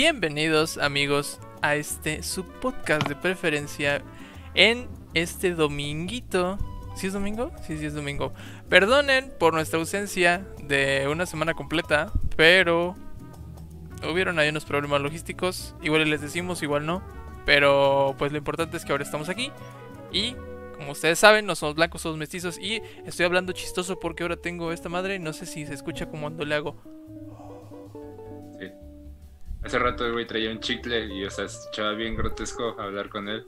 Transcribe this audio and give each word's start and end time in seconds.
Bienvenidos 0.00 0.78
amigos 0.78 1.40
a 1.60 1.74
este 1.74 2.22
subpodcast 2.22 3.08
de 3.08 3.16
preferencia 3.16 4.00
en 4.54 4.86
este 5.12 5.54
dominguito. 5.54 6.56
¿Sí 6.94 7.08
es 7.08 7.14
domingo? 7.14 7.50
Sí, 7.66 7.76
sí 7.78 7.86
es 7.86 7.94
domingo. 7.94 8.32
Perdonen 8.68 9.32
por 9.40 9.54
nuestra 9.54 9.80
ausencia 9.80 10.46
de 10.62 11.08
una 11.10 11.26
semana 11.26 11.54
completa, 11.54 12.12
pero 12.36 12.94
hubieron 14.08 14.38
ahí 14.38 14.50
unos 14.50 14.64
problemas 14.64 15.00
logísticos. 15.00 15.74
Igual 15.82 16.08
les 16.08 16.20
decimos, 16.20 16.62
igual 16.62 16.86
no. 16.86 17.02
Pero 17.44 18.14
pues 18.18 18.30
lo 18.30 18.38
importante 18.38 18.76
es 18.76 18.84
que 18.84 18.92
ahora 18.92 19.02
estamos 19.02 19.28
aquí. 19.28 19.50
Y 20.12 20.36
como 20.76 20.92
ustedes 20.92 21.18
saben, 21.18 21.44
no 21.44 21.56
somos 21.56 21.74
blancos, 21.74 22.02
somos 22.02 22.18
mestizos. 22.18 22.56
Y 22.60 22.80
estoy 23.04 23.26
hablando 23.26 23.52
chistoso 23.52 23.98
porque 23.98 24.22
ahora 24.22 24.36
tengo 24.36 24.70
esta 24.70 24.88
madre. 24.88 25.18
No 25.18 25.32
sé 25.32 25.44
si 25.44 25.66
se 25.66 25.74
escucha 25.74 26.06
como 26.06 26.22
cuando 26.22 26.44
le 26.44 26.54
hago. 26.54 26.76
Hace 29.68 29.78
rato 29.78 30.06
el 30.06 30.12
güey 30.12 30.26
traía 30.26 30.50
un 30.50 30.60
chicle 30.60 31.14
y, 31.14 31.26
o 31.26 31.30
sea, 31.30 31.46
se 31.46 31.58
escuchaba 31.58 31.92
bien 31.92 32.16
grotesco 32.16 32.74
hablar 32.80 33.10
con 33.10 33.28
él. 33.28 33.44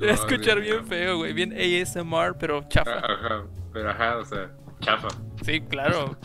Se 0.00 0.06
va 0.06 0.10
a 0.10 0.14
escuchar 0.14 0.60
bien 0.60 0.84
feo, 0.84 1.18
güey. 1.18 1.32
Bien 1.32 1.52
ASMR, 1.52 2.36
pero 2.40 2.66
chafa. 2.68 2.98
Ajá, 2.98 3.44
pero 3.72 3.90
ajá, 3.90 4.18
o 4.18 4.24
sea, 4.24 4.50
chafa. 4.80 5.06
Sí, 5.44 5.60
claro. 5.60 6.18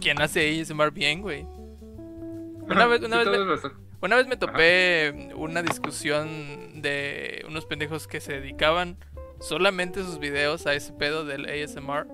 ¿Quién 0.00 0.22
hace 0.22 0.58
ASMR 0.58 0.90
bien, 0.90 1.20
güey? 1.20 1.42
Una 1.42 2.86
vez, 2.86 3.02
una 3.02 3.22
Sí, 3.22 3.28
vez, 3.28 3.62
me, 3.62 3.70
una 4.00 4.16
vez 4.16 4.26
me 4.26 4.38
topé 4.38 5.34
una 5.34 5.62
discusión 5.62 6.80
de 6.80 7.44
unos 7.46 7.66
pendejos 7.66 8.08
que 8.08 8.22
se 8.22 8.40
dedicaban 8.40 8.96
solamente 9.38 10.02
sus 10.02 10.18
videos 10.18 10.66
a 10.66 10.72
ese 10.72 10.94
pedo 10.94 11.26
del 11.26 11.44
ASMR. 11.44 12.06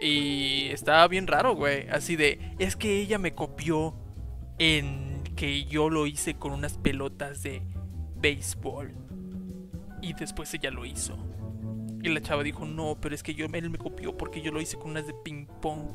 Y 0.00 0.68
estaba 0.70 1.06
bien 1.08 1.26
raro, 1.26 1.54
güey. 1.54 1.88
Así 1.88 2.16
de, 2.16 2.54
es 2.58 2.76
que 2.76 3.00
ella 3.00 3.18
me 3.18 3.34
copió 3.34 3.94
en 4.58 5.22
que 5.36 5.64
yo 5.64 5.90
lo 5.90 6.06
hice 6.06 6.36
con 6.36 6.52
unas 6.52 6.78
pelotas 6.78 7.42
de 7.42 7.62
béisbol. 8.16 8.94
Y 10.02 10.12
después 10.14 10.52
ella 10.54 10.70
lo 10.70 10.84
hizo. 10.84 11.16
Y 12.02 12.08
la 12.08 12.20
chava 12.20 12.42
dijo, 12.42 12.64
no, 12.64 12.98
pero 13.00 13.14
es 13.14 13.22
que 13.22 13.34
yo, 13.34 13.46
él 13.46 13.70
me 13.70 13.78
copió 13.78 14.16
porque 14.16 14.40
yo 14.40 14.52
lo 14.52 14.60
hice 14.60 14.76
con 14.76 14.90
unas 14.90 15.06
de 15.06 15.14
ping 15.24 15.46
pong. 15.60 15.88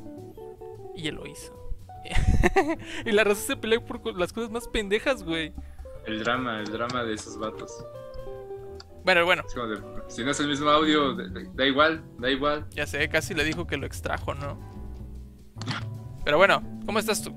Y 0.96 1.08
él 1.08 1.16
lo 1.16 1.28
hizo. 1.28 1.58
y 3.06 3.12
la 3.12 3.24
raza 3.24 3.42
se 3.42 3.56
pelea 3.56 3.84
por 3.86 4.18
las 4.18 4.34
cosas 4.34 4.52
más 4.52 4.68
pendejas, 4.68 5.24
güey. 5.24 5.54
El 6.06 6.24
drama, 6.24 6.60
el 6.60 6.72
drama 6.72 7.04
de 7.04 7.14
esos 7.14 7.38
vatos. 7.38 7.72
Bueno, 9.04 9.26
bueno, 9.26 9.44
de, 9.44 9.82
si 10.10 10.24
no 10.24 10.32
es 10.32 10.40
el 10.40 10.48
mismo 10.48 10.70
audio, 10.70 11.16
da, 11.16 11.66
igual, 11.66 12.04
da 12.20 12.30
igual. 12.30 12.68
ya 12.70 12.86
sé, 12.86 13.10
casi 13.10 13.34
le 13.34 13.44
dijo 13.44 13.66
que 13.66 13.78
lo 13.78 13.86
extrajo, 13.88 14.34
¿no? 14.36 14.60
Pero 16.24 16.38
bueno, 16.38 16.62
¿cómo 16.86 17.00
estás 17.00 17.24
tú? 17.24 17.36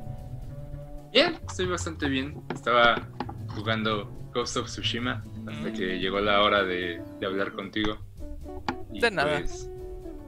Bien, 1.13 1.39
estoy 1.49 1.67
bastante 1.67 2.09
bien. 2.09 2.43
Estaba 2.53 3.09
jugando 3.55 4.07
Ghost 4.35 4.57
of 4.59 4.67
Tsushima 4.67 5.25
hasta 5.49 5.71
Mm. 5.71 5.73
que 5.73 5.99
llegó 6.01 6.21
la 6.21 6.43
hora 6.43 6.65
de, 6.65 7.01
de 7.21 7.27
hablar 7.27 7.53
contigo. 7.53 7.97
Y 8.93 9.01
De 9.01 9.11
nada. 9.11 9.39
pues, 9.39 9.71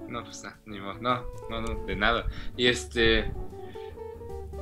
no, 0.08 0.22
pues 0.24 0.42
nada, 0.42 0.58
ni 0.64 0.80
modo. 0.80 0.94
No, 1.00 1.22
no, 1.50 1.60
no, 1.60 1.84
de 1.86 1.96
nada. 1.96 2.26
Y 2.56 2.66
este. 2.68 3.30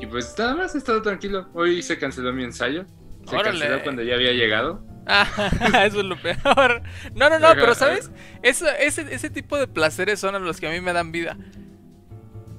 Y 0.01 0.07
pues 0.07 0.35
nada 0.39 0.57
más, 0.57 0.75
he 0.75 0.79
estado 0.79 1.03
tranquilo. 1.03 1.49
Hoy 1.55 1.83
se 1.83 1.99
canceló 1.99 2.33
mi 2.33 2.43
ensayo. 2.43 2.85
Se 3.27 3.37
Órale. 3.37 3.59
canceló 3.61 3.83
cuando 3.85 4.03
ya 4.03 4.15
había 4.15 4.33
llegado. 4.33 4.83
Ah, 5.07 5.27
eso 5.87 6.01
es 6.01 6.05
lo 6.07 6.17
peor. 6.21 6.83
No, 7.15 7.29
no, 7.29 7.39
no, 7.39 7.49
pero 7.55 7.75
¿sabes? 7.75 8.11
Eso- 8.43 8.69
ese, 8.79 9.15
ese 9.15 9.31
tipo 9.31 9.57
de 9.59 9.67
placeres 9.67 10.19
son 10.21 10.43
los 10.45 10.61
que 10.61 10.67
a 10.67 10.71
mí 10.71 10.81
me 10.81 10.93
dan 10.93 11.13
vida. 11.13 11.37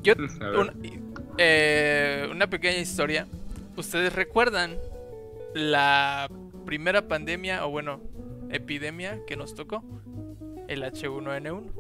Yo, 0.04 0.14
A 0.14 0.50
ver. 0.50 0.56
un- 0.60 1.14
eh, 1.38 2.28
una 2.32 2.48
pequeña 2.48 2.78
historia. 2.78 3.28
¿Ustedes 3.76 4.14
recuerdan 4.14 4.78
la 5.54 6.30
primera 6.66 7.08
pandemia, 7.08 7.66
o 7.66 7.70
bueno, 7.70 8.00
epidemia 8.52 9.20
que 9.26 9.36
nos 9.36 9.56
tocó? 9.56 9.84
El 10.68 10.84
H1N1. 10.84 11.72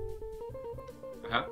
Ajá. 1.29 1.47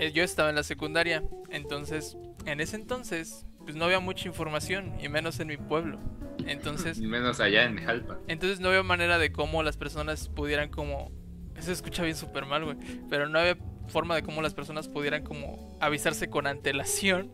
Eh, 0.00 0.12
Yo 0.12 0.22
estaba 0.24 0.48
en 0.50 0.56
la 0.56 0.62
secundaria, 0.62 1.22
entonces, 1.50 2.16
en 2.46 2.60
ese 2.60 2.76
entonces, 2.76 3.46
pues 3.64 3.76
no 3.76 3.84
había 3.84 4.00
mucha 4.00 4.26
información, 4.28 4.94
y 5.00 5.08
menos 5.08 5.38
en 5.40 5.48
mi 5.48 5.56
pueblo. 5.56 5.98
Entonces, 6.46 6.98
menos 7.00 7.40
allá 7.40 7.64
en 7.64 7.78
Jalpa. 7.78 8.18
entonces 8.28 8.60
no 8.60 8.68
había 8.68 8.82
manera 8.82 9.18
de 9.18 9.32
cómo 9.32 9.62
las 9.62 9.76
personas 9.76 10.28
pudieran 10.28 10.68
como... 10.68 11.10
Eso 11.54 11.66
se 11.66 11.72
escucha 11.72 12.02
bien 12.02 12.16
súper 12.16 12.46
mal, 12.46 12.64
güey. 12.64 12.76
Pero 13.08 13.28
no 13.28 13.38
había 13.38 13.56
forma 13.88 14.16
de 14.16 14.22
cómo 14.22 14.42
las 14.42 14.54
personas 14.54 14.88
pudieran 14.88 15.22
como 15.22 15.76
avisarse 15.80 16.28
con 16.28 16.46
antelación. 16.46 17.30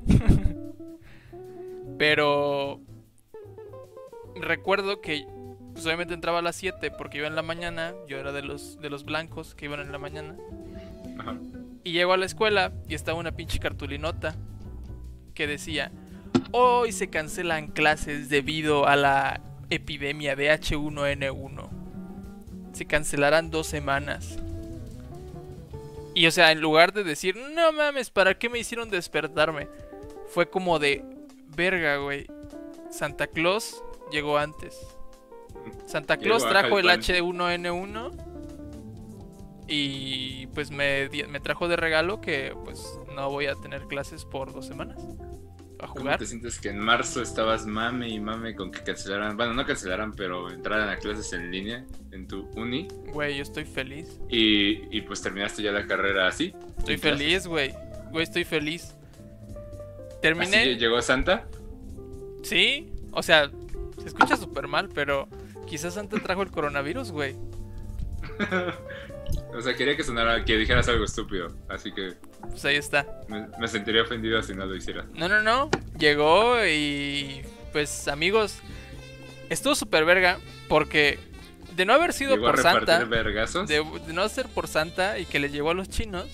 pero... 1.99 2.81
Recuerdo 4.37 5.01
que 5.01 5.27
pues 5.73 5.87
obviamente 5.87 6.15
entraba 6.15 6.39
a 6.39 6.43
las 6.43 6.57
7 6.57 6.91
porque 6.93 7.19
iba 7.19 7.27
en 7.27 7.35
la 7.35 7.43
mañana. 7.43 7.95
Yo 8.09 8.19
era 8.19 8.33
de 8.33 8.43
los, 8.43 8.81
de 8.81 8.91
los 8.91 9.05
blancos 9.05 9.55
que 9.55 9.67
iban 9.67 9.81
en 9.81 9.93
la 9.93 9.99
mañana. 9.99 10.37
Ajá. 11.19 11.37
Y 11.85 11.93
llego 11.93 12.13
a 12.13 12.17
la 12.17 12.27
escuela 12.27 12.73
y 12.89 12.95
estaba 12.95 13.19
una 13.19 13.33
pinche 13.33 13.59
cartulinota 13.59 14.35
que 15.35 15.47
decía, 15.47 15.91
hoy 16.53 16.93
se 16.93 17.09
cancelan 17.09 17.69
clases 17.69 18.29
debido 18.29 18.87
a 18.87 18.97
la 18.97 19.41
epidemia 19.71 20.37
de 20.37 20.51
H1N1. 20.51 21.69
Se 22.73 22.87
cancelarán 22.87 23.51
dos 23.51 23.67
semanas. 23.67 24.39
Y 26.15 26.27
o 26.27 26.31
sea, 26.31 26.53
en 26.53 26.61
lugar 26.61 26.93
de 26.93 27.05
decir, 27.05 27.37
no 27.37 27.73
mames, 27.73 28.11
¿para 28.11 28.39
qué 28.39 28.49
me 28.49 28.59
hicieron 28.59 28.91
despertarme? 28.91 29.69
Fue 30.29 30.49
como 30.49 30.79
de, 30.79 31.05
verga, 31.57 31.97
güey. 31.97 32.27
Santa 32.91 33.29
Claus 33.29 33.83
llegó 34.11 34.39
antes. 34.39 34.77
Santa 35.87 36.17
Claus 36.17 36.49
trajo 36.49 36.79
el 36.79 36.87
Jalpan. 36.87 37.03
H1N1 37.03 38.27
y 39.73 40.49
pues 40.49 40.73
me, 40.73 41.09
me 41.29 41.39
trajo 41.39 41.69
de 41.69 41.77
regalo 41.77 42.21
que 42.21 42.57
pues 42.65 42.99
no 43.15 43.31
voy 43.31 43.47
a 43.47 43.55
tener 43.55 43.83
clases 43.83 44.25
por 44.25 44.53
dos 44.53 44.67
semanas 44.67 44.99
a 45.83 45.89
¿Cómo 45.89 46.17
te 46.17 46.27
sientes 46.27 46.59
que 46.59 46.69
en 46.69 46.79
marzo 46.79 47.23
estabas 47.23 47.67
mame 47.67 48.09
y 48.09 48.21
mame 48.21 48.55
con 48.55 48.71
que 48.71 48.83
cancelaran? 48.83 49.37
Bueno, 49.37 49.55
no 49.55 49.65
cancelaran, 49.65 50.13
pero 50.13 50.51
entraran 50.51 50.89
a 50.89 50.97
clases 50.97 51.33
en 51.33 51.51
línea 51.51 51.85
en 52.13 52.27
tu 52.27 52.49
uni. 52.57 52.89
Güey, 53.13 53.37
yo 53.37 53.43
estoy 53.43 53.65
feliz. 53.65 54.21
Y, 54.29 54.97
y 54.97 55.01
pues 55.03 55.23
terminaste 55.23 55.63
ya 55.63 55.73
la 55.73 55.87
carrera 55.87 56.29
así. 56.29 56.55
Estoy 56.79 56.99
feliz, 56.99 57.47
güey. 57.47 57.75
Güey, 58.11 58.25
estoy 58.25 58.45
feliz. 58.45 58.95
Así 58.95 60.21
Terminé. 60.21 60.77
llegó 60.77 61.01
Santa. 61.01 61.47
Sí, 62.43 62.93
o 63.13 63.23
sea, 63.23 63.51
se 64.01 64.07
escucha 64.09 64.37
súper 64.37 64.67
mal, 64.67 64.89
pero 64.95 65.29
quizás 65.67 65.95
Santa 65.95 66.19
trajo 66.19 66.43
el 66.43 66.51
coronavirus, 66.51 67.13
güey. 67.13 67.37
o 69.55 69.61
sea, 69.63 69.75
quería 69.75 69.97
que 69.97 70.05
sonara, 70.05 70.45
que 70.45 70.57
dijeras 70.57 70.89
algo 70.89 71.05
estúpido. 71.05 71.55
Así 71.69 71.93
que 71.93 72.15
Pues 72.49 72.65
ahí 72.65 72.77
está. 72.77 73.07
me, 73.29 73.47
me 73.59 73.69
sentiría 73.69 74.03
ofendido 74.03 74.43
si 74.43 74.55
no 74.55 74.67
lo 74.67 74.75
hicieras. 74.77 75.07
No, 75.15 75.29
no, 75.29 75.43
no. 75.43 75.71
Llegó 75.99 76.65
y 76.67 77.43
pues 77.73 78.09
amigos, 78.09 78.59
estuvo 79.49 79.75
súper 79.75 80.05
verga 80.05 80.39
porque 80.69 81.19
de 81.77 81.85
no 81.85 81.93
haber 81.93 82.13
sido 82.13 82.35
Llegó 82.37 82.47
por 82.49 82.59
Santa, 82.61 83.05
vergazos. 83.05 83.69
de, 83.69 83.85
de 84.07 84.13
no 84.13 84.29
ser 84.29 84.47
por 84.49 84.67
Santa 84.69 85.19
y 85.19 85.25
que 85.27 85.39
le 85.39 85.51
llegó 85.51 85.71
a 85.71 85.75
los 85.75 85.89
chinos, 85.89 86.27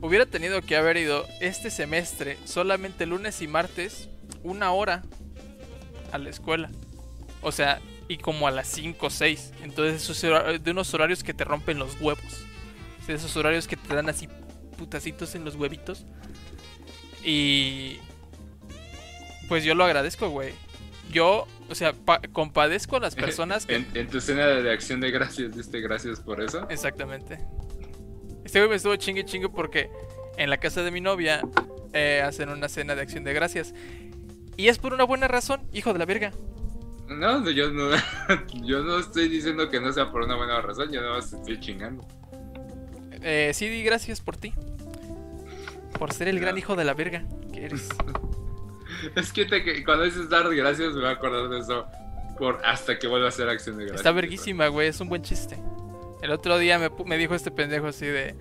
hubiera 0.00 0.26
tenido 0.26 0.60
que 0.62 0.76
haber 0.76 0.96
ido 0.96 1.26
este 1.40 1.70
semestre 1.70 2.38
solamente 2.44 3.06
lunes 3.06 3.42
y 3.42 3.48
martes 3.48 4.08
una 4.42 4.72
hora 4.72 5.02
a 6.12 6.18
la 6.18 6.30
escuela. 6.30 6.70
O 7.42 7.52
sea, 7.52 7.80
y 8.10 8.18
como 8.18 8.48
a 8.48 8.50
las 8.50 8.66
5 8.68 9.06
o 9.06 9.10
6. 9.10 9.52
Entonces, 9.62 10.02
esos 10.02 10.22
hora- 10.24 10.58
de 10.58 10.70
unos 10.72 10.92
horarios 10.94 11.22
que 11.22 11.32
te 11.32 11.44
rompen 11.44 11.78
los 11.78 12.00
huevos. 12.00 12.44
O 13.00 13.06
sea, 13.06 13.14
esos 13.14 13.36
horarios 13.36 13.68
que 13.68 13.76
te 13.76 13.94
dan 13.94 14.08
así 14.08 14.28
putacitos 14.76 15.34
en 15.36 15.44
los 15.44 15.54
huevitos. 15.54 16.04
Y. 17.24 17.98
Pues 19.48 19.64
yo 19.64 19.74
lo 19.74 19.84
agradezco, 19.84 20.28
güey. 20.30 20.52
Yo, 21.12 21.46
o 21.68 21.74
sea, 21.74 21.92
pa- 21.92 22.20
compadezco 22.32 22.96
a 22.96 23.00
las 23.00 23.14
personas 23.26 23.66
que. 23.66 23.76
En, 23.76 23.86
en 23.94 24.08
tu 24.08 24.18
escena 24.18 24.46
de 24.46 24.72
acción 24.72 25.00
de 25.00 25.10
gracias, 25.10 25.56
diste 25.56 25.80
gracias 25.80 26.20
por 26.20 26.42
eso. 26.42 26.66
Exactamente. 26.70 27.38
Este 28.44 28.58
güey 28.58 28.70
me 28.70 28.76
estuvo 28.76 28.96
chingue 28.96 29.24
chingue 29.24 29.48
porque 29.48 29.88
en 30.36 30.50
la 30.50 30.56
casa 30.58 30.82
de 30.82 30.90
mi 30.90 31.00
novia 31.00 31.42
eh, 31.92 32.22
hacen 32.24 32.48
una 32.48 32.68
cena 32.68 32.94
de 32.94 33.02
acción 33.02 33.22
de 33.24 33.32
gracias. 33.34 33.74
Y 34.56 34.68
es 34.68 34.78
por 34.78 34.92
una 34.94 35.04
buena 35.04 35.28
razón, 35.28 35.62
hijo 35.72 35.92
de 35.92 35.98
la 35.98 36.06
verga. 36.06 36.32
No, 37.10 37.50
yo 37.50 37.70
no, 37.70 37.90
yo 38.62 38.82
no 38.82 38.98
estoy 38.98 39.28
diciendo 39.28 39.68
que 39.68 39.80
no 39.80 39.92
sea 39.92 40.10
por 40.10 40.22
una 40.22 40.36
buena 40.36 40.60
razón, 40.60 40.90
yo 40.92 41.00
nada 41.00 41.14
más 41.16 41.32
estoy 41.32 41.58
chingando. 41.58 42.06
Eh, 43.22 43.50
sí, 43.52 43.82
gracias 43.82 44.20
por 44.20 44.36
ti. 44.36 44.54
Por 45.98 46.12
ser 46.12 46.28
el 46.28 46.40
gran 46.40 46.56
hijo 46.56 46.76
de 46.76 46.84
la 46.84 46.94
verga 46.94 47.24
que 47.52 47.66
eres. 47.66 47.88
Es 49.14 49.32
que, 49.32 49.46
te- 49.46 49.82
cuando 49.82 50.04
dices 50.04 50.28
dar 50.28 50.54
gracias 50.54 50.92
me 50.92 51.00
voy 51.00 51.06
a 51.08 51.12
acordar 51.12 51.48
de 51.48 51.60
eso 51.60 51.86
por 52.38 52.60
hasta 52.66 52.98
que 52.98 53.06
vuelva 53.06 53.26
a 53.26 53.28
hacer 53.30 53.48
acción 53.48 53.78
de 53.78 53.84
gracias. 53.84 54.00
Está 54.00 54.12
verguísima, 54.12 54.66
güey, 54.68 54.88
es 54.88 55.00
un 55.00 55.08
buen 55.08 55.22
chiste. 55.22 55.56
El 56.20 56.30
otro 56.32 56.58
día 56.58 56.78
me, 56.78 56.90
me 57.06 57.16
dijo 57.16 57.34
este 57.34 57.50
pendejo 57.50 57.86
así 57.86 58.04
de... 58.04 58.34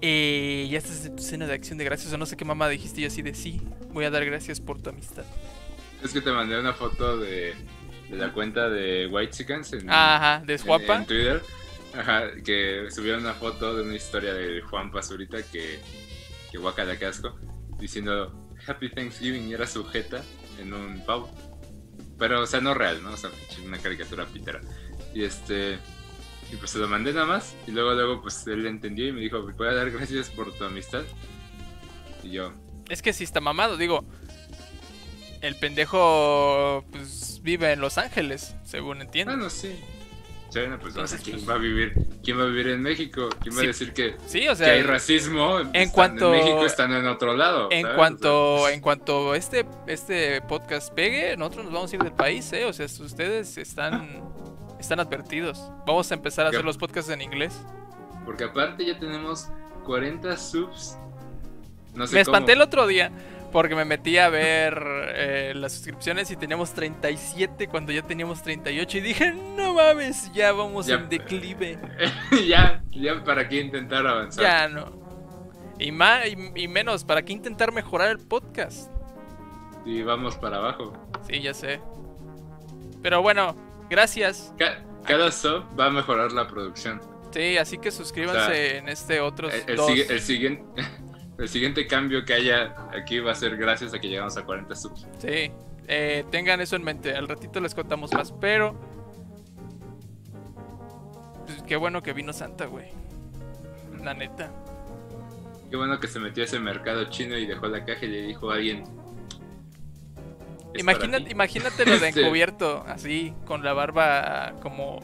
Eh, 0.00 0.68
ya 0.70 0.78
estás 0.78 1.04
en 1.06 1.16
tu 1.16 1.22
cena 1.24 1.46
de 1.46 1.54
acción 1.54 1.76
de 1.76 1.84
gracias 1.84 2.12
o 2.12 2.18
no 2.18 2.24
sé 2.24 2.36
qué 2.36 2.44
mamá 2.44 2.68
dijiste. 2.68 3.00
Y 3.00 3.02
yo 3.02 3.08
así 3.08 3.20
de 3.22 3.34
sí, 3.34 3.60
voy 3.92 4.04
a 4.04 4.10
dar 4.10 4.24
gracias 4.24 4.60
por 4.60 4.80
tu 4.80 4.90
amistad. 4.90 5.24
Es 6.04 6.12
que 6.12 6.20
te 6.20 6.30
mandé 6.30 6.58
una 6.58 6.72
foto 6.72 7.18
de, 7.18 7.54
de 8.10 8.16
la 8.16 8.32
cuenta 8.32 8.68
de 8.68 9.06
White 9.06 9.32
Chickens 9.32 9.72
en, 9.72 9.88
Ajá, 9.90 10.42
de 10.44 10.54
en- 10.54 10.58
Juanpa. 10.62 10.96
en 10.96 11.06
Twitter. 11.06 11.42
Ajá, 11.94 12.30
que 12.44 12.86
subieron 12.90 13.20
una 13.22 13.34
foto 13.34 13.74
de 13.76 13.82
una 13.82 13.94
historia 13.96 14.32
de 14.32 14.60
Juan 14.62 14.90
Pazurita 14.92 15.42
que, 15.42 15.80
que 16.52 16.58
guaca 16.58 16.84
la 16.84 16.96
casco, 16.96 17.36
diciendo 17.78 18.48
Happy 18.66 18.90
Thanksgiving 18.90 19.48
y 19.48 19.54
era 19.54 19.66
sujeta 19.66 20.22
en 20.60 20.72
un 20.72 21.04
pavo. 21.04 21.30
Pero, 22.18 22.42
o 22.42 22.46
sea, 22.46 22.60
no 22.60 22.74
real, 22.74 23.02
¿no? 23.02 23.10
O 23.12 23.16
sea, 23.16 23.30
una 23.66 23.78
caricatura 23.78 24.26
pitera. 24.26 24.60
Y 25.14 25.24
este. 25.24 25.78
Y 26.52 26.56
pues 26.56 26.70
se 26.72 26.78
lo 26.78 26.86
mandé 26.88 27.12
nada 27.12 27.26
más. 27.26 27.54
Y 27.66 27.70
luego, 27.70 27.92
luego, 27.94 28.20
pues 28.22 28.46
él 28.46 28.66
entendió 28.66 29.08
y 29.08 29.12
me 29.12 29.20
dijo: 29.20 29.42
¿Me 29.42 29.54
puedes 29.54 29.74
dar 29.74 29.90
gracias 29.90 30.28
por 30.30 30.52
tu 30.56 30.64
amistad? 30.64 31.02
Y 32.22 32.30
yo, 32.32 32.52
Es 32.88 33.00
que 33.02 33.12
sí 33.12 33.24
está 33.24 33.40
mamado, 33.40 33.76
digo. 33.76 34.04
El 35.40 35.56
pendejo 35.56 36.84
pues 36.90 37.40
vive 37.42 37.72
en 37.72 37.80
Los 37.80 37.98
Ángeles, 37.98 38.54
según 38.64 39.00
entiendo. 39.00 39.32
bueno, 39.32 39.48
sí. 39.50 39.78
Pues, 40.52 40.56
o 40.66 40.66
sea, 40.66 40.74
Entonces, 40.88 41.20
¿quién 41.22 41.36
pues- 41.36 41.48
va 41.48 41.54
a 41.54 41.58
vivir? 41.58 41.94
¿Quién 42.24 42.38
va 42.38 42.42
a 42.42 42.46
vivir 42.46 42.68
en 42.68 42.82
México? 42.82 43.28
¿Quién 43.40 43.54
va 43.54 43.60
Sí. 43.60 43.64
a 43.64 43.68
decir 43.68 43.92
que, 43.92 44.16
Sí, 44.26 44.48
o 44.48 44.50
que 44.50 44.56
sea, 44.56 44.72
hay 44.72 44.82
racismo 44.82 45.60
estando 45.60 45.92
cuanto- 45.92 46.34
en 46.34 46.40
México 46.44 46.66
estando 46.66 46.96
en 46.96 47.06
otro 47.06 47.36
lado? 47.36 47.68
en 47.70 47.82
¿sabes? 47.82 47.96
cuanto 47.96 48.54
O 48.54 48.66
sea, 48.66 48.74
en 48.74 48.80
cuanto 48.80 49.34
este 49.36 49.64
este 49.86 50.40
podcast 50.42 50.92
pegue, 50.92 51.36
nosotros 51.36 51.66
nos 51.66 51.72
vamos 51.74 51.92
a 51.92 51.96
ir 51.96 52.02
del 52.02 52.12
país, 52.12 52.52
eh, 52.52 52.64
o 52.64 52.72
sea, 52.72 52.86
ustedes 52.86 53.56
están 53.58 54.22
están 54.80 54.98
advertidos. 54.98 55.58
Vamos 55.86 56.10
a 56.10 56.14
empezar 56.14 56.46
a 56.46 56.48
hacer 56.48 56.64
los 56.64 56.76
podcasts 56.78 57.10
en 57.10 57.22
inglés. 57.22 57.54
porque 58.26 58.44
aparte 58.44 58.84
ya 58.84 58.98
tenemos 58.98 59.48
40 59.84 60.36
subs. 60.36 60.96
No 61.94 62.06
sé 62.06 62.14
Me 62.14 62.24
cómo. 62.24 62.36
espanté 62.36 62.52
el 62.52 62.60
otro 62.62 62.86
día 62.86 63.10
porque 63.52 63.74
me 63.74 63.84
metí 63.84 64.16
a 64.18 64.28
ver 64.28 64.80
eh, 65.14 65.52
las 65.56 65.72
suscripciones 65.72 66.30
y 66.30 66.36
teníamos 66.36 66.72
37 66.72 67.66
cuando 67.68 67.92
ya 67.92 68.02
teníamos 68.02 68.42
38 68.42 68.98
y 68.98 69.00
dije, 69.00 69.32
no 69.32 69.74
mames, 69.74 70.32
ya 70.32 70.52
vamos 70.52 70.86
Ya. 70.86 70.94
en 70.96 71.08
declive. 71.08 71.78
ya, 72.46 72.82
ya 72.90 73.22
para 73.24 73.48
qué 73.48 73.60
intentar 73.60 74.06
avanzar. 74.06 74.42
Ya 74.44 74.68
no. 74.68 74.92
Y, 75.78 75.92
más, 75.92 76.26
y, 76.26 76.36
y 76.62 76.68
menos, 76.68 77.04
¿para 77.04 77.22
qué 77.22 77.32
intentar 77.32 77.72
mejorar 77.72 78.10
el 78.10 78.18
podcast? 78.18 78.90
Y 79.84 80.02
vamos 80.02 80.36
para 80.36 80.58
abajo. 80.58 80.92
Sí, 81.28 81.40
ya 81.40 81.54
sé. 81.54 81.80
Pero 83.02 83.22
bueno, 83.22 83.56
gracias. 83.88 84.52
Ca- 84.58 84.84
cada 85.06 85.32
sub 85.32 85.64
va 85.78 85.86
a 85.86 85.90
mejorar 85.90 86.32
la 86.32 86.46
producción. 86.46 87.00
Sí, 87.32 87.56
así 87.56 87.78
que 87.78 87.90
suscríbanse 87.92 88.40
O 88.42 88.46
sea, 88.46 88.76
en 88.78 88.88
este 88.88 89.20
otro 89.20 89.48
El, 89.48 89.78
el 90.10 90.20
siguiente, 90.20 90.82
el 91.40 91.48
siguiente 91.48 91.86
cambio 91.86 92.24
que 92.24 92.34
haya 92.34 92.74
aquí 92.96 93.18
va 93.18 93.32
a 93.32 93.34
ser 93.34 93.56
gracias 93.56 93.94
a 93.94 93.98
que 93.98 94.08
llegamos 94.08 94.36
a 94.36 94.44
40 94.44 94.74
subs. 94.76 95.06
Sí, 95.18 95.50
eh, 95.88 96.24
tengan 96.30 96.60
eso 96.60 96.76
en 96.76 96.84
mente. 96.84 97.14
Al 97.14 97.26
ratito 97.28 97.60
les 97.60 97.74
contamos 97.74 98.12
más, 98.12 98.32
pero... 98.32 98.74
Pues 101.46 101.62
qué 101.64 101.76
bueno 101.76 102.02
que 102.02 102.12
vino 102.12 102.32
Santa, 102.32 102.66
güey. 102.66 102.88
La 104.02 104.14
neta. 104.14 104.50
Qué 105.70 105.76
bueno 105.76 105.98
que 106.00 106.08
se 106.08 106.18
metió 106.18 106.42
a 106.42 106.46
ese 106.46 106.58
mercado 106.60 107.04
chino 107.10 107.36
y 107.36 107.46
dejó 107.46 107.66
la 107.68 107.84
caja 107.84 108.04
y 108.04 108.08
le 108.08 108.22
dijo 108.22 108.50
a 108.50 108.54
alguien. 108.54 108.82
"Es 110.74 110.84
para 110.84 110.96
Imagínate, 110.98 111.24
ti". 111.24 111.30
imagínate 111.32 111.86
lo 111.86 111.98
de 111.98 112.08
encubierto, 112.14 112.84
así, 112.86 113.34
con 113.46 113.64
la 113.64 113.72
barba 113.72 114.54
como... 114.62 115.00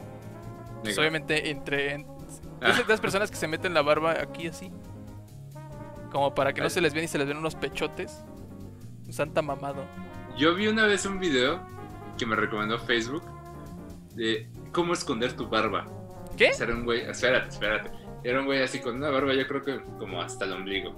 Pues 0.83 0.97
obviamente 0.97 1.49
entre... 1.49 1.93
en- 1.93 2.17
Ah. 2.59 2.71
esas 2.71 2.99
personas 2.99 3.29
que 3.29 3.37
se 3.37 3.47
meten 3.47 3.75
la 3.75 3.83
barba 3.83 4.13
aquí 4.19 4.47
así. 4.47 4.71
Como 6.11 6.33
para 6.33 6.53
que 6.53 6.61
no 6.61 6.69
se 6.69 6.81
les 6.81 6.93
vean 6.93 7.05
y 7.05 7.07
se 7.07 7.17
les 7.17 7.27
ven 7.27 7.37
unos 7.37 7.55
pechotes. 7.55 8.23
Un 9.05 9.13
Santa 9.13 9.41
mamado. 9.41 9.85
Yo 10.37 10.53
vi 10.55 10.67
una 10.67 10.85
vez 10.85 11.05
un 11.05 11.19
video 11.19 11.61
que 12.17 12.25
me 12.25 12.35
recomendó 12.35 12.77
Facebook 12.79 13.23
de 14.15 14.49
cómo 14.71 14.93
esconder 14.93 15.33
tu 15.33 15.47
barba. 15.47 15.87
¿Qué? 16.37 16.51
Era 16.59 16.73
un 16.73 16.85
güey, 16.85 17.01
espérate, 17.01 17.49
espérate. 17.49 17.91
Era 18.23 18.39
un 18.39 18.45
güey 18.45 18.61
así 18.61 18.79
con 18.79 18.95
una 18.95 19.09
barba, 19.09 19.33
yo 19.33 19.47
creo 19.47 19.61
que 19.63 19.81
como 19.97 20.21
hasta 20.21 20.45
el 20.45 20.53
ombligo. 20.53 20.91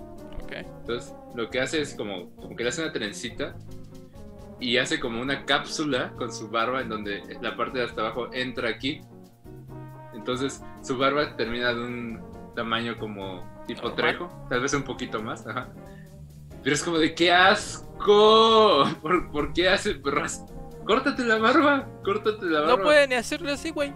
Ok. 0.43 0.53
Entonces, 0.53 1.13
lo 1.35 1.49
que 1.49 1.61
hace 1.61 1.81
es 1.81 1.93
como, 1.93 2.35
como 2.35 2.55
que 2.55 2.63
le 2.63 2.69
hace 2.69 2.81
una 2.81 2.91
trencita 2.91 3.55
y 4.59 4.77
hace 4.77 4.99
como 4.99 5.21
una 5.21 5.45
cápsula 5.45 6.11
con 6.17 6.33
su 6.33 6.49
barba 6.49 6.81
en 6.81 6.89
donde 6.89 7.21
la 7.41 7.55
parte 7.55 7.79
de 7.79 7.85
hasta 7.85 8.01
abajo 8.01 8.33
entra 8.33 8.69
aquí. 8.69 9.01
Entonces, 10.13 10.61
su 10.81 10.97
barba 10.97 11.35
termina 11.35 11.73
de 11.73 11.81
un 11.81 12.53
tamaño 12.55 12.97
como 12.97 13.43
tipo 13.75 13.89
Normal. 13.89 13.95
trejo, 13.95 14.45
tal 14.49 14.61
vez 14.61 14.73
un 14.73 14.83
poquito 14.83 15.21
más, 15.21 15.45
ajá. 15.47 15.69
Pero 16.63 16.75
es 16.75 16.83
como 16.83 16.97
de 16.97 17.13
qué 17.15 17.31
asco. 17.31 18.85
¿Por, 19.01 19.31
por 19.31 19.53
qué 19.53 19.69
hace? 19.69 19.99
ras- 20.03 20.45
Córtate 20.85 21.23
la 21.23 21.37
barba, 21.37 21.87
córtate 22.03 22.45
la 22.45 22.61
barba. 22.61 22.77
No 22.77 22.83
puede 22.83 23.07
ni 23.07 23.15
hacerle 23.15 23.51
así, 23.51 23.69
güey. 23.69 23.93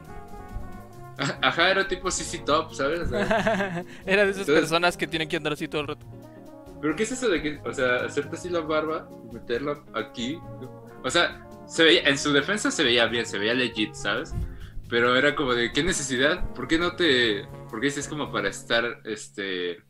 Ajá, 1.42 1.70
era 1.72 1.88
tipo 1.88 2.10
CC 2.10 2.40
Top, 2.46 2.74
¿sabes? 2.74 3.12
Era 3.12 4.26
de 4.26 4.32
esas 4.32 4.42
Entonces- 4.42 4.46
personas 4.60 4.98
que 4.98 5.08
tienen 5.08 5.28
que 5.28 5.38
andar 5.38 5.54
así 5.54 5.68
todo 5.68 5.82
el 5.82 5.88
rato. 5.88 6.06
Pero 6.82 6.96
¿qué 6.96 7.04
es 7.04 7.12
eso 7.14 7.30
de 7.30 7.42
que, 7.42 7.62
o 7.66 7.74
sea, 7.74 7.98
hacerte 8.06 8.36
así 8.36 8.50
la 8.50 8.60
barba 8.60 9.08
meterla 9.32 9.78
aquí? 9.94 10.38
O 11.04 11.10
sea, 11.10 11.42
se 11.66 11.84
veía, 11.84 12.02
en 12.10 12.18
su 12.18 12.34
defensa 12.34 12.72
se 12.72 12.84
veía 12.84 13.06
bien, 13.06 13.26
se 13.26 13.38
veía 13.38 13.54
legit, 13.54 13.94
¿sabes? 13.94 14.34
Pero 14.94 15.16
era 15.16 15.34
como 15.34 15.56
de, 15.56 15.72
¿qué 15.72 15.82
necesidad? 15.82 16.54
¿Por 16.54 16.68
qué 16.68 16.78
no 16.78 16.96
te...? 16.96 17.48
Porque 17.72 17.88
es 17.88 18.08
como 18.08 18.32
para 18.32 18.48
estar, 18.48 19.02
este... 19.06 19.82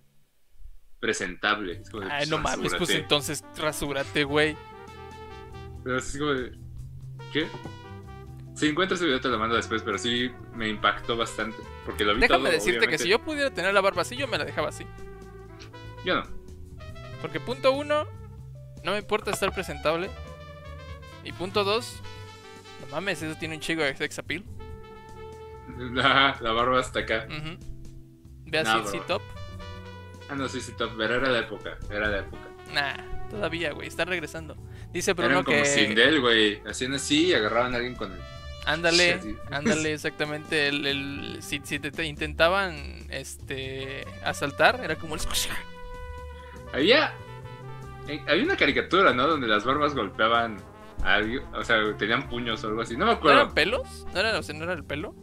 Presentable. 1.01 1.81
Es 1.81 1.89
como 1.89 2.05
de, 2.05 2.09
Ay, 2.09 2.19
pues, 2.19 2.29
no 2.29 2.37
mames, 2.37 2.73
pues 2.75 2.89
entonces 2.91 3.43
rasúrate, 3.57 4.23
güey. 4.23 4.55
Pero 5.83 5.97
es 5.97 6.17
como 6.17 6.31
de, 6.31 6.57
¿qué? 7.33 7.47
Si 8.55 8.69
encuentras 8.69 9.01
el 9.01 9.07
video 9.07 9.19
te 9.19 9.27
lo 9.27 9.37
mando 9.37 9.57
después, 9.57 9.81
pero 9.83 9.97
sí 9.97 10.31
me 10.55 10.69
impactó 10.69 11.17
bastante. 11.17 11.57
Porque 11.85 12.05
lo 12.05 12.15
vi 12.15 12.21
Déjame 12.21 12.43
todo, 12.45 12.53
decirte 12.53 12.87
que 12.87 12.97
si 12.97 13.09
yo 13.09 13.19
pudiera 13.19 13.49
tener 13.53 13.73
la 13.73 13.81
barba 13.81 14.03
así, 14.03 14.15
yo 14.15 14.29
me 14.29 14.37
la 14.37 14.45
dejaba 14.45 14.69
así. 14.69 14.85
Yo 16.05 16.15
no. 16.15 16.23
Porque 17.21 17.41
punto 17.41 17.73
uno, 17.73 18.07
no 18.85 18.93
me 18.93 18.99
importa 18.99 19.31
estar 19.31 19.53
presentable. 19.53 20.09
Y 21.25 21.33
punto 21.33 21.65
dos, 21.65 21.99
no 22.79 22.87
mames, 22.95 23.21
eso 23.21 23.37
tiene 23.37 23.55
un 23.55 23.59
chico 23.59 23.81
de 23.81 23.93
sex 23.97 24.17
appeal. 24.17 24.45
Ajá, 25.99 26.37
la 26.41 26.51
barba 26.51 26.79
hasta 26.79 26.99
acá. 26.99 27.27
Ujú. 27.29 27.57
Ve 28.45 28.59
así 28.59 28.69
No, 28.69 28.75
el 28.77 28.81
bro. 28.83 28.91
C-top. 28.91 29.21
Ah, 30.29 30.35
no, 30.35 30.47
sí, 30.47 30.59
top, 30.77 30.91
pero 30.97 31.15
era 31.15 31.29
la 31.29 31.39
época, 31.39 31.77
era 31.91 32.07
la 32.07 32.19
época. 32.19 32.43
Nah, 32.73 33.27
todavía, 33.29 33.71
güey, 33.73 33.87
están 33.87 34.07
regresando. 34.07 34.55
Dice 34.91 35.13
Bruno 35.13 35.31
Eran 35.31 35.43
como 35.43 35.57
que. 35.57 35.65
Sindel, 35.65 36.21
güey. 36.21 36.61
Hacían 36.65 36.93
así 36.93 37.27
y 37.27 37.33
agarraban 37.33 37.73
a 37.73 37.77
alguien 37.77 37.95
con 37.95 38.11
el. 38.11 38.19
Ándale, 38.65 39.21
Sí. 39.21 39.35
ándale, 39.51 39.93
exactamente. 39.93 40.67
El, 40.69 40.85
el- 40.87 41.37
si, 41.43 41.59
si 41.63 41.79
te, 41.79 41.91
te 41.91 42.05
intentaban 42.05 42.75
este 43.09 44.05
asaltar, 44.23 44.79
era 44.83 44.95
como 44.95 45.15
el. 45.15 45.21
Había. 46.73 47.13
eh, 48.07 48.21
Había 48.27 48.43
una 48.43 48.55
caricatura, 48.57 49.13
¿no? 49.13 49.27
Donde 49.27 49.47
las 49.47 49.63
barbas 49.65 49.93
golpeaban 49.93 50.57
a 51.03 51.15
alguien. 51.15 51.43
O 51.53 51.63
sea, 51.63 51.77
tenían 51.97 52.29
puños 52.29 52.63
o 52.63 52.67
algo 52.67 52.81
así. 52.81 52.93
No 52.95 53.05
me 53.05 53.11
¿No 53.11 53.17
acuerdo. 53.17 53.41
eran 53.41 53.53
pelos? 53.53 54.05
¿No 54.13 54.19
era, 54.19 54.39
o 54.39 54.43
sea, 54.43 54.55
¿no 54.55 54.63
era 54.63 54.73
el 54.73 54.83
pelo? 54.85 55.13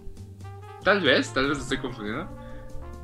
Tal 0.85 1.01
vez, 1.01 1.33
tal 1.33 1.49
vez 1.49 1.59
lo 1.59 1.63
estoy 1.63 1.79
confundiendo. 1.79 2.29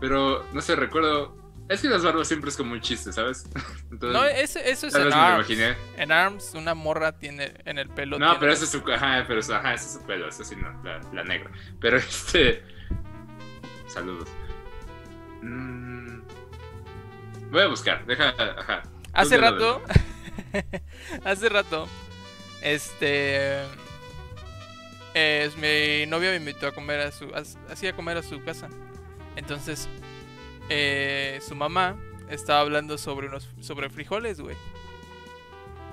Pero 0.00 0.44
no 0.52 0.60
sé, 0.60 0.76
recuerdo. 0.76 1.36
Es 1.68 1.80
que 1.82 1.88
las 1.88 2.04
barbas 2.04 2.28
siempre 2.28 2.50
es 2.50 2.56
como 2.56 2.74
un 2.74 2.80
chiste, 2.80 3.12
¿sabes? 3.12 3.44
Entonces, 3.90 4.12
No, 4.12 4.24
eso 4.24 4.58
es 4.60 4.94
en 4.94 5.12
ARMS. 5.12 5.50
En 5.96 6.12
ARMS, 6.12 6.54
una 6.54 6.74
morra 6.74 7.18
tiene 7.18 7.54
en 7.64 7.78
el 7.78 7.88
pelo. 7.88 8.18
No, 8.18 8.26
tiene 8.26 8.40
pero 8.40 8.52
ese 8.52 8.64
es 8.64 8.70
su. 8.70 8.78
Ajá, 8.92 9.24
pero 9.26 9.40
ajá, 9.40 9.74
ese 9.74 9.86
es 9.86 9.92
su 9.94 10.06
pelo, 10.06 10.28
eso 10.28 10.44
sí, 10.44 10.54
no, 10.56 10.70
la, 10.84 11.00
la 11.12 11.24
negra. 11.24 11.50
Pero 11.80 11.96
este. 11.96 12.62
Saludos. 13.88 14.28
Mm, 15.42 16.20
Voy 17.50 17.62
a 17.62 17.68
buscar, 17.68 18.04
deja. 18.06 18.28
Ajá. 18.58 18.82
Hace 19.12 19.38
¿Dónde 19.38 19.50
lo 19.60 19.78
rato. 19.78 19.82
hace 21.24 21.48
rato. 21.48 21.88
Este. 22.62 23.62
Es, 25.18 25.56
mi 25.56 26.04
novia 26.06 26.28
me 26.30 26.36
invitó 26.36 26.66
a 26.66 26.72
comer 26.72 27.00
a 27.00 27.10
su. 27.10 27.34
as- 27.34 27.56
Así 27.70 27.86
a 27.86 27.96
comer 27.96 28.18
a 28.18 28.22
su 28.22 28.42
casa. 28.44 28.68
Entonces. 29.36 29.88
eh, 30.68 31.40
su 31.46 31.54
mamá 31.54 31.96
estaba 32.28 32.60
hablando 32.60 32.98
sobre 32.98 33.28
unos. 33.28 33.48
sobre 33.60 33.88
frijoles, 33.88 34.40
güey. 34.40 34.56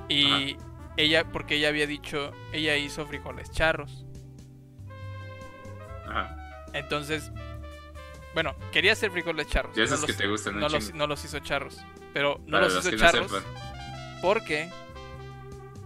Y 0.09 0.57
ella. 0.97 1.23
Porque 1.31 1.55
ella 1.55 1.69
había 1.69 1.87
dicho. 1.87 2.31
Ella 2.51 2.75
hizo 2.75 3.05
frijoles 3.07 3.49
charros. 3.51 4.05
Ajá. 6.07 6.35
Entonces. 6.73 7.31
Bueno, 8.33 8.55
quería 8.71 8.91
hacer 8.93 9.11
frijoles 9.11 9.47
charros. 9.47 9.77
Y 9.77 9.81
esos 9.81 10.01
no 10.01 10.05
que 10.07 10.11
los- 10.13 10.17
te 10.21 10.27
gustan, 10.27 10.59
no 10.59 10.67
los, 10.67 10.93
no 10.93 11.07
los 11.07 11.23
hizo 11.23 11.39
charros. 11.39 11.77
Pero 12.13 12.39
no 12.45 12.51
Para 12.57 12.65
los 12.65 12.73
los 12.75 12.81
hizo 12.85 12.89
que 12.91 12.97
no 12.97 13.01
charros. 13.11 13.43
porque 14.21 14.69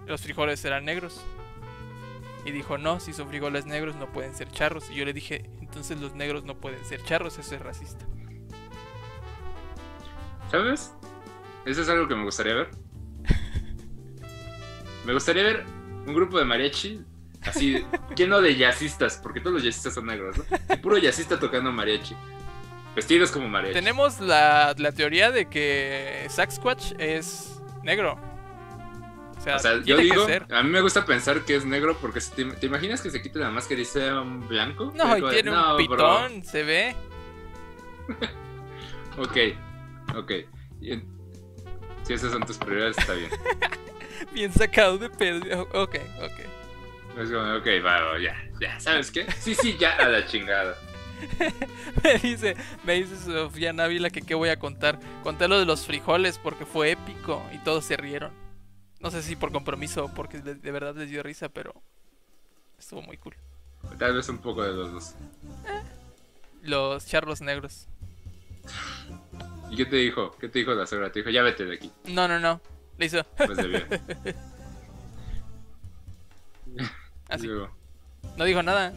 los 0.07 0.21
frijoles 0.21 0.63
eran 0.65 0.85
negros. 0.85 1.21
Y 2.47 2.53
dijo, 2.53 2.77
no, 2.77 3.01
si 3.01 3.11
son 3.11 3.27
frijoles 3.27 3.65
negros 3.65 3.97
no 3.97 4.09
pueden 4.09 4.33
ser 4.33 4.49
charros. 4.49 4.89
Y 4.89 4.95
yo 4.95 5.03
le 5.03 5.11
dije, 5.11 5.49
entonces 5.59 5.99
los 5.99 6.15
negros 6.15 6.45
no 6.45 6.55
pueden 6.55 6.83
ser 6.85 7.03
charros, 7.03 7.37
eso 7.37 7.55
es 7.55 7.61
racista. 7.61 8.05
¿Sabes? 10.49 10.93
Eso 11.65 11.81
es 11.81 11.89
algo 11.89 12.07
que 12.07 12.15
me 12.15 12.23
gustaría 12.23 12.53
ver. 12.53 12.69
Me 15.05 15.11
gustaría 15.11 15.43
ver 15.43 15.65
un 16.05 16.13
grupo 16.13 16.39
de 16.39 16.45
mariachi 16.45 17.01
así 17.41 17.85
lleno 18.15 18.41
de 18.41 18.55
jazzistas, 18.55 19.19
porque 19.21 19.41
todos 19.41 19.55
los 19.55 19.63
jazzistas 19.63 19.93
son 19.95 20.05
negros, 20.05 20.37
¿no? 20.37 20.45
Y 20.73 20.77
puro 20.77 20.97
jazzista 20.97 21.37
tocando 21.37 21.69
mariachi. 21.73 22.15
Vestidos 22.95 23.29
como 23.31 23.49
mariachi. 23.49 23.73
Tenemos 23.73 24.21
la, 24.21 24.73
la 24.77 24.91
teoría 24.93 25.31
de 25.31 25.49
que 25.49 26.25
Sasquatch 26.29 26.93
es 26.97 27.61
negro. 27.83 28.17
O 29.55 29.59
sea, 29.59 29.71
O 29.71 29.75
sea, 29.75 29.83
yo 29.83 29.97
digo, 29.97 30.25
a 30.51 30.63
mí 30.63 30.69
me 30.69 30.81
gusta 30.81 31.05
pensar 31.05 31.41
que 31.45 31.55
es 31.55 31.65
negro 31.65 31.97
porque 32.01 32.19
si 32.21 32.31
te, 32.31 32.45
¿te 32.45 32.65
imaginas 32.65 33.01
que 33.01 33.09
se 33.09 33.21
quite 33.21 33.39
la 33.39 33.49
máscara 33.49 33.79
y 33.81 33.85
sea 33.85 34.21
un 34.21 34.47
blanco? 34.47 34.91
No, 34.95 35.17
y 35.17 35.21
tiene 35.29 35.51
"No, 35.51 35.75
un 35.77 35.87
bro". 35.87 35.95
pitón, 35.97 36.43
se 36.43 36.63
ve. 36.63 36.95
Ok, 39.17 39.35
ok. 40.15 40.31
Si 42.03 42.13
esas 42.13 42.31
son 42.31 42.43
tus 42.43 42.57
prioridades, 42.57 42.97
está 42.99 43.13
bien. 43.13 43.31
Bien 44.33 44.53
sacado 44.53 44.97
de 44.99 45.09
pedo. 45.09 45.63
Ok, 45.73 45.95
ok. 46.21 46.39
Es 47.19 47.31
como, 47.31 47.55
ok, 47.55 47.65
va, 47.83 48.19
ya, 48.19 48.35
ya, 48.61 48.79
¿sabes 48.79 49.09
qué? 49.11 49.25
Sí, 49.39 49.55
sí, 49.55 49.75
ya, 49.79 49.95
a 49.95 50.07
la 50.07 50.25
chingada. 50.27 50.77
Me 52.03 52.19
dice, 52.19 52.55
me 52.83 52.93
dice 52.93 53.15
Sofía 53.15 53.73
Návila 53.73 54.11
que 54.11 54.21
qué 54.21 54.35
voy 54.35 54.49
a 54.49 54.59
contar. 54.59 54.99
Conté 55.23 55.47
lo 55.47 55.57
de 55.57 55.65
los 55.65 55.83
frijoles 55.87 56.37
porque 56.37 56.63
fue 56.65 56.91
épico 56.91 57.43
y 57.51 57.57
todos 57.57 57.85
se 57.85 57.97
rieron. 57.97 58.31
No 58.99 59.11
sé 59.11 59.21
si 59.21 59.35
por 59.35 59.51
compromiso 59.51 60.05
o 60.05 60.13
porque 60.13 60.39
de, 60.39 60.71
verdad 60.71 60.95
les 60.95 61.09
dio 61.09 61.21
risa, 61.23 61.49
pero 61.49 61.73
estuvo 62.79 63.01
muy 63.01 63.17
cool. 63.17 63.35
Tal 63.99 64.15
vez 64.15 64.27
un 64.29 64.39
poco 64.39 64.63
de 64.63 64.73
los 64.73 64.91
dos. 64.91 65.15
Los 66.63 67.05
charros 67.05 67.41
negros. 67.41 67.87
¿Y 69.69 69.75
qué 69.77 69.85
te 69.85 69.97
dijo? 69.97 70.35
¿Qué 70.39 70.49
te 70.49 70.59
dijo 70.59 70.73
la 70.73 70.87
suegra? 70.87 71.11
Te 71.11 71.19
dijo, 71.19 71.29
ya 71.29 71.43
vete 71.43 71.65
de 71.65 71.75
aquí. 71.75 71.91
No, 72.05 72.27
no, 72.27 72.39
no. 72.39 72.59
Le 72.97 73.05
hizo 73.05 73.23
Pues 73.37 73.55
de 73.57 73.67
bien. 73.67 73.87
así. 77.29 77.47
No 78.37 78.43
dijo 78.45 78.63
nada. 78.63 78.93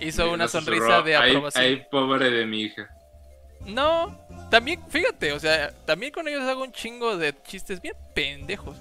Hizo 0.00 0.30
una 0.32 0.48
sonrisa 0.48 1.02
de 1.02 1.16
"Ay, 1.16 1.30
aprobación. 1.30 1.64
Ay, 1.64 1.86
pobre 1.90 2.30
de 2.30 2.46
mi 2.46 2.62
hija. 2.62 2.88
No, 3.66 4.18
también, 4.50 4.82
fíjate, 4.90 5.32
o 5.32 5.40
sea, 5.40 5.70
también 5.86 6.12
con 6.12 6.28
ellos 6.28 6.42
hago 6.42 6.62
un 6.64 6.72
chingo 6.72 7.16
de 7.16 7.34
chistes 7.44 7.80
bien 7.80 7.94
pendejos. 8.14 8.76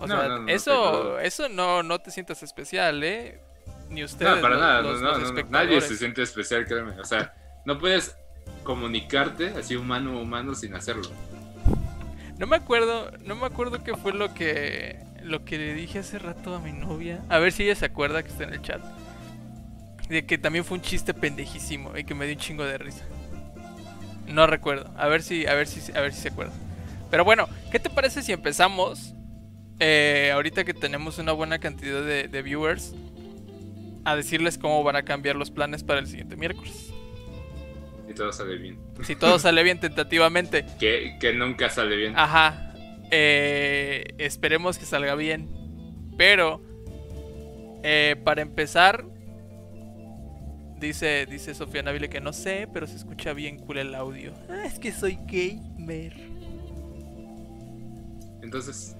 O 0.00 0.06
No, 0.06 0.16
sea, 0.18 0.28
no, 0.28 0.38
no, 0.40 0.48
eso, 0.48 1.18
eso 1.20 1.48
no, 1.50 1.82
no 1.82 1.98
te 2.00 2.10
sientas 2.10 2.42
especial, 2.42 3.04
¿eh? 3.04 3.38
Ni 3.90 4.02
ustedes. 4.02 4.34
No, 4.36 4.40
para 4.40 4.54
los- 4.54 4.62
nada, 4.62 4.80
los- 4.82 5.32
los. 5.32 5.50
Nadie 5.50 5.80
se 5.82 5.96
siente 5.96 6.22
especial, 6.22 6.66
créeme. 6.66 6.98
O 6.98 7.04
sea, 7.04 7.34
no 7.66 7.78
puedes 7.78 8.16
comunicarte 8.64 9.48
así 9.58 9.76
humano 9.76 10.18
a 10.18 10.22
humano 10.22 10.54
sin 10.54 10.74
hacerlo. 10.74 11.08
No 12.38 12.46
me 12.46 12.56
acuerdo, 12.56 13.10
no 13.24 13.34
me 13.36 13.44
acuerdo 13.46 13.84
qué 13.84 13.94
fue 13.96 14.12
lo 14.12 14.32
que 14.32 14.98
lo 15.22 15.44
que 15.44 15.58
le 15.58 15.74
dije 15.74 15.98
hace 15.98 16.18
rato 16.18 16.54
a 16.54 16.60
mi 16.60 16.72
novia. 16.72 17.20
A 17.28 17.38
ver 17.38 17.52
si 17.52 17.64
ella 17.64 17.74
se 17.74 17.84
acuerda 17.84 18.22
que 18.22 18.30
está 18.30 18.44
en 18.44 18.54
el 18.54 18.62
chat. 18.62 18.80
De 20.08 20.24
que 20.24 20.38
también 20.38 20.64
fue 20.64 20.78
un 20.78 20.82
chiste 20.82 21.12
pendejísimo 21.12 21.96
y 21.96 22.04
que 22.04 22.14
me 22.14 22.24
dio 22.26 22.34
un 22.34 22.40
chingo 22.40 22.64
de 22.64 22.78
risa. 22.78 23.04
No 24.26 24.46
recuerdo. 24.46 24.90
A 24.96 25.08
ver 25.08 25.22
si, 25.22 25.46
a 25.46 25.54
ver 25.54 25.66
si, 25.66 25.92
a 25.94 26.00
ver 26.00 26.14
si 26.14 26.22
se 26.22 26.28
acuerda. 26.28 26.52
Pero 27.10 27.24
bueno, 27.24 27.48
¿qué 27.70 27.78
te 27.78 27.90
parece 27.90 28.22
si 28.22 28.32
empezamos? 28.32 29.14
Eh, 29.80 30.30
ahorita 30.32 30.64
que 30.64 30.74
tenemos 30.74 31.18
una 31.18 31.32
buena 31.32 31.58
cantidad 31.58 32.04
de, 32.04 32.28
de 32.28 32.42
viewers. 32.42 32.94
A 34.04 34.16
decirles 34.16 34.56
cómo 34.56 34.82
van 34.82 34.96
a 34.96 35.02
cambiar 35.02 35.36
los 35.36 35.50
planes 35.50 35.84
para 35.84 36.00
el 36.00 36.06
siguiente 36.06 36.34
miércoles. 36.36 36.90
Y 38.08 38.14
todo 38.14 38.32
sale 38.32 38.56
bien. 38.56 38.78
Si 39.02 39.14
todo 39.14 39.38
sale 39.40 39.62
bien 39.62 39.78
tentativamente. 39.78 40.64
Que, 40.78 41.16
que 41.20 41.32
nunca 41.32 41.70
sale 41.70 41.96
bien. 41.96 42.14
Ajá. 42.16 42.72
Eh, 43.10 44.14
esperemos 44.18 44.78
que 44.78 44.84
salga 44.84 45.14
bien. 45.14 45.48
Pero, 46.16 46.60
eh, 47.82 48.16
para 48.24 48.42
empezar, 48.42 49.04
dice, 50.78 51.26
dice 51.26 51.54
Sofía 51.54 51.82
Navile 51.82 52.08
que 52.08 52.20
no 52.20 52.32
sé, 52.32 52.68
pero 52.72 52.86
se 52.86 52.96
escucha 52.96 53.32
bien 53.32 53.58
cool 53.58 53.78
el 53.78 53.94
audio. 53.94 54.32
Ah, 54.48 54.64
es 54.66 54.78
que 54.78 54.92
soy 54.92 55.18
gamer. 55.26 56.14
Entonces, 58.42 58.96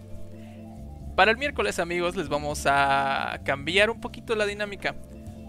Para 1.16 1.30
el 1.32 1.36
miércoles, 1.36 1.78
amigos, 1.78 2.16
les 2.16 2.28
vamos 2.28 2.64
a 2.66 3.40
cambiar 3.44 3.90
un 3.90 4.00
poquito 4.00 4.34
la 4.34 4.46
dinámica. 4.46 4.94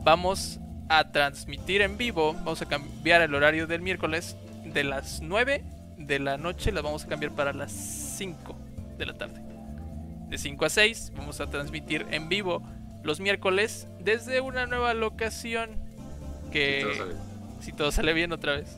Vamos 0.04 0.60
a 0.90 1.12
transmitir 1.12 1.82
en 1.82 1.98
vivo. 1.98 2.34
Vamos 2.34 2.62
a 2.62 2.66
cambiar 2.66 3.22
el 3.22 3.34
horario 3.34 3.68
del 3.68 3.82
miércoles 3.82 4.36
de 4.66 4.84
las 4.84 5.22
9 5.22 5.64
de 5.98 6.20
la 6.20 6.38
noche. 6.38 6.72
La 6.72 6.82
vamos 6.82 7.06
a 7.06 7.08
cambiar 7.08 7.32
para 7.34 7.54
las 7.54 7.72
5 7.72 8.58
de 8.98 9.06
la 9.06 9.14
tarde. 9.14 9.42
De 10.28 10.38
5 10.38 10.66
a 10.66 10.70
6 10.70 11.14
vamos 11.16 11.40
a 11.42 11.48
transmitir 11.48 12.06
en 12.12 12.30
vivo 12.30 12.64
los 13.04 13.20
miércoles 13.20 13.88
desde 14.00 14.42
una 14.42 14.66
nueva 14.66 14.94
locación. 14.94 15.72
Que 16.52 16.80
y 16.80 16.84
todo 16.84 16.96
sale 16.96 17.32
si 17.62 17.72
todo 17.72 17.92
sale 17.92 18.14
bien 18.14 18.32
otra 18.32 18.54
vez. 18.54 18.76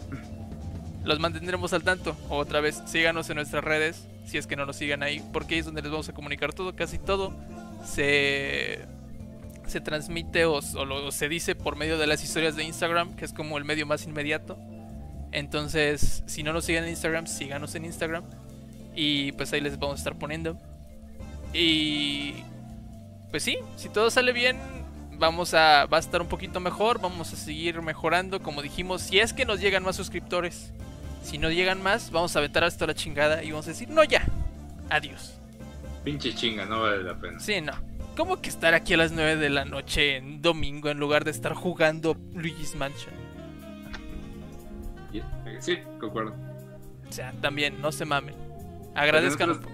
Los 1.04 1.20
mantendremos 1.20 1.74
al 1.74 1.84
tanto. 1.84 2.16
Otra 2.30 2.60
vez, 2.62 2.82
síganos 2.86 3.30
en 3.30 3.38
nuestras 3.38 3.64
redes. 3.64 4.08
Si 4.26 4.38
es 4.38 4.48
que 4.48 4.56
no 4.56 4.66
nos 4.66 4.76
sigan 4.78 5.04
ahí. 5.04 5.22
Porque 5.34 5.56
ahí 5.56 5.60
es 5.60 5.66
donde 5.66 5.82
les 5.82 5.92
vamos 5.92 6.10
a 6.10 6.14
comunicar 6.14 6.54
todo. 6.54 6.76
Casi 6.76 6.98
todo 7.00 7.34
se, 7.86 8.80
se 9.68 9.82
transmite 9.82 10.46
o, 10.46 10.60
o 10.76 10.86
lo- 10.86 11.06
o 11.08 11.12
se 11.12 11.28
dice 11.30 11.56
por 11.56 11.76
medio 11.76 11.98
de 11.98 12.08
las 12.08 12.24
historias 12.24 12.56
de 12.56 12.64
Instagram. 12.64 13.16
Que 13.16 13.26
es 13.26 13.34
como 13.34 13.58
el 13.58 13.66
medio 13.66 13.86
más 13.86 14.06
inmediato. 14.06 14.58
Entonces, 15.32 16.24
si 16.26 16.44
no 16.44 16.54
nos 16.54 16.66
siguen 16.66 16.84
en 16.84 16.92
Instagram, 16.92 17.28
síganos 17.28 17.76
en 17.76 17.86
Instagram. 17.86 18.24
Y 18.96 19.32
pues 19.34 19.52
ahí 19.54 19.62
les 19.62 19.78
vamos 19.80 19.96
a 19.96 19.98
estar 20.00 20.16
poniendo. 20.18 20.58
Y 21.54 22.36
pues 23.32 23.44
sí, 23.44 23.58
si 23.76 23.90
todo 23.90 24.10
sale 24.12 24.32
bien, 24.32 24.58
vamos 25.18 25.54
a 25.54 25.86
va 25.86 25.98
a 25.98 26.00
estar 26.00 26.22
un 26.22 26.28
poquito 26.28 26.60
mejor, 26.60 27.00
vamos 27.02 27.34
a 27.34 27.36
seguir 27.36 27.82
mejorando, 27.82 28.42
como 28.42 28.62
dijimos, 28.62 29.02
si 29.02 29.20
es 29.20 29.34
que 29.34 29.46
nos 29.46 29.60
llegan 29.60 29.84
más 29.84 29.96
suscriptores. 29.96 30.72
Si 31.24 31.38
no 31.38 31.50
llegan 31.50 31.82
más, 31.82 32.12
vamos 32.12 32.36
a 32.36 32.40
aventar 32.40 32.64
hasta 32.64 32.86
la 32.86 32.94
chingada 32.94 33.44
y 33.44 33.52
vamos 33.52 33.66
a 33.68 33.70
decir, 33.72 33.90
"No 33.90 34.04
ya. 34.04 34.26
Adiós." 34.90 35.40
Pinche 36.04 36.34
chinga, 36.36 36.66
no 36.66 36.82
vale 36.82 37.02
la 37.04 37.16
pena. 37.18 37.40
Sí, 37.40 37.62
no. 37.62 37.72
¿Cómo 38.18 38.42
que 38.42 38.50
estar 38.50 38.74
aquí 38.74 38.94
a 38.94 38.98
las 38.98 39.12
9 39.12 39.38
de 39.38 39.50
la 39.50 39.66
noche 39.66 40.18
en 40.18 40.42
domingo 40.42 40.90
en 40.90 41.00
lugar 41.00 41.24
de 41.24 41.32
estar 41.32 41.54
jugando 41.54 42.16
Luigi's 42.34 42.76
Mansion? 42.76 43.14
Eh, 45.14 45.24
Sí, 45.60 45.78
concuerdo. 46.00 46.36
O 47.08 47.12
sea, 47.12 47.32
también 47.42 47.80
no 47.82 47.92
se 47.92 48.06
mamen. 48.06 48.36
Agradezcan 48.96 49.52
un 49.52 49.60
poco. 49.60 49.74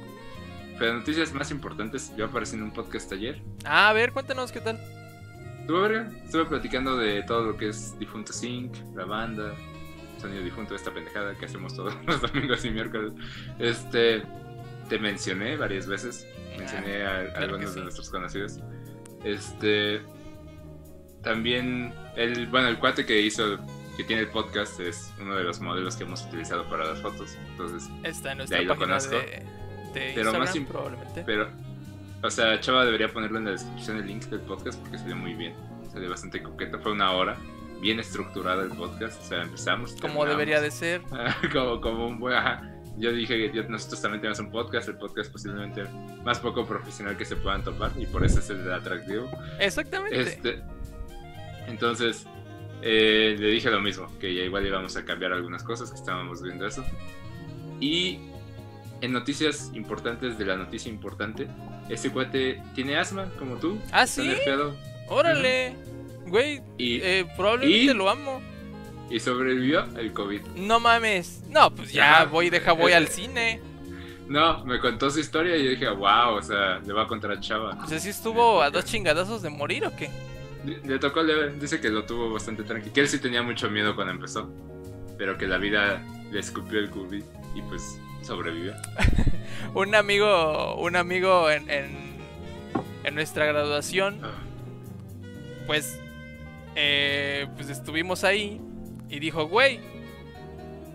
Pero 0.78 0.94
noticias 0.94 1.34
más 1.34 1.52
importantes, 1.52 2.14
yo 2.16 2.26
aparecí 2.26 2.56
en 2.56 2.64
un 2.64 2.72
podcast 2.72 3.12
ayer. 3.12 3.42
Ah, 3.66 3.90
a 3.90 3.94
ver, 3.94 4.14
cuéntanos 4.14 4.52
qué 4.52 4.62
tal. 4.62 4.80
Estuve 5.62 5.82
verga, 5.82 6.12
estuve 6.26 6.46
platicando 6.46 6.98
de 6.98 7.24
todo 7.24 7.44
lo 7.44 7.58
que 7.58 7.70
es 7.70 7.98
Difunto 8.00 8.32
Sync, 8.34 8.74
la 8.96 9.06
banda, 9.06 9.54
Sonido 10.20 10.44
Difunto, 10.44 10.76
esta 10.76 10.94
pendejada 10.94 11.36
que 11.36 11.46
hacemos 11.46 11.76
todos 11.76 11.96
los 12.06 12.22
domingos 12.22 12.64
y 12.66 12.72
miércoles. 12.72 13.14
Este, 13.60 14.24
te 14.90 15.00
mencioné 15.00 15.56
varias 15.58 15.88
veces, 15.88 16.28
mencioné 16.58 17.04
a, 17.04 17.10
a 17.10 17.20
Ah, 17.20 17.24
claro 17.24 17.34
que 17.34 17.44
algunos 17.44 17.70
sí. 17.72 17.76
de 17.78 17.84
nuestros 17.84 18.10
conocidos. 18.10 18.60
Este, 19.24 20.02
también, 21.22 21.94
el, 22.16 22.48
bueno, 22.48 22.68
el 22.70 22.80
cuate 22.80 23.06
que 23.06 23.22
hizo, 23.22 23.58
que 23.98 24.04
tiene 24.04 24.24
el 24.24 24.30
podcast 24.30 24.80
es 24.80 25.14
uno 25.20 25.36
de 25.36 25.44
los 25.44 25.60
modelos 25.60 25.96
que 25.96 26.04
hemos 26.04 26.24
utilizado 26.26 26.68
para 26.70 26.86
las 26.86 27.02
fotos. 27.02 27.38
Entonces, 27.50 27.90
Está 28.04 28.32
en 28.32 28.46
De 28.46 28.56
ahí 28.56 28.66
lo 28.66 28.78
conozco. 28.78 29.16
de, 29.16 29.44
de 29.94 30.12
Pero 30.16 30.34
más 30.34 30.56
probablemente. 30.68 31.24
pero, 31.26 31.50
o 32.24 32.30
sea, 32.30 32.60
Chava 32.60 32.86
debería 32.86 33.10
ponerlo 33.10 33.40
en 33.40 33.46
la 33.46 33.52
descripción 33.52 33.98
el 33.98 34.08
link 34.08 34.26
del 34.26 34.42
podcast 34.42 34.80
porque 34.82 34.98
salió 34.98 35.16
muy 35.16 35.34
bien. 35.34 35.54
Salió 35.92 36.10
bastante 36.10 36.42
coqueto. 36.42 36.80
Fue 36.80 36.92
una 36.92 37.12
hora, 37.12 37.36
bien 37.82 38.00
estructurada 38.00 38.64
el 38.64 38.70
podcast. 38.70 39.22
O 39.22 39.26
sea, 39.26 39.44
empezamos. 39.44 39.96
Como 40.00 40.26
debería 40.26 40.62
de 40.62 40.72
ser. 40.72 41.02
como, 41.54 41.82
como 41.82 42.08
un 42.08 42.20
buen. 42.20 42.36
ajá. 42.36 42.76
Yo 42.98 43.14
dije 43.14 43.52
que 43.52 43.64
nosotros 43.64 44.02
también 44.02 44.20
tenemos 44.20 44.40
un 44.40 44.52
podcast, 44.52 44.90
el 44.90 44.98
podcast 44.98 45.32
posiblemente 45.32 45.86
más 46.26 46.40
poco 46.40 46.66
profesional 46.66 47.16
que 47.16 47.24
se 47.24 47.38
puedan 47.38 47.64
topar 47.64 47.92
y 47.98 48.06
por 48.06 48.26
eso 48.26 48.40
es 48.40 48.50
el 48.50 48.70
atractivo. 48.70 49.30
Exactamente. 49.58 50.20
Este, 50.20 50.62
entonces, 51.68 52.28
eh, 52.82 53.38
le 53.40 53.48
dije 53.48 53.70
lo 53.70 53.80
mismo, 53.80 54.08
que 54.20 54.34
ya 54.34 54.42
igual 54.42 54.66
íbamos 54.66 54.98
a 54.98 55.06
cambiar 55.06 55.32
algunas 55.32 55.64
cosas, 55.64 55.92
que 55.92 55.96
estábamos 55.96 56.42
viendo 56.42 56.68
eso. 56.68 56.84
Y 57.80 58.20
en 59.00 59.14
noticias 59.14 59.72
importantes 59.74 60.38
de 60.38 60.46
la 60.46 60.58
noticia 60.58 60.90
importante, 60.90 61.48
este 61.88 62.10
cuate 62.10 62.62
tiene 62.76 62.98
asma, 62.98 63.30
como 63.38 63.56
tú. 63.56 63.80
Ah, 63.92 64.06
sí. 64.06 64.30
Órale. 65.08 65.76
Güey, 66.30 66.62
y, 66.78 67.00
eh, 67.02 67.26
probablemente 67.36 67.92
y- 67.92 67.94
lo 67.94 68.10
amo. 68.10 68.42
y 69.10 69.20
sobrevivió 69.20 69.86
el 69.98 70.14
COVID. 70.14 70.42
No 70.56 70.80
mames. 70.80 71.42
No, 71.50 71.74
pues 71.74 71.92
ya 71.92 72.26
voy, 72.26 72.50
deja, 72.50 72.72
voy 72.74 72.92
Eh, 72.92 72.96
al 72.96 73.08
cine. 73.10 73.60
No, 74.28 74.64
me 74.66 74.80
contó 74.80 75.10
su 75.10 75.20
historia 75.20 75.58
y 75.58 75.64
yo 75.64 75.70
dije, 75.72 75.90
wow, 75.90 76.36
o 76.36 76.42
sea, 76.44 76.80
le 76.86 76.94
va 76.94 77.04
a 77.04 77.08
contar 77.08 77.32
a 77.32 77.40
Chava. 77.40 77.76
O 77.84 77.88
sea, 77.88 77.98
¿sí 78.00 78.10
estuvo 78.10 78.62
a 78.62 78.70
dos 78.70 78.86
chingadazos 78.86 79.42
de 79.42 79.50
morir 79.50 79.86
o 79.88 79.96
qué? 79.96 80.12
Le, 80.64 80.78
le 80.86 81.00
tocó 81.00 81.24
leve, 81.24 81.54
dice 81.60 81.82
que 81.82 81.90
lo 81.90 82.04
tuvo 82.06 82.32
bastante 82.32 82.62
tranquilo, 82.64 82.94
que 82.94 83.02
él 83.02 83.08
sí 83.08 83.18
tenía 83.20 83.42
mucho 83.42 83.72
miedo 83.72 83.96
cuando 83.96 84.14
empezó, 84.14 84.48
pero 85.18 85.36
que 85.38 85.48
la 85.48 85.58
vida 85.58 86.04
le 86.32 86.40
escupió 86.40 86.78
el 86.78 86.92
COVID 86.92 87.24
y 87.56 87.62
pues 87.64 88.00
sobrevivió. 88.22 88.74
un 89.74 89.96
amigo, 89.96 90.76
un 90.76 90.96
amigo 90.96 91.50
en, 91.50 91.68
en, 91.72 91.98
en 93.06 93.16
nuestra 93.16 93.46
graduación, 93.46 94.20
Ah, 94.24 94.30
pues, 95.66 96.00
eh, 96.76 97.48
pues 97.56 97.70
estuvimos 97.70 98.24
ahí 98.24 98.62
y 99.10 99.20
dijo, 99.20 99.48
güey, 99.48 99.80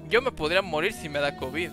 yo 0.09 0.23
me 0.23 0.33
podría 0.33 0.62
morir 0.62 0.93
si 0.93 1.09
me 1.09 1.19
da 1.19 1.37
COVID. 1.37 1.71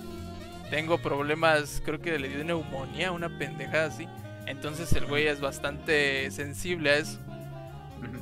Tengo 0.69 0.97
problemas, 0.97 1.81
creo 1.83 1.99
que 1.99 2.17
le 2.17 2.29
dio 2.29 2.43
neumonía, 2.43 3.11
una 3.11 3.37
pendejada 3.37 3.87
así. 3.87 4.07
Entonces 4.47 4.91
el 4.93 5.05
güey 5.05 5.27
es 5.27 5.41
bastante 5.41 6.31
sensible 6.31 6.91
a 6.91 6.97
eso. 6.97 7.19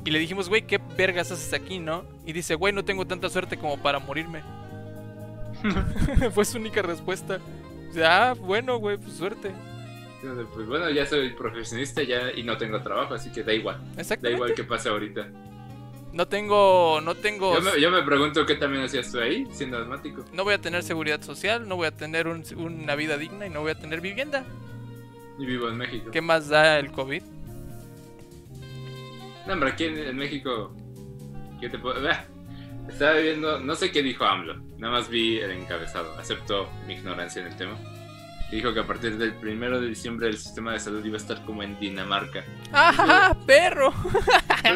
Y 0.04 0.10
le 0.10 0.18
dijimos, 0.18 0.48
güey, 0.48 0.62
¿qué 0.62 0.78
vergas 0.96 1.30
haces 1.30 1.52
aquí, 1.54 1.78
no? 1.78 2.04
Y 2.26 2.32
dice, 2.32 2.54
güey, 2.54 2.72
no 2.72 2.84
tengo 2.84 3.06
tanta 3.06 3.28
suerte 3.30 3.56
como 3.56 3.78
para 3.78 3.98
morirme. 3.98 4.42
Fue 6.32 6.44
su 6.44 6.58
única 6.58 6.82
respuesta. 6.82 7.38
O 7.90 7.92
sea, 7.92 8.30
ah, 8.30 8.34
bueno, 8.34 8.78
güey, 8.78 8.96
pues 8.96 9.14
suerte. 9.14 9.52
Pues 10.54 10.66
bueno, 10.66 10.90
ya 10.90 11.06
soy 11.06 11.30
profesionista 11.30 12.02
ya 12.02 12.30
y 12.30 12.42
no 12.42 12.58
tengo 12.58 12.82
trabajo, 12.82 13.14
así 13.14 13.32
que 13.32 13.42
da 13.42 13.54
igual. 13.54 13.80
Da 14.20 14.30
igual 14.30 14.54
que 14.54 14.64
pase 14.64 14.88
ahorita. 14.90 15.28
No 16.12 16.26
tengo, 16.26 17.00
no 17.02 17.14
tengo, 17.14 17.54
Yo 17.54 17.62
me, 17.62 17.80
yo 17.80 17.90
me 17.90 18.02
pregunto 18.02 18.44
qué 18.44 18.56
también 18.56 18.82
hacías 18.84 19.12
tú 19.12 19.20
ahí, 19.20 19.46
siendo 19.52 19.78
asmático. 19.78 20.24
no 20.32 20.42
voy 20.44 20.54
a 20.54 20.58
tener 20.60 20.82
seguridad 20.82 21.22
social, 21.22 21.68
no 21.68 21.76
voy 21.76 21.86
a 21.86 21.96
tener 21.96 22.26
un- 22.26 22.42
una 22.56 22.94
vida 22.96 23.16
digna 23.16 23.46
y 23.46 23.50
no 23.50 23.60
voy 23.60 23.70
a 23.70 23.78
tener 23.78 24.00
vivienda. 24.00 24.44
Y 25.38 25.46
vivo 25.46 25.68
en 25.68 25.76
México. 25.78 26.10
¿Qué 26.10 26.20
más 26.20 26.48
da 26.48 26.78
el 26.80 26.90
COVID? 26.90 27.22
No, 29.46 29.52
hombre, 29.54 29.70
aquí 29.70 29.84
en, 29.84 29.98
en 29.98 30.16
México. 30.16 30.74
¿Qué 31.60 31.68
te 31.68 31.78
puedo.? 31.78 32.00
Estaba 32.88 33.14
viendo. 33.14 33.60
No 33.60 33.74
sé 33.74 33.90
qué 33.90 34.02
dijo 34.02 34.24
AMLO. 34.24 34.56
Nada 34.78 34.92
más 34.94 35.08
vi 35.08 35.38
el 35.38 35.50
encabezado. 35.52 36.12
Aceptó 36.18 36.68
mi 36.86 36.94
ignorancia 36.94 37.40
en 37.42 37.48
el 37.48 37.56
tema. 37.56 37.76
Dijo 38.50 38.74
que 38.74 38.80
a 38.80 38.86
partir 38.86 39.16
del 39.16 39.34
primero 39.34 39.80
de 39.80 39.88
diciembre 39.88 40.28
el 40.28 40.36
sistema 40.36 40.72
de 40.72 40.80
salud 40.80 41.04
iba 41.04 41.14
a 41.14 41.20
estar 41.20 41.44
como 41.44 41.62
en 41.62 41.78
Dinamarca. 41.78 42.44
¡Ah, 42.72 43.36
perro! 43.46 43.92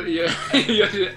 Y 0.06 0.14
yo, 0.14 0.24
y 0.52 0.76
yo 0.76 0.86
de, 0.92 1.14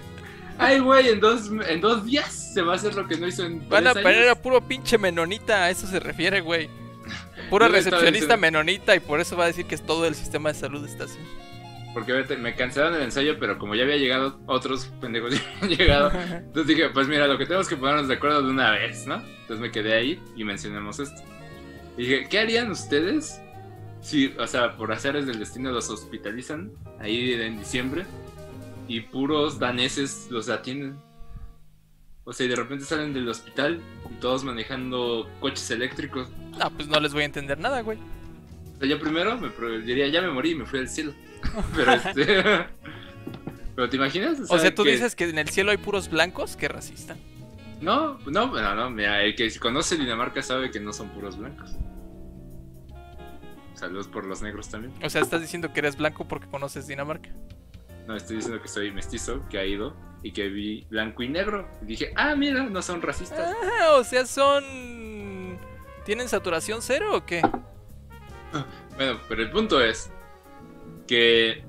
Ay, 0.57 0.79
güey, 0.79 1.09
en 1.09 1.19
dos, 1.19 1.51
en 1.67 1.81
dos 1.81 2.05
días 2.05 2.51
se 2.53 2.61
va 2.61 2.73
a 2.73 2.75
hacer 2.75 2.95
lo 2.95 3.07
que 3.07 3.17
no 3.17 3.27
hizo 3.27 3.45
en 3.45 3.67
Van 3.69 3.85
a 3.85 3.93
poner 3.93 4.27
a 4.29 4.35
puro 4.35 4.61
pinche 4.61 4.97
menonita, 4.97 5.65
a 5.65 5.69
eso 5.69 5.85
se 5.85 5.99
refiere, 5.99 6.41
güey. 6.41 6.69
Pura 7.49 7.67
Yo 7.67 7.73
recepcionista 7.73 8.35
menonita 8.37 8.95
y 8.95 8.99
por 8.99 9.19
eso 9.19 9.37
va 9.37 9.45
a 9.45 9.47
decir 9.47 9.65
que 9.65 9.77
todo 9.77 10.05
el 10.05 10.15
sistema 10.15 10.51
de 10.51 10.55
salud 10.55 10.83
está 10.85 11.05
así. 11.05 11.19
Porque 11.93 12.11
vete, 12.11 12.37
me 12.37 12.55
cancelaron 12.55 12.95
el 12.95 13.03
ensayo, 13.03 13.39
pero 13.39 13.57
como 13.57 13.75
ya 13.75 13.83
había 13.83 13.97
llegado, 13.97 14.39
otros 14.45 14.91
pendejos 14.99 15.33
ya 15.35 15.41
habían 15.61 15.77
llegado. 15.77 16.11
Entonces 16.11 16.67
dije, 16.67 16.89
pues 16.89 17.07
mira, 17.07 17.27
lo 17.27 17.37
que 17.37 17.45
tenemos 17.45 17.67
que 17.67 17.77
ponernos 17.77 18.07
de 18.07 18.15
acuerdo 18.15 18.41
de 18.41 18.49
una 18.49 18.71
vez, 18.71 19.05
¿no? 19.05 19.15
Entonces 19.15 19.59
me 19.59 19.71
quedé 19.71 19.93
ahí 19.93 20.19
y 20.35 20.43
mencionamos 20.43 20.99
esto. 20.99 21.21
Y 21.97 22.01
dije, 22.03 22.27
¿qué 22.29 22.39
harían 22.39 22.69
ustedes 22.71 23.41
si, 24.01 24.27
o 24.37 24.47
sea, 24.47 24.77
por 24.77 24.91
haceres 24.91 25.25
del 25.25 25.39
destino 25.39 25.71
los 25.71 25.89
hospitalizan 25.89 26.71
ahí 26.99 27.33
en 27.33 27.59
diciembre 27.59 28.05
y 28.87 29.01
puros 29.01 29.59
daneses 29.59 30.27
los 30.29 30.49
atienden? 30.49 30.95
O 32.23 32.33
sea, 32.33 32.45
y 32.45 32.49
de 32.49 32.55
repente 32.55 32.85
salen 32.85 33.13
del 33.13 33.27
hospital 33.29 33.81
y 34.11 34.13
todos 34.15 34.43
manejando 34.43 35.29
coches 35.39 35.71
eléctricos. 35.71 36.29
Ah, 36.59 36.69
pues 36.69 36.87
no 36.87 36.99
les 36.99 37.13
voy 37.13 37.23
a 37.23 37.25
entender 37.25 37.57
nada, 37.57 37.81
güey. 37.81 37.97
O 38.75 38.79
sea, 38.79 38.87
yo 38.87 38.99
primero 38.99 39.37
me 39.37 39.49
diría, 39.79 40.07
ya 40.07 40.21
me 40.21 40.29
morí 40.29 40.51
y 40.51 40.55
me 40.55 40.65
fui 40.65 40.79
al 40.79 40.89
cielo. 40.89 41.13
Pero 41.75 41.91
este... 41.93 42.43
¿Pero 43.75 43.89
te 43.89 43.95
imaginas? 43.95 44.39
O 44.49 44.57
sea, 44.57 44.73
tú 44.73 44.83
que- 44.83 44.91
dices 44.91 45.15
que 45.15 45.29
en 45.29 45.37
el 45.37 45.49
cielo 45.49 45.71
hay 45.71 45.77
puros 45.77 46.09
blancos, 46.09 46.55
qué 46.55 46.67
racista. 46.67 47.15
No, 47.79 48.17
no, 48.25 48.47
no, 48.47 48.75
no, 48.75 48.89
mira, 48.89 49.23
el 49.23 49.35
que 49.35 49.51
conoce 49.59 49.97
Dinamarca 49.97 50.41
sabe 50.41 50.71
que 50.71 50.79
no 50.79 50.91
son 50.93 51.09
puros 51.09 51.37
blancos. 51.37 51.75
Saludos 53.77 54.07
por 54.07 54.25
los 54.25 54.41
negros 54.41 54.69
también. 54.69 54.91
O 55.03 55.09
sea, 55.09 55.21
estás 55.21 55.39
diciendo 55.39 55.71
que 55.71 55.81
eres 55.81 55.97
blanco 55.97 56.27
porque 56.27 56.47
conoces 56.47 56.87
Dinamarca. 56.87 57.29
No, 58.07 58.15
estoy 58.15 58.37
diciendo 58.37 58.59
que 58.59 58.67
soy 58.67 58.91
mestizo, 58.91 59.47
que 59.49 59.59
ha 59.59 59.65
ido 59.65 59.95
y 60.23 60.31
que 60.31 60.47
vi 60.49 60.87
blanco 60.89 61.21
y 61.21 61.29
negro. 61.29 61.69
Y 61.83 61.85
dije, 61.85 62.11
ah, 62.15 62.35
mira, 62.35 62.63
no 62.63 62.81
son 62.81 63.03
racistas. 63.03 63.55
Ah, 63.79 63.91
o 63.93 64.03
sea, 64.03 64.25
son... 64.25 65.59
¿Tienen 66.05 66.27
saturación 66.27 66.81
cero 66.81 67.15
o 67.15 67.23
qué? 67.23 67.41
Bueno, 68.95 69.19
pero 69.29 69.43
el 69.43 69.51
punto 69.51 69.79
es 69.79 70.09
que... 71.05 71.63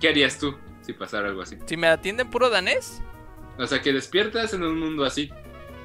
¿Qué 0.00 0.08
harías 0.08 0.38
tú 0.38 0.54
si 0.82 0.92
pasara 0.92 1.28
algo 1.28 1.40
así? 1.40 1.56
Si 1.64 1.78
me 1.78 1.86
atienden 1.86 2.28
puro 2.28 2.50
danés, 2.50 3.00
O 3.56 3.66
sea, 3.66 3.80
que 3.80 3.92
despiertas 3.92 4.52
en 4.52 4.64
un 4.64 4.78
mundo 4.78 5.04
así. 5.04 5.30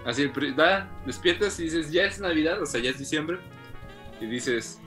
Así, 0.05 0.25
va, 0.59 0.89
despiertas 1.05 1.57
y 1.61 1.63
dices, 1.63 1.89
ya 1.91 2.03
es 2.03 2.19
Navidad, 2.19 2.61
o 2.61 2.65
sea, 2.65 2.81
ya 2.81 2.89
es 2.89 2.97
diciembre. 2.97 3.39
Y 4.19 4.25
dices, 4.25 4.81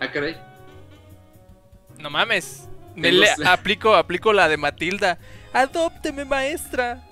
ah, 0.00 0.10
caray. 0.10 0.36
no 1.98 2.10
mames. 2.10 2.68
Me 2.94 3.12
le- 3.12 3.28
aplico, 3.46 3.94
aplico 3.94 4.32
la 4.32 4.48
de 4.48 4.56
Matilda. 4.56 5.18
Adópteme, 5.52 6.24
maestra. 6.24 7.02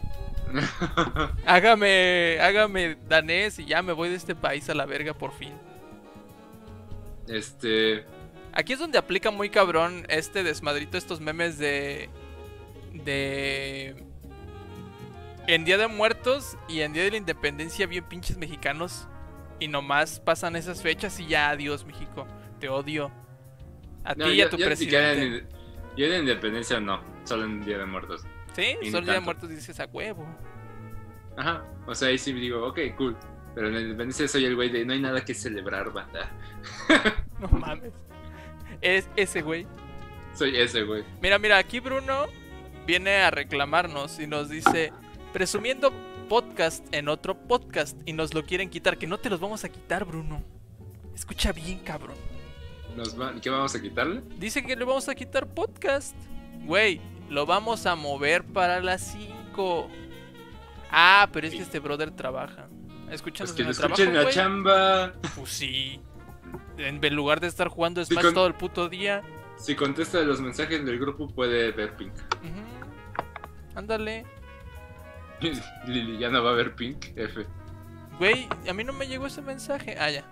Hágame, 1.46 2.38
hágame 2.40 2.96
danés 3.08 3.58
y 3.58 3.64
ya 3.64 3.82
me 3.82 3.92
voy 3.92 4.08
de 4.10 4.14
este 4.16 4.34
país 4.34 4.68
a 4.70 4.74
la 4.74 4.86
verga 4.86 5.12
por 5.14 5.32
fin. 5.32 5.52
este... 7.28 8.04
Aquí 8.56 8.72
es 8.74 8.78
donde 8.78 8.98
aplica 8.98 9.32
muy 9.32 9.50
cabrón 9.50 10.06
este 10.08 10.44
desmadrito, 10.44 10.96
estos 10.96 11.20
memes 11.20 11.58
de. 11.58 12.08
de. 12.92 13.96
En 15.48 15.64
Día 15.64 15.76
de 15.76 15.88
Muertos 15.88 16.56
y 16.68 16.82
en 16.82 16.92
Día 16.92 17.02
de 17.02 17.10
la 17.10 17.16
Independencia, 17.16 17.84
bien 17.88 18.04
pinches 18.04 18.36
mexicanos. 18.36 19.08
Y 19.58 19.66
nomás 19.66 20.20
pasan 20.20 20.54
esas 20.54 20.82
fechas 20.82 21.18
y 21.18 21.26
ya, 21.26 21.50
adiós, 21.50 21.84
México. 21.84 22.28
Te 22.64 22.70
odio. 22.70 23.10
A 24.04 24.14
No, 24.14 24.24
ti 24.24 24.30
y 24.30 24.36
yo- 24.38 24.46
a 24.46 24.48
tu 24.48 24.56
yo 24.56 24.70
en- 24.70 25.46
Yo 25.98 26.06
en 26.06 26.20
Independencia 26.20 26.80
no, 26.80 26.98
solo 27.24 27.44
en 27.44 27.62
Día 27.62 27.76
de 27.76 27.84
Muertos. 27.84 28.22
Sí, 28.54 28.74
solo 28.90 29.04
Día 29.04 29.12
de. 29.14 29.20
Muertos 29.20 29.50
dices 29.50 29.78
a 29.80 29.84
huevo. 29.84 30.26
Ajá, 31.36 31.62
o 31.86 31.94
sea, 31.94 32.08
ahí 32.08 32.16
sí 32.16 32.32
digo, 32.32 32.66
ok, 32.66 32.78
cool. 32.96 33.18
Pero 33.54 33.68
en 33.68 33.74
Independencia 33.82 34.26
soy 34.28 34.46
el 34.46 34.56
güey 34.56 34.70
de 34.70 34.82
no 34.86 34.94
hay 34.94 35.00
nada 35.02 35.22
que 35.22 35.34
celebrar, 35.34 35.92
banda. 35.92 36.30
No 37.38 37.48
mames. 37.48 37.92
Es 38.80 39.10
ese 39.14 39.42
güey. 39.42 39.66
Soy 40.34 40.56
ese 40.56 40.84
güey. 40.84 41.04
Mira, 41.20 41.38
mira, 41.38 41.58
aquí 41.58 41.80
Bruno 41.80 42.28
viene 42.86 43.16
a 43.16 43.30
reclamarnos 43.30 44.18
y 44.20 44.26
nos 44.26 44.48
dice, 44.48 44.90
presumiendo 45.34 45.92
podcast 46.30 46.82
en 46.94 47.08
otro 47.10 47.36
podcast 47.36 47.94
y 48.06 48.14
nos 48.14 48.32
lo 48.32 48.42
quieren 48.46 48.70
quitar, 48.70 48.96
que 48.96 49.06
no 49.06 49.18
te 49.18 49.28
los 49.28 49.38
vamos 49.38 49.64
a 49.64 49.68
quitar, 49.68 50.06
Bruno. 50.06 50.42
Escucha 51.14 51.52
bien, 51.52 51.80
cabrón. 51.80 52.16
Nos 52.96 53.20
va- 53.20 53.34
¿Qué 53.40 53.50
vamos 53.50 53.74
a 53.74 53.80
quitarle? 53.82 54.22
Dice 54.38 54.62
que 54.64 54.76
le 54.76 54.84
vamos 54.84 55.08
a 55.08 55.14
quitar 55.14 55.46
podcast. 55.46 56.16
Güey, 56.64 57.00
lo 57.28 57.44
vamos 57.46 57.86
a 57.86 57.94
mover 57.96 58.44
para 58.44 58.80
las 58.80 59.02
5. 59.02 59.88
Ah, 60.90 61.28
pero 61.32 61.46
es 61.46 61.54
que 61.54 61.62
este 61.62 61.80
brother 61.80 62.10
trabaja. 62.12 62.68
Escuchando 63.10 63.52
Pues 63.52 63.56
que 63.56 63.64
lo 63.64 63.70
escuchen 63.70 64.08
en 64.08 64.14
la 64.14 64.22
güey. 64.22 64.34
chamba. 64.34 65.12
Pues 65.36 65.50
sí. 65.50 66.00
En 66.78 67.00
lugar 67.14 67.40
de 67.40 67.48
estar 67.48 67.68
jugando 67.68 68.04
Smash 68.04 68.24
con- 68.24 68.34
todo 68.34 68.46
el 68.46 68.54
puto 68.54 68.88
día. 68.88 69.22
Si 69.56 69.74
contesta 69.74 70.20
los 70.22 70.40
mensajes 70.40 70.84
del 70.84 70.98
grupo 70.98 71.28
puede 71.28 71.70
ver 71.72 71.96
Pink. 71.96 72.12
Ándale. 73.74 74.24
Lili, 75.86 76.18
ya 76.18 76.30
no 76.30 76.42
va 76.42 76.50
a 76.50 76.54
ver 76.54 76.74
Pink, 76.74 77.06
F. 77.16 77.44
Güey, 78.18 78.48
a 78.68 78.72
mí 78.72 78.84
no 78.84 78.92
me 78.92 79.06
llegó 79.08 79.26
ese 79.26 79.42
mensaje. 79.42 79.96
Ah, 79.98 80.10
ya. 80.10 80.24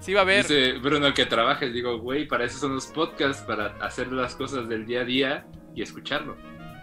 Sí, 0.00 0.14
va 0.14 0.22
a 0.22 0.24
ver. 0.24 0.46
Dice 0.46 0.72
Bruno 0.78 1.12
que 1.14 1.26
trabaja 1.26 1.66
y 1.66 1.72
digo, 1.72 1.98
güey, 1.98 2.26
para 2.26 2.44
eso 2.44 2.58
son 2.58 2.74
los 2.74 2.86
podcasts, 2.86 3.42
para 3.42 3.76
hacer 3.84 4.10
las 4.12 4.34
cosas 4.34 4.68
del 4.68 4.86
día 4.86 5.02
a 5.02 5.04
día 5.04 5.46
y 5.74 5.82
escucharlo. 5.82 6.36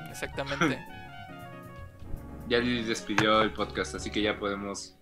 Exactamente. 0.09 0.79
Ya 2.49 2.61
despidió 2.61 3.41
el 3.41 3.51
podcast, 3.51 3.95
así 3.95 4.09
que 4.09 4.21
ya 4.21 4.39
podemos 4.39 4.95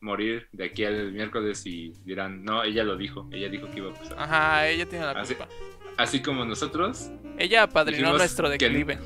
morir 0.00 0.48
de 0.50 0.64
aquí 0.64 0.84
al 0.84 1.12
miércoles 1.12 1.64
y 1.66 1.92
dirán, 2.04 2.42
no, 2.44 2.64
ella 2.64 2.82
lo 2.82 2.96
dijo, 2.96 3.28
ella 3.30 3.48
dijo 3.48 3.70
que 3.70 3.78
iba 3.78 3.92
a 3.92 3.94
pasar. 3.94 4.18
Ajá, 4.18 4.66
ella 4.68 4.84
tiene 4.88 5.04
la 5.04 5.12
Así- 5.12 5.36
culpa. 5.36 5.48
Así 5.96 6.20
como 6.20 6.44
nosotros, 6.44 7.12
Ella 7.38 7.62
apadrinó 7.62 8.10
nuestro 8.18 8.46
que- 8.50 8.58
declive. 8.68 8.98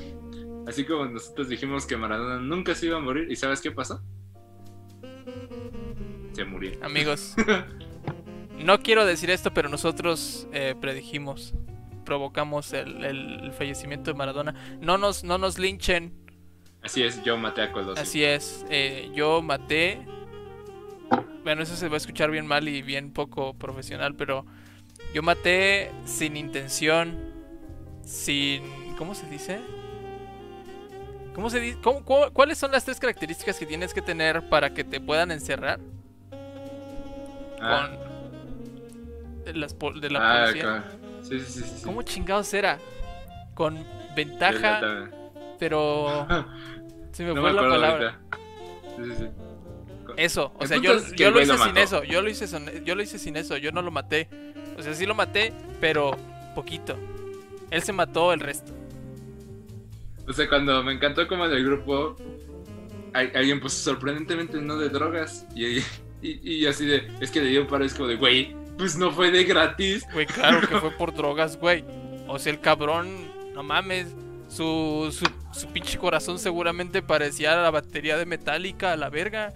así 0.67 0.83
como 0.83 1.05
nosotros 1.05 1.47
dijimos 1.47 1.85
que 1.85 1.95
Maradona 1.95 2.39
nunca 2.39 2.73
se 2.73 2.87
iba 2.87 2.97
a 2.97 3.01
morir, 3.01 3.31
¿y 3.31 3.35
sabes 3.35 3.61
qué 3.61 3.69
pasó? 3.69 4.01
Se 6.33 6.43
murió. 6.43 6.71
Amigos, 6.81 7.35
no 8.63 8.79
quiero 8.79 9.05
decir 9.05 9.29
esto, 9.29 9.53
pero 9.53 9.69
nosotros 9.69 10.47
eh, 10.53 10.75
predijimos, 10.79 11.53
provocamos 12.05 12.73
el, 12.73 13.51
fallecimiento 13.57 14.11
de 14.11 14.17
Maradona. 14.17 14.53
No 14.81 14.97
nos, 14.97 15.23
no 15.23 15.37
nos 15.37 15.57
linchen, 15.59 16.13
Así 16.81 17.03
es, 17.03 17.21
yo 17.23 17.37
maté 17.37 17.61
a 17.63 17.71
Colosio. 17.73 18.01
así 18.01 18.23
es. 18.23 18.65
eh, 18.69 19.11
yo 19.13 19.41
maté. 19.41 19.99
Bueno, 21.43 21.61
eso 21.63 21.75
se 21.75 21.89
va 21.89 21.95
a 21.95 21.97
escuchar 21.97 22.31
bien 22.31 22.45
mal 22.47 22.67
y 22.69 22.81
bien 22.81 23.11
poco 23.11 23.53
profesional, 23.53 24.15
pero 24.15 24.45
yo 25.13 25.21
maté 25.21 25.91
sin 26.05 26.37
intención, 26.37 27.17
sin. 28.03 28.63
¿Cómo 28.97 29.13
se 29.13 29.27
dice? 29.29 29.59
¿Cómo 31.35 31.49
se 31.49 31.59
dice? 31.59 31.77
¿Cómo- 31.81 32.03
cu- 32.05 32.31
¿Cuáles 32.33 32.57
son 32.57 32.71
las 32.71 32.83
tres 32.85 32.99
características 32.99 33.57
que 33.57 33.65
tienes 33.65 33.93
que 33.93 34.01
tener 34.01 34.47
para 34.49 34.73
que 34.73 34.83
te 34.85 34.99
puedan 35.01 35.31
encerrar? 35.31 35.79
Ah. 37.61 37.89
con 37.91 38.08
de, 39.53 39.59
las 39.59 39.75
de 39.77 40.09
la 40.09 40.19
Ah, 40.19 40.45
policía. 40.45 40.61
claro. 40.63 40.83
Sí, 41.23 41.39
sí, 41.39 41.45
sí. 41.45 41.63
sí. 41.63 41.81
¿Cómo 41.83 42.01
chingados 42.03 42.53
era? 42.53 42.79
Con 43.53 43.83
ventaja, 44.15 45.09
pero 45.59 46.27
se 47.11 47.23
me 47.23 47.33
No 47.33 47.41
fue 47.41 47.51
me 47.53 47.61
la 47.61 47.69
palabra. 47.69 48.19
Sí, 48.97 49.03
sí. 49.17 49.25
Eso, 50.17 50.51
o 50.59 50.65
sea, 50.65 50.77
yo, 50.77 50.93
yo 51.15 51.31
lo 51.31 51.41
hice 51.41 51.53
lo 51.53 51.63
sin 51.63 51.77
eso, 51.77 52.03
yo 52.03 52.21
lo 52.21 52.29
hice 52.29 52.47
sin, 52.47 52.83
yo 52.83 52.95
lo 52.95 53.01
hice 53.03 53.19
sin 53.19 53.37
eso, 53.37 53.55
yo 53.57 53.71
no 53.71 53.81
lo 53.81 53.91
maté. 53.91 54.27
O 54.77 54.81
sea, 54.81 54.93
sí 54.93 55.05
lo 55.05 55.13
maté, 55.15 55.53
pero 55.79 56.15
poquito. 56.55 56.97
Él 57.69 57.81
se 57.83 57.93
mató 57.93 58.33
el 58.33 58.39
resto. 58.39 58.73
O 60.27 60.33
sea, 60.33 60.47
cuando 60.49 60.83
me 60.83 60.93
encantó 60.93 61.27
como 61.27 61.45
en 61.45 61.51
el 61.53 61.63
grupo 61.65 62.15
al- 63.13 63.31
alguien 63.35 63.59
puso 63.59 63.77
sorprendentemente 63.77 64.59
no 64.61 64.77
de 64.77 64.89
drogas 64.89 65.45
y, 65.55 65.77
y, 66.21 66.39
y 66.61 66.65
así 66.65 66.85
de, 66.85 67.07
es 67.21 67.31
que 67.31 67.41
le 67.41 67.49
dio 67.49 67.61
un 67.61 67.67
paro, 67.67 67.85
es 67.85 67.93
como 67.93 68.07
de, 68.09 68.15
güey, 68.15 68.55
pues 68.79 68.97
no 68.97 69.11
fue 69.11 69.29
de 69.29 69.43
gratis. 69.43 70.07
Güey, 70.13 70.25
claro 70.25 70.61
que 70.61 70.75
fue 70.79 70.91
por 70.91 71.13
drogas, 71.13 71.57
güey. 71.57 71.83
O 72.27 72.39
sea, 72.39 72.53
el 72.53 72.61
cabrón, 72.61 73.09
no 73.53 73.61
mames, 73.61 74.07
su, 74.47 75.09
su, 75.11 75.29
su 75.51 75.67
pinche 75.67 75.97
corazón 75.97 76.39
seguramente 76.39 77.01
parecía 77.01 77.55
la 77.57 77.69
batería 77.71 78.17
de 78.17 78.25
Metallica 78.25 78.93
a 78.93 78.95
la 78.95 79.09
verga. 79.09 79.53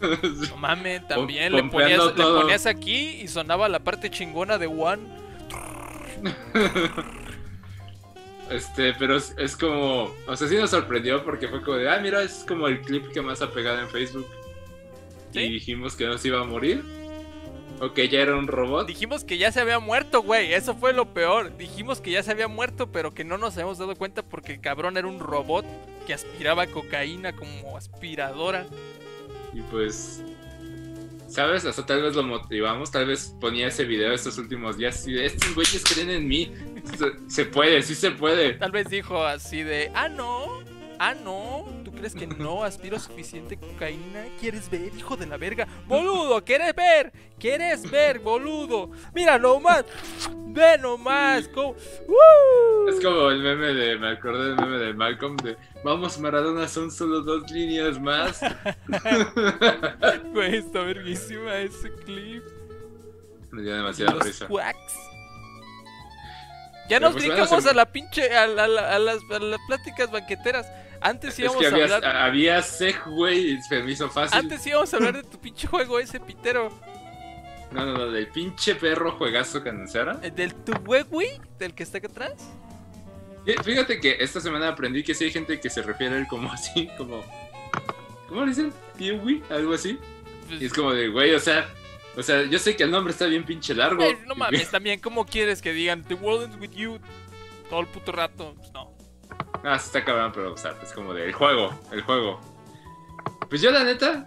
No 0.00 0.56
mames, 0.56 1.06
también 1.06 1.54
le 1.54 1.64
ponías, 1.64 2.16
le 2.16 2.24
ponías 2.24 2.66
aquí 2.66 3.20
y 3.22 3.28
sonaba 3.28 3.68
la 3.68 3.80
parte 3.80 4.10
chingona 4.10 4.58
de 4.58 4.66
One. 4.66 5.02
Este, 8.48 8.94
pero 8.94 9.16
es, 9.16 9.34
es 9.38 9.56
como, 9.56 10.14
o 10.28 10.36
sea, 10.36 10.46
sí 10.46 10.56
nos 10.56 10.70
sorprendió 10.70 11.24
porque 11.24 11.48
fue 11.48 11.62
como 11.62 11.78
de, 11.78 11.90
ah, 11.90 11.98
mira, 12.00 12.22
es 12.22 12.44
como 12.46 12.68
el 12.68 12.80
clip 12.80 13.10
que 13.10 13.20
más 13.20 13.42
ha 13.42 13.50
pegado 13.50 13.80
en 13.80 13.88
Facebook. 13.88 14.28
¿Sí? 15.32 15.40
Y 15.40 15.52
dijimos 15.54 15.96
que 15.96 16.06
no 16.06 16.16
se 16.16 16.28
iba 16.28 16.40
a 16.40 16.44
morir. 16.44 16.84
O 17.80 17.92
que 17.92 18.08
ya 18.08 18.20
era 18.20 18.36
un 18.36 18.46
robot. 18.46 18.86
Dijimos 18.86 19.24
que 19.24 19.38
ya 19.38 19.52
se 19.52 19.60
había 19.60 19.78
muerto, 19.78 20.22
güey. 20.22 20.54
Eso 20.54 20.74
fue 20.74 20.92
lo 20.92 21.12
peor. 21.12 21.56
Dijimos 21.56 22.00
que 22.00 22.10
ya 22.10 22.22
se 22.22 22.30
había 22.30 22.48
muerto, 22.48 22.90
pero 22.90 23.12
que 23.12 23.24
no 23.24 23.36
nos 23.36 23.54
habíamos 23.54 23.78
dado 23.78 23.94
cuenta 23.96 24.22
porque 24.22 24.54
el 24.54 24.60
cabrón 24.60 24.96
era 24.96 25.06
un 25.06 25.18
robot 25.18 25.66
que 26.06 26.14
aspiraba 26.14 26.66
cocaína 26.66 27.34
como 27.34 27.76
aspiradora. 27.76 28.66
Y 29.52 29.60
pues, 29.62 30.22
¿sabes? 31.28 31.64
Hasta 31.66 31.84
tal 31.84 32.02
vez 32.02 32.14
lo 32.14 32.22
motivamos, 32.22 32.90
tal 32.90 33.06
vez 33.06 33.34
ponía 33.40 33.68
ese 33.68 33.84
video 33.84 34.12
estos 34.12 34.38
últimos 34.38 34.78
días 34.78 35.06
y 35.06 35.12
de, 35.12 35.26
estos 35.26 35.54
güeyes 35.54 35.84
creen 35.84 36.10
en 36.10 36.26
mí. 36.26 36.52
Se, 36.86 37.10
se 37.28 37.44
puede, 37.46 37.82
sí 37.82 37.96
se 37.96 38.12
puede. 38.12 38.52
Tal 38.54 38.70
vez 38.70 38.88
dijo 38.88 39.24
así 39.24 39.64
de, 39.64 39.90
ah, 39.92 40.08
no, 40.08 40.60
ah, 41.00 41.14
no, 41.14 41.66
¿tú 41.84 41.85
crees 41.96 42.14
que 42.14 42.26
no 42.26 42.62
aspiro 42.62 42.98
suficiente 42.98 43.56
cocaína? 43.56 44.24
¿Quieres 44.40 44.70
ver, 44.70 44.92
hijo 44.96 45.16
de 45.16 45.26
la 45.26 45.36
verga? 45.36 45.66
Boludo, 45.86 46.44
¿quieres 46.44 46.74
ver? 46.74 47.12
¿Quieres 47.38 47.90
ver, 47.90 48.18
boludo? 48.20 48.90
Mira 49.14 49.38
nomás, 49.38 49.84
ve 50.48 50.78
nomás. 50.78 51.50
¡Woo! 51.54 52.88
Es 52.88 53.02
como 53.04 53.30
el 53.30 53.42
meme 53.42 53.74
de, 53.74 53.96
me 53.98 54.10
acordé 54.12 54.46
del 54.50 54.56
meme 54.56 54.78
de 54.78 54.92
Malcolm 54.94 55.36
de, 55.38 55.56
vamos 55.84 56.18
Maradona, 56.18 56.68
son 56.68 56.90
solo 56.90 57.20
dos 57.22 57.50
líneas 57.50 58.00
más. 58.00 58.40
Güey, 60.32 60.56
está 60.56 60.80
verguísima 60.80 61.56
ese 61.58 61.90
clip. 62.04 62.42
Me 63.50 63.62
dio 63.62 63.74
demasiada 63.76 64.12
Los 64.14 64.24
risa. 64.24 64.46
quacks. 64.46 64.94
Ya 66.88 67.00
nos 67.00 67.12
pues 67.14 67.24
brincamos 67.24 67.48
bueno, 67.50 67.62
se- 67.62 67.70
a 67.70 67.74
la 67.74 67.86
pinche, 67.90 68.28
la- 68.30 68.44
a 68.64 68.98
las, 68.98 69.18
a 69.30 69.38
las 69.38 69.60
pláticas 69.66 70.10
banqueteras. 70.10 70.70
Antes 71.00 71.34
Es 71.34 71.38
íbamos 71.40 71.58
que 71.60 71.66
a 71.66 71.70
había, 71.70 71.84
hablar... 71.96 72.04
había 72.16 72.62
Segway 72.62 73.52
y 73.52 73.62
se 73.62 73.82
me 73.82 73.92
hizo 73.92 74.08
fácil. 74.10 74.38
Antes 74.38 74.66
íbamos 74.66 74.92
a 74.92 74.96
hablar 74.96 75.16
de 75.16 75.22
tu 75.24 75.38
pinche 75.38 75.66
juego 75.68 75.98
ese 75.98 76.20
pitero. 76.20 76.70
No, 77.72 77.84
no, 77.84 77.92
no, 77.94 78.06
del 78.10 78.28
pinche 78.28 78.74
perro 78.76 79.12
juegazo 79.12 79.62
que 79.62 79.70
anunciaron. 79.70 80.22
¿El 80.24 80.34
del 80.34 80.54
Tuwegui? 80.54 81.26
¿Del 81.58 81.74
que 81.74 81.82
está 81.82 81.98
acá 81.98 82.08
atrás? 82.08 82.32
Fí- 83.44 83.62
Fíjate 83.62 84.00
que 84.00 84.16
esta 84.20 84.40
semana 84.40 84.68
aprendí 84.68 85.02
que 85.02 85.14
sí 85.14 85.24
hay 85.24 85.30
gente 85.32 85.60
que 85.60 85.68
se 85.70 85.82
refiere 85.82 86.14
a 86.14 86.18
él 86.18 86.26
como 86.28 86.50
así, 86.52 86.88
como. 86.96 87.22
¿Cómo 88.28 88.42
le 88.42 88.48
dicen? 88.48 88.72
Tiwi, 88.96 89.42
algo 89.50 89.74
así. 89.74 89.98
Pues, 90.48 90.62
Y 90.62 90.66
es 90.66 90.72
como 90.72 90.92
de, 90.92 91.08
güey, 91.08 91.34
o 91.34 91.40
sea. 91.40 91.68
O 92.16 92.22
sea, 92.22 92.44
yo 92.44 92.58
sé 92.58 92.74
que 92.76 92.84
el 92.84 92.90
nombre 92.90 93.12
está 93.12 93.26
bien 93.26 93.44
pinche 93.44 93.74
largo. 93.74 94.02
güey, 94.02 94.16
no 94.26 94.34
mames, 94.34 94.70
también, 94.70 94.98
¿cómo 95.00 95.26
quieres 95.26 95.60
que 95.60 95.72
digan 95.74 96.02
The 96.02 96.14
world 96.14 96.44
ends 96.44 96.56
with 96.58 96.70
you 96.74 96.98
todo 97.68 97.80
el 97.80 97.86
puto 97.88 98.10
rato? 98.10 98.54
Pues 98.56 98.72
no. 98.72 98.95
Ah, 99.68 99.78
sí 99.80 99.86
está 99.86 100.04
cabrón, 100.04 100.30
pero, 100.32 100.52
o 100.52 100.56
sea, 100.56 100.76
es 100.80 100.92
como 100.92 101.12
de 101.12 101.24
el 101.26 101.32
juego, 101.32 101.74
el 101.90 102.00
juego. 102.02 102.40
Pues 103.50 103.60
yo, 103.60 103.72
la 103.72 103.82
neta, 103.82 104.24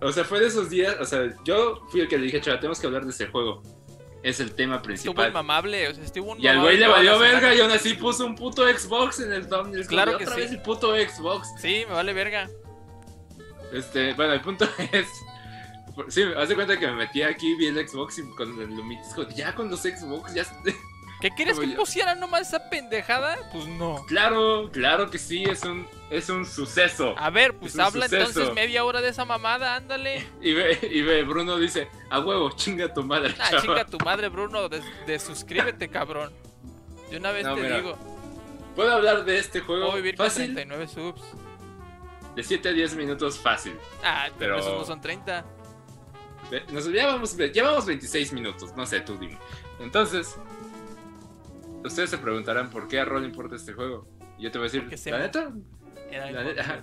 o 0.00 0.10
sea, 0.10 0.24
fue 0.24 0.40
de 0.40 0.46
esos 0.46 0.70
días, 0.70 0.96
o 0.98 1.04
sea, 1.04 1.30
yo 1.44 1.86
fui 1.90 2.00
el 2.00 2.08
que 2.08 2.16
le 2.16 2.24
dije, 2.24 2.40
chaval, 2.40 2.60
tenemos 2.60 2.80
que 2.80 2.86
hablar 2.86 3.04
de 3.04 3.10
ese 3.10 3.26
juego. 3.26 3.62
Es 4.22 4.40
el 4.40 4.54
tema 4.54 4.76
Estuvo 4.76 4.86
principal. 4.86 5.28
inmamable, 5.28 5.88
o 5.88 5.94
sea, 5.94 6.04
estuvo 6.04 6.32
un 6.32 6.40
Y 6.40 6.46
al 6.48 6.60
güey 6.60 6.78
le 6.78 6.88
valió 6.88 7.18
verga 7.18 7.54
y 7.54 7.60
aún 7.60 7.70
así 7.70 7.94
puso 7.94 8.24
un 8.26 8.34
puto 8.34 8.66
Xbox 8.66 9.20
en 9.20 9.32
el 9.32 9.48
thumbnail. 9.48 9.86
Claro 9.86 10.16
que 10.18 10.24
otra 10.24 10.34
sí. 10.36 10.40
vez 10.40 10.50
el 10.52 10.62
puto 10.62 10.94
Xbox. 10.96 11.48
Sí, 11.60 11.84
me 11.86 11.94
vale 11.94 12.12
verga. 12.12 12.48
Este, 13.72 14.14
bueno, 14.14 14.32
el 14.32 14.40
punto 14.40 14.66
es. 14.92 15.06
Sí, 16.08 16.22
haz 16.36 16.48
de 16.48 16.54
cuenta 16.54 16.78
que 16.78 16.86
me 16.86 16.94
metí 16.94 17.22
aquí, 17.22 17.54
vi 17.56 17.66
el 17.66 17.88
Xbox 17.88 18.18
y 18.18 18.28
con 18.34 18.60
el 18.60 18.76
dijo, 18.76 19.28
ya 19.34 19.54
con 19.54 19.70
los 19.70 19.80
Xbox, 19.82 20.32
ya. 20.34 20.44
¿Qué 21.20 21.30
quieres 21.30 21.58
que 21.58 21.66
pusieran 21.68 22.20
nomás 22.20 22.48
esa 22.48 22.70
pendejada? 22.70 23.36
Pues 23.52 23.66
no. 23.66 24.04
Claro, 24.06 24.70
claro 24.72 25.10
que 25.10 25.18
sí, 25.18 25.42
es 25.44 25.64
un, 25.64 25.86
es 26.10 26.28
un 26.28 26.46
suceso. 26.46 27.14
A 27.18 27.28
ver, 27.30 27.54
pues 27.56 27.74
Es 27.74 27.80
habla 27.80 28.06
entonces 28.06 28.52
media 28.54 28.84
hora 28.84 29.00
de 29.00 29.08
esa 29.08 29.24
mamada, 29.24 29.74
ándale. 29.74 30.24
Y 30.40 30.52
ve, 30.54 30.78
y 30.92 31.02
ve, 31.02 31.24
Bruno 31.24 31.58
dice, 31.58 31.88
a 32.10 32.20
huevo, 32.20 32.50
chinga 32.50 32.94
tu 32.94 33.02
madre, 33.02 33.34
Ah, 33.40 33.46
chaval". 33.50 33.62
chinga 33.62 33.84
tu 33.86 33.98
madre, 34.04 34.28
Bruno, 34.28 34.68
de, 34.68 34.80
de 35.06 35.88
cabrón. 35.90 36.32
De 37.10 37.16
una 37.16 37.32
vez 37.32 37.44
No, 37.44 37.54
te 37.56 37.62
mira, 37.62 37.76
digo, 37.78 37.98
Puedo 38.76 38.92
hablar 38.94 39.24
de 39.24 39.38
este 39.38 39.58
juego 39.60 39.86
puedo 39.86 39.96
vivir 39.96 40.16
con 40.16 40.26
fácil, 40.26 40.54
39 40.54 40.86
subs. 40.86 41.20
de 42.36 42.42
7 42.44 42.68
a 42.68 42.72
10 42.72 42.94
minutos 42.94 43.38
fácil. 43.38 43.76
Ah, 44.04 44.26
pero 44.38 44.54
Pero- 44.54 44.58
esos 44.60 44.78
no 44.78 44.84
son 44.84 45.00
30. 45.00 45.44
Ve- 46.48 46.64
Nos 46.70 46.86
llevamos, 46.86 47.36
llevamos 47.36 47.86
26 47.86 48.32
minutos, 48.32 48.72
no 48.76 48.86
sé, 48.86 49.00
tú 49.00 49.16
dime. 49.18 49.36
Entonces, 49.80 50.36
ustedes 51.84 52.10
se 52.10 52.18
preguntarán 52.18 52.70
por 52.70 52.88
qué 52.88 53.00
a 53.00 53.04
Rol 53.04 53.24
importa 53.24 53.56
este 53.56 53.72
juego. 53.72 54.06
Y 54.38 54.44
yo 54.44 54.50
te 54.50 54.58
voy 54.58 54.68
a 54.68 54.70
decir, 54.70 54.98
se 54.98 55.10
la 55.10 55.18
neta, 55.18 55.52
La 56.10 56.82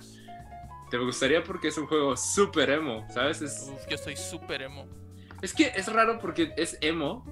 te 0.90 0.98
gustaría 0.98 1.42
porque 1.42 1.68
es 1.68 1.78
un 1.78 1.86
juego 1.86 2.16
súper 2.16 2.70
emo, 2.70 3.06
¿sabes? 3.12 3.42
Es, 3.42 3.70
Uf, 3.72 3.86
yo 3.88 3.98
soy 3.98 4.16
súper 4.16 4.62
emo. 4.62 4.86
es 5.42 5.52
que 5.52 5.72
es 5.74 5.92
raro 5.92 6.18
porque 6.18 6.52
es 6.56 6.78
emo. 6.80 7.24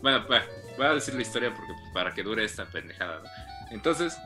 Bueno, 0.00 0.26
pues, 0.26 0.42
voy 0.76 0.86
a 0.86 0.94
decir 0.94 1.14
la 1.14 1.22
historia 1.22 1.54
porque 1.54 1.72
pues, 1.72 1.92
para 1.92 2.12
que 2.12 2.22
dure 2.22 2.44
esta 2.44 2.66
pendejada, 2.66 3.20
¿no? 3.20 3.28
Entonces, 3.70 4.16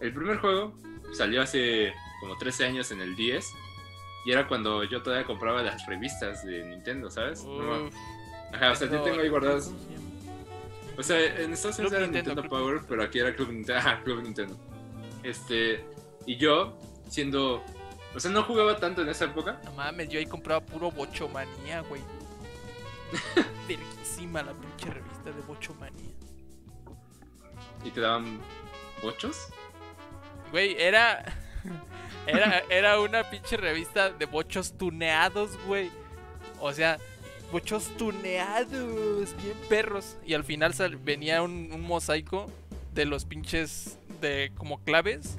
el 0.00 0.12
primer 0.12 0.38
juego 0.38 0.74
salió 1.12 1.42
hace 1.42 1.92
como 2.20 2.36
13 2.36 2.66
años 2.66 2.90
en 2.90 3.00
el 3.00 3.16
10 3.16 3.44
y 4.24 4.32
era 4.32 4.46
cuando 4.46 4.84
yo 4.84 5.02
todavía 5.02 5.26
compraba 5.26 5.62
las 5.62 5.86
revistas 5.86 6.44
de 6.44 6.64
Nintendo, 6.64 7.10
¿sabes? 7.10 7.40
Uf, 7.40 7.92
Ajá, 8.52 8.72
o 8.72 8.74
sea, 8.76 8.88
yo 8.88 9.00
tengo 9.02 9.20
ahí 9.20 9.28
guardadas. 9.28 9.66
¿cómo 9.66 9.78
se 9.78 9.90
llama? 9.90 10.01
O 10.96 11.02
sea, 11.02 11.18
en 11.18 11.52
Estados 11.52 11.78
Unidos 11.78 11.92
Club 11.92 11.94
era 11.94 12.06
Nintendo, 12.06 12.30
Nintendo, 12.30 12.42
Club 12.42 12.50
Power, 12.50 12.80
pero 12.88 13.02
aquí 13.02 13.18
era 13.18 13.34
Club 13.34 13.48
Nintendo. 13.48 13.78
Ajá, 13.78 14.02
Club 14.02 14.22
Nintendo. 14.22 14.56
Este, 15.22 15.84
y 16.26 16.36
yo, 16.36 16.78
siendo. 17.08 17.62
O 18.14 18.20
sea, 18.20 18.30
no 18.30 18.42
jugaba 18.42 18.76
tanto 18.76 19.02
en 19.02 19.08
esa 19.08 19.24
época. 19.26 19.60
No 19.64 19.72
mames, 19.72 20.08
yo 20.08 20.18
ahí 20.18 20.26
compraba 20.26 20.60
puro 20.60 20.90
bochomanía, 20.90 21.80
güey. 21.80 22.02
Verguísima 23.68 24.42
la 24.42 24.52
pinche 24.52 24.90
revista 24.90 25.30
de 25.30 25.40
bochomanía. 25.42 26.10
Y 27.84 27.90
te 27.90 28.00
daban 28.00 28.40
bochos. 29.02 29.48
Güey, 30.50 30.76
era. 30.78 31.24
Era, 32.24 32.62
era 32.70 33.00
una 33.00 33.28
pinche 33.28 33.56
revista 33.56 34.10
de 34.10 34.26
bochos 34.26 34.78
tuneados, 34.78 35.58
güey. 35.66 35.90
O 36.60 36.72
sea, 36.72 36.96
bochos 37.52 37.84
tuneados, 37.98 39.36
bien 39.42 39.56
perros. 39.68 40.16
Y 40.26 40.34
al 40.34 40.42
final 40.44 40.74
sal- 40.74 40.96
venía 40.96 41.42
un, 41.42 41.70
un 41.72 41.80
mosaico 41.82 42.50
de 42.94 43.04
los 43.04 43.24
pinches 43.24 43.98
de 44.20 44.50
como 44.56 44.78
claves 44.82 45.38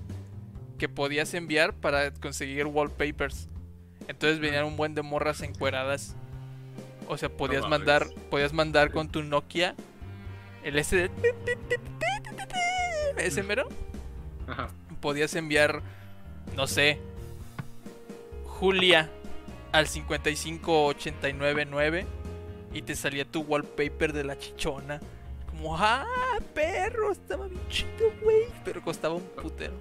que 0.77 0.87
podías 0.89 1.33
enviar 1.33 1.73
para 1.73 2.11
conseguir 2.13 2.65
wallpapers. 2.67 3.47
Entonces 4.07 4.39
venían 4.39 4.65
un 4.65 4.77
buen 4.77 4.93
de 4.95 5.01
morras 5.01 5.41
encueradas. 5.41 6.15
O 7.07 7.17
sea, 7.17 7.29
podías 7.29 7.67
mandar, 7.67 8.07
podías 8.29 8.53
mandar 8.53 8.91
con 8.91 9.09
tu 9.09 9.23
Nokia 9.23 9.75
el 10.63 10.77
ese 10.79 11.09
de 13.15 13.25
ese 13.27 13.43
mero 13.43 13.67
Ajá. 14.47 14.69
podías 15.01 15.35
enviar, 15.35 15.81
no 16.55 16.65
sé, 16.67 16.99
Julia 18.45 19.09
al 19.73 19.87
55899 19.87 22.05
y 22.73 22.81
te 22.81 22.95
salía 22.95 23.25
tu 23.25 23.41
wallpaper 23.41 24.13
de 24.13 24.23
la 24.23 24.37
chichona. 24.37 24.99
Como, 25.49 25.77
ah, 25.77 26.37
perro, 26.53 27.11
estaba 27.11 27.47
bien 27.47 27.61
chido, 27.69 28.11
güey. 28.21 28.45
Pero 28.63 28.81
costaba 28.81 29.15
un 29.15 29.23
putero. 29.23 29.73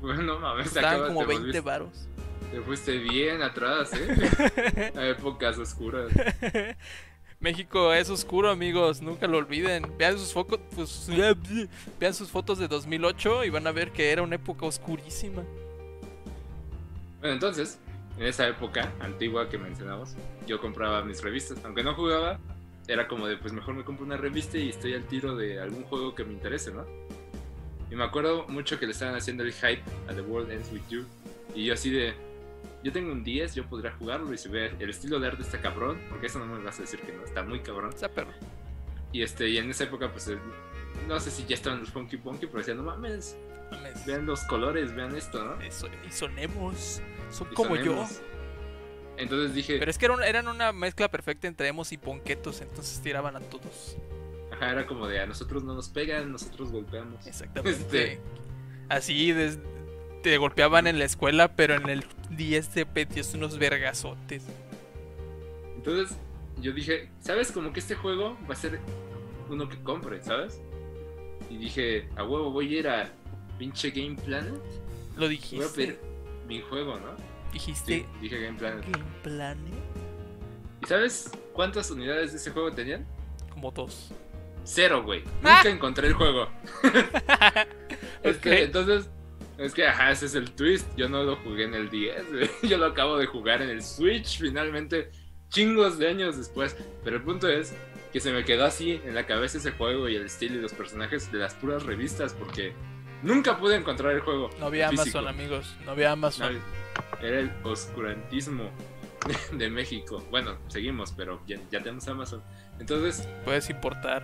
Bueno, 0.00 0.38
mames, 0.38 0.70
Costaban 0.70 1.08
como 1.08 1.20
te 1.20 1.26
20 1.26 1.40
volviste, 1.40 1.60
varos. 1.60 2.08
Te 2.50 2.60
fuiste 2.60 2.98
bien 2.98 3.40
atrás, 3.40 3.90
¿eh? 3.94 4.92
A 4.96 5.06
épocas 5.06 5.58
oscuras. 5.58 6.12
México 7.40 7.92
es 7.92 8.08
oscuro, 8.08 8.50
amigos, 8.50 9.02
nunca 9.02 9.26
lo 9.26 9.38
olviden. 9.38 9.84
Vean 9.98 10.16
sus, 10.18 10.32
foco- 10.32 10.60
pues, 10.76 11.08
vean 12.00 12.14
sus 12.14 12.30
fotos 12.30 12.58
de 12.58 12.68
2008 12.68 13.44
y 13.44 13.50
van 13.50 13.66
a 13.66 13.72
ver 13.72 13.90
que 13.90 14.12
era 14.12 14.22
una 14.22 14.36
época 14.36 14.66
oscurísima. 14.66 15.42
Bueno, 17.20 17.34
entonces, 17.34 17.78
en 18.18 18.26
esa 18.26 18.46
época 18.48 18.92
antigua 19.00 19.48
que 19.48 19.58
mencionamos, 19.58 20.14
yo 20.46 20.60
compraba 20.60 21.02
mis 21.02 21.22
revistas. 21.22 21.58
Aunque 21.64 21.82
no 21.82 21.94
jugaba, 21.94 22.38
era 22.88 23.08
como 23.08 23.26
de, 23.26 23.36
pues 23.36 23.52
mejor 23.52 23.74
me 23.74 23.84
compro 23.84 24.04
una 24.04 24.16
revista 24.16 24.58
y 24.58 24.68
estoy 24.68 24.94
al 24.94 25.04
tiro 25.04 25.36
de 25.36 25.60
algún 25.60 25.84
juego 25.84 26.14
que 26.14 26.24
me 26.24 26.32
interese, 26.32 26.72
¿no? 26.72 26.84
Y 27.90 27.94
me 27.94 28.04
acuerdo 28.04 28.46
mucho 28.48 28.78
que 28.78 28.86
le 28.86 28.92
estaban 28.92 29.14
haciendo 29.14 29.42
el 29.42 29.52
hype 29.52 29.82
a 30.08 30.14
The 30.14 30.22
World 30.22 30.50
Ends 30.50 30.72
With 30.72 30.88
You. 30.88 31.04
Y 31.54 31.66
yo 31.66 31.74
así 31.74 31.90
de, 31.90 32.14
yo 32.82 32.90
tengo 32.90 33.12
un 33.12 33.22
10, 33.22 33.54
yo 33.54 33.66
podría 33.66 33.92
jugarlo 33.92 34.32
y 34.32 34.38
se 34.38 34.48
ve, 34.48 34.72
el 34.78 34.90
estilo 34.90 35.20
de 35.20 35.28
arte 35.28 35.42
está 35.42 35.60
cabrón, 35.60 36.00
porque 36.08 36.26
eso 36.26 36.38
no 36.38 36.46
me 36.46 36.62
vas 36.64 36.78
a 36.78 36.82
decir 36.82 37.00
que 37.00 37.12
no, 37.12 37.24
está 37.24 37.42
muy 37.42 37.60
cabrón. 37.60 37.92
Sea, 37.96 38.08
perro. 38.08 38.32
Y, 39.12 39.22
este, 39.22 39.48
y 39.48 39.58
en 39.58 39.70
esa 39.70 39.84
época, 39.84 40.10
pues, 40.10 40.30
no 41.06 41.20
sé 41.20 41.30
si 41.30 41.44
ya 41.44 41.54
estaban 41.54 41.80
los 41.80 41.90
Funky 41.90 42.16
Punky, 42.16 42.46
pero 42.46 42.58
decían, 42.58 42.78
no 42.78 42.84
mames, 42.84 43.36
Mames. 43.72 44.06
vean 44.06 44.26
los 44.26 44.42
colores, 44.44 44.94
vean 44.94 45.14
esto, 45.16 45.44
¿no? 45.44 45.60
Eso- 45.60 45.88
y. 46.08 46.12
Son 46.12 46.32
Y 46.38 47.54
como 47.54 47.76
yo. 47.76 48.06
Entonces 49.16 49.54
dije, 49.54 49.78
Pero 49.78 49.90
es 49.90 49.98
que 49.98 50.06
eran, 50.06 50.22
eran 50.22 50.48
una 50.48 50.72
mezcla 50.72 51.08
perfecta 51.10 51.46
entre 51.46 51.68
emos 51.68 51.92
y 51.92 51.98
ponquetos, 51.98 52.60
entonces 52.60 53.00
tiraban 53.02 53.36
a 53.36 53.40
todos. 53.40 53.96
Ajá, 54.52 54.70
era 54.70 54.86
como 54.86 55.06
de 55.06 55.20
a 55.20 55.26
nosotros 55.26 55.62
no 55.64 55.74
nos 55.74 55.88
pegan, 55.88 56.32
nosotros 56.32 56.70
golpeamos. 56.72 57.26
Exactamente. 57.26 57.80
Este. 57.80 58.20
Así 58.88 59.32
des- 59.32 59.58
te 60.22 60.36
golpeaban 60.38 60.86
en 60.86 60.98
la 60.98 61.04
escuela, 61.04 61.56
pero 61.56 61.74
en 61.74 61.88
el 61.88 62.04
10 62.30 62.68
te 62.68 62.86
petías 62.86 63.34
unos 63.34 63.58
vergazotes. 63.58 64.44
Entonces 65.76 66.16
yo 66.60 66.72
dije, 66.72 67.10
¿sabes? 67.20 67.50
Como 67.52 67.72
que 67.72 67.80
este 67.80 67.94
juego 67.94 68.36
va 68.48 68.54
a 68.54 68.56
ser 68.56 68.78
uno 69.48 69.68
que 69.68 69.78
compre, 69.82 70.22
¿sabes? 70.22 70.60
Y 71.50 71.56
dije, 71.58 72.08
a 72.16 72.24
huevo, 72.24 72.50
voy 72.50 72.74
a 72.74 72.78
ir 72.78 72.88
a 72.88 73.10
pinche 73.58 73.90
Game 73.90 74.16
Planet. 74.16 74.60
Lo 75.16 75.28
dijiste. 75.28 75.98
mi 76.46 76.60
juego, 76.60 76.98
¿no? 76.98 77.14
Dijiste 77.52 77.98
Sí, 77.98 78.06
dije 78.20 78.40
Game 78.40 78.58
Planet. 78.58 78.84
Game 78.90 79.04
Planet. 79.22 79.74
¿Y 80.82 80.86
sabes 80.86 81.30
cuántas 81.52 81.90
unidades 81.90 82.32
de 82.32 82.38
ese 82.38 82.50
juego 82.50 82.72
tenían? 82.72 83.06
Como 83.50 83.70
dos. 83.70 84.12
Cero, 84.64 85.02
güey. 85.02 85.22
Ah. 85.42 85.56
Nunca 85.58 85.70
encontré 85.70 86.08
el 86.08 86.14
juego. 86.14 86.48
Este, 88.22 88.50
Ok. 88.50 88.58
Entonces, 88.60 89.10
es 89.58 89.74
que, 89.74 89.84
ajá, 89.84 90.12
ese 90.12 90.26
es 90.26 90.36
el 90.36 90.52
twist. 90.52 90.86
Yo 90.96 91.08
no 91.08 91.24
lo 91.24 91.34
jugué 91.36 91.64
en 91.64 91.74
el 91.74 91.90
10, 91.90 92.30
güey. 92.30 92.50
Yo 92.70 92.78
lo 92.78 92.86
acabo 92.86 93.18
de 93.18 93.26
jugar 93.26 93.62
en 93.62 93.68
el 93.68 93.82
Switch, 93.82 94.38
finalmente, 94.38 95.10
chingos 95.48 95.98
de 95.98 96.08
años 96.08 96.36
después. 96.36 96.76
Pero 97.02 97.16
el 97.16 97.22
punto 97.22 97.48
es 97.48 97.74
que 98.12 98.20
se 98.20 98.32
me 98.32 98.44
quedó 98.44 98.64
así 98.64 99.00
en 99.04 99.14
la 99.16 99.26
cabeza 99.26 99.58
ese 99.58 99.72
juego 99.72 100.08
y 100.08 100.14
el 100.14 100.26
estilo 100.26 100.56
y 100.56 100.60
los 100.60 100.72
personajes 100.72 101.32
de 101.32 101.38
las 101.38 101.54
puras 101.54 101.82
revistas, 101.82 102.32
porque 102.34 102.74
nunca 103.22 103.58
pude 103.58 103.76
encontrar 103.76 104.12
el 104.12 104.20
juego. 104.20 104.50
No 104.58 104.66
había 104.66 104.88
físico. 104.90 105.18
Amazon, 105.18 105.28
amigos. 105.28 105.74
No 105.84 105.92
había 105.92 106.08
No, 106.08 106.12
Amazon. 106.14 106.58
era 107.20 107.40
el 107.40 107.52
oscurantismo 107.64 108.70
de 109.52 109.70
México. 109.70 110.22
Bueno, 110.30 110.56
seguimos, 110.68 111.12
pero 111.12 111.40
ya, 111.46 111.58
ya 111.70 111.80
tenemos 111.80 112.06
Amazon. 112.08 112.42
Entonces, 112.78 113.28
Puedes 113.44 113.68
importar. 113.70 114.22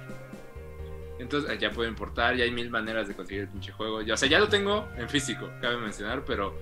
Entonces 1.18 1.50
eh, 1.50 1.58
ya 1.61 1.70
puedo 1.70 1.88
importar, 1.88 2.37
ya 2.37 2.44
hay 2.44 2.50
mil 2.50 2.70
maneras 2.70 3.08
de 3.08 3.14
conseguir 3.14 3.42
el 3.42 3.48
pinche 3.48 3.72
juego. 3.72 3.96
O 3.96 4.16
sea, 4.16 4.28
ya 4.28 4.38
lo 4.38 4.48
tengo 4.48 4.88
en 4.96 5.08
físico, 5.08 5.50
cabe 5.61 5.76
mencionar, 5.76 6.24
pero. 6.24 6.54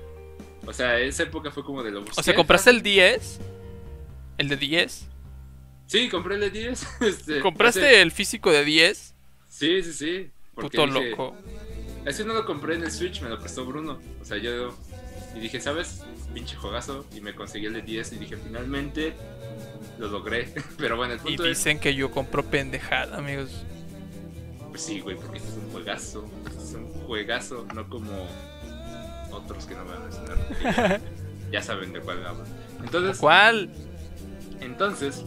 O 0.67 0.73
sea, 0.73 0.99
esa 0.99 1.23
época 1.25 1.51
fue 1.51 1.63
como 1.63 1.83
de 1.83 1.93
lo 1.93 2.03
O 2.03 2.23
sea, 2.23 2.35
¿compraste 2.35 2.71
el 2.71 2.83
10? 2.83 3.41
¿El 4.39 4.49
de 4.49 4.57
10? 4.57 5.09
Sí, 5.87 6.09
compré 6.09 6.35
el 6.35 6.41
de 6.41 6.51
10. 6.51 6.87
Este, 7.03 7.41
¿Compraste 7.41 8.03
el 8.03 8.11
físico 8.11 8.51
de 8.51 8.65
10? 8.65 9.15
Sí, 9.49 9.83
sí, 9.83 9.93
sí. 9.93 10.31
Puto 10.55 10.87
dije, 10.87 11.11
loco. 11.11 11.37
Es 12.07 12.17
que 12.17 12.25
no 12.25 12.33
lo 12.35 12.47
compré 12.47 12.77
en 12.77 12.85
el 12.85 12.91
Switch, 12.93 13.21
me 13.21 13.29
lo 13.29 13.39
prestó 13.39 13.65
Bruno. 13.67 13.99
O 14.21 14.25
sea, 14.25 14.39
yo. 14.39 14.75
Y 15.35 15.41
dije, 15.41 15.61
¿sabes? 15.61 16.03
Pinche 16.33 16.57
juegazo. 16.57 17.05
Y 17.15 17.21
me 17.21 17.35
conseguí 17.35 17.67
el 17.67 17.75
de 17.75 17.83
10 17.83 18.13
y 18.13 18.17
dije, 18.19 18.37
finalmente 18.37 19.15
lo 19.99 20.09
logré. 20.09 20.53
Pero 20.79 20.97
bueno, 20.97 21.15
el 21.15 21.21
Y 21.21 21.23
punto 21.23 21.45
es. 21.47 21.59
dicen 21.59 21.79
que 21.79 21.95
yo 21.95 22.11
compro 22.11 22.45
pendejada, 22.45 23.19
amigos. 23.19 23.51
Pues 24.71 24.83
sí, 24.83 25.01
güey, 25.01 25.17
porque 25.17 25.39
este 25.39 25.51
es 25.51 25.57
un 25.57 25.71
juegazo. 25.73 26.25
Este 26.47 26.63
es 26.63 26.75
un 26.75 26.91
juegazo, 27.07 27.67
no 27.75 27.89
como 27.89 28.27
otros 29.33 29.67
que 29.67 29.75
no 29.75 29.85
me 29.85 29.91
van 29.93 30.03
a 30.03 30.05
mencionar. 30.07 31.01
ya 31.53 31.63
saben 31.63 31.93
de 31.93 32.01
cuál 32.01 32.25
hablo. 32.25 32.45
Entonces, 32.83 33.19
¿Cuál? 33.19 33.71
entonces, 34.61 35.25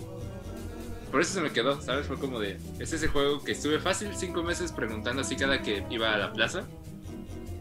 por 1.12 1.22
eso 1.22 1.34
se 1.34 1.42
me 1.42 1.52
quedó, 1.52 1.82
¿sabes? 1.82 2.08
Fue 2.08 2.18
como 2.18 2.40
de, 2.40 2.58
es 2.80 2.94
ese 2.94 3.08
juego 3.08 3.44
que 3.44 3.54
estuve 3.54 3.80
fácil 3.80 4.10
cinco 4.16 4.44
meses 4.44 4.72
preguntando 4.72 5.22
así 5.22 5.36
cada 5.36 5.62
que 5.62 5.84
iba 5.90 6.14
a 6.14 6.18
la 6.18 6.34
plaza. 6.34 6.68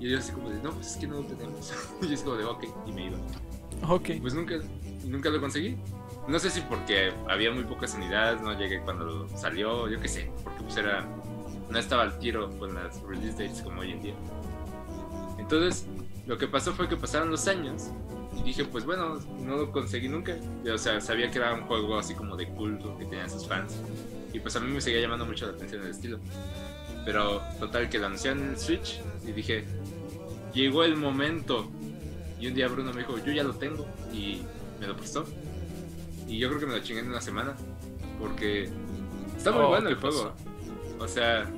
Y 0.00 0.10
yo 0.10 0.18
así 0.18 0.32
como 0.32 0.50
de, 0.50 0.62
no, 0.62 0.70
pues 0.72 0.92
es 0.92 0.96
que 0.96 1.06
no 1.06 1.16
lo 1.16 1.24
tenemos. 1.24 1.72
y 2.02 2.12
es 2.12 2.22
como 2.22 2.36
de, 2.36 2.44
ok, 2.44 2.64
y 2.86 2.92
me 2.92 3.06
iba. 3.06 3.18
Ok. 3.88 4.10
Pues 4.20 4.34
nunca, 4.34 4.56
nunca 5.04 5.30
lo 5.30 5.40
conseguí. 5.40 5.76
No 6.28 6.38
sé 6.38 6.50
si 6.50 6.60
porque 6.60 7.12
había 7.28 7.50
muy 7.50 7.64
pocas 7.64 7.94
unidades, 7.94 8.42
no 8.42 8.52
llegué 8.52 8.80
cuando 8.80 9.26
salió, 9.30 9.88
yo 9.88 9.98
qué 9.98 10.08
sé, 10.08 10.30
porque 10.44 10.62
pues 10.62 10.76
era, 10.76 11.08
no 11.70 11.78
estaba 11.78 12.02
al 12.02 12.18
tiro 12.18 12.50
con 12.58 12.74
las 12.74 13.00
release 13.02 13.32
dates 13.32 13.62
como 13.62 13.80
hoy 13.80 13.92
en 13.92 14.02
día. 14.02 14.14
Entonces, 15.38 15.86
lo 16.26 16.36
que 16.36 16.46
pasó 16.46 16.74
fue 16.74 16.86
que 16.86 16.96
pasaron 16.96 17.30
los 17.30 17.48
años 17.48 17.90
y 18.38 18.42
dije, 18.42 18.64
pues 18.64 18.84
bueno, 18.84 19.18
no 19.40 19.56
lo 19.56 19.72
conseguí 19.72 20.08
nunca. 20.08 20.36
O 20.72 20.78
sea, 20.78 21.00
sabía 21.00 21.30
que 21.30 21.38
era 21.38 21.54
un 21.54 21.62
juego 21.62 21.98
así 21.98 22.14
como 22.14 22.36
de 22.36 22.48
culto 22.48 22.96
que 22.98 23.04
tenía 23.04 23.28
sus 23.28 23.46
fans. 23.46 23.80
Y 24.32 24.40
pues 24.40 24.54
a 24.56 24.60
mí 24.60 24.70
me 24.72 24.80
seguía 24.80 25.00
llamando 25.00 25.26
mucho 25.26 25.46
la 25.46 25.52
atención 25.52 25.82
el 25.82 25.90
estilo. 25.90 26.18
Pero 27.04 27.42
total 27.58 27.88
que 27.88 27.98
lo 27.98 28.06
anunciaron 28.06 28.42
en 28.42 28.50
el 28.50 28.58
Switch 28.58 29.00
y 29.26 29.32
dije, 29.32 29.64
llegó 30.52 30.84
el 30.84 30.96
momento. 30.96 31.70
Y 32.40 32.46
un 32.46 32.54
día 32.54 32.68
Bruno 32.68 32.92
me 32.92 33.00
dijo, 33.00 33.18
yo 33.18 33.32
ya 33.32 33.42
lo 33.42 33.54
tengo. 33.54 33.86
Y 34.12 34.42
me 34.80 34.86
lo 34.86 34.96
prestó. 34.96 35.24
Y 36.26 36.38
yo 36.38 36.48
creo 36.48 36.60
que 36.60 36.66
me 36.66 36.76
lo 36.76 36.82
chingué 36.82 37.00
en 37.00 37.08
una 37.08 37.20
semana. 37.20 37.56
Porque 38.20 38.70
está 39.36 39.50
muy 39.50 39.62
Oh, 39.62 39.68
bueno 39.68 39.86
¿qué 39.86 39.94
el 39.94 40.00
juego. 40.00 40.32
O 40.98 41.08
sea, 41.08 41.50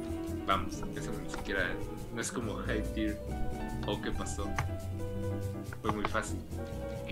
vamos, 0.46 0.76
eso 0.96 1.10
ni 1.22 1.30
siquiera. 1.30 1.74
No 2.14 2.20
es 2.20 2.30
como 2.30 2.56
high 2.56 2.82
tier. 2.94 3.18
O 3.86 4.00
qué 4.00 4.10
pasó. 4.10 4.46
Fue 5.82 5.92
muy 5.92 6.04
fácil. 6.04 6.38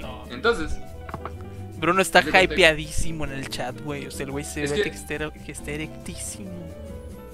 No. 0.00 0.24
Entonces, 0.31 0.76
Bruno 1.78 2.02
está 2.02 2.20
hypeadísimo 2.42 3.24
en 3.24 3.33
el 3.33 3.48
chat, 3.48 3.81
güey. 3.83 4.07
O 4.07 4.11
sea, 4.11 4.24
el 4.26 4.33
güey 4.33 4.44
se 4.44 4.64
Es 4.64 4.70
ve 4.72 4.76
que- 4.83 4.90
que, 4.90 5.52
está, 5.52 5.70
erectísimo. 5.70 6.50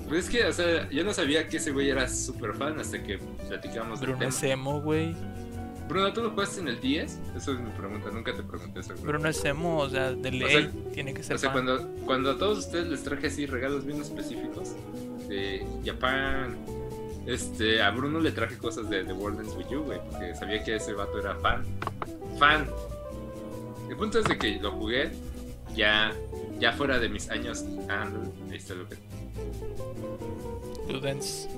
pues 0.09 0.25
es 0.27 0.31
que, 0.31 0.44
o 0.44 0.53
sea, 0.53 0.88
yo 0.90 1.03
no 1.05 1.12
sabía 1.12 1.49
que 1.49 1.57
ese 1.57 1.73
güey 1.73 1.90
era 1.90 2.09
súper 2.09 2.55
fan 2.55 2.79
hasta 2.79 3.03
que 3.03 3.18
platicamos 3.49 4.01
del 4.01 4.11
Bruno 4.11 4.18
tema. 4.20 4.29
es 4.31 4.42
emo, 4.42 4.81
güey. 4.81 5.14
Bruno, 5.88 6.12
¿tú 6.14 6.23
lo 6.23 6.31
jugaste 6.31 6.61
en 6.61 6.68
el 6.68 6.81
10? 6.81 7.18
Eso 7.37 7.53
es 7.53 7.61
mi 7.61 7.70
pregunta, 7.70 8.11
nunca 8.11 8.35
te 8.35 8.42
pregunté 8.42 8.81
eso. 8.81 8.94
güey. 8.94 9.05
Bruno 9.07 9.29
es 9.29 9.44
emo, 9.44 9.79
o 9.79 9.88
sea, 9.90 10.12
de 10.12 10.31
ley 10.31 10.49
sea, 10.62 10.70
tiene 10.94 11.12
que 11.12 11.23
ser 11.23 11.37
O 11.37 11.38
sea, 11.38 11.51
fan. 11.51 11.64
cuando, 11.66 11.88
cuando 12.07 12.31
a 12.31 12.38
todos 12.38 12.59
ustedes 12.61 12.87
les 12.88 13.03
traje 13.03 13.27
así 13.27 13.44
regalos 13.47 13.85
bien 13.85 14.01
específicos 14.01 14.73
de 15.29 15.66
Japan, 15.85 16.57
este, 17.27 17.83
a 17.83 17.91
Bruno 17.91 18.21
le 18.21 18.33
traje 18.33 18.59
cosas 18.59 18.89
de 18.91 19.05
The 19.05 19.13
World 19.13 19.41
Ends 19.41 19.55
With 19.57 19.69
You, 19.71 19.83
güey, 19.85 20.01
porque 20.11 20.35
sabía 20.35 20.63
que 20.63 20.77
ese 20.77 20.93
vato 20.93 21.19
era 21.19 21.35
fan. 21.37 21.65
Fan. 22.39 22.69
El 23.89 23.97
punto 23.97 24.19
es 24.19 24.25
de 24.27 24.39
que 24.39 24.59
lo 24.61 24.73
jugué 24.73 25.11
ya, 25.75 26.13
ya 26.59 26.73
fuera 26.73 26.99
de 26.99 27.09
mis 27.09 27.31
años. 27.31 27.65
Ah, 27.89 28.07
ahí 28.51 28.57
está 28.57 28.75
lo 28.75 28.89
que. 28.89 28.97
Ludens. 30.93 31.49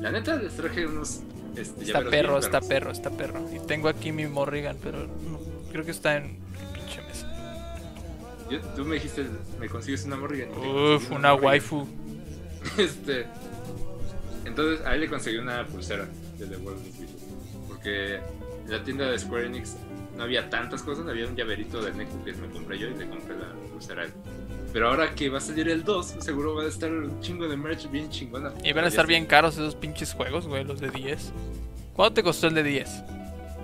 La 0.00 0.10
neta 0.12 0.36
les 0.36 0.54
traje 0.54 0.86
unos. 0.86 1.20
Este, 1.56 1.84
Está 1.84 2.04
perro, 2.04 2.38
está 2.38 2.60
perro, 2.60 2.90
está 2.90 3.10
perro. 3.10 3.40
Y 3.54 3.58
tengo 3.66 3.88
aquí 3.88 4.12
mi 4.12 4.26
Morrigan, 4.26 4.76
pero 4.82 5.06
no, 5.06 5.38
creo 5.72 5.84
que 5.86 5.90
está 5.90 6.18
en 6.18 6.36
pinche 6.74 7.00
mesa. 7.02 7.26
Yo- 8.50 8.60
tú 8.76 8.84
me 8.84 8.96
dijiste, 8.96 9.24
me 9.58 9.66
consigues 9.68 10.04
una 10.04 10.16
Morrigan. 10.16 10.50
Uf, 10.50 11.10
una 11.10 11.30
Morrigan. 11.32 11.44
waifu. 11.44 11.86
Este. 12.78 13.26
Entonces, 14.56 14.86
a 14.86 14.94
él 14.94 15.02
le 15.02 15.08
conseguí 15.10 15.36
una 15.36 15.66
pulsera 15.66 16.08
de 16.38 16.46
The 16.46 16.56
World 16.56 16.80
of 16.80 16.98
Video. 16.98 17.14
Porque 17.68 18.14
en 18.14 18.70
la 18.70 18.82
tienda 18.82 19.10
de 19.10 19.18
Square 19.18 19.48
Enix 19.48 19.76
no 20.16 20.22
había 20.22 20.48
tantas 20.48 20.82
cosas. 20.82 21.06
Había 21.06 21.26
un 21.26 21.36
llaverito 21.36 21.82
de 21.82 21.92
Neko 21.92 22.24
que 22.24 22.32
me 22.32 22.48
compré 22.48 22.78
yo 22.78 22.88
y 22.88 22.94
le 22.94 23.06
compré 23.06 23.36
la 23.36 23.52
pulsera 23.70 24.00
a 24.00 24.04
él. 24.06 24.12
Pero 24.72 24.88
ahora 24.88 25.14
que 25.14 25.28
va 25.28 25.36
a 25.36 25.40
salir 25.42 25.68
el 25.68 25.84
2, 25.84 26.16
seguro 26.20 26.54
va 26.54 26.62
a 26.62 26.68
estar 26.68 26.90
un 26.90 27.20
chingo 27.20 27.46
de 27.46 27.56
merch 27.58 27.90
bien 27.90 28.08
chingona. 28.08 28.50
Y 28.64 28.72
van 28.72 28.86
a 28.86 28.88
estar 28.88 29.06
bien 29.06 29.26
caros 29.26 29.56
esos 29.56 29.74
pinches 29.74 30.14
juegos, 30.14 30.46
güey, 30.46 30.64
los 30.64 30.80
de 30.80 30.88
10. 30.88 31.32
¿Cuánto 31.92 32.14
te 32.14 32.22
costó 32.22 32.46
el 32.46 32.54
de 32.54 32.62
10? 32.62 32.88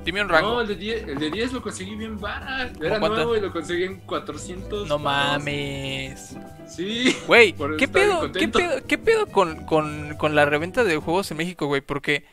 Dime 0.04 0.20
un 0.22 0.26
No, 0.28 0.32
rango. 0.32 0.60
el 0.60 0.68
de, 0.68 0.76
10, 0.76 1.08
el 1.08 1.18
de 1.18 1.30
10 1.30 1.52
lo 1.52 1.62
conseguí 1.62 1.94
bien 1.94 2.18
barato. 2.20 2.82
Era 2.84 2.98
cuánto? 2.98 3.16
nuevo 3.16 3.36
y 3.36 3.40
lo 3.40 3.52
conseguí 3.52 3.84
en 3.84 4.00
400. 4.00 4.88
No 4.88 4.98
mames. 4.98 6.36
Sí. 6.68 7.16
Güey, 7.26 7.52
¿qué 7.78 7.86
pedo, 7.88 8.32
¿qué 8.32 8.48
pedo, 8.48 8.86
qué 8.86 8.98
pedo 8.98 9.26
con, 9.26 9.64
con, 9.64 10.16
con 10.16 10.34
la 10.34 10.44
reventa 10.44 10.84
de 10.84 10.96
juegos 10.96 11.30
en 11.30 11.36
México, 11.36 11.66
güey? 11.66 11.80
Porque 11.82 12.24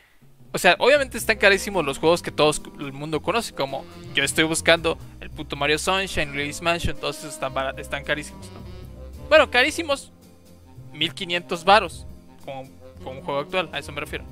O 0.52 0.58
sea, 0.58 0.74
obviamente 0.80 1.16
están 1.16 1.36
carísimos 1.38 1.84
los 1.84 1.98
juegos 1.98 2.22
que 2.22 2.32
todo 2.32 2.50
el 2.80 2.92
mundo 2.92 3.20
conoce, 3.22 3.54
como 3.54 3.84
yo 4.14 4.24
estoy 4.24 4.44
buscando 4.44 4.98
el 5.20 5.30
puto 5.30 5.54
Mario 5.54 5.78
Sunshine, 5.78 6.32
Luigi's 6.34 6.60
Mansion, 6.62 6.96
todos 6.96 7.18
esos 7.20 7.34
están, 7.34 7.52
están 7.78 8.02
carísimos, 8.02 8.46
¿no? 8.52 8.60
Bueno, 9.28 9.48
carísimos, 9.48 10.10
1500 10.92 11.64
varos, 11.64 12.04
como, 12.44 12.68
como 13.04 13.20
un 13.20 13.24
juego 13.24 13.38
actual, 13.40 13.68
a 13.72 13.78
eso 13.78 13.92
me 13.92 14.00
refiero. 14.00 14.24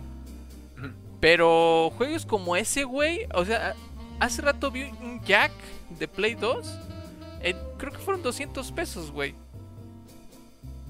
Pero 1.20 1.90
juegos 1.96 2.24
como 2.24 2.56
ese, 2.56 2.84
güey, 2.84 3.26
o 3.34 3.44
sea, 3.44 3.74
hace 4.20 4.42
rato 4.42 4.70
vi 4.70 4.84
un 4.84 5.20
Jack 5.24 5.52
de 5.98 6.06
Play 6.06 6.34
2, 6.34 6.78
creo 7.78 7.92
que 7.92 7.98
fueron 7.98 8.22
200 8.22 8.70
pesos, 8.72 9.10
güey. 9.10 9.34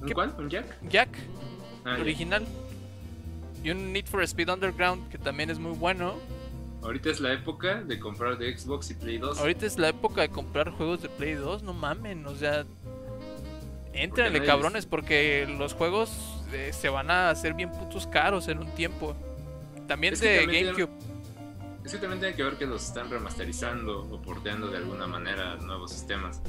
¿Un 0.02 0.10
cuál? 0.10 0.34
¿Un 0.38 0.50
Jack? 0.50 0.66
Jack, 0.88 1.08
ah, 1.84 1.96
original. 2.00 2.46
Y 3.64 3.70
un 3.70 3.92
Need 3.92 4.06
for 4.06 4.22
Speed 4.22 4.50
Underground 4.50 5.08
que 5.08 5.18
también 5.18 5.50
es 5.50 5.58
muy 5.58 5.72
bueno. 5.72 6.14
Ahorita 6.82 7.10
es 7.10 7.20
la 7.20 7.32
época 7.32 7.82
de 7.82 7.98
comprar 7.98 8.38
de 8.38 8.56
Xbox 8.56 8.90
y 8.90 8.94
Play 8.94 9.18
2. 9.18 9.40
Ahorita 9.40 9.66
es 9.66 9.78
la 9.78 9.88
época 9.88 10.20
de 10.20 10.28
comprar 10.28 10.70
juegos 10.70 11.02
de 11.02 11.08
Play 11.08 11.34
2, 11.34 11.64
no 11.64 11.72
mamen, 11.72 12.24
o 12.26 12.36
sea, 12.36 12.64
Entrenle 13.98 14.44
cabrones 14.44 14.86
porque 14.86 15.46
los 15.58 15.74
juegos 15.74 16.10
eh, 16.52 16.70
se 16.72 16.88
van 16.88 17.10
a 17.10 17.30
hacer 17.30 17.54
bien 17.54 17.72
putos 17.72 18.06
caros 18.06 18.46
en 18.46 18.58
un 18.58 18.68
tiempo. 18.74 19.16
También 19.88 20.14
de 20.14 20.46
GameCube. 20.46 20.90
es 21.84 21.92
que 21.92 21.98
también 21.98 22.20
tiene 22.20 22.36
que 22.36 22.44
ver 22.44 22.56
que 22.56 22.66
los 22.66 22.84
están 22.84 23.10
remasterizando 23.10 24.02
o 24.02 24.22
porteando 24.22 24.68
de 24.68 24.76
alguna 24.76 25.06
manera 25.06 25.56
nuevos 25.56 25.90
sistemas. 25.90 26.40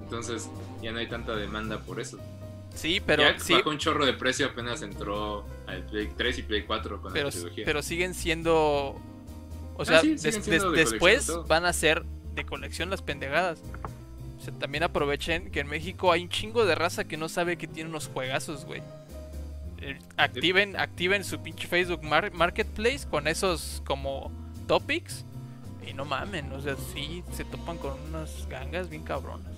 Entonces 0.00 0.48
ya 0.82 0.90
no 0.90 0.98
hay 0.98 1.06
tanta 1.06 1.36
demanda 1.36 1.78
por 1.80 2.00
eso. 2.00 2.18
Sí, 2.74 3.02
pero. 3.04 3.22
Ya 3.22 3.38
sí. 3.38 3.54
un 3.66 3.78
chorro 3.78 4.06
de 4.06 4.14
precio 4.14 4.46
apenas 4.46 4.82
entró 4.82 5.44
al 5.66 5.84
Play 5.84 6.10
3 6.16 6.38
y 6.38 6.42
Play 6.42 6.62
4 6.62 7.02
con 7.02 7.12
pero, 7.12 7.26
la 7.26 7.30
trilogía. 7.30 7.64
Pero 7.64 7.82
siguen 7.82 8.14
siendo. 8.14 8.96
O 9.76 9.84
sea, 9.84 9.98
ah, 9.98 10.02
después 10.02 11.30
van 11.46 11.66
a 11.66 11.72
ser 11.72 12.04
de 12.34 12.46
colección 12.46 12.88
las 12.88 13.02
pendejadas. 13.02 13.60
O 14.38 14.40
sea, 14.40 14.54
también 14.54 14.84
aprovechen 14.84 15.50
que 15.50 15.60
en 15.60 15.66
México 15.66 16.10
hay 16.10 16.22
un 16.22 16.28
chingo 16.28 16.64
de 16.64 16.74
raza 16.74 17.04
que 17.04 17.16
no 17.16 17.28
sabe 17.28 17.58
que 17.58 17.66
tiene 17.66 17.90
unos 17.90 18.08
juegazos, 18.08 18.64
güey. 18.64 18.82
Eh, 19.80 19.98
activen, 20.16 20.76
activen 20.76 21.24
su 21.24 21.40
pinche 21.40 21.68
Facebook 21.68 22.02
Marketplace 22.02 23.06
con 23.08 23.26
esos 23.26 23.82
como 23.86 24.32
topics. 24.66 25.24
Y 25.86 25.94
no 25.94 26.04
mamen, 26.04 26.52
o 26.52 26.60
sea, 26.60 26.76
sí 26.76 27.24
se 27.32 27.44
topan 27.44 27.78
con 27.78 27.98
unas 28.08 28.46
gangas 28.48 28.90
bien 28.90 29.02
cabronas. 29.02 29.56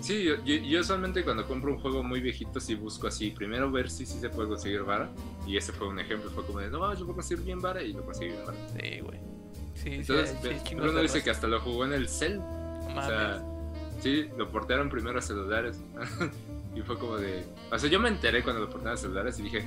Sí, 0.00 0.24
yo, 0.24 0.42
yo, 0.42 0.80
usualmente 0.80 1.22
cuando 1.22 1.46
compro 1.46 1.74
un 1.74 1.78
juego 1.78 2.02
muy 2.02 2.22
viejito 2.22 2.58
sí 2.58 2.74
busco 2.74 3.06
así, 3.06 3.30
primero 3.30 3.70
ver 3.70 3.90
si 3.90 4.06
sí 4.06 4.18
se 4.18 4.30
puede 4.30 4.48
conseguir 4.48 4.82
vara. 4.82 5.10
Y 5.46 5.58
ese 5.58 5.72
fue 5.72 5.88
un 5.88 5.98
ejemplo, 5.98 6.30
fue 6.30 6.46
como 6.46 6.60
de, 6.60 6.70
no, 6.70 6.90
yo 6.94 7.00
puedo 7.00 7.16
conseguir 7.16 7.44
bien 7.44 7.60
vara 7.60 7.82
y 7.82 7.92
lo 7.92 8.02
conseguí 8.04 8.30
bien 8.30 8.46
vara. 8.46 8.58
Sí, 8.80 9.00
güey. 9.00 9.18
Sí, 9.74 9.94
Entonces, 9.94 10.36
sí, 10.64 10.74
Bruno 10.74 11.00
dice 11.00 11.22
que 11.22 11.30
hasta 11.30 11.46
lo 11.46 11.60
jugó 11.60 11.84
en 11.84 11.92
el 11.92 12.08
cel. 12.08 12.38
o 12.38 13.02
sea, 13.02 13.42
sí, 14.00 14.28
lo 14.36 14.50
portaron 14.50 14.88
primero 14.88 15.18
a 15.18 15.22
celulares. 15.22 15.82
y 16.74 16.80
fue 16.82 16.98
como 16.98 17.16
de... 17.16 17.44
O 17.70 17.78
sea, 17.78 17.90
yo 17.90 18.00
me 18.00 18.08
enteré 18.08 18.42
cuando 18.42 18.60
lo 18.60 18.70
portaron 18.70 18.94
a 18.94 18.96
celulares 18.96 19.38
y 19.38 19.42
dije, 19.42 19.66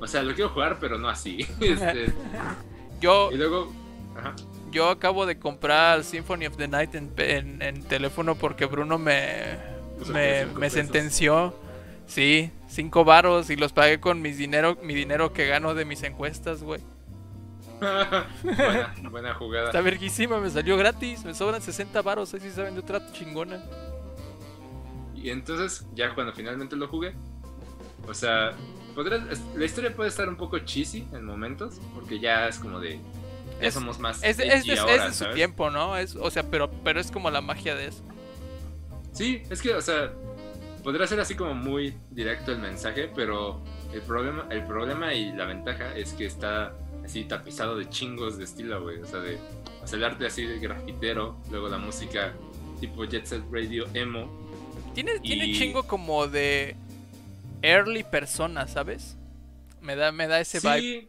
o 0.00 0.06
sea, 0.06 0.22
lo 0.22 0.34
quiero 0.34 0.50
jugar, 0.50 0.78
pero 0.80 0.98
no 0.98 1.08
así. 1.08 1.46
este, 1.60 2.12
yo... 3.00 3.30
Y 3.32 3.36
luego... 3.36 3.72
Ajá 4.16 4.34
yo 4.72 4.88
acabo 4.88 5.26
de 5.26 5.38
comprar 5.38 6.02
Symphony 6.02 6.46
of 6.46 6.56
the 6.56 6.66
Night 6.66 6.94
en, 6.94 7.82
teléfono 7.84 8.34
porque 8.34 8.64
Bruno 8.64 8.98
me, 8.98 9.58
me, 10.12 10.70
sentenció. 10.70 11.54
Sí, 12.06 12.50
cinco 12.66 13.04
varos 13.04 13.48
y 13.50 13.56
los 13.56 13.72
pagué 13.72 14.00
con 14.00 14.20
mis 14.20 14.36
dinero, 14.38 14.76
mi 14.82 14.94
dinero 14.94 15.32
que 15.32 15.46
gano 15.46 15.74
de 15.74 15.84
mis 15.84 16.02
encuestas, 16.02 16.62
güey. 16.62 16.80
buena, 19.10 19.34
jugada. 19.34 19.66
Está 19.66 19.80
verguísima, 19.80 20.40
me 20.40 20.50
salió 20.50 20.76
gratis. 20.76 21.24
Me 21.24 21.34
sobran 21.34 21.60
60 21.60 22.00
varos, 22.02 22.32
así 22.34 22.50
saben 22.50 22.74
de 22.74 22.80
otra 22.80 23.12
chingona. 23.12 23.62
Y 25.22 25.30
entonces, 25.30 25.86
ya 25.94 26.14
cuando 26.14 26.32
finalmente 26.32 26.76
lo 26.76 26.88
jugué, 26.88 27.14
o 28.08 28.14
sea, 28.14 28.52
la 29.56 29.64
historia 29.64 29.94
puede 29.94 30.08
estar 30.08 30.28
un 30.28 30.36
poco 30.36 30.58
cheesy 30.58 31.06
en 31.12 31.24
momentos, 31.24 31.80
porque 31.94 32.18
ya 32.18 32.48
es 32.48 32.58
como 32.58 32.80
de, 32.80 33.00
es, 33.60 33.74
somos 33.74 33.98
más. 33.98 34.22
Es, 34.22 34.36
de 34.36 35.12
su 35.12 35.24
tiempo, 35.32 35.70
¿no? 35.70 35.96
Es, 35.96 36.16
o 36.16 36.30
sea, 36.30 36.42
pero, 36.50 36.70
pero 36.82 37.00
es 37.00 37.10
como 37.10 37.30
la 37.30 37.40
magia 37.40 37.74
de 37.74 37.86
eso. 37.86 38.02
Sí, 39.12 39.42
es 39.50 39.62
que, 39.62 39.74
o 39.74 39.80
sea, 39.80 40.12
podría 40.82 41.06
ser 41.06 41.20
así 41.20 41.34
como 41.34 41.54
muy 41.54 41.94
directo 42.10 42.50
el 42.50 42.58
mensaje, 42.58 43.10
pero 43.14 43.62
el 43.92 44.02
problema, 44.02 44.46
el 44.50 44.66
problema 44.66 45.14
y 45.14 45.32
la 45.32 45.44
ventaja 45.44 45.96
es 45.96 46.12
que 46.14 46.26
está 46.26 46.74
así 47.04 47.24
tapizado 47.24 47.76
de 47.76 47.88
chingos 47.88 48.38
de 48.38 48.44
estilo, 48.44 48.82
güey. 48.82 49.00
O 49.00 49.06
sea, 49.06 49.20
de 49.20 49.38
o 49.82 49.94
el 49.94 50.04
arte 50.04 50.26
así 50.26 50.44
de 50.44 50.58
grafitero, 50.58 51.36
luego 51.50 51.68
la 51.68 51.78
música 51.78 52.32
tipo 52.80 53.04
Jet 53.04 53.26
Set 53.26 53.42
Radio 53.50 53.86
emo. 53.94 54.41
Tiene, 54.94 55.20
tiene 55.20 55.52
chingo 55.52 55.84
como 55.84 56.26
de 56.28 56.76
early 57.62 58.02
persona, 58.04 58.66
¿sabes? 58.66 59.16
Me 59.80 59.96
da, 59.96 60.12
me 60.12 60.26
da 60.26 60.40
ese 60.40 60.60
vibe. 60.60 61.08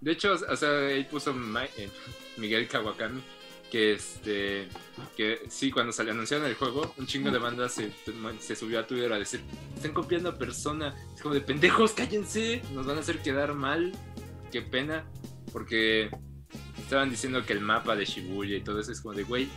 De 0.00 0.12
hecho, 0.12 0.32
o 0.32 0.56
sea, 0.56 0.86
ahí 0.86 1.04
puso 1.04 1.34
eh, 1.76 1.88
Miguel 2.36 2.68
Kawakami 2.68 3.22
que 3.70 3.92
este 3.92 4.68
que 5.16 5.42
sí 5.48 5.70
cuando 5.70 5.92
salió 5.92 6.12
anunciaron 6.12 6.46
el 6.46 6.54
juego 6.54 6.92
un 6.98 7.06
chingo 7.06 7.30
de 7.30 7.38
bandas 7.38 7.72
se, 7.72 7.92
se, 8.40 8.56
subió 8.56 8.80
a 8.80 8.86
Twitter 8.86 9.12
a 9.12 9.18
decir 9.18 9.42
están 9.76 9.92
copiando 9.92 10.28
a 10.28 10.36
persona 10.36 10.94
es 11.14 11.22
como 11.22 11.34
de 11.34 11.40
pendejos 11.40 11.92
cállense 11.92 12.62
nos 12.74 12.84
van 12.84 12.96
a 12.96 13.00
hacer 13.00 13.18
quedar 13.20 13.54
mal 13.54 13.92
qué 14.50 14.60
pena 14.60 15.04
porque 15.52 16.10
estaban 16.78 17.10
diciendo 17.10 17.46
que 17.46 17.52
el 17.52 17.60
mapa 17.60 17.94
de 17.94 18.04
Shibuya 18.04 18.56
y 18.56 18.62
todo 18.62 18.80
eso 18.80 18.90
es 18.90 19.00
como 19.00 19.14
de 19.14 19.22
güey 19.22 19.48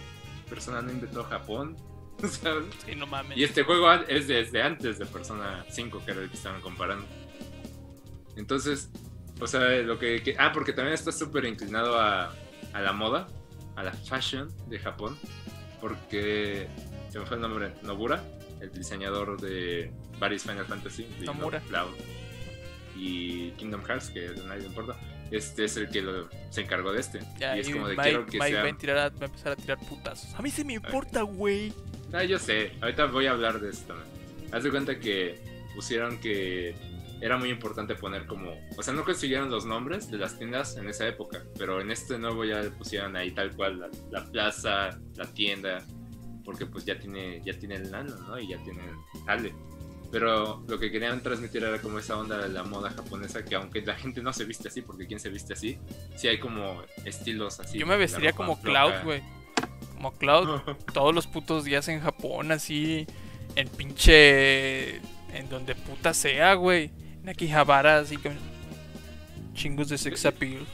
persona 0.48 0.82
no 0.84 0.92
inventó 0.92 1.24
Japón 1.24 1.76
Sí, 2.86 2.96
no 2.96 3.06
mames. 3.06 3.38
y 3.38 3.44
este 3.44 3.64
juego 3.64 3.92
es 3.92 4.28
desde 4.28 4.62
antes 4.62 4.98
de 4.98 5.06
Persona 5.06 5.66
5 5.70 6.04
que 6.06 6.12
era 6.12 6.22
el 6.22 6.30
que 6.30 6.38
estaban 6.38 6.62
comparando 6.62 7.06
entonces 8.38 8.90
o 9.40 9.48
sea, 9.48 9.60
lo 9.82 10.00
que, 10.00 10.36
ah, 10.40 10.52
porque 10.54 10.74
también 10.74 10.94
está 10.94 11.12
súper 11.12 11.46
inclinado 11.46 12.00
a, 12.00 12.34
a, 12.74 12.82
la 12.82 12.94
moda, 12.94 13.28
a 13.76 13.84
la 13.84 13.92
fashion 13.92 14.50
de 14.70 14.80
Japón, 14.80 15.18
porque 15.82 16.68
se 17.10 17.20
me 17.20 17.26
fue 17.26 17.38
el 17.38 17.42
nombre, 17.42 17.74
Nobura, 17.82 18.24
el 18.62 18.72
diseñador 18.72 19.42
de 19.42 19.92
varios 20.20 20.44
Final 20.44 20.66
Fantasy, 20.66 21.08
Nomura. 21.22 21.60
Cloud 21.62 21.94
y 22.96 23.52
Kingdom 23.52 23.84
Hearts, 23.84 24.12
que 24.12 24.28
a 24.28 24.48
nadie 24.48 24.62
le 24.62 24.68
importa. 24.68 24.96
Este 25.32 25.66
es 25.66 25.78
el 25.78 25.90
que 25.90 26.02
lo, 26.02 26.30
se 26.50 26.62
encargó 26.62 26.94
de 26.94 27.00
este. 27.00 27.20
y 27.40 27.60
es 27.60 27.70
como 27.70 27.88
de 27.88 27.98
quiero 27.98 28.26
que 28.26 28.40
sea... 28.40 28.64
va, 28.64 28.70
a 28.70 28.78
tirar, 28.78 28.98
va 28.98 29.22
a 29.22 29.26
empezar 29.26 29.52
a 29.52 29.56
tirar 29.56 29.80
putazos. 29.80 30.34
A 30.36 30.42
mí 30.44 30.52
se 30.52 30.64
me 30.64 30.74
importa, 30.74 31.24
güey. 31.24 31.74
Ah, 32.14 32.24
yo 32.24 32.38
sé. 32.38 32.72
Ahorita 32.82 33.06
voy 33.06 33.26
a 33.26 33.32
hablar 33.32 33.60
de 33.60 33.72
esto. 33.72 33.96
Haz 34.52 34.64
de 34.64 34.70
cuenta 34.70 35.00
que 35.00 35.40
pusieron 35.74 36.20
que 36.20 36.76
era 37.20 37.38
muy 37.38 37.50
importante 37.50 37.96
poner 37.96 38.28
como, 38.28 38.52
o 38.78 38.84
sea, 38.84 38.94
no 38.94 39.04
consiguieron 39.04 39.50
los 39.50 39.66
nombres 39.66 40.12
de 40.12 40.18
las 40.18 40.38
tiendas 40.38 40.78
en 40.78 40.90
esa 40.90 41.08
época, 41.08 41.44
pero 41.58 41.82
en 41.82 41.90
este 41.90 42.20
nuevo 42.20 42.44
ya 42.44 42.60
le 42.60 42.70
pusieron 42.70 43.16
ahí 43.16 43.32
tal 43.32 43.56
cual 43.56 43.90
la, 44.12 44.26
plaza, 44.26 45.00
la 45.16 45.26
tienda, 45.28 45.84
porque 46.44 46.66
pues 46.66 46.86
ya 46.86 47.00
tiene, 47.00 47.42
ya 47.44 47.58
tiene 47.58 47.76
el 47.76 47.90
nano, 47.90 48.16
¿no? 48.28 48.38
Y 48.38 48.50
ya 48.50 48.62
tiene 48.64 48.82
el 48.84 49.22
jale. 49.26 49.56
Pero 50.12 50.64
lo 50.68 50.78
que 50.78 50.92
querían 50.92 51.24
transmitir 51.24 51.64
era 51.64 51.82
como 51.82 51.98
esa 51.98 52.18
onda 52.18 52.38
de 52.38 52.50
la 52.50 52.64
moda 52.64 52.92
japonesa, 52.92 53.44
que 53.44 53.56
aunque 53.56 53.82
la 53.82 53.96
gente 53.96 54.22
no 54.22 54.34
se 54.34 54.46
viste 54.46 54.68
así, 54.68 54.82
porque 54.82 55.08
quién 55.08 55.20
se 55.20 55.30
viste 55.30 55.54
así, 55.54 55.80
sí 56.16 56.28
hay 56.28 56.40
como 56.40 56.84
estilos 57.06 57.60
así. 57.60 57.80
Yo 57.80 57.88
me 57.88 57.98
vestiría 57.98 58.34
como 58.34 58.62
Cloud, 58.62 59.04
güey. 59.04 59.24
Como 60.04 60.18
Cloud, 60.18 60.62
todos 60.94 61.16
los 61.16 61.28
putos 61.28 61.64
días 61.64 61.88
en 61.88 62.02
Japón, 62.02 62.52
así, 62.52 63.08
en 63.56 63.70
pinche... 63.70 64.98
En 65.34 65.50
donde 65.50 65.76
puta 65.76 66.14
sea, 66.14 66.56
güey. 66.56 66.92
Nakihabara, 67.24 68.00
así 68.00 68.18
con 68.18 68.38
chingos 69.54 69.88
de 69.88 69.98
sex 69.98 70.26
appeal. 70.26 70.66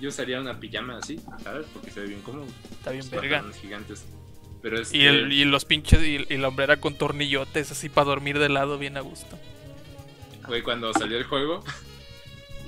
Yo 0.00 0.08
usaría 0.08 0.40
una 0.40 0.58
pijama 0.58 0.98
así, 0.98 1.20
¿sabes? 1.42 1.66
Porque 1.72 1.92
se 1.92 2.00
ve 2.00 2.08
bien 2.08 2.20
cómodo. 2.20 2.46
Está 2.72 2.90
bien 2.90 3.08
verga. 3.10 3.44
gigantes. 3.62 4.04
Pero 4.60 4.82
y, 4.92 5.04
el, 5.06 5.32
y 5.32 5.44
los 5.44 5.64
pinches, 5.64 6.02
y, 6.02 6.26
y, 6.28 6.36
la 6.36 6.48
hombrera 6.48 6.78
con 6.78 6.96
tornillotes 6.96 7.70
así 7.70 7.88
para 7.88 8.06
dormir 8.06 8.40
de 8.40 8.48
lado 8.48 8.76
bien 8.76 8.96
a 8.96 9.00
gusto. 9.00 9.38
Güey, 10.48 10.62
cuando 10.62 10.92
salió 10.92 11.16
el 11.16 11.24
juego 11.24 11.62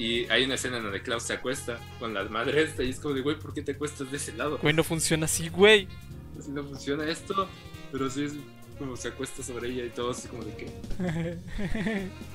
y 0.00 0.24
hay 0.30 0.44
una 0.44 0.54
escena 0.54 0.78
en 0.78 0.84
donde 0.84 1.02
Klaus 1.02 1.24
se 1.24 1.34
acuesta 1.34 1.78
con 1.98 2.14
las 2.14 2.30
madres 2.30 2.74
y 2.78 2.88
es 2.88 2.98
como 3.00 3.12
de, 3.12 3.20
güey, 3.20 3.38
¿por 3.38 3.52
qué 3.52 3.60
te 3.60 3.72
acuestas 3.72 4.10
de 4.10 4.16
ese 4.16 4.32
lado? 4.34 4.56
Güey, 4.56 4.72
no 4.72 4.82
funciona 4.82 5.26
así, 5.26 5.50
güey. 5.50 5.88
No 6.48 6.64
funciona 6.64 7.06
esto, 7.06 7.46
pero 7.92 8.08
sí 8.08 8.24
es 8.24 8.32
como 8.78 8.96
se 8.96 9.08
acuesta 9.08 9.42
sobre 9.42 9.68
ella 9.68 9.84
y 9.84 9.90
todo 9.90 10.12
así 10.12 10.26
como 10.28 10.42
de 10.42 10.56
que... 10.56 12.08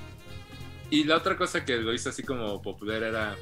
Y 0.91 1.05
la 1.05 1.17
otra 1.17 1.35
cosa 1.35 1.65
que 1.65 1.77
lo 1.77 1.91
hizo 1.91 2.09
así 2.09 2.21
como 2.21 2.61
popular 2.61 3.01
era 3.01 3.35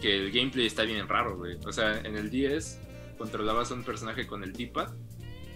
que 0.00 0.16
el 0.16 0.32
gameplay 0.32 0.64
está 0.64 0.84
bien 0.84 1.06
raro, 1.06 1.36
güey. 1.36 1.58
O 1.66 1.72
sea, 1.72 2.00
en 2.00 2.16
el 2.16 2.30
10 2.30 2.80
controlabas 3.18 3.70
a 3.70 3.74
un 3.74 3.84
personaje 3.84 4.26
con 4.26 4.42
el 4.42 4.54
D-pad 4.54 4.94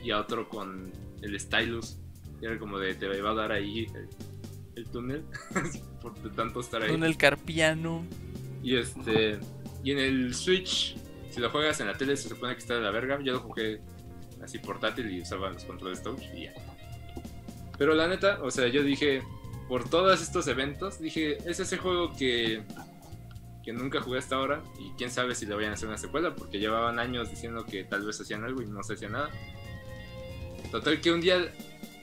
y 0.04 0.10
a 0.10 0.20
otro 0.20 0.50
con 0.50 0.92
el 1.22 1.40
stylus. 1.40 1.96
Y 2.42 2.44
era 2.44 2.58
como 2.58 2.78
de 2.78 2.94
te 2.94 3.06
iba 3.06 3.30
a 3.30 3.34
dar 3.34 3.52
ahí 3.52 3.86
el, 4.78 4.88
túnel 4.88 5.24
por 6.02 6.14
tanto 6.34 6.60
estar 6.60 6.82
ahí. 6.82 6.90
Túnel 6.90 7.16
carpiano. 7.16 8.04
Y 8.62 8.76
este 8.76 9.38
y 9.82 9.92
en 9.92 9.98
el 9.98 10.34
Switch, 10.34 10.96
si 11.30 11.40
lo 11.40 11.50
juegas 11.50 11.80
en 11.80 11.86
la 11.86 11.94
tele, 11.94 12.16
se 12.16 12.28
supone 12.28 12.54
que 12.54 12.60
está 12.60 12.74
de 12.74 12.80
la 12.80 12.90
verga. 12.90 13.18
Yo 13.22 13.34
lo 13.34 13.40
jugué 13.40 13.80
así 14.42 14.58
portátil 14.58 15.10
y 15.10 15.22
usaba 15.22 15.50
los 15.50 15.64
controles 15.64 16.02
touch 16.02 16.22
y 16.34 16.44
ya. 16.44 16.54
Pero 17.76 17.94
la 17.94 18.08
neta, 18.08 18.40
o 18.42 18.50
sea, 18.50 18.66
yo 18.68 18.82
dije, 18.82 19.22
por 19.68 19.88
todos 19.88 20.20
estos 20.20 20.48
eventos, 20.48 21.00
dije, 21.00 21.38
es 21.48 21.60
ese 21.60 21.78
juego 21.78 22.12
que, 22.16 22.64
que 23.62 23.72
nunca 23.72 24.00
jugué 24.00 24.18
hasta 24.18 24.36
ahora 24.36 24.62
y 24.80 24.90
quién 24.96 25.10
sabe 25.10 25.34
si 25.34 25.46
le 25.46 25.54
vayan 25.54 25.70
a 25.70 25.74
hacer 25.74 25.88
una 25.88 25.98
secuela, 25.98 26.34
porque 26.34 26.58
llevaban 26.58 26.98
años 26.98 27.30
diciendo 27.30 27.64
que 27.64 27.84
tal 27.84 28.04
vez 28.04 28.20
hacían 28.20 28.42
algo 28.42 28.62
y 28.62 28.66
no 28.66 28.82
se 28.82 28.94
hacía 28.94 29.08
nada. 29.08 29.30
Total 30.72 31.00
que 31.00 31.12
un 31.12 31.20
día 31.20 31.52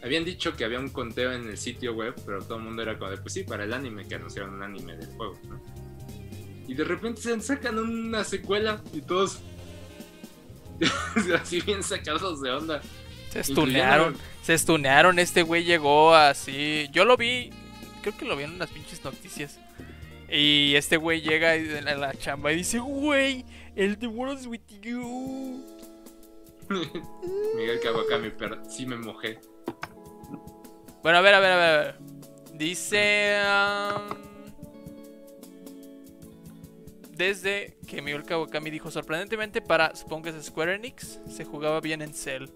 habían 0.05 0.23
dicho 0.23 0.55
que 0.55 0.63
había 0.63 0.79
un 0.79 0.89
conteo 0.89 1.33
en 1.33 1.49
el 1.49 1.57
sitio 1.57 1.95
web, 1.95 2.13
pero 2.27 2.39
todo 2.43 2.59
el 2.59 2.63
mundo 2.63 2.83
era 2.83 2.95
como 2.99 3.09
de, 3.09 3.17
pues 3.17 3.33
sí, 3.33 3.43
para 3.43 3.63
el 3.63 3.73
anime, 3.73 4.07
que 4.07 4.13
anunciaron 4.13 4.53
un 4.53 4.61
anime 4.61 4.95
del 4.95 5.07
juego, 5.07 5.35
¿no? 5.49 5.59
Y 6.67 6.75
de 6.75 6.83
repente 6.83 7.21
se 7.21 7.41
sacan 7.41 7.79
una 7.79 8.23
secuela 8.23 8.83
y 8.93 9.01
todos 9.01 9.39
así 11.41 11.59
bien 11.61 11.81
sacados 11.81 12.39
de 12.41 12.51
onda. 12.51 12.81
Se 13.31 13.39
estunearon, 13.39 14.15
se 14.43 14.53
estunearon, 14.53 15.17
este 15.17 15.41
güey 15.41 15.63
llegó 15.63 16.13
así, 16.13 16.87
yo 16.91 17.03
lo 17.03 17.17
vi, 17.17 17.49
creo 18.03 18.15
que 18.15 18.25
lo 18.25 18.37
vi 18.37 18.43
en 18.43 18.53
unas 18.53 18.69
pinches 18.69 19.03
noticias. 19.03 19.59
Y 20.29 20.75
este 20.75 20.97
güey 20.97 21.21
llega 21.21 21.53
a 21.53 21.95
la 21.95 22.13
chamba 22.13 22.51
y 22.51 22.57
dice, 22.57 22.77
güey, 22.77 23.43
el 23.75 23.97
The 23.97 24.05
World 24.05 24.39
is 24.39 24.45
with 24.45 24.61
you. 24.83 25.65
Miguel 27.55 27.79
Kawakami, 27.79 28.29
pero 28.37 28.63
sí 28.69 28.85
me 28.85 28.97
mojé. 28.97 29.39
Bueno, 31.05 31.19
a 31.19 31.21
ver, 31.21 31.35
a 31.35 31.39
ver, 31.39 31.51
a 31.51 31.57
ver. 31.57 31.95
Dice... 32.55 33.37
Um, 33.45 34.15
desde 37.11 37.77
que 37.87 38.01
Miguel 38.01 38.23
Kawakami 38.23 38.71
dijo 38.71 38.89
sorprendentemente 38.89 39.61
para, 39.61 39.95
supongo 39.95 40.23
que 40.23 40.29
es 40.29 40.43
Square 40.43 40.73
Enix, 40.73 41.19
se 41.29 41.45
jugaba 41.45 41.79
bien 41.79 42.01
en 42.01 42.11
Cell. 42.11 42.47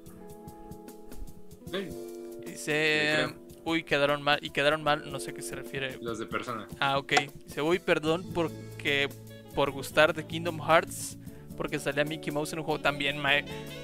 Dice, 2.44 3.28
uy, 3.66 3.84
quedaron 3.84 4.24
mal, 4.24 4.40
y 4.42 4.50
quedaron 4.50 4.82
mal, 4.82 5.12
no 5.12 5.20
sé 5.20 5.30
a 5.30 5.34
qué 5.36 5.44
se 5.44 5.54
refiere. 5.54 6.00
Los 6.02 6.18
de 6.18 6.26
persona. 6.26 6.68
Ah, 6.80 6.98
ok. 6.98 7.14
Dice, 7.46 7.62
uy, 7.62 7.78
perdón 7.78 8.32
porque 8.34 9.10
por 9.54 9.70
gustar 9.70 10.16
de 10.16 10.26
Kingdom 10.26 10.60
Hearts, 10.60 11.19
porque 11.60 11.78
salía 11.78 12.06
Mickey 12.06 12.32
Mouse 12.32 12.54
en 12.54 12.60
un 12.60 12.66
juego 12.66 12.80
también, 12.80 13.22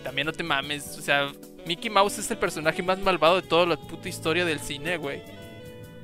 también 0.02 0.26
no 0.26 0.32
te 0.32 0.44
mames, 0.44 0.98
o 0.98 1.02
sea, 1.02 1.30
Mickey 1.68 1.90
Mouse 1.90 2.20
es 2.20 2.32
el 2.32 2.38
personaje 2.38 2.82
más 2.82 2.98
malvado 3.00 3.42
de 3.42 3.42
toda 3.42 3.66
la 3.66 3.76
puta 3.76 4.08
historia 4.08 4.46
del 4.46 4.62
cine, 4.62 4.96
güey. 4.96 5.22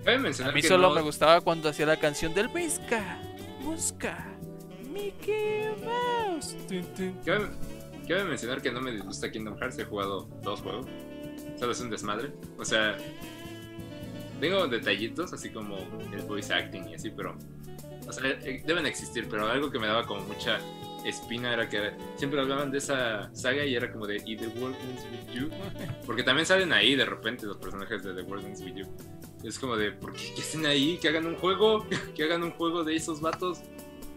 A 0.06 0.52
mí 0.52 0.62
solo 0.62 0.90
me 0.94 1.00
gustaba 1.00 1.40
cuando 1.40 1.70
hacía 1.70 1.86
la 1.86 1.96
canción 1.96 2.34
del 2.34 2.50
Busca, 2.50 3.18
Busca. 3.64 4.28
Mickey 4.92 5.70
Mouse. 5.82 6.58
Quiero 8.06 8.26
mencionar 8.26 8.62
que 8.62 8.70
no 8.70 8.82
me 8.82 8.92
disgusta 8.92 9.32
Kingdom 9.32 9.58
Hearts, 9.58 9.80
he 9.80 9.86
jugado 9.86 10.28
dos 10.44 10.60
juegos. 10.60 10.88
Solo 11.58 11.72
es 11.72 11.80
un 11.80 11.90
desmadre. 11.90 12.34
O 12.58 12.66
sea, 12.66 12.98
tengo 14.42 14.68
detallitos, 14.68 15.32
así 15.32 15.50
como 15.52 15.78
el 16.12 16.22
voice 16.24 16.54
acting 16.54 16.90
y 16.90 16.96
así, 16.96 17.12
pero. 17.12 17.38
O 18.06 18.12
sea, 18.12 18.30
eh, 18.30 18.62
deben 18.66 18.86
existir, 18.86 19.30
pero 19.30 19.48
algo 19.48 19.72
que 19.72 19.80
me 19.80 19.88
daba 19.88 20.06
como 20.06 20.20
mucha 20.26 20.60
espina 21.06 21.54
era 21.54 21.68
que 21.68 21.92
siempre 22.16 22.40
hablaban 22.40 22.72
de 22.72 22.78
esa 22.78 23.34
saga 23.34 23.66
y 23.66 23.76
era 23.76 23.92
como 23.92 24.08
de 24.08 24.22
¿Y 24.26 24.36
The 24.36 24.48
World 24.48 24.76
Ends 24.90 25.06
With 25.12 25.34
You? 25.34 25.50
Porque 26.06 26.24
también 26.24 26.46
salen 26.46 26.72
ahí 26.74 26.96
de 26.96 27.06
repente 27.06 27.46
los 27.46 27.58
personajes 27.58 28.04
de 28.04 28.14
The 28.14 28.22
World 28.22 28.46
Ends 28.46 28.62
With 28.62 28.76
You. 28.76 28.86
Es 29.44 29.58
como 29.58 29.76
de, 29.76 29.92
¿por 29.92 30.14
qué 30.14 30.34
que 30.36 30.42
estén 30.42 30.66
ahí? 30.66 30.98
Que 31.02 31.10
hagan 31.10 31.26
un 31.26 31.36
juego, 31.36 31.86
que 32.16 32.24
hagan 32.24 32.44
un 32.44 32.52
juego 32.52 32.84
de 32.84 32.96
esos 32.96 33.22
vatos 33.22 33.60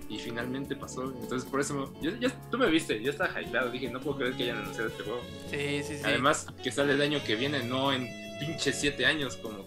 y 0.09 0.19
finalmente 0.19 0.77
pasó. 0.77 1.05
Entonces, 1.05 1.49
por 1.49 1.61
eso, 1.61 1.93
ya, 2.01 2.31
tú 2.51 2.59
me 2.59 2.69
viste, 2.69 3.03
yo 3.03 3.11
estaba 3.11 3.41
hypeado. 3.41 3.71
Dije, 3.71 3.91
no 3.91 4.01
puedo 4.01 4.19
creer 4.19 4.35
que 4.35 4.43
hayan 4.45 4.59
anunciado 4.59 4.89
este 4.89 5.03
juego. 5.03 5.21
Sí, 5.51 5.83
sí, 5.83 5.97
sí. 5.97 6.03
Además, 6.05 6.47
que 6.63 6.71
sale 6.71 6.93
el 6.93 7.01
año 7.01 7.23
que 7.25 7.37
viene, 7.37 7.63
no 7.65 7.93
en 7.93 8.09
pinche 8.39 8.73
7 8.73 9.07
años 9.07 9.37
como 9.37 9.65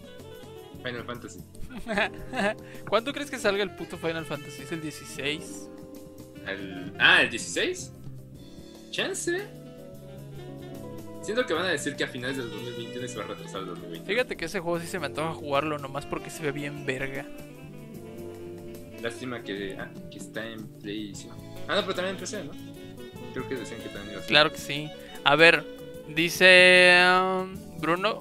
Final 0.83 1.05
Fantasy. 1.05 1.39
¿Cuándo 2.89 3.13
crees 3.13 3.31
que 3.31 3.39
salga 3.39 3.63
el 3.63 3.75
puto 3.75 3.97
Final 3.97 4.25
Fantasy? 4.25 4.61
¿Es 4.63 4.71
el 4.71 4.81
16? 4.81 5.69
Ah, 6.99 7.21
¿el 7.21 7.29
16? 7.29 7.93
¿Chance? 8.91 9.47
Siento 11.21 11.45
que 11.45 11.53
van 11.53 11.65
a 11.65 11.69
decir 11.69 11.95
que 11.95 12.05
a 12.05 12.07
finales 12.07 12.37
del 12.37 12.49
2021 12.49 13.07
se 13.07 13.17
va 13.17 13.25
a 13.25 13.27
retrasar 13.27 13.61
el 13.61 13.67
2020. 13.67 14.09
Fíjate 14.09 14.37
que 14.37 14.45
ese 14.45 14.59
juego 14.59 14.79
sí 14.79 14.87
se 14.87 14.97
me 14.97 15.07
antoja 15.07 15.33
jugarlo 15.33 15.77
nomás 15.77 16.05
porque 16.05 16.29
se 16.29 16.41
ve 16.41 16.53
bien 16.53 16.85
verga. 16.85 17.25
Lástima 19.01 19.43
que, 19.43 19.77
ah, 19.77 19.91
que 20.09 20.19
está 20.19 20.45
en 20.47 20.65
PlayStation. 20.79 21.37
Ah, 21.67 21.75
no, 21.75 21.81
pero 21.81 21.95
también 21.95 22.15
en 22.15 22.21
PC, 22.21 22.43
¿no? 22.45 22.51
Creo 23.33 23.49
que 23.49 23.55
decían 23.55 23.81
que 23.81 23.89
también 23.89 24.11
iba 24.11 24.19
a 24.19 24.21
ser. 24.21 24.29
Claro 24.29 24.51
que 24.51 24.57
sí. 24.57 24.89
A 25.25 25.35
ver, 25.35 25.65
dice 26.15 26.97
um, 27.11 27.79
Bruno. 27.79 28.19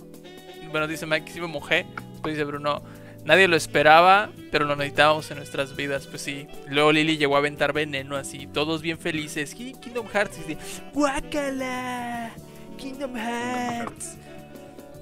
Bueno, 0.73 0.89
dice 0.89 1.07
me 1.07 1.21
mojé. 1.47 1.87
Después 2.13 2.35
dice 2.35 2.45
Bruno. 2.45 2.83
Nadie 3.27 3.49
lo 3.49 3.57
esperaba, 3.57 4.31
pero 4.53 4.65
lo 4.65 4.77
necesitábamos 4.77 5.29
en 5.33 5.39
nuestras 5.39 5.75
vidas. 5.75 6.07
Pues 6.07 6.23
sí. 6.23 6.47
Luego 6.69 6.93
Lily 6.93 7.17
llegó 7.17 7.35
a 7.35 7.39
aventar 7.39 7.73
veneno 7.73 8.15
así. 8.15 8.47
Todos 8.47 8.83
bien 8.83 8.99
felices. 8.99 9.53
Kingdom 9.53 10.07
Hearts. 10.07 10.39
Y. 10.49 10.57
Kingdom 12.77 13.17
Hearts. 13.17 14.17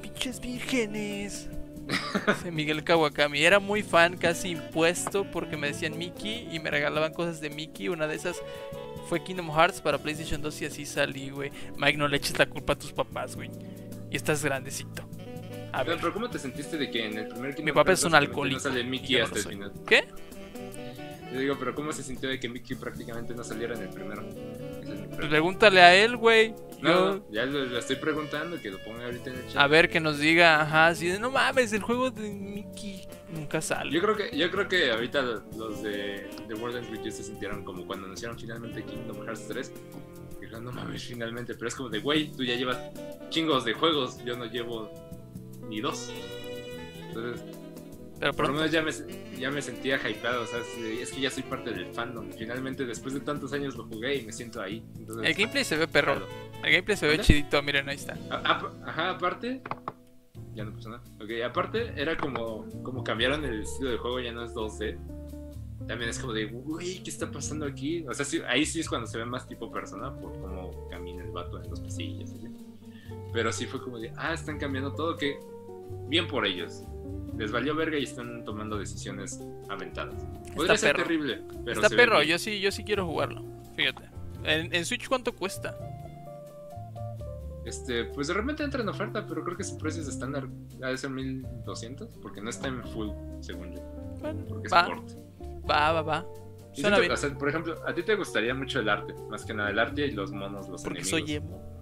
Pinches 0.00 0.40
vírgenes. 0.40 1.50
Miguel 2.50 2.82
Kawakami. 2.82 3.42
Era 3.42 3.60
muy 3.60 3.82
fan, 3.82 4.16
casi 4.16 4.52
impuesto, 4.52 5.30
porque 5.30 5.58
me 5.58 5.66
decían 5.66 5.98
Mickey 5.98 6.48
y 6.50 6.60
me 6.60 6.70
regalaban 6.70 7.12
cosas 7.12 7.42
de 7.42 7.50
Mickey. 7.50 7.90
Una 7.90 8.06
de 8.06 8.16
esas 8.16 8.36
fue 9.06 9.22
Kingdom 9.22 9.50
Hearts 9.50 9.82
para 9.82 9.98
PlayStation 9.98 10.40
2 10.40 10.62
y 10.62 10.64
así 10.64 10.86
salí, 10.86 11.28
güey. 11.28 11.52
Mike, 11.76 11.98
no 11.98 12.08
le 12.08 12.16
eches 12.16 12.38
la 12.38 12.46
culpa 12.46 12.72
a 12.72 12.78
tus 12.78 12.92
papás, 12.92 13.36
güey. 13.36 13.50
Y 14.10 14.16
estás 14.16 14.42
grandecito. 14.42 15.06
A 15.74 15.82
ver. 15.82 15.98
Pero 16.00 16.12
¿cómo 16.12 16.30
te 16.30 16.38
sentiste 16.38 16.76
de 16.78 16.90
que 16.90 17.06
en 17.06 17.18
el 17.18 17.28
primer 17.28 17.62
Mi 17.62 17.72
papá 17.72 17.92
es 17.92 18.04
un 18.04 18.14
alcohólico. 18.14 18.58
No 18.58 18.70
sale 18.70 18.84
Mickey 18.84 19.18
hasta 19.18 19.38
el 19.38 19.44
final? 19.44 19.72
¿Qué? 19.86 20.06
Yo 21.32 21.40
digo, 21.40 21.56
pero 21.58 21.74
¿cómo 21.74 21.92
se 21.92 22.04
sintió 22.04 22.28
de 22.28 22.38
que 22.38 22.48
Mickey 22.48 22.76
prácticamente 22.76 23.34
no 23.34 23.42
saliera 23.42 23.74
en 23.74 23.82
el 23.82 23.88
primero? 23.88 24.22
Pregúntale 25.16 25.80
a 25.80 25.92
él, 25.92 26.16
güey. 26.16 26.54
No, 26.80 27.28
ya 27.28 27.44
lo, 27.44 27.76
estoy 27.76 27.96
preguntando, 27.96 28.60
que 28.60 28.70
lo 28.70 28.78
ponga 28.84 29.06
ahorita 29.06 29.30
en 29.30 29.36
el 29.38 29.46
chat. 29.48 29.56
A 29.56 29.66
ver, 29.66 29.90
que 29.90 29.98
nos 29.98 30.18
diga, 30.18 30.60
ajá, 30.60 30.86
así 30.88 31.08
de, 31.08 31.18
no 31.18 31.32
mames, 31.32 31.72
el 31.72 31.82
juego 31.82 32.12
de 32.12 32.30
Mickey 32.30 33.08
nunca 33.34 33.60
sale. 33.60 33.90
Yo 33.90 34.00
creo 34.00 34.16
que, 34.16 34.36
yo 34.36 34.48
creo 34.48 34.68
que 34.68 34.92
ahorita 34.92 35.22
los 35.56 35.82
de 35.82 36.30
The 36.46 36.54
World 36.54 36.88
Witches 36.92 37.16
se 37.16 37.24
sintieron 37.24 37.64
como 37.64 37.84
cuando 37.84 38.04
anunciaron 38.06 38.38
finalmente 38.38 38.84
Kingdom 38.84 39.24
Hearts 39.24 39.48
3. 39.48 39.72
Dijeron, 40.40 40.64
no 40.64 40.70
mames, 40.70 41.04
finalmente, 41.04 41.54
pero 41.54 41.66
es 41.66 41.74
como 41.74 41.88
de, 41.88 41.98
güey, 41.98 42.30
tú 42.30 42.44
ya 42.44 42.54
llevas 42.54 42.78
chingos 43.30 43.64
de 43.64 43.72
juegos, 43.72 44.22
yo 44.24 44.36
no 44.36 44.44
llevo 44.44 44.88
ni 45.68 45.80
dos. 45.80 46.12
Entonces, 47.08 47.44
pero 48.18 48.32
por 48.32 48.48
lo 48.48 48.54
menos 48.54 48.70
ya 48.70 48.82
me, 48.82 48.92
ya 49.38 49.50
me 49.50 49.60
sentía 49.60 49.96
hypeado, 49.96 50.44
o 50.44 50.46
sea, 50.46 50.60
es 51.00 51.12
que 51.12 51.20
ya 51.20 51.30
soy 51.30 51.42
parte 51.42 51.70
del 51.70 51.92
fandom. 51.92 52.30
Finalmente, 52.32 52.86
después 52.86 53.12
de 53.14 53.20
tantos 53.20 53.52
años 53.52 53.76
lo 53.76 53.84
jugué 53.84 54.16
y 54.16 54.22
me 54.24 54.32
siento 54.32 54.62
ahí. 54.62 54.84
el 55.22 55.34
gameplay 55.34 55.64
se 55.64 55.76
ve 55.76 55.88
perro. 55.88 56.14
El 56.62 56.72
gameplay 56.72 56.96
se 56.96 57.06
ve 57.06 57.18
chidito, 57.18 57.62
miren, 57.62 57.88
ahí 57.88 57.96
está. 57.96 58.16
Ajá, 58.30 59.10
aparte. 59.10 59.60
Ya 60.54 60.64
no 60.64 60.72
pasó 60.72 60.90
nada. 60.90 61.02
Ok, 61.20 61.30
aparte 61.44 61.92
era 62.00 62.16
como, 62.16 62.66
como 62.82 63.02
cambiaron 63.02 63.44
el 63.44 63.62
estilo 63.62 63.90
de 63.90 63.98
juego, 63.98 64.20
ya 64.20 64.32
no 64.32 64.44
es 64.44 64.54
2D. 64.54 64.96
También 65.88 66.08
es 66.08 66.18
como 66.18 66.32
de, 66.32 66.46
uy, 66.46 67.00
¿qué 67.04 67.10
está 67.10 67.30
pasando 67.30 67.66
aquí? 67.66 68.06
O 68.08 68.14
sea, 68.14 68.24
ahí 68.48 68.64
sí 68.64 68.80
es 68.80 68.88
cuando 68.88 69.06
se 69.08 69.18
ve 69.18 69.26
más 69.26 69.46
tipo 69.48 69.70
persona, 69.70 70.14
por 70.14 70.32
cómo 70.40 70.88
camina 70.88 71.24
el 71.24 71.30
vato 71.30 71.60
en 71.62 71.68
los 71.68 71.80
pasillos. 71.80 72.30
Pero 73.32 73.52
sí 73.52 73.66
fue 73.66 73.82
como 73.82 73.98
de, 73.98 74.12
ah, 74.16 74.32
están 74.32 74.58
cambiando 74.58 74.94
todo, 74.94 75.16
que 75.16 75.38
bien 76.08 76.26
por 76.26 76.46
ellos 76.46 76.84
les 77.38 77.50
valió 77.50 77.74
verga 77.74 77.98
y 77.98 78.04
están 78.04 78.44
tomando 78.44 78.78
decisiones 78.78 79.40
aventadas. 79.68 80.14
Podría 80.54 80.76
ser 80.76 80.96
terrible, 80.96 81.42
pero. 81.64 81.80
Está 81.80 81.94
perro, 81.94 82.22
yo 82.22 82.38
sí, 82.38 82.60
yo 82.60 82.70
sí 82.70 82.84
quiero 82.84 83.06
jugarlo. 83.06 83.42
Fíjate. 83.76 84.08
¿En, 84.44 84.84
Switch 84.84 85.08
cuánto 85.08 85.34
cuesta? 85.34 85.76
Este, 87.64 88.04
pues 88.04 88.28
de 88.28 88.34
repente 88.34 88.62
entra 88.62 88.82
en 88.82 88.88
oferta, 88.88 89.26
pero 89.26 89.42
creo 89.42 89.56
que 89.56 89.64
su 89.64 89.78
precio 89.78 90.02
es 90.02 90.08
estándar. 90.08 90.46
Ha 90.82 90.88
de 90.88 90.98
ser 90.98 91.10
1200, 91.10 92.18
porque 92.20 92.40
no 92.40 92.50
está 92.50 92.68
en 92.68 92.84
full, 92.84 93.08
según 93.40 93.74
yo. 93.74 93.80
Bueno, 94.20 94.44
porque 94.46 94.68
va. 94.68 94.88
Va, 95.68 95.92
va, 95.92 96.02
va. 96.02 96.26
por 97.38 97.48
ejemplo, 97.48 97.74
a 97.86 97.94
ti 97.94 98.02
te 98.02 98.14
gustaría 98.16 98.54
mucho 98.54 98.80
el 98.80 98.88
arte, 98.90 99.14
más 99.30 99.44
que 99.46 99.54
nada 99.54 99.70
el 99.70 99.78
arte 99.78 100.06
y 100.06 100.10
los 100.10 100.30
monos, 100.30 100.68
los 100.68 100.82
porque 100.82 101.00
enemigos. 101.00 101.20
soy 101.20 101.34
emo 101.36 101.73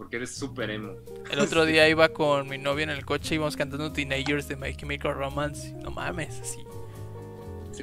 porque 0.00 0.16
eres 0.16 0.34
súper 0.34 0.70
emo. 0.70 0.94
El 1.30 1.40
otro 1.40 1.66
día 1.66 1.86
iba 1.86 2.08
con 2.08 2.48
mi 2.48 2.56
novia 2.56 2.84
en 2.84 2.90
el 2.90 3.04
coche 3.04 3.34
y 3.34 3.36
íbamos 3.36 3.54
cantando 3.54 3.92
Teenagers 3.92 4.48
de 4.48 4.56
My 4.56 4.74
Chemical 4.74 5.12
Romance. 5.14 5.74
No 5.74 5.90
mames, 5.90 6.40
así. 6.40 6.64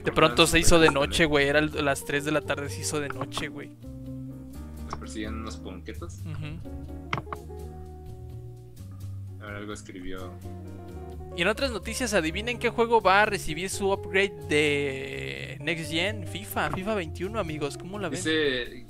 de 0.03 0.11
pronto 0.11 0.47
se 0.47 0.57
hizo 0.57 0.79
de 0.79 0.89
noche, 0.89 1.25
güey. 1.25 1.47
Era 1.47 1.61
las 1.61 2.05
3 2.05 2.25
de 2.25 2.31
la 2.31 2.41
tarde, 2.41 2.69
se 2.69 2.81
hizo 2.81 2.99
de 2.99 3.09
noche, 3.09 3.49
güey. 3.49 3.69
Nos 4.85 4.95
persiguen 4.99 5.35
unos 5.35 5.57
ponquetos. 5.57 6.23
Uh 6.25 6.57
A 9.43 9.55
algo 9.55 9.73
escribió. 9.73 10.33
Y 11.35 11.43
en 11.43 11.49
otras 11.49 11.69
noticias, 11.69 12.15
adivinen 12.15 12.57
qué 12.57 12.71
juego 12.71 12.99
va 12.99 13.21
a 13.21 13.25
recibir 13.27 13.69
su 13.69 13.91
upgrade 13.91 14.33
de 14.49 15.59
Next 15.61 15.91
Gen. 15.91 16.25
FIFA, 16.25 16.71
FIFA 16.71 16.95
21, 16.95 17.39
amigos. 17.39 17.77
¿Cómo 17.77 17.99
la 17.99 18.09
ven? 18.09 18.17
Dice, 18.17 18.86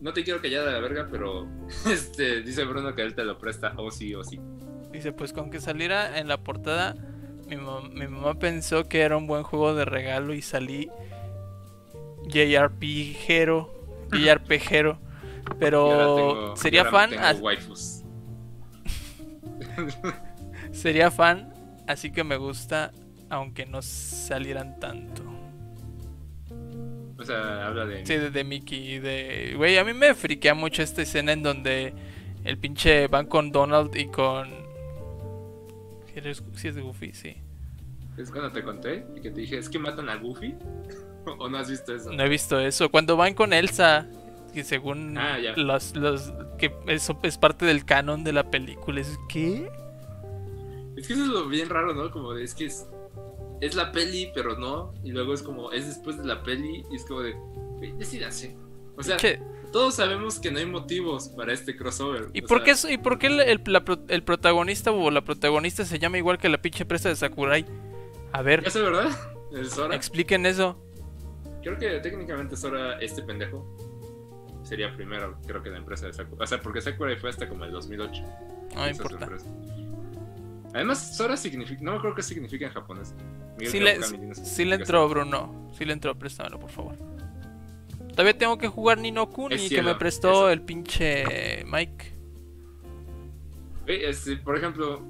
no 0.00 0.12
te 0.12 0.24
quiero 0.24 0.40
callar 0.40 0.66
a 0.68 0.72
la 0.72 0.80
verga, 0.80 1.08
pero 1.10 1.46
este 1.90 2.42
dice 2.42 2.64
Bruno 2.64 2.94
que 2.94 3.02
él 3.02 3.14
te 3.14 3.24
lo 3.24 3.38
presta 3.38 3.74
o 3.76 3.90
sí 3.90 4.14
o 4.14 4.24
sí. 4.24 4.40
Dice, 4.92 5.12
pues 5.12 5.32
con 5.32 5.50
que 5.50 5.60
saliera 5.60 6.18
en 6.18 6.28
la 6.28 6.38
portada, 6.38 6.94
mi, 7.46 7.56
mam- 7.56 7.90
mi 7.92 8.06
mamá 8.08 8.38
pensó 8.38 8.88
que 8.88 9.00
era 9.02 9.16
un 9.16 9.26
buen 9.26 9.42
juego 9.42 9.74
de 9.74 9.84
regalo 9.84 10.34
y 10.34 10.42
salí 10.42 10.88
JRPGero, 12.26 13.70
JRPGero. 14.12 14.98
Pero 15.58 16.14
tengo- 16.16 16.56
sería 16.56 16.84
fan, 16.86 17.10
sería 20.72 21.10
fan, 21.10 21.52
así 21.86 22.10
que 22.12 22.24
me 22.24 22.36
gusta, 22.36 22.92
aunque 23.30 23.66
no 23.66 23.80
salieran 23.82 24.78
tanto. 24.78 25.22
Sea, 27.28 27.66
habla 27.68 27.86
de. 27.86 28.04
Sí, 28.06 28.14
de, 28.16 28.30
de 28.30 28.44
Mickey, 28.44 28.98
de... 28.98 29.54
Güey, 29.56 29.78
a 29.78 29.84
mí 29.84 29.92
me 29.92 30.14
friquea 30.14 30.54
mucho 30.54 30.82
esta 30.82 31.02
escena 31.02 31.32
en 31.32 31.42
donde 31.42 31.92
el 32.44 32.58
pinche 32.58 33.06
van 33.08 33.26
con 33.26 33.52
Donald 33.52 33.94
y 33.96 34.06
con... 34.06 34.48
Si 36.06 36.18
eres- 36.18 36.42
si 36.54 36.68
es 36.68 36.78
Goofy, 36.78 37.12
sí. 37.12 37.36
Es 38.16 38.30
cuando 38.30 38.50
te 38.50 38.62
conté 38.62 39.04
y 39.16 39.20
que 39.20 39.30
te 39.30 39.40
dije, 39.40 39.58
¿es 39.58 39.68
que 39.68 39.78
matan 39.78 40.08
a 40.08 40.16
Goofy? 40.16 40.54
¿O 41.38 41.48
no 41.48 41.58
has 41.58 41.70
visto 41.70 41.94
eso? 41.94 42.10
No 42.12 42.22
he 42.24 42.28
visto 42.28 42.58
eso. 42.58 42.90
Cuando 42.90 43.16
van 43.16 43.34
con 43.34 43.52
Elsa, 43.52 44.06
que 44.54 44.64
según 44.64 45.16
Ah, 45.18 45.38
ya. 45.38 45.54
los, 45.56 45.94
los 45.94 46.32
que 46.58 46.72
eso 46.86 47.18
es 47.22 47.36
parte 47.38 47.66
del 47.66 47.84
canon 47.84 48.24
de 48.24 48.32
la 48.32 48.50
película, 48.50 49.00
es 49.00 49.18
¿qué? 49.28 49.70
Es 50.96 51.06
que 51.06 51.12
eso 51.12 51.22
es 51.22 51.28
lo 51.28 51.46
bien 51.48 51.68
raro, 51.68 51.94
¿no? 51.94 52.10
Como 52.10 52.32
de, 52.32 52.42
es 52.44 52.54
que 52.54 52.64
es, 52.64 52.86
es 53.60 53.74
la 53.74 53.92
peli, 53.92 54.30
pero 54.34 54.56
no. 54.58 54.94
Y 55.04 55.10
luego 55.12 55.34
es 55.34 55.42
como, 55.42 55.72
es 55.72 55.86
después 55.86 56.16
de 56.18 56.24
la 56.24 56.42
peli 56.42 56.84
y 56.90 56.96
es 56.96 57.04
como 57.04 57.20
de, 57.20 57.32
"Güey, 57.78 57.92
decídase. 57.92 58.56
O 58.96 59.02
sea, 59.02 59.16
todos 59.72 59.94
sabemos 59.94 60.38
que 60.40 60.50
no 60.50 60.58
hay 60.58 60.66
motivos 60.66 61.28
para 61.28 61.52
este 61.52 61.76
crossover. 61.76 62.28
¿Y 62.32 62.40
por 62.42 62.58
sea, 62.58 62.64
qué, 62.64 62.70
es- 62.72 62.90
y 62.90 62.98
por 62.98 63.18
qué 63.18 63.28
el, 63.28 63.40
el- 63.40 63.62
la 63.66 63.84
pro- 63.84 64.02
el 64.08 64.22
protagonista 64.24 64.90
o 64.92 65.10
la 65.10 65.22
protagonista 65.22 65.84
se 65.84 65.98
llama 65.98 66.18
igual 66.18 66.38
que 66.38 66.48
la 66.48 66.60
pinche 66.60 66.82
empresa 66.84 67.08
de 67.08 67.16
Sakurai? 67.16 67.64
A 68.32 68.42
ver, 68.42 68.64
¿Ya 68.64 68.70
sé, 68.70 68.80
verdad? 68.82 69.08
¿Es 69.52 69.70
Sora? 69.70 69.94
expliquen 69.94 70.44
eso. 70.46 70.76
Creo 71.62 71.78
que 71.78 71.88
técnicamente 72.00 72.56
Sora, 72.56 72.98
este 73.00 73.22
pendejo, 73.22 73.64
sería 74.62 74.94
primero, 74.96 75.38
creo 75.46 75.62
que 75.62 75.70
la 75.70 75.78
empresa 75.78 76.06
de 76.06 76.12
Sakurai. 76.12 76.44
O 76.44 76.46
sea, 76.46 76.60
porque 76.60 76.80
Sakurai 76.80 77.16
fue 77.16 77.30
hasta 77.30 77.48
como 77.48 77.64
el 77.64 77.70
2008. 77.72 78.22
No 78.74 78.84
es 78.86 78.96
importa. 78.98 79.24
empresa. 79.24 79.46
Además, 80.74 81.16
Sora 81.16 81.36
significa. 81.36 81.80
No 81.82 81.92
me 81.92 81.96
acuerdo 81.98 82.16
qué 82.16 82.22
significa 82.22 82.66
en 82.66 82.72
japonés. 82.72 83.14
Miguel 83.58 83.70
Sí 83.72 83.80
le, 83.80 84.02
sí 84.34 84.64
le 84.64 84.74
entró. 84.76 85.08
Bruno. 85.08 85.70
Sí 85.76 85.84
le 85.84 85.92
entró, 85.94 86.14
préstamelo, 86.18 86.58
por 86.60 86.70
favor. 86.70 86.96
Todavía 88.10 88.36
tengo 88.36 88.58
que 88.58 88.68
jugar 88.68 88.98
Nino 88.98 89.28
Kuni 89.30 89.68
que 89.68 89.80
me 89.82 89.94
prestó 89.94 90.30
eso. 90.30 90.50
el 90.50 90.60
pinche 90.62 91.64
Mike. 91.66 92.12
Este, 93.86 94.36
por 94.38 94.56
ejemplo, 94.56 95.00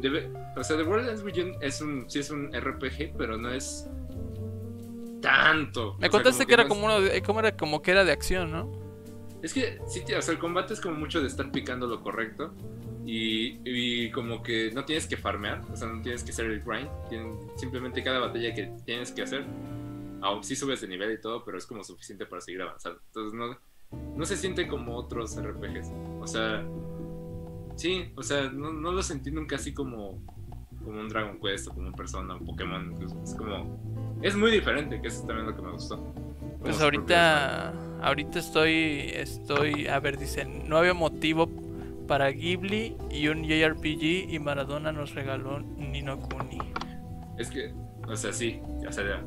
debe- 0.00 0.28
o 0.56 0.64
sea, 0.64 0.76
The 0.76 0.82
World 0.82 1.08
Ends 1.10 1.22
With 1.22 1.34
You 1.34 1.52
es 1.60 1.80
un, 1.80 2.08
sí 2.10 2.18
es 2.18 2.30
un 2.30 2.50
RPG, 2.52 3.14
pero 3.16 3.36
no 3.36 3.50
es 3.50 3.86
tanto. 5.20 5.90
O 5.90 5.94
Me 5.94 6.00
sea, 6.00 6.10
contaste 6.10 6.46
que 6.46 6.54
era 6.54 6.64
no 6.64 6.68
es- 6.68 6.74
como 6.74 6.86
uno 6.86 7.00
de, 7.00 7.22
como 7.22 7.40
era 7.40 7.56
como 7.56 7.82
que 7.82 7.90
era 7.92 8.04
de 8.04 8.12
acción, 8.12 8.50
¿no? 8.50 8.70
Es 9.42 9.54
que 9.54 9.78
sí, 9.86 10.02
o 10.14 10.22
sea, 10.22 10.32
el 10.34 10.38
combate 10.40 10.74
es 10.74 10.80
como 10.80 10.96
mucho 10.96 11.20
de 11.20 11.26
estar 11.28 11.50
picando 11.50 11.86
lo 11.86 12.02
correcto. 12.02 12.52
Y, 13.06 13.58
y 13.64 14.10
como 14.12 14.42
que 14.42 14.70
no 14.72 14.84
tienes 14.84 15.06
que 15.06 15.16
farmear, 15.16 15.62
o 15.72 15.76
sea, 15.76 15.88
no 15.88 16.00
tienes 16.02 16.22
que 16.22 16.30
hacer 16.30 16.46
el 16.46 16.60
grind. 16.60 16.88
tien- 17.10 17.38
simplemente 17.56 18.02
cada 18.04 18.18
batalla 18.20 18.54
que 18.54 18.72
tienes 18.84 19.10
que 19.10 19.22
hacer, 19.22 19.44
aún 20.20 20.44
sí 20.44 20.54
subes 20.54 20.80
de 20.82 20.88
nivel 20.88 21.12
y 21.12 21.20
todo, 21.20 21.42
pero 21.44 21.56
es 21.58 21.66
como 21.66 21.82
suficiente 21.82 22.26
para 22.26 22.40
seguir 22.42 22.62
avanzando. 22.62 23.00
Entonces 23.06 23.32
no, 23.38 23.58
no 24.16 24.24
se 24.26 24.36
siente 24.36 24.68
como 24.68 24.96
otros 24.96 25.34
RPGs. 25.36 25.90
O 26.20 26.26
sea, 26.26 26.62
sí, 27.76 28.12
o 28.16 28.22
sea, 28.22 28.50
no, 28.50 28.72
no 28.72 28.92
lo 28.92 29.02
sentí 29.02 29.30
nunca 29.30 29.56
así 29.56 29.72
como, 29.72 30.22
como 30.84 31.00
un 31.00 31.08
Dragon 31.08 31.40
Quest 31.40 31.68
o 31.68 31.74
como 31.74 31.88
un 31.88 31.94
Persona, 31.94 32.36
un 32.36 32.46
Pokémon. 32.46 32.92
incluso. 32.92 33.20
Es 33.24 33.34
como, 33.34 34.18
es 34.22 34.36
muy 34.36 34.50
diferente, 34.52 35.00
que 35.00 35.08
eso 35.08 35.20
es 35.22 35.26
también 35.26 35.46
lo 35.48 35.56
que 35.56 35.62
me 35.62 35.72
gustó. 35.72 35.96
Como 35.96 36.58
Pues 36.60 36.76
su 36.76 36.82
propio 36.82 37.00
ahorita 38.02 38.38
estoy 38.38 39.10
estoy, 39.14 39.86
a 39.86 39.98
ver, 40.00 40.18
dicen, 40.18 40.68
no 40.68 40.78
había 40.78 40.94
motivo 40.94 41.48
para 42.06 42.30
Ghibli 42.30 42.96
y 43.10 43.28
un 43.28 43.44
JRPG 43.44 44.32
y 44.32 44.38
Maradona 44.40 44.92
nos 44.92 45.14
regaló 45.14 45.60
Nino 45.60 46.18
Kuni. 46.18 46.58
Es 47.38 47.50
que, 47.50 47.72
o 48.08 48.16
sea, 48.16 48.32
sí, 48.32 48.60
o 48.86 48.92
sea, 48.92 49.22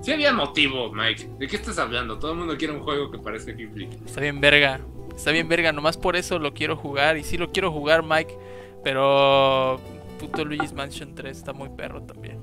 sí 0.00 0.12
había 0.12 0.32
motivo, 0.32 0.92
Mike. 0.92 1.30
¿De 1.38 1.46
qué 1.46 1.56
estás 1.56 1.78
hablando? 1.78 2.18
Todo 2.18 2.32
el 2.32 2.38
mundo 2.38 2.56
quiere 2.56 2.74
un 2.74 2.80
juego 2.80 3.10
que 3.10 3.18
parezca 3.18 3.52
Ghibli. 3.52 3.88
Está 4.04 4.20
bien 4.20 4.40
verga. 4.40 4.80
Está 5.14 5.32
bien 5.32 5.48
verga, 5.48 5.72
nomás 5.72 5.96
por 5.96 6.14
eso 6.14 6.38
lo 6.38 6.54
quiero 6.54 6.76
jugar 6.76 7.16
y 7.16 7.24
sí 7.24 7.36
lo 7.38 7.50
quiero 7.50 7.72
jugar, 7.72 8.04
Mike, 8.04 8.38
pero 8.84 9.80
puto 10.20 10.44
Luigi's 10.44 10.72
Mansion 10.72 11.14
3 11.14 11.36
está 11.36 11.52
muy 11.52 11.68
perro 11.70 12.02
también. 12.02 12.38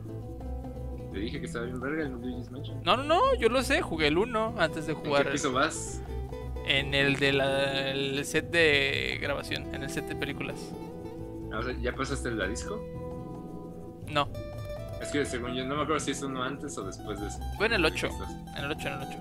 Te 1.15 1.21
dije 1.21 1.39
que 1.39 1.45
estaba 1.45 1.63
bien 1.63 1.79
verga 1.79 2.03
el 2.03 2.11
Luigi's 2.11 2.51
Mansion. 2.51 2.81
No, 2.83 2.97
no, 2.97 3.03
no, 3.05 3.35
yo 3.39 3.47
lo 3.47 3.63
sé, 3.63 3.81
jugué 3.81 4.07
el 4.07 4.17
1 4.17 4.55
antes 4.57 4.85
de 4.85 4.91
¿En 4.91 4.99
jugar 4.99 5.23
qué 5.27 5.31
piso 5.31 5.53
vas? 5.53 6.01
en 6.67 6.93
el 6.93 7.15
de 7.15 7.31
la 7.31 7.91
el 7.91 8.25
set 8.25 8.49
de 8.51 9.17
grabación, 9.21 9.73
en 9.73 9.83
el 9.83 9.89
set 9.89 10.07
de 10.09 10.15
películas. 10.17 10.73
Ah, 11.53 11.59
o 11.59 11.63
sea, 11.63 11.73
¿Ya 11.81 11.93
pasaste 11.95 12.31
la 12.31 12.47
disco? 12.47 12.83
No, 14.09 14.27
Es 15.01 15.07
que 15.09 15.23
según 15.25 15.53
yo, 15.55 15.63
no 15.65 15.77
me 15.77 15.83
acuerdo 15.83 16.01
si 16.01 16.11
es 16.11 16.21
uno 16.21 16.43
antes 16.43 16.77
o 16.77 16.83
después 16.83 17.17
de 17.21 17.27
eso. 17.27 17.39
fue 17.55 17.67
en 17.67 17.73
el 17.73 17.81
¿Qué 17.83 17.87
8, 17.93 18.07
estás? 18.07 18.31
en 18.57 18.65
el 18.65 18.71
8, 18.71 18.87
en 18.89 18.93
el 18.93 19.07
8. 19.07 19.17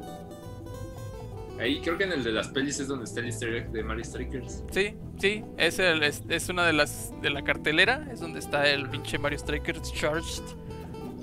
Ahí 1.61 1.81
creo 1.81 1.97
que 1.97 2.03
en 2.05 2.13
el 2.13 2.25
de 2.25 2.33
las 2.33 2.49
pelis 2.49 2.81
es 2.81 2.89
donde 2.89 3.05
está 3.05 3.21
el 3.21 3.27
easter 3.27 3.55
egg 3.55 3.71
de 3.71 3.85
Mario 3.85 4.05
Strikers. 4.05 4.65
Sí, 4.73 4.97
sí, 5.21 5.45
es, 5.57 5.79
el, 5.79 6.03
es, 6.03 6.25
es 6.29 6.49
una 6.49 6.67
de 6.67 6.73
las 6.73 7.13
de 7.23 7.31
la 7.31 7.43
cartelera, 7.45 8.09
es 8.13 8.19
donde 8.19 8.41
está 8.41 8.69
el 8.69 8.89
pinche 8.89 9.17
Mario 9.19 9.39
Strikers 9.39 9.93
Charged. 9.93 10.43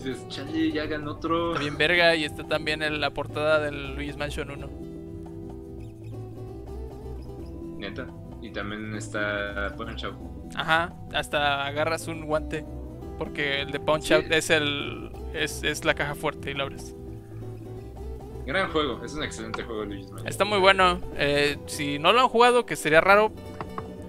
Dices, 0.03 0.27
chale, 0.29 0.71
ya 0.71 0.83
hagan 0.83 1.07
otro. 1.07 1.51
Está 1.51 1.61
bien 1.61 1.77
verga 1.77 2.15
y 2.15 2.23
está 2.23 2.43
también 2.47 2.81
en 2.81 2.99
la 3.01 3.11
portada 3.11 3.59
del 3.59 3.95
Luigi's 3.95 4.17
Mansion 4.17 4.49
1. 4.51 4.69
Neta. 7.77 8.07
Y 8.41 8.51
también 8.51 8.95
está 8.95 9.73
Punch 9.77 10.03
Out. 10.05 10.15
Ajá, 10.55 10.93
hasta 11.13 11.65
agarras 11.65 12.07
un 12.07 12.25
guante. 12.25 12.65
Porque 13.17 13.61
el 13.61 13.71
de 13.71 13.79
Punch 13.79 14.03
Sí. 14.05 14.13
Out 14.13 14.25
es 14.31 14.49
el. 14.49 15.11
Es, 15.33 15.63
es 15.63 15.85
la 15.85 15.93
caja 15.93 16.15
fuerte 16.15 16.51
y 16.51 16.53
lo 16.55 16.63
abres. 16.63 16.95
Gran 18.45 18.71
juego, 18.71 19.03
es 19.05 19.13
un 19.13 19.23
excelente 19.23 19.63
juego 19.63 19.85
Luigi's 19.85 20.09
Mansion. 20.09 20.27
Está 20.27 20.45
muy 20.45 20.57
bueno. 20.59 20.99
eh, 21.15 21.57
si 21.67 21.99
no 21.99 22.11
lo 22.13 22.21
han 22.21 22.27
jugado, 22.27 22.65
que 22.65 22.75
sería 22.75 22.99
raro, 22.99 23.31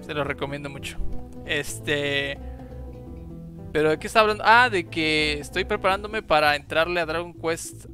se 0.01 0.13
lo 0.15 0.23
recomiendo 0.23 0.69
mucho. 0.69 0.97
Este. 1.45 2.39
Pero 3.73 3.89
de 3.89 3.97
qué 3.97 4.05
está 4.05 4.19
hablando? 4.19 4.43
Ah, 4.45 4.69
de 4.69 4.87
que 4.87 5.39
estoy 5.39 5.65
preparándome 5.65 6.21
para 6.21 6.55
entrarle 6.55 6.99
a 6.99 7.07
Dragon 7.07 7.33
Quest 7.33 7.87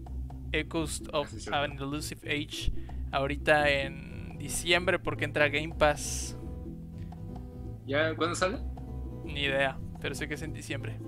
Echoes 0.51 1.01
of 1.13 1.33
an 1.53 1.77
Elusive 1.77 2.29
Age. 2.29 2.73
Ahorita 3.11 3.69
en 3.69 4.37
diciembre, 4.37 4.99
porque 4.99 5.23
entra 5.23 5.47
Game 5.47 5.73
Pass. 5.77 6.37
¿Ya 7.87 8.13
cuándo 8.15 8.35
sale? 8.35 8.57
Ni 9.23 9.43
idea, 9.43 9.79
pero 10.01 10.13
sé 10.15 10.27
que 10.27 10.33
es 10.33 10.41
en 10.41 10.53
diciembre. 10.53 10.99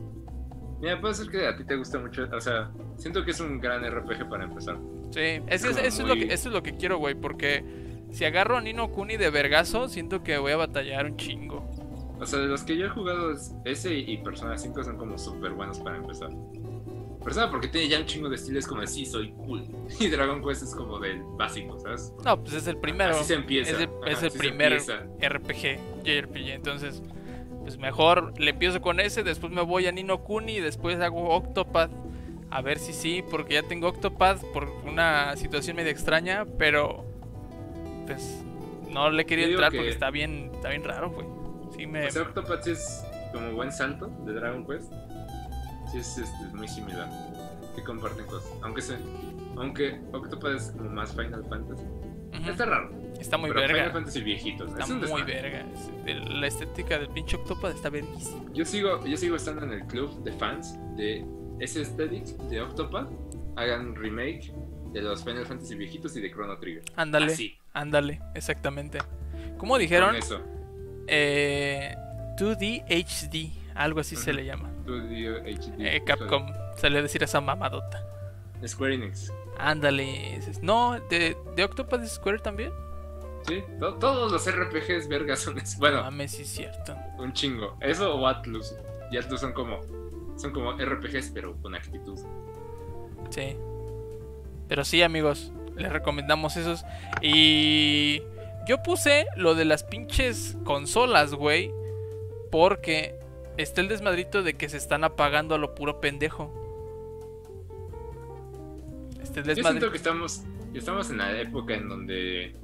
Mira, 0.79 0.99
puede 0.99 1.13
ser 1.15 1.29
que 1.29 1.45
a 1.45 1.55
ti 1.55 1.65
te 1.65 1.75
guste 1.75 1.99
mucho. 1.99 2.27
O 2.31 2.41
sea, 2.41 2.71
siento 2.95 3.25
que 3.25 3.31
es 3.31 3.39
un 3.41 3.59
gran 3.59 3.83
RPG 3.83 4.29
para 4.29 4.45
empezar. 4.45 4.77
Sí, 5.11 5.41
es, 5.47 5.65
eso, 5.65 5.79
es 5.79 5.99
lo 5.99 6.15
que, 6.15 6.33
eso 6.33 6.49
es 6.49 6.53
lo 6.53 6.63
que 6.63 6.75
quiero, 6.77 6.97
güey. 6.97 7.13
Porque 7.13 7.63
si 8.11 8.23
agarro 8.25 8.57
a 8.57 8.61
Nino 8.61 8.89
Kuni 8.89 9.17
de 9.17 9.29
vergazo, 9.29 9.89
siento 9.89 10.23
que 10.23 10.37
voy 10.37 10.53
a 10.53 10.57
batallar 10.57 11.05
un 11.05 11.17
chingo. 11.17 11.69
O 12.21 12.25
sea, 12.25 12.39
de 12.39 12.45
los 12.47 12.63
que 12.63 12.77
yo 12.77 12.85
he 12.85 12.89
jugado, 12.89 13.31
es- 13.33 13.53
ese 13.65 13.93
y 13.95 14.17
Persona 14.17 14.57
5 14.57 14.83
son 14.83 14.95
como 14.97 15.17
súper 15.17 15.51
buenos 15.51 15.79
para 15.79 15.97
empezar. 15.97 16.29
Persona 17.23 17.51
porque 17.51 17.67
tiene 17.67 17.87
ya 17.89 17.99
un 17.99 18.05
chingo 18.05 18.29
de 18.29 18.35
estilos 18.35 18.65
como 18.67 18.81
de 18.81 18.87
sí, 18.87 19.05
soy 19.05 19.31
cool. 19.33 19.63
Y 19.99 20.07
Dragon 20.07 20.43
Quest 20.43 20.63
es 20.63 20.75
como 20.75 20.99
del 20.99 21.21
básico, 21.37 21.79
¿sabes? 21.79 22.13
No, 22.23 22.39
pues 22.41 22.53
es 22.53 22.67
el 22.67 22.77
primero. 22.77 23.11
Así 23.11 23.25
se 23.25 23.33
empieza. 23.35 23.71
Es 23.71 23.79
el, 23.79 23.89
Ajá, 24.01 24.11
es 24.11 24.21
el 24.21 24.27
así 24.29 24.37
primer. 24.37 24.73
RPG, 25.19 25.79
JRPG. 26.03 26.49
Entonces, 26.49 27.01
pues 27.63 27.77
mejor 27.77 28.33
le 28.39 28.51
empiezo 28.51 28.81
con 28.81 28.99
ese, 28.99 29.21
después 29.23 29.51
me 29.51 29.61
voy 29.61 29.85
a 29.87 29.91
Nino 29.91 30.19
Kuni, 30.23 30.59
después 30.59 30.99
hago 30.99 31.29
Octopath. 31.35 31.91
A 32.49 32.61
ver 32.61 32.79
si 32.79 32.91
sí, 32.93 33.23
porque 33.29 33.53
ya 33.55 33.63
tengo 33.63 33.87
Octopath 33.87 34.43
por 34.51 34.67
una 34.85 35.35
situación 35.37 35.75
medio 35.75 35.91
extraña, 35.91 36.45
pero 36.57 37.05
pues 38.07 38.43
no 38.89 39.09
le 39.09 39.23
digo 39.23 39.41
entrar 39.43 39.71
que- 39.71 39.77
porque 39.77 39.91
está 39.91 40.09
bien, 40.11 40.51
está 40.53 40.69
bien 40.69 40.83
raro, 40.83 41.11
güey. 41.11 41.25
Sí 41.75 41.87
me... 41.87 42.07
O 42.07 42.11
sea, 42.11 42.23
Octopath 42.23 42.67
es 42.67 43.05
como 43.31 43.51
buen 43.53 43.71
salto 43.71 44.07
de 44.25 44.33
Dragon 44.33 44.65
Quest. 44.65 44.91
Sí 45.91 45.97
es 45.97 46.17
este, 46.17 46.45
muy 46.53 46.67
similar. 46.67 47.09
Que 47.75 47.83
comparten 47.83 48.25
cosas. 48.25 48.51
Aunque 48.61 48.81
se, 48.81 48.97
aunque 49.55 50.01
Octopath 50.11 50.55
es 50.55 50.71
como 50.71 50.89
más 50.89 51.11
Final 51.11 51.45
Fantasy. 51.49 51.83
Ujú. 51.83 52.49
Está 52.49 52.65
raro. 52.65 52.91
Está 53.19 53.37
muy 53.37 53.49
Pero 53.49 53.61
Final 53.61 53.75
verga. 53.75 53.93
Fantasy 53.93 54.21
viejitos. 54.21 54.69
Está 54.71 54.83
es 54.83 55.09
muy 55.09 55.21
verga. 55.23 55.65
La 56.05 56.47
estética 56.47 56.97
del 56.97 57.09
pinche 57.09 57.37
Octopad 57.37 57.71
está 57.71 57.89
verguísima. 57.89 58.45
Yo 58.53 58.65
sigo, 58.65 59.05
yo 59.05 59.17
sigo 59.17 59.35
estando 59.35 59.63
en 59.63 59.73
el 59.73 59.85
club 59.85 60.23
de 60.23 60.31
fans 60.33 60.77
de 60.95 61.25
ese 61.59 61.79
aesthetic 61.79 62.25
de 62.49 62.61
Octopath. 62.61 63.09
Hagan 63.57 63.95
remake 63.95 64.53
de 64.93 65.01
los 65.01 65.23
Final 65.23 65.45
Fantasy 65.45 65.75
viejitos 65.75 66.15
y 66.17 66.21
de 66.21 66.31
Chrono 66.31 66.57
Trigger. 66.57 66.83
Ándale, 66.95 67.57
ándale, 67.73 68.21
exactamente. 68.33 68.99
¿Cómo 69.57 69.77
dijeron? 69.77 70.09
con 70.09 70.15
eso. 70.17 70.41
Eh, 71.07 71.95
2D 72.37 72.83
HD, 72.87 73.51
algo 73.75 73.99
así 73.99 74.15
se 74.15 74.33
le 74.33 74.45
llama. 74.45 74.69
Studio 74.83 75.37
HD. 75.43 75.73
Eh, 75.79 76.03
Capcom 76.05 76.45
salió 76.77 76.99
a 76.99 77.01
decir 77.01 77.23
esa 77.23 77.41
mamadota. 77.41 78.03
Square 78.65 78.95
Enix. 78.95 79.31
Ándale. 79.57 80.39
No, 80.61 80.99
de, 81.09 81.35
de 81.55 81.63
Octopad 81.63 82.05
Square 82.05 82.39
también. 82.39 82.71
Sí, 83.47 83.63
to- 83.79 83.95
todos 83.95 84.31
los 84.31 84.45
RPGs 84.49 85.07
vergas 85.07 85.39
son 85.39 85.55
Bueno, 85.79 86.03
Mames, 86.03 86.31
sí 86.31 86.43
es 86.43 86.49
cierto. 86.49 86.95
un 87.17 87.33
chingo. 87.33 87.75
Eso 87.81 88.15
o 88.15 88.27
Atlus. 88.27 88.75
Y 89.11 89.17
Atlus 89.17 89.41
son 89.41 89.53
como. 89.53 89.79
Son 90.37 90.51
como 90.51 90.73
RPGs, 90.73 91.31
pero 91.33 91.55
con 91.61 91.75
actitud. 91.75 92.17
Sí. 93.29 93.55
Pero 94.67 94.85
sí, 94.85 95.01
amigos, 95.03 95.51
les 95.75 95.91
recomendamos 95.91 96.55
esos. 96.57 96.85
Y 97.21 98.21
yo 98.71 98.81
puse 98.81 99.27
lo 99.35 99.53
de 99.53 99.65
las 99.65 99.83
pinches 99.83 100.55
consolas, 100.63 101.33
güey. 101.33 101.73
Porque 102.49 103.19
está 103.57 103.81
el 103.81 103.89
desmadrito 103.89 104.43
de 104.43 104.53
que 104.53 104.69
se 104.69 104.77
están 104.77 105.03
apagando 105.03 105.55
a 105.55 105.57
lo 105.57 105.75
puro 105.75 105.99
pendejo. 105.99 106.49
Este 109.21 109.39
Yo 109.39 109.43
siento 109.43 109.55
desmadrito. 109.55 109.91
que 109.91 109.97
estamos, 109.97 110.43
estamos 110.73 111.09
en 111.09 111.17
la 111.17 111.37
época 111.37 111.73
en 111.73 111.89
donde 111.89 112.55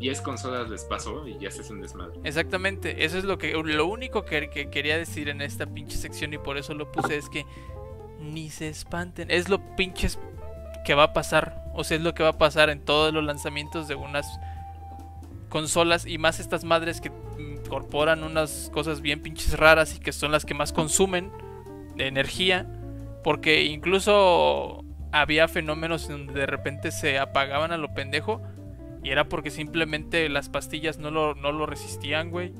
10 0.00 0.20
consolas 0.20 0.68
les 0.68 0.84
pasó 0.84 1.26
y 1.26 1.38
ya 1.38 1.50
se 1.50 1.62
hace 1.62 1.72
un 1.72 1.80
desmadre. 1.80 2.20
Exactamente, 2.22 3.06
eso 3.06 3.16
es 3.16 3.24
lo 3.24 3.38
que 3.38 3.52
lo 3.52 3.86
único 3.86 4.26
que, 4.26 4.50
que 4.50 4.68
quería 4.68 4.98
decir 4.98 5.30
en 5.30 5.40
esta 5.40 5.64
pinche 5.64 5.96
sección 5.96 6.34
y 6.34 6.38
por 6.38 6.58
eso 6.58 6.74
lo 6.74 6.92
puse 6.92 7.16
es 7.16 7.30
que 7.30 7.46
ni 8.20 8.50
se 8.50 8.68
espanten, 8.68 9.30
es 9.30 9.48
lo 9.48 9.76
pinches 9.76 10.18
que 10.84 10.94
va 10.94 11.04
a 11.04 11.12
pasar, 11.14 11.64
o 11.74 11.84
sea, 11.84 11.96
es 11.96 12.02
lo 12.02 12.14
que 12.14 12.22
va 12.22 12.30
a 12.30 12.38
pasar 12.38 12.68
en 12.68 12.84
todos 12.84 13.14
los 13.14 13.24
lanzamientos 13.24 13.88
de 13.88 13.94
unas 13.94 14.26
consolas 15.56 16.04
y 16.04 16.18
más 16.18 16.38
estas 16.38 16.64
madres 16.64 17.00
que 17.00 17.10
incorporan 17.38 18.24
unas 18.24 18.70
cosas 18.74 19.00
bien 19.00 19.22
pinches 19.22 19.58
raras 19.58 19.96
y 19.96 20.00
que 20.00 20.12
son 20.12 20.30
las 20.30 20.44
que 20.44 20.52
más 20.52 20.74
consumen 20.74 21.32
de 21.94 22.08
energía, 22.08 22.66
porque 23.24 23.64
incluso 23.64 24.84
había 25.12 25.48
fenómenos 25.48 26.10
en 26.10 26.26
donde 26.26 26.40
de 26.40 26.46
repente 26.46 26.90
se 26.90 27.18
apagaban 27.18 27.72
a 27.72 27.78
lo 27.78 27.94
pendejo 27.94 28.42
y 29.02 29.08
era 29.08 29.30
porque 29.30 29.50
simplemente 29.50 30.28
las 30.28 30.50
pastillas 30.50 30.98
no 30.98 31.10
lo, 31.10 31.34
no 31.34 31.52
lo 31.52 31.64
resistían, 31.64 32.30
güey. 32.30 32.52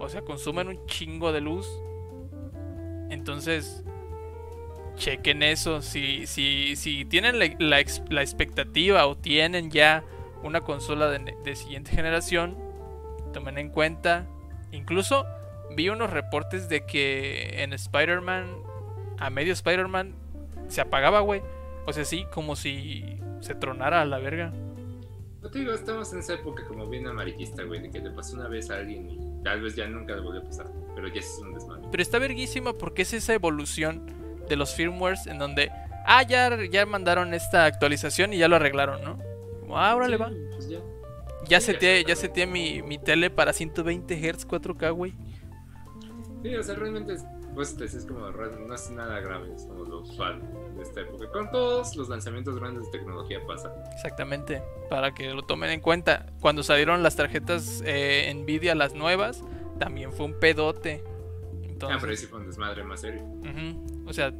O 0.00 0.08
sea, 0.08 0.22
consumen 0.22 0.66
un 0.66 0.84
chingo 0.86 1.30
de 1.30 1.42
luz. 1.42 1.68
Entonces, 3.08 3.84
chequen 4.96 5.44
eso. 5.44 5.80
Si, 5.80 6.26
si, 6.26 6.74
si 6.74 7.04
tienen 7.04 7.38
la, 7.38 7.46
la 8.10 8.20
expectativa 8.20 9.06
o 9.06 9.16
tienen 9.16 9.70
ya 9.70 10.02
una 10.42 10.62
consola 10.62 11.08
de, 11.08 11.36
de 11.44 11.56
siguiente 11.56 11.90
generación, 11.90 12.56
tomen 13.32 13.58
en 13.58 13.70
cuenta. 13.70 14.26
Incluso 14.70 15.26
vi 15.74 15.88
unos 15.88 16.10
reportes 16.10 16.68
de 16.68 16.84
que 16.86 17.62
en 17.62 17.72
Spider-Man, 17.72 18.46
a 19.18 19.30
medio 19.30 19.52
Spider-Man, 19.52 20.14
se 20.68 20.80
apagaba, 20.80 21.20
güey. 21.20 21.42
O 21.86 21.92
sea, 21.92 22.04
sí, 22.04 22.26
como 22.32 22.56
si 22.56 23.18
se 23.40 23.54
tronara 23.54 24.00
a 24.00 24.04
la 24.04 24.18
verga. 24.18 24.52
No 25.42 25.50
te 25.50 25.58
digo, 25.58 25.72
estamos 25.72 26.12
en 26.12 26.20
esa 26.20 26.34
época 26.34 26.64
como 26.68 26.88
bien 26.88 27.06
amarillista, 27.08 27.64
güey, 27.64 27.82
de 27.82 27.90
que 27.90 27.98
le 27.98 28.10
pasó 28.10 28.36
una 28.36 28.48
vez 28.48 28.70
a 28.70 28.76
alguien 28.76 29.10
y 29.10 29.42
tal 29.42 29.60
vez 29.60 29.74
ya 29.74 29.88
nunca 29.88 30.14
le 30.14 30.20
volvió 30.20 30.40
a 30.40 30.44
pasar. 30.44 30.66
Pero 30.94 31.08
ya 31.08 31.20
es 31.20 31.38
un 31.42 31.52
desmadre. 31.52 31.88
Pero 31.90 32.02
está 32.02 32.18
verguísima 32.18 32.72
porque 32.74 33.02
es 33.02 33.12
esa 33.12 33.34
evolución 33.34 34.06
de 34.48 34.56
los 34.56 34.74
firmwares 34.74 35.26
en 35.26 35.38
donde, 35.38 35.70
ah, 36.06 36.22
ya, 36.22 36.56
ya 36.70 36.86
mandaron 36.86 37.34
esta 37.34 37.64
actualización 37.64 38.32
y 38.32 38.38
ya 38.38 38.46
lo 38.46 38.56
arreglaron, 38.56 39.02
¿no? 39.02 39.18
Como, 39.72 39.82
ah, 39.82 39.90
ahora 39.90 40.06
le 40.06 40.18
Sí, 40.18 40.22
va. 40.22 40.30
Pues 40.50 40.68
ya. 40.68 40.80
Ya 41.48 41.60
sí, 41.60 41.72
seteé, 41.72 42.04
ya 42.04 42.14
seteé 42.14 42.46
mi, 42.46 42.82
mi 42.82 42.98
tele 42.98 43.30
para 43.30 43.54
120 43.54 44.14
Hz 44.16 44.46
4K, 44.46 44.94
güey. 44.94 45.14
Sí, 46.42 46.54
o 46.54 46.62
sea, 46.62 46.74
realmente 46.74 47.14
es, 47.14 47.24
pues, 47.54 47.80
es 47.80 48.04
como, 48.04 48.30
no 48.30 48.74
es 48.74 48.90
nada 48.90 49.18
grave, 49.20 49.50
es 49.54 49.64
como 49.64 49.84
lo 49.84 50.00
usual 50.00 50.42
de 50.76 50.82
esta 50.82 51.00
época. 51.00 51.26
Con 51.30 51.50
todos 51.50 51.96
los 51.96 52.10
lanzamientos 52.10 52.60
grandes 52.60 52.84
de 52.84 52.98
tecnología 52.98 53.40
pasa. 53.46 53.72
Exactamente, 53.94 54.62
para 54.90 55.14
que 55.14 55.32
lo 55.32 55.40
tomen 55.40 55.70
en 55.70 55.80
cuenta. 55.80 56.26
Cuando 56.42 56.62
salieron 56.62 57.02
las 57.02 57.16
tarjetas 57.16 57.82
eh, 57.86 58.30
Nvidia, 58.34 58.74
las 58.74 58.92
nuevas, 58.92 59.42
también 59.78 60.12
fue 60.12 60.26
un 60.26 60.38
pedote. 60.38 61.02
Ah, 61.02 61.60
Entonces, 61.62 61.98
pero 61.98 62.10
ahí 62.10 62.16
sí 62.18 62.26
fue 62.26 62.40
un 62.40 62.46
desmadre 62.46 62.84
más 62.84 63.00
serio. 63.00 63.22
O 64.06 64.12
sea, 64.12 64.34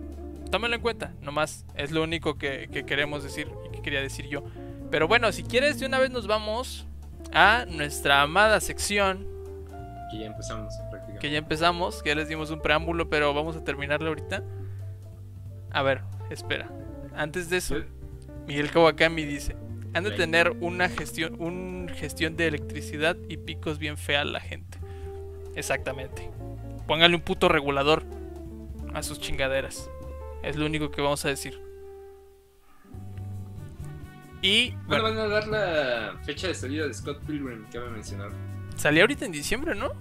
tómenlo 0.51 0.77
en 0.77 0.83
cuenta, 0.83 1.15
nomás. 1.23 1.65
Es 1.75 1.91
lo 1.91 2.03
único 2.03 2.37
que, 2.37 2.69
que 2.71 2.85
queremos 2.85 3.23
decir 3.23 3.49
y 3.67 3.71
que 3.71 3.81
quería 3.81 4.03
decir 4.03 4.29
yo. 4.29 4.45
Pero 4.93 5.09
bueno, 5.09 5.33
si 5.33 5.43
quieres, 5.43 5.81
de 5.81 5.87
una 5.87 5.99
vez 5.99 6.11
nos 6.11 6.27
vamos 6.27 6.87
a 7.33 7.65
nuestra 7.67 8.21
amada 8.21 8.61
sección. 8.61 9.27
Que 10.11 10.19
ya 10.19 10.27
empezamos 10.27 10.75
prácticamente. 10.91 11.19
Que 11.19 11.31
ya 11.31 11.39
empezamos, 11.39 12.03
que 12.03 12.11
ya 12.11 12.15
les 12.15 12.29
dimos 12.29 12.51
un 12.51 12.61
preámbulo, 12.61 13.09
pero 13.09 13.33
vamos 13.33 13.57
a 13.57 13.65
terminarlo 13.65 14.09
ahorita. 14.09 14.45
A 15.71 15.83
ver, 15.83 16.03
espera. 16.29 16.69
Antes 17.17 17.49
de 17.49 17.57
eso, 17.57 17.77
Miguel 18.47 18.71
Kawakami 18.71 19.25
dice: 19.25 19.57
Han 19.95 20.05
de 20.05 20.11
tener 20.11 20.51
una 20.61 20.91
gestión, 20.91 21.41
un 21.41 21.89
gestión 21.89 22.37
de 22.37 22.49
electricidad 22.49 23.17
y 23.31 23.39
picos 23.39 23.79
bien 23.79 23.97
fea 23.97 24.27
la 24.27 24.41
gente. 24.41 24.77
Exactamente. 25.57 26.31
Póngale 26.87 27.15
un 27.15 27.23
puto 27.23 27.49
regulador 27.49 28.03
a 28.93 29.03
sus 29.03 29.19
chingaderas. 29.19 29.89
Es 30.43 30.57
lo 30.57 30.67
único 30.67 30.91
que 30.91 31.01
vamos 31.01 31.25
a 31.25 31.29
decir. 31.29 31.72
Y 34.43 34.73
Bueno, 34.87 35.05
van 35.05 35.19
a 35.19 35.29
dar 35.29 35.47
la 35.49 36.19
fecha 36.25 36.49
de 36.49 36.55
salida 36.55 36.87
de 36.87 36.93
Scott 36.95 37.21
Pilgrim 37.25 37.65
que 37.71 37.79
había 37.79 37.91
mencionado. 37.91 38.33
salió 38.77 39.03
ahorita 39.05 39.25
en 39.25 39.33
diciembre, 39.33 39.75
¿no? 39.75 39.93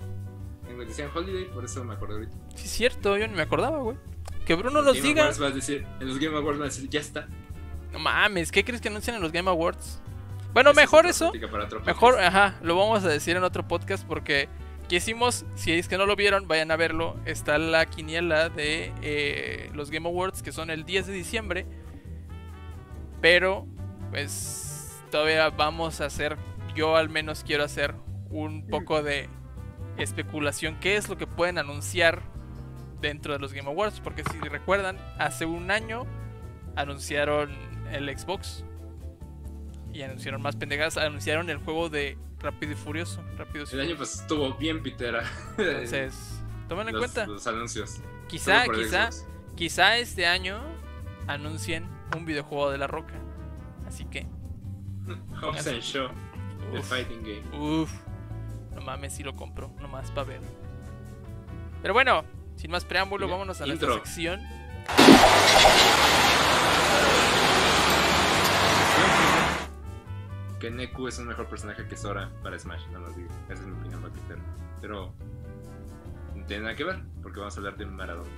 En 0.68 0.80
decían 0.80 1.10
Holiday, 1.14 1.46
por 1.54 1.64
eso 1.64 1.84
me 1.84 1.94
acordé 1.94 2.16
ahorita. 2.16 2.36
Sí, 2.56 2.66
es 2.66 2.72
cierto, 2.72 3.18
yo 3.18 3.28
ni 3.28 3.36
me 3.36 3.44
acordaba, 3.44 3.78
güey. 3.80 3.98
Que 4.46 4.56
Bruno 4.56 4.80
En 4.80 4.86
nos 4.86 4.96
Game 4.96 5.08
diga. 5.08 5.24
Awards 5.24 5.42
va 5.42 5.48
a 5.48 5.52
decir, 5.52 5.86
en 6.00 6.08
los 6.08 6.18
Game 6.18 6.36
Awards 6.36 6.60
va 6.60 6.64
a 6.64 6.68
decir, 6.68 6.90
ya 6.90 7.00
está. 7.00 7.28
No 7.94 8.00
mames, 8.00 8.52
¿qué 8.52 8.64
crees 8.64 8.82
que 8.82 8.88
anuncian 8.88 9.16
en 9.18 9.22
los 9.22 9.32
Game 9.32 9.50
Awards? 9.50 10.02
Bueno, 10.54 10.72
Esa 10.72 10.82
mejor 10.82 11.06
eso. 11.06 11.32
Mejor, 11.86 12.20
ajá, 12.20 12.58
lo 12.64 12.76
vamos 12.76 13.04
a 13.04 13.10
decir 13.10 13.36
en 13.38 13.44
otro 13.44 13.68
podcast 13.68 14.06
porque 14.08 14.50
quisimos, 14.88 15.46
si 15.56 15.74
es 15.74 15.88
que 15.88 15.98
no 15.98 16.06
lo 16.06 16.16
vieron, 16.16 16.48
vayan 16.48 16.72
a 16.72 16.78
verlo. 16.78 17.16
Está 17.26 17.58
la 17.58 17.86
quiniela 17.86 18.50
de 18.50 18.92
eh, 19.02 19.70
los 19.74 19.92
Game 19.92 20.08
Awards 20.10 20.42
que 20.42 20.52
son 20.52 20.70
el 20.72 20.84
10 20.86 21.08
de 21.08 21.14
diciembre. 21.14 21.66
Pero, 23.22 23.68
pues, 24.12 25.02
todavía 25.10 25.50
vamos 25.50 26.02
a 26.02 26.06
hacer, 26.06 26.38
yo 26.76 26.96
al 26.96 27.10
menos 27.10 27.44
quiero 27.44 27.64
hacer 27.64 27.96
un 28.30 28.68
poco 28.68 29.02
de 29.02 29.30
especulación. 29.98 30.80
¿Qué 30.80 30.98
es 30.98 31.10
lo 31.10 31.18
que 31.18 31.28
pueden 31.28 31.58
anunciar 31.58 32.22
dentro 33.02 33.34
de 33.34 33.40
los 33.40 33.54
Game 33.54 33.70
Awards? 33.70 34.00
Porque 34.00 34.24
si 34.32 34.40
recuerdan, 34.40 34.98
hace 35.18 35.46
un 35.46 35.72
año 35.72 36.06
anunciaron 36.76 37.52
el 37.92 38.18
Xbox. 38.18 38.64
Y 39.94 40.04
anunciaron 40.04 40.42
más 40.42 40.56
pendejadas. 40.56 40.98
Anunciaron 40.98 41.50
el 41.50 41.58
juego 41.58 41.90
de 41.90 42.18
Rápido 42.40 42.72
y 42.74 42.76
Furioso. 42.76 43.24
Rápido 43.38 43.66
y 43.70 43.74
El 43.74 43.82
año 43.82 43.98
pasado 43.98 44.22
estuvo 44.22 44.54
bien 44.56 44.82
pitera. 44.82 45.24
Entonces, 45.58 46.42
tomen 46.70 46.88
en 46.88 46.96
los, 46.96 47.12
cuenta. 47.12 47.28
los 47.28 47.46
anuncios. 47.48 48.02
Quizá, 48.28 48.66
quizá, 48.74 49.10
quizá 49.56 49.98
este 49.98 50.26
año 50.26 50.62
anuncien 51.28 51.86
un 52.16 52.26
videojuego 52.26 52.72
de 52.72 52.78
la 52.78 52.88
roca. 52.88 53.14
Así 54.02 54.10
que, 54.10 54.26
Hobbs 55.42 55.68
and 55.68 55.80
Shaw, 55.82 56.10
The 56.72 56.80
Uf. 56.80 56.86
Fighting 56.90 57.22
Game. 57.22 57.44
uff, 57.82 57.92
no 58.74 58.82
mames, 58.82 59.14
si 59.14 59.22
lo 59.24 59.36
compro, 59.36 59.72
nomás 59.80 60.10
para 60.12 60.24
ver. 60.24 60.42
Pero 61.84 61.94
bueno, 61.94 62.24
sin 62.56 62.72
más 62.72 62.84
preámbulo, 62.84 63.28
vámonos 63.28 63.62
a 63.62 63.68
intro. 63.68 63.90
nuestra 63.90 64.06
sección. 64.06 64.42
Que 70.60 70.70
Neku 70.70 71.08
es 71.08 71.18
un 71.18 71.28
mejor 71.28 71.48
personaje 71.48 71.88
que 71.88 71.96
Sora 71.98 72.30
para 72.44 72.58
Smash, 72.58 72.86
no 72.92 73.00
lo 73.00 73.12
digo. 73.14 73.30
Esa 73.50 73.62
es 73.62 73.68
mi 73.68 73.74
opinión 73.80 74.02
Baquetero. 74.04 74.42
Pero 74.80 75.14
no 76.36 76.46
tiene 76.46 76.64
nada 76.64 76.76
que 76.76 76.84
ver, 76.84 77.02
porque 77.24 77.40
vamos 77.40 77.56
a 77.56 77.60
hablar 77.60 77.78
de 77.78 77.86
Maradona. 77.88 78.30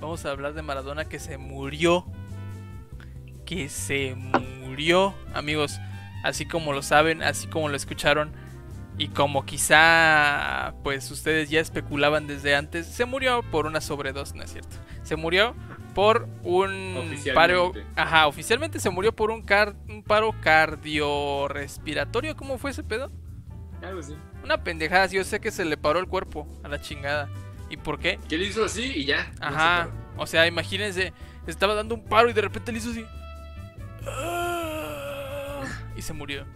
Vamos 0.00 0.26
a 0.26 0.30
hablar 0.30 0.54
de 0.54 0.62
Maradona 0.62 1.04
que 1.04 1.18
se 1.20 1.38
murió. 1.38 2.04
Que 3.44 3.68
se 3.68 4.16
murió, 4.16 4.55
amigos. 5.34 5.78
Así 6.24 6.46
como 6.46 6.72
lo 6.72 6.82
saben, 6.82 7.22
así 7.22 7.46
como 7.46 7.68
lo 7.68 7.76
escucharon. 7.76 8.32
Y 8.98 9.08
como 9.08 9.44
quizá, 9.44 10.74
pues 10.82 11.10
ustedes 11.10 11.50
ya 11.50 11.60
especulaban 11.60 12.26
desde 12.26 12.56
antes, 12.56 12.86
se 12.86 13.04
murió 13.04 13.42
por 13.50 13.66
una 13.66 13.82
sobredosis, 13.82 14.34
¿no 14.34 14.42
es 14.42 14.52
cierto? 14.52 14.74
Se 15.02 15.16
murió 15.16 15.54
por 15.94 16.28
un 16.42 17.14
paro. 17.34 17.72
Ajá, 17.94 18.26
oficialmente 18.26 18.80
se 18.80 18.88
murió 18.88 19.14
por 19.14 19.30
un, 19.30 19.42
car 19.42 19.76
un 19.88 20.02
paro 20.02 20.34
cardiorrespiratorio. 20.40 22.36
¿Cómo 22.36 22.56
fue 22.58 22.70
ese 22.70 22.82
pedo? 22.82 23.12
Algo 23.82 24.00
así. 24.00 24.16
Una 24.42 24.62
pendejada, 24.62 25.06
yo 25.06 25.24
sé 25.24 25.40
que 25.40 25.50
se 25.50 25.64
le 25.64 25.76
paró 25.76 25.98
el 25.98 26.06
cuerpo 26.06 26.46
a 26.64 26.68
la 26.68 26.80
chingada. 26.80 27.28
¿Y 27.68 27.76
por 27.76 27.98
qué? 27.98 28.18
Que 28.28 28.38
le 28.38 28.46
hizo 28.46 28.64
así 28.64 28.84
y 28.84 29.04
ya. 29.04 29.30
Ajá. 29.40 29.88
o 30.16 30.26
sea, 30.26 30.46
imagínense, 30.46 31.12
estaba 31.46 31.74
dando 31.74 31.94
un 31.94 32.04
paro 32.04 32.30
y 32.30 32.32
de 32.32 32.40
repente 32.40 32.72
le 32.72 32.78
hizo 32.78 32.90
así. 32.90 33.04
Y 35.96 36.02
se 36.02 36.12
murió 36.12 36.46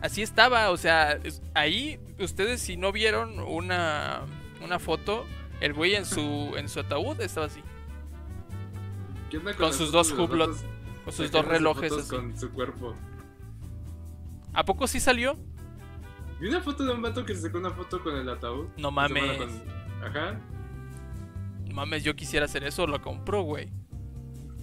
así 0.00 0.22
estaba, 0.22 0.70
o 0.70 0.76
sea, 0.76 1.18
ahí 1.54 1.98
ustedes 2.18 2.60
si 2.60 2.76
no 2.76 2.92
vieron 2.92 3.40
una, 3.40 4.22
una 4.62 4.78
foto, 4.78 5.26
el 5.60 5.72
güey 5.72 5.94
en 5.94 6.04
su 6.04 6.54
en 6.56 6.68
su 6.68 6.80
ataúd 6.80 7.20
estaba 7.20 7.46
así. 7.46 7.62
con, 9.56 9.72
sus 9.72 9.92
dos 9.92 10.12
hublots, 10.12 10.64
con 11.04 11.12
sus 11.12 11.30
dos 11.30 11.44
relojes 11.44 11.92
así. 11.92 12.08
Con 12.08 12.38
su 12.38 12.50
cuerpo. 12.50 12.94
¿A 14.52 14.64
poco 14.64 14.86
sí 14.86 15.00
salió? 15.00 15.36
Vi 16.40 16.48
una 16.48 16.60
foto 16.60 16.84
de 16.84 16.92
un 16.92 17.02
vato 17.02 17.24
que 17.24 17.34
se 17.34 17.42
sacó 17.42 17.58
una 17.58 17.70
foto 17.70 18.02
con 18.02 18.16
el 18.16 18.28
ataúd. 18.28 18.68
No 18.76 18.90
mames. 18.90 19.40
Ajá. 20.02 20.40
No 21.66 21.74
mames, 21.74 22.04
yo 22.04 22.14
quisiera 22.14 22.46
hacer 22.46 22.64
eso, 22.64 22.86
lo 22.86 23.02
compro, 23.02 23.42
güey. 23.42 23.70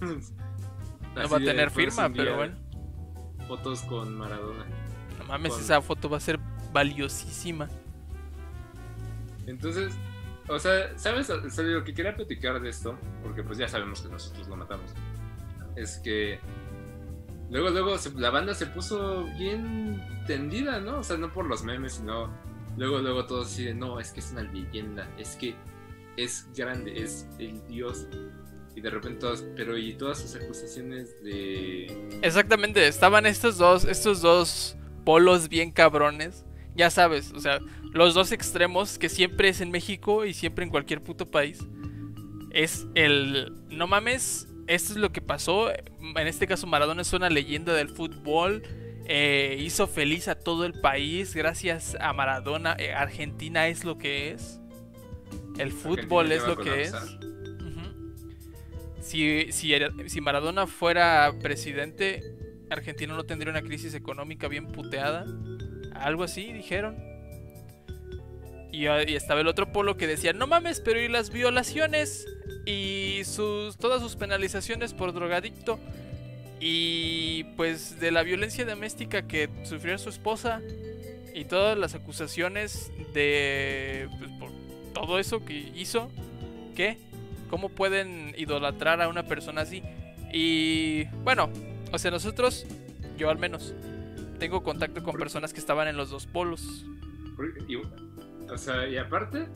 no 0.00 1.28
va 1.28 1.36
a 1.36 1.40
tener 1.40 1.70
firma, 1.70 2.10
pero 2.10 2.36
bueno. 2.36 2.65
Fotos 3.46 3.82
con 3.82 4.16
Maradona 4.16 4.66
mames, 5.26 5.58
esa 5.58 5.80
foto 5.80 6.08
va 6.08 6.16
a 6.16 6.20
ser 6.20 6.38
valiosísima. 6.72 7.68
Entonces, 9.46 9.94
o 10.48 10.58
sea, 10.58 10.96
¿sabes? 10.98 11.28
lo 11.58 11.84
que 11.84 11.94
quería 11.94 12.14
platicar 12.14 12.60
de 12.60 12.68
esto, 12.68 12.98
porque 13.22 13.42
pues 13.42 13.58
ya 13.58 13.68
sabemos 13.68 14.02
que 14.02 14.08
nosotros 14.08 14.48
lo 14.48 14.56
matamos, 14.56 14.92
es 15.76 15.98
que 15.98 16.40
luego, 17.50 17.70
luego 17.70 17.96
la 18.16 18.30
banda 18.30 18.54
se 18.54 18.66
puso 18.66 19.24
bien 19.38 20.02
tendida, 20.26 20.80
¿no? 20.80 20.98
O 20.98 21.02
sea, 21.02 21.16
no 21.16 21.32
por 21.32 21.46
los 21.46 21.62
memes, 21.62 21.94
sino 21.94 22.30
luego, 22.76 22.98
luego 22.98 23.26
todos 23.26 23.50
deciden, 23.50 23.78
no, 23.78 24.00
es 24.00 24.12
que 24.12 24.20
es 24.20 24.32
una 24.32 24.42
leyenda, 24.42 25.08
es 25.18 25.36
que 25.36 25.54
es 26.16 26.48
grande, 26.56 27.02
es 27.02 27.28
el 27.38 27.64
dios. 27.66 28.08
Y 28.76 28.82
de 28.82 28.90
repente 28.90 29.20
todos, 29.20 29.44
pero 29.56 29.76
y 29.78 29.94
todas 29.94 30.18
sus 30.18 30.36
acusaciones 30.36 31.22
de... 31.24 31.86
Exactamente, 32.20 32.86
estaban 32.86 33.24
estos 33.24 33.56
dos, 33.56 33.86
estos 33.86 34.20
dos 34.20 34.76
polos 35.04 35.48
bien 35.48 35.70
cabrones. 35.70 36.44
Ya 36.74 36.90
sabes, 36.90 37.32
o 37.32 37.40
sea, 37.40 37.58
los 37.94 38.12
dos 38.12 38.32
extremos 38.32 38.98
que 38.98 39.08
siempre 39.08 39.48
es 39.48 39.62
en 39.62 39.70
México 39.70 40.26
y 40.26 40.34
siempre 40.34 40.62
en 40.62 40.70
cualquier 40.70 41.00
puto 41.02 41.24
país. 41.24 41.60
Es 42.50 42.86
el, 42.94 43.54
no 43.70 43.86
mames, 43.86 44.46
esto 44.66 44.92
es 44.92 44.98
lo 44.98 45.10
que 45.10 45.22
pasó. 45.22 45.70
En 45.70 46.26
este 46.26 46.46
caso 46.46 46.66
Maradona 46.66 47.00
es 47.00 47.12
una 47.14 47.30
leyenda 47.30 47.72
del 47.72 47.88
fútbol. 47.88 48.62
Eh, 49.08 49.56
hizo 49.60 49.86
feliz 49.86 50.28
a 50.28 50.34
todo 50.34 50.66
el 50.66 50.74
país 50.74 51.34
gracias 51.34 51.96
a 52.00 52.12
Maradona. 52.12 52.76
Eh, 52.78 52.92
Argentina 52.92 53.68
es 53.68 53.84
lo 53.84 53.96
que 53.96 54.32
es. 54.32 54.60
El 55.58 55.72
fútbol 55.72 56.32
es 56.32 56.46
lo 56.46 56.56
que 56.56 56.82
es. 56.82 56.94
Si, 59.06 59.52
si, 59.52 59.72
si 60.08 60.20
Maradona 60.20 60.66
fuera 60.66 61.32
presidente, 61.40 62.24
Argentina 62.70 63.14
no 63.14 63.22
tendría 63.22 63.52
una 63.52 63.62
crisis 63.62 63.94
económica 63.94 64.48
bien 64.48 64.66
puteada. 64.66 65.24
Algo 65.94 66.24
así, 66.24 66.52
dijeron. 66.52 66.96
Y, 68.72 68.86
estaba 69.14 69.42
el 69.42 69.46
otro 69.46 69.70
polo 69.70 69.96
que 69.96 70.08
decía, 70.08 70.32
no 70.32 70.48
mames, 70.48 70.80
pero 70.80 71.00
y 71.00 71.06
las 71.06 71.30
violaciones 71.30 72.26
y 72.66 73.20
sus, 73.24 73.76
todas 73.76 74.02
sus 74.02 74.16
penalizaciones 74.16 74.92
por 74.92 75.12
drogadicto. 75.12 75.78
Y 76.58 77.44
pues 77.56 78.00
de 78.00 78.10
la 78.10 78.24
violencia 78.24 78.64
doméstica 78.64 79.28
que 79.28 79.48
sufrió 79.62 79.98
su 79.98 80.08
esposa 80.08 80.62
y 81.32 81.44
todas 81.44 81.78
las 81.78 81.94
acusaciones 81.94 82.90
de 83.14 84.08
pues, 84.18 84.30
por 84.32 84.50
todo 84.94 85.20
eso 85.20 85.44
que 85.44 85.70
hizo. 85.76 86.10
¿Qué? 86.74 86.98
¿Cómo 87.48 87.68
pueden 87.68 88.34
idolatrar 88.36 89.00
a 89.00 89.08
una 89.08 89.24
persona 89.24 89.62
así? 89.62 89.82
Y 90.32 91.04
bueno, 91.24 91.50
o 91.92 91.98
sea, 91.98 92.10
nosotros, 92.10 92.66
yo 93.16 93.30
al 93.30 93.38
menos, 93.38 93.74
tengo 94.38 94.62
contacto 94.62 95.02
con 95.02 95.16
personas 95.16 95.52
que 95.52 95.60
estaban 95.60 95.88
en 95.88 95.96
los 95.96 96.10
dos 96.10 96.26
polos. 96.26 96.84
o 98.50 98.58
sea, 98.58 98.88
y 98.88 98.96
aparte, 98.96 99.46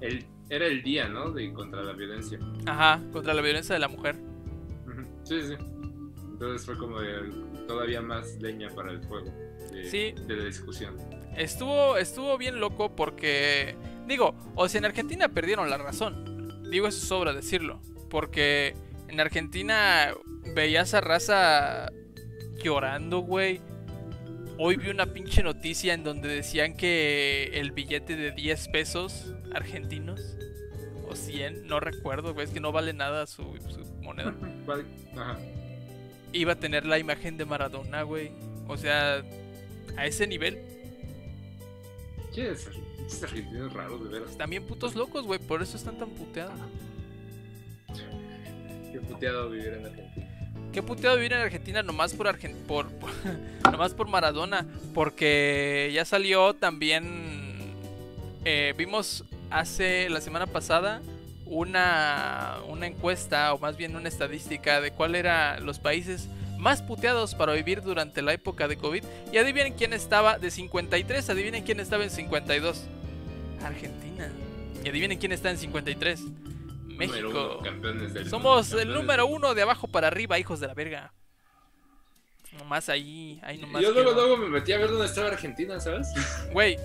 el, 0.00 0.26
era 0.48 0.66
el 0.66 0.82
día, 0.82 1.08
¿no? 1.08 1.30
De 1.30 1.52
contra 1.52 1.82
la 1.82 1.92
violencia. 1.92 2.38
Ajá, 2.66 3.00
contra 3.12 3.34
la 3.34 3.42
violencia 3.42 3.74
de 3.74 3.80
la 3.80 3.88
mujer. 3.88 4.16
Sí, 5.24 5.40
sí. 5.42 5.54
Entonces 6.18 6.66
fue 6.66 6.76
como 6.76 6.98
todavía 7.66 8.00
más 8.00 8.36
leña 8.40 8.68
para 8.74 8.92
el 8.92 9.02
fuego 9.02 9.32
de, 9.72 10.14
de 10.26 10.36
la 10.36 10.44
discusión. 10.44 10.96
Estuvo, 11.36 11.96
estuvo 11.96 12.36
bien 12.38 12.60
loco 12.60 12.94
porque, 12.94 13.74
digo, 14.06 14.34
o 14.54 14.68
sea, 14.68 14.78
en 14.78 14.84
Argentina 14.86 15.28
perdieron 15.28 15.68
la 15.68 15.78
razón. 15.78 16.35
Digo, 16.70 16.88
eso 16.88 17.04
sobra 17.04 17.32
decirlo. 17.32 17.80
Porque 18.10 18.74
en 19.08 19.20
Argentina 19.20 20.12
veías 20.54 20.94
a 20.94 21.00
raza 21.00 21.90
llorando, 22.62 23.20
güey. 23.20 23.60
Hoy 24.58 24.76
vi 24.76 24.88
una 24.88 25.06
pinche 25.06 25.42
noticia 25.42 25.92
en 25.92 26.02
donde 26.02 26.28
decían 26.28 26.76
que 26.76 27.50
el 27.54 27.72
billete 27.72 28.16
de 28.16 28.32
10 28.32 28.68
pesos 28.68 29.34
argentinos 29.52 30.36
o 31.08 31.14
100, 31.14 31.66
no 31.66 31.78
recuerdo, 31.78 32.32
güey, 32.32 32.46
es 32.46 32.52
que 32.52 32.60
no 32.60 32.72
vale 32.72 32.92
nada 32.92 33.26
su, 33.26 33.54
moneda. 34.00 34.34
Iba 36.32 36.52
a 36.52 36.56
tener 36.56 36.86
la 36.86 36.98
imagen 36.98 37.36
de 37.36 37.44
Maradona, 37.44 38.02
güey. 38.02 38.32
O 38.66 38.76
sea, 38.76 39.22
a 39.96 40.06
ese 40.06 40.26
nivel. 40.26 40.58
¿Qué 42.36 42.50
es? 42.50 42.68
Es 43.06 43.22
argentinos 43.22 43.72
raros, 43.72 44.04
de 44.04 44.10
veras. 44.10 44.36
Bien 44.46 44.62
putos 44.62 44.94
locos, 44.94 45.24
güey, 45.24 45.40
por 45.40 45.62
eso 45.62 45.78
están 45.78 45.96
tan 45.96 46.10
puteados. 46.10 46.52
Qué 48.92 49.00
puteado 49.00 49.48
vivir 49.48 49.68
en 49.68 49.86
Argentina. 49.86 50.26
Qué 50.70 50.82
puteado 50.82 51.16
vivir 51.16 51.32
en 51.32 51.40
Argentina 51.40 51.82
nomás 51.82 52.12
por, 52.12 52.26
por, 52.66 52.88
nomás 53.72 53.94
por 53.94 54.08
Maradona. 54.08 54.66
Porque 54.92 55.90
ya 55.94 56.04
salió 56.04 56.52
también. 56.52 57.72
Eh, 58.44 58.74
vimos 58.76 59.24
hace 59.48 60.10
la 60.10 60.20
semana 60.20 60.46
pasada 60.46 61.00
una, 61.46 62.58
una 62.68 62.86
encuesta, 62.86 63.54
o 63.54 63.58
más 63.58 63.78
bien 63.78 63.96
una 63.96 64.08
estadística 64.08 64.82
de 64.82 64.90
cuál 64.90 65.14
eran 65.14 65.64
los 65.64 65.78
países 65.78 66.28
más 66.58 66.82
puteados 66.82 67.34
para 67.34 67.52
vivir 67.52 67.82
durante 67.82 68.22
la 68.22 68.32
época 68.32 68.68
de 68.68 68.76
COVID. 68.76 69.04
Y 69.32 69.38
adivinen 69.38 69.74
quién 69.74 69.92
estaba 69.92 70.38
de 70.38 70.50
53, 70.50 71.30
adivinen 71.30 71.64
quién 71.64 71.80
estaba 71.80 72.04
en 72.04 72.10
52. 72.10 72.84
Argentina. 73.62 74.30
Y 74.84 74.88
adivinen 74.88 75.18
quién 75.18 75.32
está 75.32 75.50
en 75.50 75.58
53. 75.58 76.20
México. 76.96 77.62
Somos 78.28 78.72
el 78.72 78.92
número 78.92 79.26
uno 79.26 79.54
de 79.54 79.62
abajo 79.62 79.86
para 79.86 80.08
arriba, 80.08 80.38
hijos 80.38 80.60
de 80.60 80.66
la 80.66 80.74
verga. 80.74 81.12
Nomás 82.58 82.88
ahí, 82.88 83.38
ahí 83.42 83.58
nomás. 83.58 83.82
Yo 83.82 83.92
luego, 83.92 84.12
luego 84.12 84.36
me 84.38 84.48
metí 84.48 84.72
a 84.72 84.78
ver 84.78 84.90
dónde 84.90 85.06
estaba 85.06 85.28
Argentina, 85.28 85.78
¿sabes? 85.78 86.08
Güey, 86.52 86.78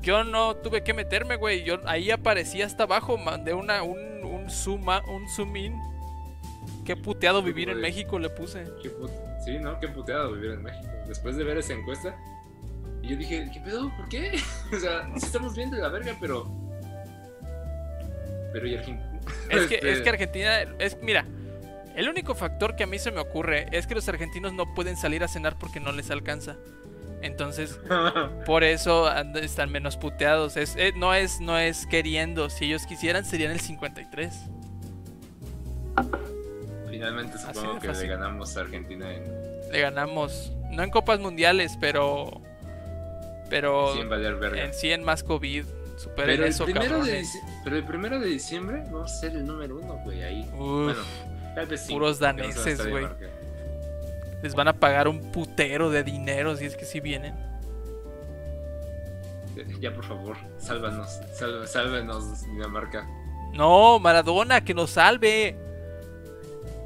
yo 0.00 0.22
no 0.22 0.56
tuve 0.56 0.84
que 0.84 0.94
meterme, 0.94 1.36
güey. 1.36 1.64
Yo 1.64 1.80
ahí 1.86 2.10
aparecía 2.10 2.66
hasta 2.66 2.84
abajo, 2.84 3.18
mandé 3.18 3.52
una, 3.54 3.82
un, 3.82 3.98
un 4.24 4.48
zoom, 4.50 4.86
un 4.88 5.28
zoom 5.28 5.56
in. 5.56 5.91
Qué 6.84 6.96
puteado 6.96 7.42
vivir 7.42 7.68
en 7.68 7.80
México 7.80 8.18
le 8.18 8.30
puse. 8.30 8.66
sí, 9.44 9.58
¿no? 9.58 9.78
Qué 9.78 9.88
puteado 9.88 10.32
vivir 10.32 10.52
en 10.52 10.62
México. 10.62 10.88
Después 11.06 11.36
de 11.36 11.44
ver 11.44 11.58
esa 11.58 11.74
encuesta, 11.74 12.16
y 13.02 13.08
yo 13.08 13.16
dije, 13.16 13.50
¿qué 13.52 13.60
pedo? 13.60 13.92
¿Por 13.96 14.08
qué? 14.08 14.38
o 14.76 14.78
sea, 14.78 15.08
sí 15.16 15.26
estamos 15.26 15.54
bien 15.54 15.70
de 15.70 15.78
la 15.78 15.88
verga, 15.88 16.16
pero. 16.20 16.46
Pero 18.52 18.66
y 18.66 18.76
Argentina 18.76 19.12
es 19.50 19.66
que, 19.66 19.80
es 19.82 20.00
que 20.00 20.08
Argentina, 20.08 20.62
es, 20.78 20.98
mira, 21.00 21.24
el 21.96 22.08
único 22.08 22.34
factor 22.34 22.76
que 22.76 22.84
a 22.84 22.86
mí 22.86 22.98
se 22.98 23.10
me 23.10 23.20
ocurre 23.20 23.66
es 23.72 23.86
que 23.86 23.94
los 23.94 24.08
argentinos 24.08 24.52
no 24.52 24.74
pueden 24.74 24.96
salir 24.96 25.22
a 25.24 25.28
cenar 25.28 25.58
porque 25.58 25.80
no 25.80 25.92
les 25.92 26.10
alcanza. 26.10 26.56
Entonces, 27.22 27.78
por 28.46 28.64
eso 28.64 29.10
están 29.36 29.70
menos 29.70 29.96
puteados. 29.96 30.56
Es, 30.56 30.76
eh, 30.76 30.92
no, 30.96 31.14
es, 31.14 31.40
no 31.40 31.58
es 31.58 31.86
queriendo. 31.86 32.50
Si 32.50 32.66
ellos 32.66 32.86
quisieran, 32.86 33.24
serían 33.24 33.52
el 33.52 33.60
53. 33.60 34.50
Supongo 37.30 37.78
que 37.78 37.88
le 37.88 38.06
ganamos 38.06 38.56
a 38.56 38.60
Argentina 38.60 39.06
Le 39.70 39.80
ganamos, 39.80 40.52
no 40.70 40.82
en 40.82 40.90
Copas 40.90 41.20
Mundiales, 41.20 41.76
pero... 41.80 42.40
Pero 43.50 43.94
en 44.54 44.72
100 44.72 45.04
más 45.04 45.22
COVID 45.22 45.64
pero 46.16 46.44
el 46.44 46.54
primero 46.54 47.04
de 47.04 47.24
Pero 47.64 47.76
el 47.76 47.84
primero 47.84 48.20
de 48.20 48.26
diciembre 48.26 48.82
va 48.92 49.04
a 49.04 49.08
ser 49.08 49.32
el 49.32 49.46
número 49.46 49.76
uno, 49.76 49.98
güey, 50.04 50.22
ahí. 50.22 50.48
bueno, 50.52 51.02
tal 51.54 51.66
vez 51.66 51.82
Puros 51.82 52.18
daneses, 52.18 52.86
güey. 52.88 53.06
Les 54.42 54.54
van 54.54 54.68
a 54.68 54.72
pagar 54.72 55.06
un 55.06 55.30
putero 55.30 55.90
de 55.90 56.02
dinero 56.02 56.56
si 56.56 56.64
es 56.64 56.76
que 56.76 56.84
si 56.84 57.00
vienen. 57.00 57.34
Ya, 59.80 59.94
por 59.94 60.04
favor, 60.04 60.36
sálvanos, 60.58 61.20
sálvanos, 61.34 61.70
sálvanos 61.70 62.42
Dinamarca. 62.46 63.06
No, 63.52 63.98
Maradona, 63.98 64.64
que 64.64 64.74
nos 64.74 64.92
salve. 64.92 65.56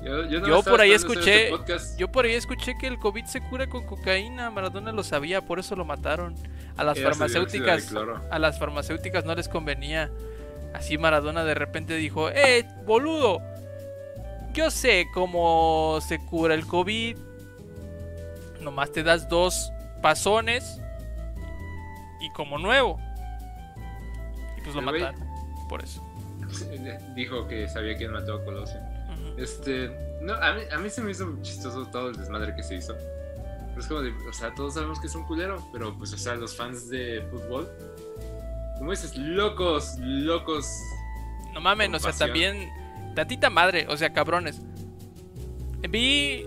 Yo, 0.07 0.25
yo, 0.27 0.41
no 0.41 0.47
Yo 0.47 0.59
estaba 0.59 0.77
por 0.77 0.81
ahí 0.81 0.93
escuché- 0.93 1.47
este 1.47 1.51
podcast. 1.51 1.99
Yo 1.99 2.09
por 2.13 2.25
ahí 2.25 2.33
escuché 2.35 2.79
que 2.79 2.87
el 2.87 2.99
COVID 2.99 3.25
se 3.25 3.41
cura 3.41 3.67
con 3.69 3.85
cocaína. 3.85 4.51
Maradona 4.51 4.93
lo 4.93 5.03
sabía, 5.03 5.45
por 5.45 5.59
eso 5.59 5.75
lo 5.75 5.85
mataron. 5.85 6.35
A 6.77 6.85
las 6.85 6.97
Era 6.99 7.11
farmacéuticas, 7.11 7.93
a 8.31 8.39
las 8.39 8.59
farmacéuticas 8.59 9.25
no 9.25 9.35
les 9.35 9.49
convenía. 9.49 10.11
Así 10.75 10.97
Maradona 10.99 11.43
de 11.45 11.55
repente 11.55 11.97
dijo, 11.97 12.29
¡Eh, 12.31 12.67
boludo! 12.85 13.41
Yo 14.53 14.71
sé 14.71 15.07
cómo 15.13 15.99
se 16.07 16.19
cura 16.19 16.55
el 16.55 16.67
COVID. 16.67 17.17
Nomás 18.61 18.93
te 18.93 19.03
das 19.03 19.29
dos 19.29 19.73
pasones 20.03 20.81
y 22.21 22.31
como 22.31 22.59
nuevo. 22.59 23.01
Y 24.57 24.61
pues 24.63 24.75
lo 24.75 24.83
mataron. 24.83 25.21
Por 25.69 25.83
eso. 25.83 26.03
Dijo 27.17 27.49
que 27.49 27.69
sabía 27.69 27.97
quién 27.97 28.13
mató 28.13 28.35
a 28.35 28.45
Colosio. 28.45 28.79
Este, 29.37 29.91
no, 30.21 30.35
a 30.35 30.55
mí, 30.55 30.63
a 30.73 30.79
mí 30.79 30.91
se 30.91 31.03
me 31.03 31.11
hizo 31.11 31.37
chistoso 31.43 31.87
todo 31.87 32.11
el 32.11 32.17
desmadre 32.17 32.55
que 32.55 32.63
se 32.63 32.77
hizo. 32.77 32.95
Pero 33.69 33.81
es 33.81 33.87
como 33.87 34.01
de, 34.01 34.13
o 34.29 34.33
sea, 34.33 34.55
todos 34.55 34.75
sabemos 34.75 35.01
que 35.01 35.07
es 35.07 35.15
un 35.15 35.25
culero, 35.25 35.63
pero 35.73 35.97
pues, 35.99 36.13
o 36.13 36.19
sea, 36.19 36.35
los 36.35 36.57
fans 36.57 36.89
de 36.89 37.27
fútbol, 37.31 37.71
como 38.79 38.91
dices, 38.91 39.17
locos, 39.17 39.97
locos. 39.99 40.69
No 41.53 41.61
mamen, 41.61 41.95
o 41.95 41.99
sea, 41.99 42.13
también. 42.13 42.71
Tantita 43.15 43.49
madre, 43.49 43.87
o 43.89 43.97
sea, 43.97 44.13
cabrones. 44.13 44.61
Vi. 45.89 46.47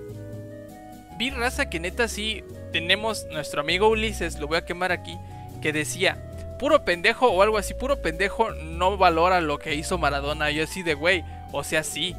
Vi 1.17 1.29
raza 1.31 1.69
que 1.69 1.79
neta 1.79 2.07
sí. 2.07 2.43
Tenemos 2.71 3.25
nuestro 3.31 3.61
amigo 3.61 3.89
Ulises, 3.89 4.39
lo 4.39 4.47
voy 4.47 4.57
a 4.57 4.65
quemar 4.65 4.91
aquí. 4.91 5.17
Que 5.61 5.73
decía: 5.73 6.57
Puro 6.59 6.85
pendejo 6.85 7.27
o 7.27 7.41
algo 7.41 7.57
así, 7.57 7.73
puro 7.73 8.01
pendejo 8.01 8.51
no 8.51 8.97
valora 8.97 9.41
lo 9.41 9.57
que 9.57 9.73
hizo 9.73 9.97
Maradona. 9.97 10.51
Yo 10.51 10.65
así 10.65 10.83
de 10.83 10.93
güey, 10.93 11.25
o 11.51 11.63
sea, 11.63 11.83
sí. 11.83 12.15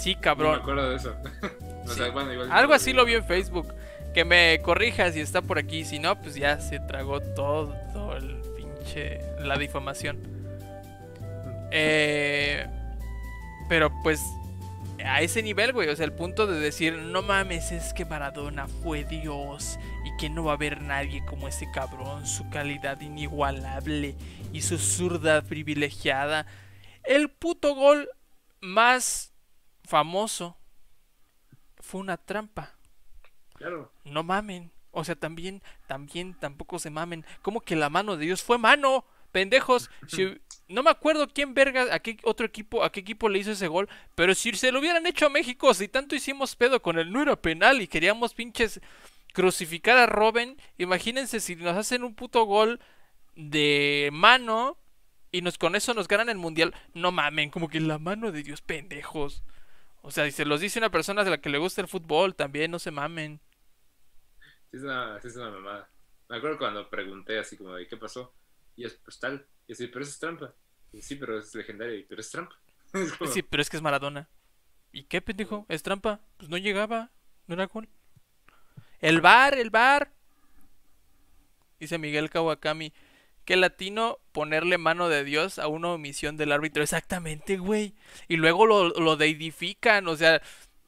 Sí, 0.00 0.14
No 0.14 0.18
me 0.18 0.22
cabrón. 0.24 0.60
acuerdo 0.60 0.90
de 0.90 0.96
eso. 0.96 1.14
o 1.84 1.88
Sí. 1.88 1.94
sea, 1.98 2.10
bueno, 2.10 2.32
igual. 2.32 2.50
Algo 2.52 2.72
así 2.74 2.92
lo 2.92 3.04
vi 3.04 3.14
en 3.14 3.24
Facebook. 3.24 3.72
Que 4.14 4.24
me 4.24 4.60
corrijas 4.62 5.14
si 5.14 5.20
está 5.20 5.40
por 5.42 5.58
aquí. 5.58 5.84
Si 5.84 5.98
no, 5.98 6.20
pues 6.20 6.34
ya 6.34 6.60
se 6.60 6.80
tragó 6.80 7.20
todo 7.20 7.74
el 8.16 8.40
pinche. 8.56 9.20
La 9.40 9.56
difamación. 9.56 10.18
Eh, 11.72 12.66
pero 13.68 13.92
pues. 14.02 14.20
A 15.04 15.22
ese 15.22 15.42
nivel, 15.42 15.72
güey. 15.72 15.88
O 15.88 15.96
sea, 15.96 16.04
el 16.04 16.12
punto 16.12 16.46
de 16.46 16.60
decir, 16.60 16.92
no 16.94 17.22
mames, 17.22 17.72
es 17.72 17.94
que 17.94 18.04
Maradona 18.04 18.66
fue 18.82 19.04
Dios. 19.04 19.78
Y 20.04 20.14
que 20.18 20.28
no 20.28 20.44
va 20.44 20.50
a 20.52 20.54
haber 20.56 20.82
nadie 20.82 21.24
como 21.24 21.48
ese 21.48 21.66
cabrón. 21.72 22.26
Su 22.26 22.50
calidad 22.50 23.00
inigualable. 23.00 24.14
Y 24.52 24.60
su 24.62 24.76
zurda 24.78 25.40
privilegiada. 25.42 26.44
El 27.04 27.30
puto 27.30 27.74
gol 27.74 28.10
más 28.60 29.29
famoso 29.90 30.56
fue 31.80 32.00
una 32.00 32.16
trampa. 32.16 32.76
Claro. 33.54 33.92
No 34.04 34.22
mamen. 34.22 34.70
O 34.92 35.04
sea, 35.04 35.16
también, 35.16 35.62
también, 35.88 36.34
tampoco 36.38 36.78
se 36.78 36.90
mamen. 36.90 37.24
¿Cómo 37.42 37.60
que 37.60 37.74
la 37.74 37.90
mano 37.90 38.16
de 38.16 38.26
Dios 38.26 38.42
fue 38.42 38.56
mano? 38.56 39.04
Pendejos. 39.32 39.90
Si, 40.06 40.40
no 40.68 40.84
me 40.84 40.90
acuerdo 40.90 41.28
quién 41.28 41.54
verga, 41.54 41.92
a 41.92 41.98
qué 41.98 42.18
otro 42.22 42.46
equipo, 42.46 42.84
a 42.84 42.92
qué 42.92 43.00
equipo 43.00 43.28
le 43.28 43.40
hizo 43.40 43.50
ese 43.50 43.66
gol. 43.66 43.88
Pero 44.14 44.34
si 44.34 44.52
se 44.52 44.70
lo 44.70 44.78
hubieran 44.78 45.06
hecho 45.06 45.26
a 45.26 45.30
México, 45.30 45.74
si 45.74 45.88
tanto 45.88 46.14
hicimos 46.14 46.54
pedo 46.54 46.80
con 46.80 46.98
el 46.98 47.12
no 47.12 47.22
era 47.22 47.34
penal 47.34 47.82
y 47.82 47.88
queríamos 47.88 48.34
pinches 48.34 48.80
crucificar 49.32 49.96
a 49.96 50.06
Robin, 50.06 50.56
imagínense 50.78 51.40
si 51.40 51.56
nos 51.56 51.76
hacen 51.76 52.04
un 52.04 52.14
puto 52.14 52.44
gol 52.44 52.80
de 53.34 54.10
mano 54.12 54.76
y 55.32 55.42
nos 55.42 55.58
con 55.58 55.76
eso 55.76 55.94
nos 55.94 56.06
ganan 56.06 56.28
el 56.28 56.38
mundial. 56.38 56.74
No 56.94 57.10
mamen, 57.10 57.50
como 57.50 57.68
que 57.68 57.80
la 57.80 57.98
mano 57.98 58.30
de 58.30 58.44
Dios, 58.44 58.62
pendejos. 58.62 59.42
O 60.02 60.10
sea, 60.10 60.26
y 60.26 60.32
se 60.32 60.44
los 60.44 60.60
dice 60.60 60.78
una 60.78 60.90
persona 60.90 61.24
de 61.24 61.30
la 61.30 61.40
que 61.40 61.50
le 61.50 61.58
gusta 61.58 61.80
el 61.80 61.88
fútbol, 61.88 62.34
también 62.34 62.70
no 62.70 62.78
se 62.78 62.90
mamen. 62.90 63.40
Sí 64.70 64.76
es, 64.78 64.82
una, 64.82 65.20
sí 65.20 65.28
es 65.28 65.36
una 65.36 65.50
mamada. 65.50 65.90
Me 66.28 66.36
acuerdo 66.36 66.58
cuando 66.58 66.88
pregunté 66.88 67.38
así 67.38 67.56
como 67.56 67.74
de 67.74 67.86
qué 67.86 67.96
pasó. 67.96 68.34
Y 68.76 68.84
es 68.84 68.94
pues 68.94 69.18
tal. 69.18 69.46
Y 69.66 69.72
así, 69.72 69.88
pero 69.88 70.02
eso 70.02 70.12
es 70.12 70.18
trampa. 70.18 70.54
Y 70.92 71.02
sí, 71.02 71.16
pero 71.16 71.38
es 71.38 71.54
legendario. 71.54 71.96
y, 71.98 72.02
Pero 72.04 72.20
es 72.20 72.30
trampa. 72.30 72.56
Es 72.94 73.12
como- 73.12 73.30
Sí, 73.30 73.42
pero 73.42 73.60
es 73.62 73.68
que 73.70 73.76
es 73.76 73.82
Maradona. 73.82 74.28
¿Y 74.92 75.04
qué, 75.04 75.20
pendejo? 75.20 75.66
¿Es 75.68 75.82
trampa? 75.82 76.20
Pues 76.36 76.48
no 76.48 76.56
llegaba. 76.56 77.10
No 77.46 77.54
era 77.54 77.66
gol. 77.66 77.88
El 79.00 79.20
bar, 79.20 79.54
el 79.54 79.70
bar. 79.70 80.12
Dice 81.78 81.98
Miguel 81.98 82.30
Kawakami. 82.30 82.92
Que 83.44 83.56
latino 83.56 84.18
ponerle 84.32 84.78
mano 84.78 85.08
de 85.08 85.24
Dios 85.24 85.58
a 85.58 85.66
una 85.66 85.88
omisión 85.88 86.36
del 86.36 86.52
árbitro. 86.52 86.82
Exactamente, 86.82 87.56
güey. 87.56 87.94
Y 88.28 88.36
luego 88.36 88.66
lo, 88.66 88.90
lo 88.90 89.16
deidifican. 89.16 90.06
O 90.08 90.16
sea, 90.16 90.40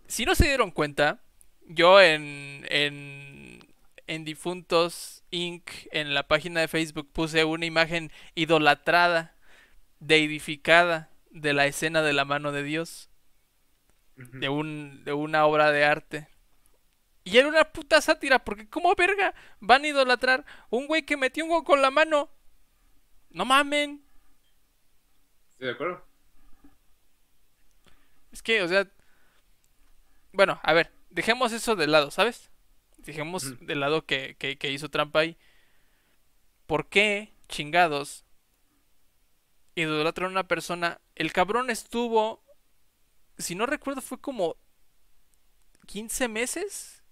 si 0.07 0.25
no 0.25 0.35
se 0.35 0.47
dieron 0.47 0.71
cuenta, 0.71 1.23
yo 1.67 2.01
en, 2.01 2.67
en, 2.69 3.61
en 4.07 4.25
Difuntos 4.25 5.25
Inc., 5.31 5.71
en 5.91 6.15
la 6.15 6.29
página 6.29 6.61
de 6.61 6.69
Facebook, 6.69 7.11
puse 7.13 7.45
una 7.45 7.67
imagen 7.67 8.13
idolatrada, 8.35 9.35
deidificada 10.01 11.11
de 11.31 11.53
la 11.53 11.67
escena 11.67 12.03
de 12.03 12.13
la 12.13 12.25
mano 12.25 12.53
de 12.53 12.63
Dios 12.63 13.09
de, 14.17 14.49
un, 14.49 15.03
de 15.05 15.13
una 15.13 15.47
obra 15.47 15.73
de 15.73 15.85
arte. 15.85 16.29
Y 17.25 17.39
era 17.39 17.49
una 17.49 17.65
puta 17.65 18.01
sátira, 18.01 18.41
porque 18.41 18.69
como 18.69 18.95
verga 18.95 19.35
van 19.61 19.85
a 19.85 19.89
idolatrar 19.89 20.45
un 20.71 20.87
güey 20.87 21.03
que 21.03 21.17
metió 21.17 21.45
un 21.45 21.51
gol 21.51 21.65
con 21.65 21.81
la 21.83 21.91
mano. 21.91 22.31
No 23.35 23.45
mamen. 23.45 24.03
¿Estoy 25.53 25.67
de 25.69 25.73
acuerdo? 25.73 26.03
Es 28.33 28.43
que, 28.43 28.63
o 28.63 28.69
sea... 28.69 28.89
Bueno, 30.33 30.59
a 30.63 30.73
ver, 30.73 30.93
dejemos 31.11 31.53
eso 31.53 31.77
de 31.77 31.87
lado, 31.87 32.11
¿sabes? 32.11 32.51
Dejemos 32.99 33.53
Ujú. 33.53 33.57
de 33.61 33.75
lado 33.75 34.07
que, 34.07 34.37
que, 34.39 34.57
que 34.59 34.71
hizo 34.71 34.89
trampa 34.91 35.21
ahí. 35.21 35.37
¿Por 36.67 36.89
qué, 36.89 37.33
chingados, 37.49 38.25
idolatran 39.75 40.29
a 40.29 40.33
una 40.33 40.49
persona? 40.49 41.01
El 41.15 41.33
cabrón 41.33 41.71
estuvo, 41.71 42.43
si 43.39 43.55
no 43.55 43.67
recuerdo, 43.67 44.01
fue 44.01 44.21
como 44.21 44.57
15 45.87 46.29
meses, 46.29 47.03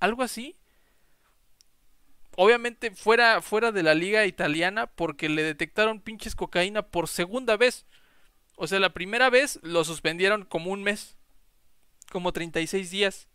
algo 0.00 0.24
así. 0.24 0.57
Obviamente 2.40 2.92
fuera, 2.92 3.42
fuera 3.42 3.72
de 3.72 3.82
la 3.82 3.94
liga 3.94 4.24
italiana 4.24 4.86
porque 4.86 5.28
le 5.28 5.42
detectaron 5.42 6.00
pinches 6.00 6.36
cocaína 6.36 6.82
por 6.82 7.08
segunda 7.08 7.56
vez. 7.56 7.84
O 8.54 8.68
sea, 8.68 8.78
la 8.78 8.94
primera 8.94 9.28
vez 9.28 9.58
lo 9.64 9.82
suspendieron 9.82 10.44
como 10.44 10.70
un 10.70 10.84
mes, 10.84 11.16
como 12.12 12.32
36 12.32 12.92
días. 12.92 13.26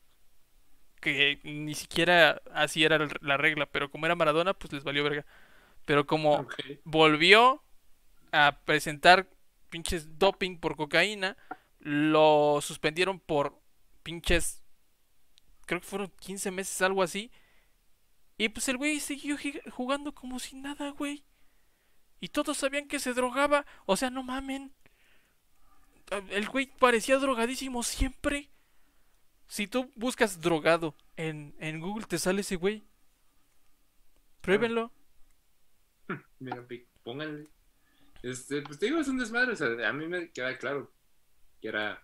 Que 1.01 1.41
ni 1.43 1.75
siquiera 1.75 2.41
así 2.53 2.85
era 2.85 3.09
la 3.19 3.35
regla, 3.35 3.65
pero 3.65 3.91
como 3.91 4.05
era 4.05 4.15
Maradona, 4.15 4.53
pues 4.53 4.71
les 4.71 4.85
valió 4.85 5.03
verga. 5.03 5.25
Pero 5.83 6.07
como 6.07 6.47
volvió 6.85 7.61
a 8.31 8.61
presentar 8.63 9.27
pinches 9.69 10.17
doping 10.17 10.59
por 10.59 10.77
cocaína, 10.77 11.35
lo 11.79 12.59
suspendieron 12.61 13.19
por 13.19 13.59
pinches, 14.01 14.63
creo 15.65 15.81
que 15.81 15.87
fueron 15.87 16.09
15 16.21 16.51
meses, 16.51 16.81
algo 16.81 17.03
así. 17.03 17.33
Y 18.43 18.49
pues 18.49 18.67
el 18.67 18.75
güey 18.75 18.99
siguió 18.99 19.37
jugando 19.71 20.13
como 20.13 20.37
si 20.37 20.57
nada, 20.57 20.89
güey. 20.89 21.23
Y 22.19 22.27
todos 22.27 22.57
sabían 22.57 22.89
que 22.89 22.99
se 22.99 23.13
drogaba. 23.13 23.65
O 23.85 23.95
sea, 23.95 24.09
no 24.09 24.21
mamen. 24.21 24.73
Ah, 26.11 26.21
El 26.29 26.49
güey 26.49 26.65
parecía 26.77 27.17
drogadísimo 27.19 27.83
siempre. 27.83 28.49
Si 29.47 29.65
tú 29.67 29.89
buscas 29.95 30.41
drogado 30.41 30.93
en, 31.15 31.55
en 31.59 31.79
Google, 31.79 32.05
te 32.05 32.19
sale 32.19 32.41
ese 32.41 32.57
güey. 32.57 32.83
Pruébenlo. 34.41 34.91
Mira, 36.39 36.67
pi- 36.67 36.85
pónganle. 37.01 37.47
Este, 38.23 38.61
pues 38.61 38.77
te 38.77 38.87
digo, 38.87 38.99
es 38.99 39.07
un 39.07 39.19
desmadre. 39.19 39.53
O 39.53 39.55
sea, 39.55 39.87
a 39.87 39.93
mí 39.93 40.05
me 40.05 40.31
queda 40.31 40.57
claro 40.57 40.91
que 41.61 41.69
era, 41.69 42.03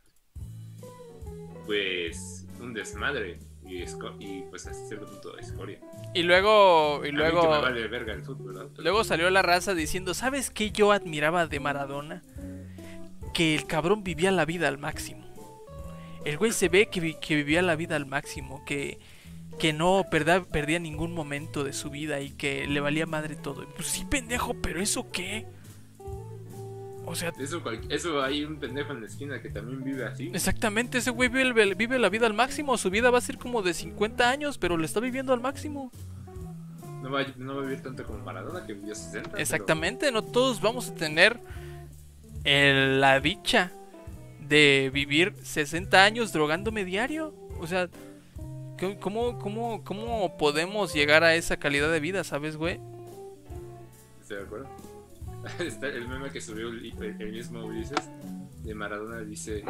pues, 1.66 2.46
un 2.62 2.74
desmadre. 2.74 3.40
Y, 3.70 3.84
y 4.20 4.44
pues, 4.50 4.66
hasta 4.66 4.88
cierto 4.88 5.06
punto, 5.06 5.38
escoria. 5.38 5.80
Y 6.14 6.24
luego, 6.24 7.06
y 7.06 7.12
luego, 7.12 7.42
que 7.42 7.48
me 7.48 7.62
vale 7.62 7.88
verga 7.88 8.14
el 8.14 8.24
fútbol, 8.24 8.54
¿no? 8.56 8.68
Pero- 8.70 8.82
luego 8.84 9.04
salió 9.04 9.30
la 9.30 9.42
raza 9.42 9.74
diciendo, 9.76 10.14
¿sabes 10.14 10.50
qué 10.50 10.72
yo 10.72 10.92
admiraba 10.92 11.46
de 11.48 11.60
Maradona? 11.60 12.24
Que 13.34 13.54
el 13.56 13.66
cabrón 13.68 14.04
vivía 14.04 14.32
la 14.32 14.46
vida 14.46 14.68
al 14.68 14.78
máximo. 14.80 15.28
El 16.26 16.38
güey 16.38 16.52
se 16.52 16.68
ve 16.68 16.88
que, 16.88 17.00
vi- 17.00 17.16
que 17.22 17.36
vivía 17.36 17.62
la 17.62 17.76
vida 17.76 17.96
al 17.96 18.06
máximo, 18.06 18.64
que, 18.66 18.98
que 19.60 19.72
no 19.72 20.04
perdía 20.12 20.80
ningún 20.80 21.14
momento 21.14 21.64
de 21.64 21.72
su 21.74 21.90
vida 21.90 22.20
y 22.22 22.32
que 22.32 22.66
le 22.68 22.80
valía 22.80 23.06
madre 23.06 23.36
todo. 23.36 23.66
Pues 23.76 23.88
sí, 23.88 24.04
pendejo, 24.10 24.56
pero 24.62 24.82
¿eso 24.82 25.12
qué? 25.12 25.46
O 27.12 27.16
sea, 27.16 27.34
Eso, 27.90 28.22
hay 28.22 28.44
un 28.44 28.58
pendejo 28.60 28.94
en 28.94 29.02
la 29.02 29.08
esquina 29.08 29.42
que 29.42 29.50
también 29.50 29.84
vive 29.84 30.06
así. 30.06 30.30
exactamente, 30.32 31.00
ese 31.00 31.10
güey 31.10 31.28
vive, 31.28 31.74
vive 31.74 31.98
la 31.98 32.10
vida 32.10 32.28
al 32.28 32.36
máximo. 32.36 32.78
Su 32.78 32.92
vida 32.92 33.10
va 33.10 33.18
a 33.18 33.22
ser 33.22 33.38
como 33.40 33.64
de 33.64 33.74
50 33.74 34.30
años, 34.30 34.60
pero 34.60 34.78
le 34.78 34.86
está 34.86 35.00
viviendo 35.00 35.34
al 35.34 35.40
máximo. 35.42 35.92
No 37.02 37.10
va, 37.10 37.26
no 37.38 37.56
va 37.56 37.62
a 37.62 37.66
vivir 37.66 37.82
tanto 37.82 38.04
como 38.06 38.20
Maradona, 38.20 38.64
que 38.68 38.74
vivió 38.74 38.94
60. 38.94 39.30
pero- 39.32 39.42
Exactamente, 39.42 40.12
no 40.12 40.22
todos 40.22 40.62
vamos 40.62 40.90
a 40.90 40.94
tener 40.96 41.40
el- 42.44 43.02
la 43.02 43.20
dicha 43.20 43.72
de 44.48 44.92
vivir 44.94 45.34
60 45.42 46.04
años 46.04 46.32
drogándome 46.32 46.86
diario. 46.86 47.34
O 47.60 47.66
sea, 47.66 47.90
¿cómo- 48.80 49.00
¿cómo, 49.00 49.40
cómo, 49.40 49.84
cómo 49.84 50.38
podemos 50.38 50.94
llegar 50.94 51.24
a 51.24 51.34
esa 51.36 51.58
calidad 51.58 51.92
de 51.92 52.00
vida, 52.02 52.24
sabes, 52.24 52.56
güey? 52.56 52.80
¿Estoy 54.22 54.38
de 54.38 54.44
acuerdo? 54.44 54.70
Está 55.60 55.88
el 55.88 56.08
meme 56.08 56.30
que 56.30 56.42
subió 56.42 56.70
el, 56.70 57.32
mismo 57.32 57.66
Ulises 57.66 58.10
de 58.64 58.76
Maradona 58.76 59.22
dice 59.22 59.64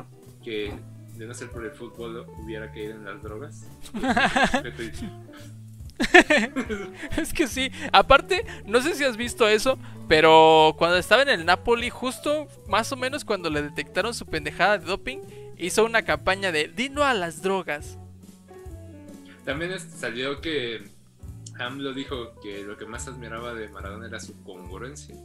que 0.43 0.73
de 1.15 1.25
no 1.25 1.33
ser 1.33 1.49
por 1.49 1.65
el 1.65 1.71
fútbol 1.71 2.25
hubiera 2.41 2.71
caído 2.71 2.93
en 2.93 3.05
las 3.05 3.21
drogas. 3.21 3.67
Es 7.17 7.33
que 7.33 7.47
sí, 7.47 7.71
aparte, 7.91 8.45
no 8.65 8.81
sé 8.81 8.95
si 8.95 9.03
has 9.03 9.17
visto 9.17 9.47
eso, 9.47 9.77
pero 10.07 10.75
cuando 10.77 10.97
estaba 10.97 11.23
en 11.23 11.29
el 11.29 11.45
Napoli, 11.45 11.89
justo 11.89 12.47
más 12.67 12.91
o 12.91 12.95
menos 12.95 13.25
cuando 13.25 13.49
le 13.49 13.61
detectaron 13.61 14.13
su 14.13 14.25
pendejada 14.25 14.77
de 14.77 14.85
doping, 14.85 15.19
hizo 15.57 15.83
una 15.83 16.03
campaña 16.03 16.51
de 16.51 16.69
Dino 16.69 17.03
a 17.03 17.13
las 17.13 17.41
drogas. 17.41 17.97
También 19.43 19.77
salió 19.79 20.41
que 20.41 20.89
AMLO 21.59 21.93
dijo 21.93 22.33
que 22.41 22.63
lo 22.63 22.77
que 22.77 22.85
más 22.85 23.07
admiraba 23.07 23.53
de 23.53 23.67
Maradona 23.69 24.07
era 24.07 24.19
su 24.19 24.41
congruencia. 24.43 25.15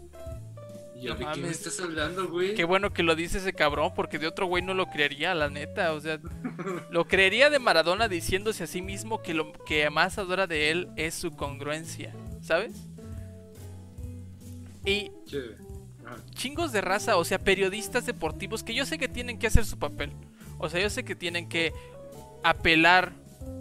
Y 0.96 1.02
yo, 1.02 1.14
No 1.14 1.18
¿de 1.18 1.24
qué 1.26 1.30
me 1.36 1.42
mames. 1.42 1.50
estás 1.58 1.80
hablando, 1.80 2.28
güey? 2.28 2.54
Qué 2.54 2.64
bueno 2.64 2.92
que 2.92 3.02
lo 3.02 3.14
dice 3.16 3.38
ese 3.38 3.52
cabrón, 3.52 3.92
porque 3.94 4.18
de 4.18 4.26
otro 4.28 4.46
güey 4.46 4.62
no 4.62 4.74
lo 4.74 4.86
creería, 4.86 5.34
la 5.34 5.48
neta. 5.48 5.92
O 5.92 6.00
sea, 6.00 6.20
lo 6.90 7.06
creería 7.06 7.50
de 7.50 7.58
Maradona 7.58 8.08
diciéndose 8.08 8.64
a 8.64 8.66
sí 8.66 8.82
mismo 8.82 9.22
que 9.22 9.34
lo 9.34 9.52
que 9.52 9.88
más 9.90 10.18
adora 10.18 10.46
de 10.46 10.70
él 10.70 10.88
es 10.96 11.14
su 11.14 11.32
congruencia, 11.32 12.14
¿sabes? 12.42 12.74
Y 14.84 15.10
chingos 16.34 16.72
de 16.72 16.80
raza, 16.80 17.16
o 17.16 17.24
sea, 17.24 17.38
periodistas 17.38 18.06
deportivos 18.06 18.62
que 18.62 18.74
yo 18.74 18.84
sé 18.84 18.98
que 18.98 19.08
tienen 19.08 19.38
que 19.38 19.46
hacer 19.46 19.64
su 19.64 19.78
papel. 19.78 20.12
O 20.58 20.68
sea, 20.68 20.80
yo 20.80 20.90
sé 20.90 21.04
que 21.04 21.14
tienen 21.16 21.48
que 21.48 21.72
apelar 22.42 23.12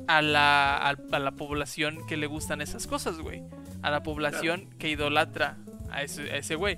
a 0.08 0.22
la, 0.22 0.78
a, 0.78 0.90
a 1.12 1.20
la 1.20 1.32
población 1.32 2.06
que 2.08 2.18
le 2.18 2.28
gustan 2.28 2.62
esas 2.62 2.88
cosas, 2.88 3.18
güey. 3.20 3.44
A 3.82 3.92
la 3.92 4.04
población 4.04 4.70
que 4.80 4.90
idolatra 4.90 5.58
a 5.90 6.04
ese, 6.04 6.24
a 6.32 6.38
ese 6.38 6.56
güey. 6.56 6.78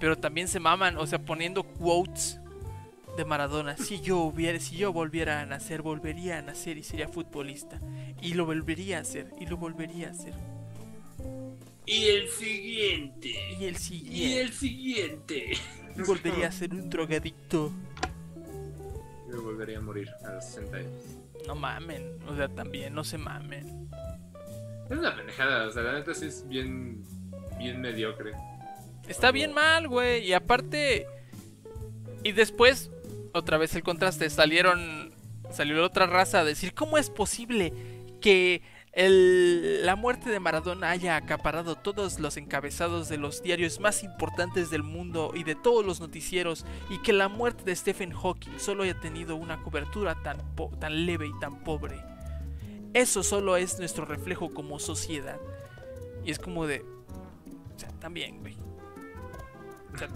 Pero 0.00 0.16
también 0.18 0.48
se 0.48 0.60
maman, 0.60 0.96
o 0.98 1.06
sea, 1.06 1.18
poniendo 1.18 1.62
quotes 1.64 2.38
de 3.16 3.24
Maradona. 3.24 3.76
Si 3.78 4.00
yo 4.00 4.18
hubiera, 4.18 4.60
si 4.60 4.76
yo 4.76 4.92
volviera 4.92 5.40
a 5.40 5.46
nacer, 5.46 5.80
volvería 5.82 6.38
a 6.38 6.42
nacer 6.42 6.76
y 6.76 6.82
sería 6.82 7.08
futbolista. 7.08 7.80
Y 8.20 8.34
lo 8.34 8.44
volvería 8.44 8.98
a 8.98 9.00
hacer, 9.00 9.32
y 9.40 9.46
lo 9.46 9.56
volvería 9.56 10.08
a 10.08 10.10
hacer. 10.10 10.34
Y 11.86 12.04
el 12.06 12.28
siguiente. 12.28 13.34
Y 13.58 13.64
el 13.64 13.74
Y 13.76 13.78
siguiente. 13.78 14.40
el 14.42 14.52
siguiente. 14.52 15.52
y 15.96 16.00
volvería 16.02 16.48
a 16.48 16.52
ser 16.52 16.74
un 16.74 16.90
drogadicto. 16.90 17.72
Yo 19.30 19.42
volvería 19.42 19.78
a 19.78 19.80
morir 19.80 20.08
a 20.26 20.32
los 20.32 20.44
60 20.44 20.76
años. 20.76 20.92
No 21.46 21.54
mamen, 21.54 22.18
o 22.28 22.36
sea, 22.36 22.48
también 22.48 22.94
no 22.94 23.04
se 23.04 23.18
mamen. 23.18 23.88
Es 24.90 24.98
una 24.98 25.14
pendejada, 25.14 25.66
o 25.66 25.70
sea, 25.70 25.82
la 25.82 25.92
neta 25.94 26.14
sí 26.14 26.26
es 26.26 26.46
bien, 26.46 27.02
bien 27.58 27.80
mediocre. 27.80 28.32
Está 29.08 29.30
bien 29.30 29.52
mal, 29.52 29.88
güey. 29.88 30.24
Y 30.24 30.32
aparte. 30.32 31.06
Y 32.22 32.32
después, 32.32 32.90
otra 33.32 33.58
vez 33.58 33.74
el 33.74 33.82
contraste. 33.82 34.30
Salieron. 34.30 35.14
Salió 35.50 35.76
la 35.76 35.86
otra 35.86 36.06
raza 36.06 36.40
a 36.40 36.44
decir: 36.44 36.74
¿Cómo 36.74 36.98
es 36.98 37.10
posible 37.10 37.72
que 38.20 38.62
el- 38.96 39.84
la 39.84 39.94
muerte 39.94 40.30
de 40.30 40.40
Maradona 40.40 40.90
haya 40.90 41.16
acaparado 41.16 41.76
todos 41.76 42.18
los 42.18 42.36
encabezados 42.36 43.08
de 43.08 43.18
los 43.18 43.42
diarios 43.42 43.78
más 43.78 44.02
importantes 44.02 44.70
del 44.70 44.82
mundo 44.82 45.32
y 45.34 45.44
de 45.44 45.54
todos 45.54 45.84
los 45.84 46.00
noticieros? 46.00 46.64
Y 46.90 46.98
que 47.02 47.12
la 47.12 47.28
muerte 47.28 47.62
de 47.64 47.76
Stephen 47.76 48.10
Hawking 48.12 48.58
solo 48.58 48.82
haya 48.82 48.98
tenido 48.98 49.36
una 49.36 49.62
cobertura 49.62 50.20
tan, 50.22 50.38
tan 50.80 51.06
leve 51.06 51.26
y 51.26 51.38
tan 51.38 51.62
pobre. 51.62 52.02
Eso 52.94 53.22
solo 53.22 53.56
es 53.56 53.78
nuestro 53.78 54.06
reflejo 54.06 54.50
como 54.50 54.78
sociedad. 54.78 55.38
Y 56.24 56.30
es 56.30 56.38
como 56.38 56.66
de. 56.66 56.80
O 56.80 57.78
sea, 57.78 57.90
también, 58.00 58.40
güey. 58.40 58.56
O 59.94 59.98
sea, 59.98 60.08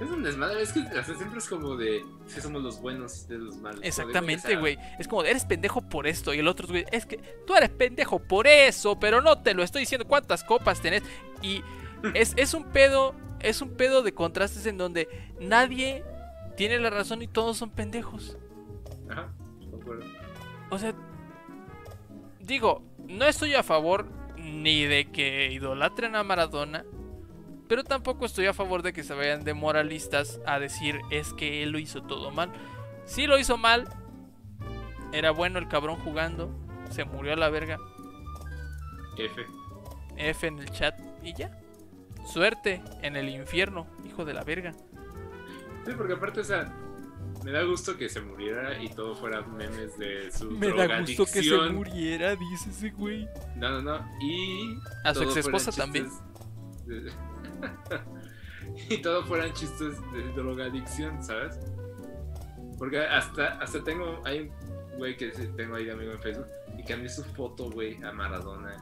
Es 0.00 0.10
un 0.10 0.22
desmadre, 0.22 0.62
es 0.62 0.72
que 0.72 0.80
o 0.80 0.90
sea, 0.90 1.02
siempre 1.02 1.38
es 1.38 1.48
como 1.48 1.76
de 1.76 2.04
si 2.26 2.40
somos 2.40 2.62
los 2.62 2.80
buenos 2.80 3.24
y 3.24 3.32
de 3.32 3.38
los 3.38 3.56
malos. 3.56 3.80
Exactamente, 3.82 4.46
O 4.46 4.50
sea, 4.50 4.60
güey. 4.60 4.78
Es 4.98 5.08
como, 5.08 5.24
eres 5.24 5.44
pendejo 5.44 5.80
por 5.82 6.06
esto. 6.06 6.32
Y 6.32 6.38
el 6.38 6.46
otro, 6.46 6.68
güey, 6.68 6.84
es 6.92 7.04
que 7.04 7.18
tú 7.46 7.54
eres 7.56 7.70
pendejo 7.70 8.20
por 8.20 8.46
eso, 8.46 8.98
pero 9.00 9.20
no 9.20 9.42
te 9.42 9.54
lo 9.54 9.62
estoy 9.62 9.80
diciendo 9.80 10.06
cuántas 10.06 10.44
copas 10.44 10.80
tenés. 10.80 11.02
Y 11.42 11.62
es, 12.14 12.32
es 12.36 12.54
un 12.54 12.64
pedo, 12.64 13.14
es 13.40 13.60
un 13.60 13.70
pedo 13.70 14.02
de 14.02 14.12
contrastes 14.14 14.66
en 14.66 14.78
donde 14.78 15.08
nadie 15.40 16.04
tiene 16.56 16.78
la 16.78 16.90
razón 16.90 17.22
y 17.22 17.26
todos 17.26 17.56
son 17.56 17.70
pendejos. 17.70 18.36
Ajá, 19.08 19.32
concuerdo. 19.70 20.04
O 20.70 20.78
sea, 20.78 20.94
digo, 22.40 22.82
no 22.98 23.24
estoy 23.24 23.54
a 23.54 23.62
favor 23.62 24.06
ni 24.36 24.84
de 24.84 25.10
que 25.10 25.50
idolatren 25.52 26.14
a 26.14 26.22
Maradona, 26.22 26.84
pero 27.68 27.84
tampoco 27.84 28.26
estoy 28.26 28.46
a 28.46 28.54
favor 28.54 28.82
de 28.82 28.92
que 28.92 29.04
se 29.04 29.14
vayan 29.14 29.44
de 29.44 29.54
moralistas 29.54 30.40
a 30.46 30.58
decir 30.58 31.00
es 31.10 31.32
que 31.32 31.62
él 31.62 31.70
lo 31.70 31.78
hizo 31.78 32.02
todo 32.02 32.30
mal. 32.30 32.50
Sí 33.04 33.26
lo 33.26 33.38
hizo 33.38 33.56
mal, 33.56 33.88
era 35.12 35.30
bueno 35.30 35.58
el 35.58 35.68
cabrón 35.68 35.96
jugando, 35.96 36.50
se 36.90 37.04
murió 37.04 37.32
a 37.32 37.36
la 37.36 37.50
verga, 37.50 37.78
F. 39.16 39.46
F 40.16 40.46
en 40.46 40.58
el 40.58 40.70
chat 40.70 40.98
y 41.22 41.34
ya. 41.34 41.50
Suerte 42.26 42.82
en 43.02 43.16
el 43.16 43.28
infierno, 43.28 43.86
hijo 44.06 44.24
de 44.24 44.34
la 44.34 44.44
verga. 44.44 44.72
Sí, 45.86 45.92
porque 45.96 46.12
aparte, 46.12 46.40
o 46.40 46.44
sea, 46.44 46.70
me 47.44 47.52
da 47.52 47.62
gusto 47.62 47.96
que 47.96 48.08
se 48.08 48.20
muriera 48.20 48.82
y 48.82 48.90
todo 48.90 49.14
fuera 49.14 49.42
memes 49.42 49.98
de 49.98 50.30
su 50.30 50.50
Me 50.50 50.68
da 50.72 51.00
gusto 51.00 51.24
que 51.24 51.42
se 51.42 51.56
muriera, 51.70 52.36
dice 52.36 52.70
ese 52.70 52.90
güey. 52.90 53.26
No, 53.56 53.80
no, 53.80 53.82
no. 53.82 54.08
Y. 54.20 54.78
A 55.04 55.14
su 55.14 55.22
ex 55.22 55.36
esposa 55.38 55.72
también. 55.72 56.10
y 58.90 58.98
todo 58.98 59.24
fueran 59.24 59.52
chistes 59.52 60.00
de 60.12 60.32
drogadicción, 60.34 61.22
¿sabes? 61.22 61.58
Porque 62.78 63.00
hasta, 63.00 63.58
hasta 63.58 63.82
tengo. 63.82 64.22
Hay 64.24 64.40
un 64.40 64.98
güey 64.98 65.16
que 65.16 65.28
tengo 65.28 65.76
ahí 65.76 65.84
de 65.84 65.92
amigo 65.92 66.12
en 66.12 66.20
Facebook 66.20 66.46
y 66.78 66.84
cambié 66.84 67.08
su 67.08 67.24
foto, 67.24 67.70
güey, 67.70 68.02
a 68.04 68.12
Maradona. 68.12 68.76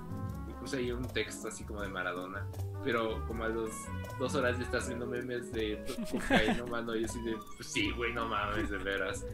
Y 0.48 0.52
puse 0.60 0.78
ahí 0.78 0.92
un 0.92 1.06
texto 1.08 1.48
así 1.48 1.64
como 1.64 1.80
de 1.80 1.88
Maradona. 1.88 2.46
Pero 2.84 3.26
como 3.26 3.44
a 3.44 3.48
los 3.48 3.70
dos 4.18 4.34
horas 4.34 4.58
ya 4.58 4.64
está 4.64 4.78
haciendo 4.78 5.06
memes 5.06 5.50
de 5.52 5.82
cocaína, 6.10 6.66
mano. 6.66 6.94
Y 6.94 7.04
así 7.04 7.20
de. 7.22 7.36
Pues 7.56 7.68
sí, 7.68 7.90
güey, 7.92 8.12
no 8.12 8.28
mames, 8.28 8.70
de 8.70 8.78
veras. 8.78 9.24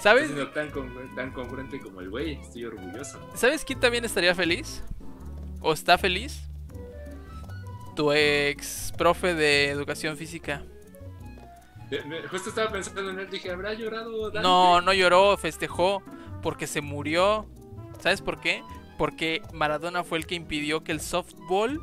¿Sabes? 0.00 0.26
Siendo 0.26 0.48
tan, 0.50 0.70
tan 1.14 1.30
congruente 1.30 1.80
como 1.80 2.00
el 2.00 2.10
güey. 2.10 2.40
Estoy 2.40 2.64
orgulloso. 2.64 3.18
¿Sabes 3.34 3.64
quién 3.64 3.78
también 3.80 4.04
estaría 4.04 4.34
feliz? 4.34 4.82
¿O 5.60 5.72
está 5.72 5.96
feliz? 5.96 6.45
Tu 7.96 8.12
ex 8.12 8.92
profe 8.96 9.34
de 9.34 9.70
educación 9.70 10.16
física. 10.16 10.62
Justo 12.30 12.50
estaba 12.50 12.70
pensando 12.70 13.10
en 13.10 13.18
él, 13.18 13.30
dije, 13.30 13.50
¿habrá 13.50 13.72
llorado 13.74 14.30
Dante? 14.30 14.40
No, 14.40 14.80
no 14.80 14.92
lloró, 14.92 15.36
festejó 15.36 16.02
porque 16.42 16.66
se 16.66 16.80
murió. 16.80 17.46
¿Sabes 18.00 18.20
por 18.20 18.40
qué? 18.40 18.62
Porque 18.98 19.42
Maradona 19.52 20.04
fue 20.04 20.18
el 20.18 20.26
que 20.26 20.34
impidió 20.34 20.84
que 20.84 20.92
el 20.92 21.00
softball, 21.00 21.80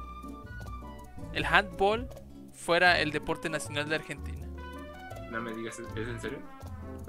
el 1.33 1.45
handball, 1.45 2.07
fuera 2.53 2.99
el 3.01 3.11
deporte 3.11 3.49
nacional 3.49 3.89
de 3.89 3.95
Argentina. 3.95 4.47
No 5.31 5.41
me 5.41 5.53
digas, 5.53 5.79
¿es 5.79 5.87
es 5.97 6.07
en 6.07 6.21
serio? 6.21 6.39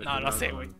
No, 0.02 0.20
no 0.20 0.32
sé, 0.32 0.50
güey. 0.50 0.70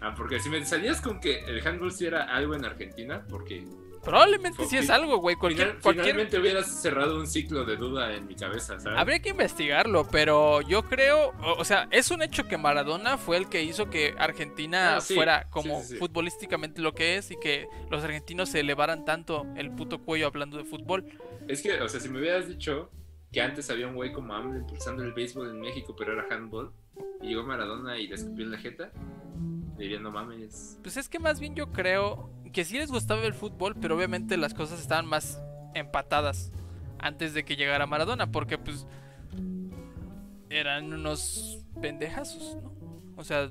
Ah, 0.00 0.14
porque 0.14 0.40
si 0.40 0.50
me 0.50 0.64
salías 0.64 1.00
con 1.00 1.20
que 1.20 1.40
el 1.44 1.66
handball 1.66 1.90
sí 1.90 2.06
era 2.06 2.24
algo 2.24 2.54
en 2.54 2.64
Argentina, 2.64 3.24
porque 3.28 3.66
Probablemente 4.06 4.64
sí 4.66 4.76
es 4.78 4.88
algo, 4.88 5.18
güey. 5.18 5.36
Cualquier, 5.36 5.66
final- 5.68 5.82
cualquier... 5.82 6.04
finalmente 6.06 6.38
hubieras 6.38 6.80
cerrado 6.80 7.18
un 7.18 7.26
ciclo 7.26 7.64
de 7.64 7.76
duda 7.76 8.14
en 8.14 8.26
mi 8.26 8.36
cabeza, 8.36 8.78
¿sabes? 8.80 8.98
Habría 8.98 9.18
que 9.20 9.30
investigarlo, 9.30 10.06
pero 10.10 10.60
yo 10.62 10.82
creo, 10.84 11.34
o, 11.42 11.54
o 11.58 11.64
sea, 11.64 11.88
es 11.90 12.10
un 12.10 12.22
hecho 12.22 12.46
que 12.46 12.56
Maradona 12.56 13.18
fue 13.18 13.36
el 13.36 13.48
que 13.48 13.62
hizo 13.62 13.90
que 13.90 14.14
Argentina 14.16 14.96
Ah, 14.96 15.00
sí, 15.00 15.14
fuera 15.14 15.46
como 15.50 15.82
sí. 15.82 15.96
futbolísticamente 15.96 16.80
lo 16.80 16.94
que 16.94 17.16
es 17.16 17.30
y 17.32 17.36
que 17.38 17.66
los 17.90 18.02
argentinos 18.04 18.48
se 18.48 18.60
elevaran 18.60 19.04
tanto 19.04 19.44
el 19.56 19.70
puto 19.72 19.98
cuello 20.00 20.28
hablando 20.28 20.56
de 20.56 20.64
fútbol. 20.64 21.04
Es 21.48 21.60
que, 21.62 21.80
o 21.82 21.88
sea, 21.88 21.98
si 22.00 22.08
me 22.08 22.20
hubieras 22.20 22.46
dicho 22.48 22.90
que 23.32 23.40
antes 23.42 23.68
había 23.70 23.88
un 23.88 23.94
güey 23.96 24.12
como 24.12 24.32
AMLO 24.34 24.56
impulsando 24.58 25.02
el 25.02 25.12
béisbol 25.12 25.50
en 25.50 25.60
México, 25.60 25.94
pero 25.98 26.12
era 26.12 26.24
handball, 26.30 26.70
y 27.20 27.26
llegó 27.28 27.42
Maradona 27.42 27.98
y 27.98 28.06
le 28.06 28.14
escupió 28.14 28.44
en 28.44 28.52
la 28.52 28.58
jeta, 28.58 28.92
diría, 29.76 30.00
no 30.00 30.10
mames. 30.10 30.78
Pues 30.82 30.96
es 30.96 31.08
que 31.08 31.18
más 31.18 31.40
bien 31.40 31.54
yo 31.54 31.72
creo 31.72 32.30
que 32.52 32.64
sí 32.64 32.78
les 32.78 32.90
gustaba 32.90 33.22
el 33.24 33.34
fútbol, 33.34 33.74
pero 33.80 33.96
obviamente 33.96 34.36
las 34.36 34.54
cosas 34.54 34.80
estaban 34.80 35.06
más 35.06 35.40
empatadas 35.74 36.52
antes 36.98 37.34
de 37.34 37.44
que 37.44 37.56
llegara 37.56 37.86
Maradona, 37.86 38.30
porque 38.32 38.58
pues 38.58 38.86
eran 40.48 40.92
unos 40.92 41.64
pendejazos, 41.80 42.56
¿no? 42.62 42.72
O 43.16 43.24
sea, 43.24 43.50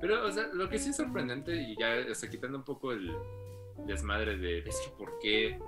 Pero, 0.00 0.26
o 0.26 0.32
sea, 0.32 0.48
lo 0.52 0.68
que 0.68 0.78
sí 0.78 0.90
es 0.90 0.96
sorprendente, 0.96 1.54
y 1.54 1.76
ya, 1.78 1.94
o 2.10 2.14
sea, 2.14 2.28
quitando 2.28 2.58
un 2.58 2.64
poco 2.64 2.92
el 2.92 3.12
desmadre 3.86 4.36
de, 4.36 4.58
es 4.58 4.80
que 4.84 4.90
por 4.96 5.18
qué 5.20 5.58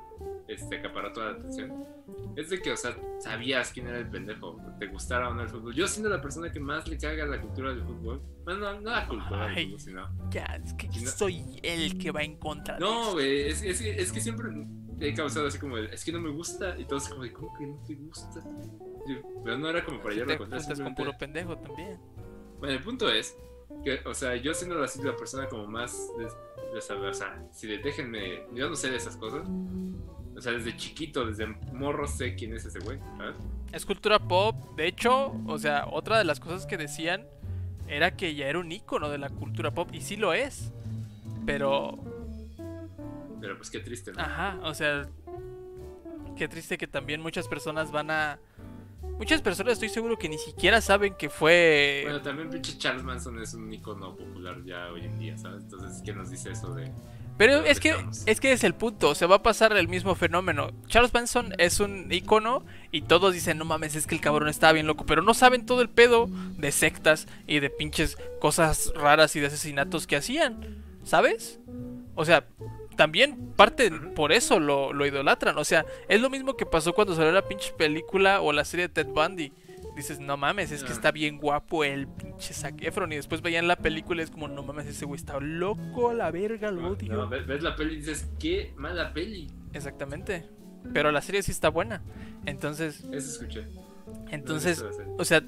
este, 0.48 0.78
acaparó 0.78 1.12
toda 1.12 1.32
la 1.32 1.38
atención. 1.38 1.72
Es 2.36 2.50
de 2.50 2.60
que, 2.60 2.72
o 2.72 2.76
sea, 2.76 2.96
sabías 3.20 3.70
quién 3.72 3.86
era 3.88 3.98
el 3.98 4.08
pendejo, 4.08 4.58
te 4.78 4.86
gustara 4.86 5.28
o 5.28 5.34
no 5.34 5.42
el 5.42 5.48
fútbol. 5.48 5.74
Yo 5.74 5.86
siendo 5.86 6.08
la 6.10 6.20
persona 6.20 6.50
que 6.50 6.60
más 6.60 6.88
le 6.88 6.98
caga 6.98 7.26
la 7.26 7.40
cultura 7.40 7.70
del 7.70 7.82
fútbol, 7.82 8.20
bueno, 8.44 8.60
no, 8.60 8.80
no 8.80 8.90
la 8.90 9.06
cultura 9.06 9.46
del 9.48 9.56
Ay. 9.56 9.64
fútbol, 9.66 9.80
sino... 9.80 10.30
Ya, 10.30 10.44
es 10.64 10.74
que 10.74 10.88
No. 10.88 11.10
soy 11.10 11.44
el 11.62 11.98
que 11.98 12.10
va 12.10 12.22
en 12.22 12.36
contra. 12.38 12.78
No, 12.78 13.12
güey, 13.12 13.48
es, 13.48 13.62
es, 13.62 13.80
que- 13.80 14.00
es 14.00 14.10
que 14.12 14.20
siempre 14.20 14.48
he 15.00 15.14
causado 15.14 15.46
así 15.46 15.58
como, 15.58 15.76
el, 15.78 15.86
es 15.86 16.04
que 16.04 16.12
no 16.12 16.20
me 16.20 16.30
gusta, 16.30 16.78
y 16.78 16.84
todos 16.84 17.08
como 17.08 17.22
¿cómo 17.32 17.52
que 17.58 17.66
no 17.66 17.82
te 17.86 17.94
gusta? 17.94 18.40
Yo- 19.08 19.22
pero 19.44 19.58
no 19.58 19.68
era 19.68 19.84
como 19.84 19.98
para 19.98 20.10
te 20.10 20.14
llevarlo 20.16 20.34
a 20.34 20.38
contar, 20.38 20.58
juntas 20.60 20.80
con 20.80 20.94
puro 20.94 21.12
pendejo 21.18 21.56
también. 21.58 21.98
Bueno, 22.58 22.74
el 22.76 22.82
punto 22.82 23.10
es 23.10 23.36
que, 23.84 24.00
o 24.06 24.14
sea, 24.14 24.36
yo 24.36 24.54
siendo 24.54 24.76
la, 24.76 24.86
la 25.02 25.16
persona 25.16 25.48
como 25.48 25.66
más, 25.66 25.96
saber, 26.80 27.10
o 27.10 27.14
sea, 27.14 27.44
si 27.52 27.66
de, 27.66 27.78
déjenme, 27.78 28.46
yo 28.54 28.68
no 28.68 28.76
sé 28.76 28.90
de 28.90 28.96
esas 28.96 29.16
cosas. 29.16 29.46
O 30.36 30.40
sea, 30.40 30.52
desde 30.52 30.76
chiquito, 30.76 31.26
desde 31.26 31.46
morro 31.72 32.06
sé 32.06 32.34
quién 32.34 32.54
es 32.54 32.64
ese 32.64 32.80
güey, 32.80 32.98
¿sabes? 33.16 33.36
Es 33.72 33.84
cultura 33.84 34.18
pop. 34.18 34.56
De 34.76 34.86
hecho, 34.86 35.34
o 35.46 35.58
sea, 35.58 35.86
otra 35.90 36.18
de 36.18 36.24
las 36.24 36.40
cosas 36.40 36.66
que 36.66 36.76
decían 36.76 37.26
era 37.86 38.16
que 38.16 38.34
ya 38.34 38.46
era 38.46 38.58
un 38.58 38.72
icono 38.72 39.10
de 39.10 39.18
la 39.18 39.28
cultura 39.28 39.72
pop. 39.72 39.88
Y 39.92 40.00
sí 40.00 40.16
lo 40.16 40.32
es. 40.32 40.72
Pero, 41.44 41.98
Pero 43.40 43.56
pues 43.56 43.70
qué 43.70 43.80
triste, 43.80 44.12
¿no? 44.12 44.20
ajá, 44.20 44.58
o 44.62 44.74
sea, 44.74 45.08
qué 46.36 46.48
triste 46.48 46.78
que 46.78 46.86
también 46.86 47.20
muchas 47.20 47.48
personas 47.48 47.90
van 47.90 48.10
a... 48.10 48.38
Muchas 49.18 49.40
personas 49.40 49.74
estoy 49.74 49.88
seguro 49.88 50.18
que 50.18 50.28
ni 50.28 50.38
siquiera 50.38 50.80
saben 50.80 51.14
que 51.14 51.28
fue... 51.30 52.02
Bueno, 52.04 52.22
también 52.22 52.50
pinche 52.50 52.76
Charles 52.76 53.04
Manson 53.04 53.40
es 53.40 53.54
un 53.54 53.72
icono 53.72 54.16
popular 54.16 54.62
ya 54.64 54.90
hoy 54.92 55.04
en 55.04 55.18
día, 55.18 55.38
¿sabes? 55.38 55.62
Entonces, 55.62 56.02
¿qué 56.04 56.12
nos 56.12 56.30
dice 56.30 56.50
eso 56.50 56.74
de...? 56.74 56.90
Pero 57.38 57.54
¿Dónde 57.54 57.70
es 57.70 57.80
que, 57.80 57.90
estamos? 57.90 58.22
es 58.26 58.40
que 58.40 58.52
es 58.52 58.62
el 58.62 58.74
punto, 58.74 59.14
se 59.14 59.26
va 59.26 59.36
a 59.36 59.42
pasar 59.42 59.76
el 59.76 59.88
mismo 59.88 60.14
fenómeno. 60.14 60.70
Charles 60.86 61.14
Manson 61.14 61.54
es 61.58 61.80
un 61.80 62.12
icono 62.12 62.64
y 62.90 63.02
todos 63.02 63.32
dicen, 63.32 63.58
no 63.58 63.64
mames, 63.64 63.94
es 63.94 64.06
que 64.06 64.14
el 64.14 64.20
cabrón 64.20 64.48
estaba 64.48 64.74
bien 64.74 64.86
loco, 64.86 65.06
pero 65.06 65.22
no 65.22 65.34
saben 65.34 65.66
todo 65.66 65.80
el 65.82 65.88
pedo 65.88 66.28
de 66.58 66.72
sectas 66.72 67.26
y 67.46 67.60
de 67.60 67.70
pinches 67.70 68.18
cosas 68.40 68.92
raras 68.94 69.34
y 69.34 69.40
de 69.40 69.46
asesinatos 69.46 70.06
que 70.06 70.16
hacían, 70.16 70.82
¿sabes? 71.04 71.58
O 72.14 72.24
sea, 72.24 72.46
también 72.96 73.52
parte 73.56 73.90
por 73.90 74.32
eso 74.32 74.60
lo, 74.60 74.92
lo 74.92 75.06
idolatran. 75.06 75.56
O 75.58 75.64
sea, 75.64 75.84
es 76.08 76.20
lo 76.20 76.30
mismo 76.30 76.56
que 76.56 76.66
pasó 76.66 76.92
cuando 76.92 77.14
salió 77.14 77.32
la 77.32 77.46
pinche 77.46 77.72
película 77.76 78.40
o 78.40 78.52
la 78.52 78.64
serie 78.64 78.88
de 78.88 78.94
Ted 78.94 79.08
Bundy. 79.08 79.52
Dices, 79.96 80.20
no 80.20 80.38
mames, 80.38 80.70
es 80.72 80.82
que 80.84 80.90
Ah. 80.90 80.94
está 80.94 81.10
bien 81.12 81.36
guapo 81.38 81.84
el 81.84 82.08
pinche 82.08 82.54
Zac 82.54 82.80
Efron. 82.82 83.12
Y 83.12 83.16
después 83.16 83.42
veían 83.42 83.68
la 83.68 83.76
película 83.76 84.22
y 84.22 84.24
es 84.24 84.30
como, 84.30 84.48
no 84.48 84.62
mames, 84.62 84.86
ese 84.86 85.04
güey 85.04 85.18
está 85.18 85.38
loco, 85.38 86.08
a 86.08 86.14
la 86.14 86.30
verga, 86.30 86.70
lo 86.70 86.80
No, 86.80 86.88
odio. 86.92 87.12
no, 87.12 87.28
ves, 87.28 87.46
ves 87.46 87.62
la 87.62 87.76
peli 87.76 87.94
y 87.94 87.96
dices, 87.98 88.30
qué 88.38 88.72
mala 88.76 89.12
peli. 89.12 89.48
Exactamente. 89.74 90.48
Pero 90.94 91.12
la 91.12 91.20
serie 91.20 91.42
sí 91.42 91.50
está 91.50 91.68
buena. 91.68 92.02
Entonces, 92.46 93.04
Eso 93.12 93.42
escuché. 93.42 93.66
entonces, 94.30 94.82
No, 94.82 94.88
eso, 94.90 95.00
eso. 95.02 95.14
o 95.18 95.24
sea, 95.26 95.42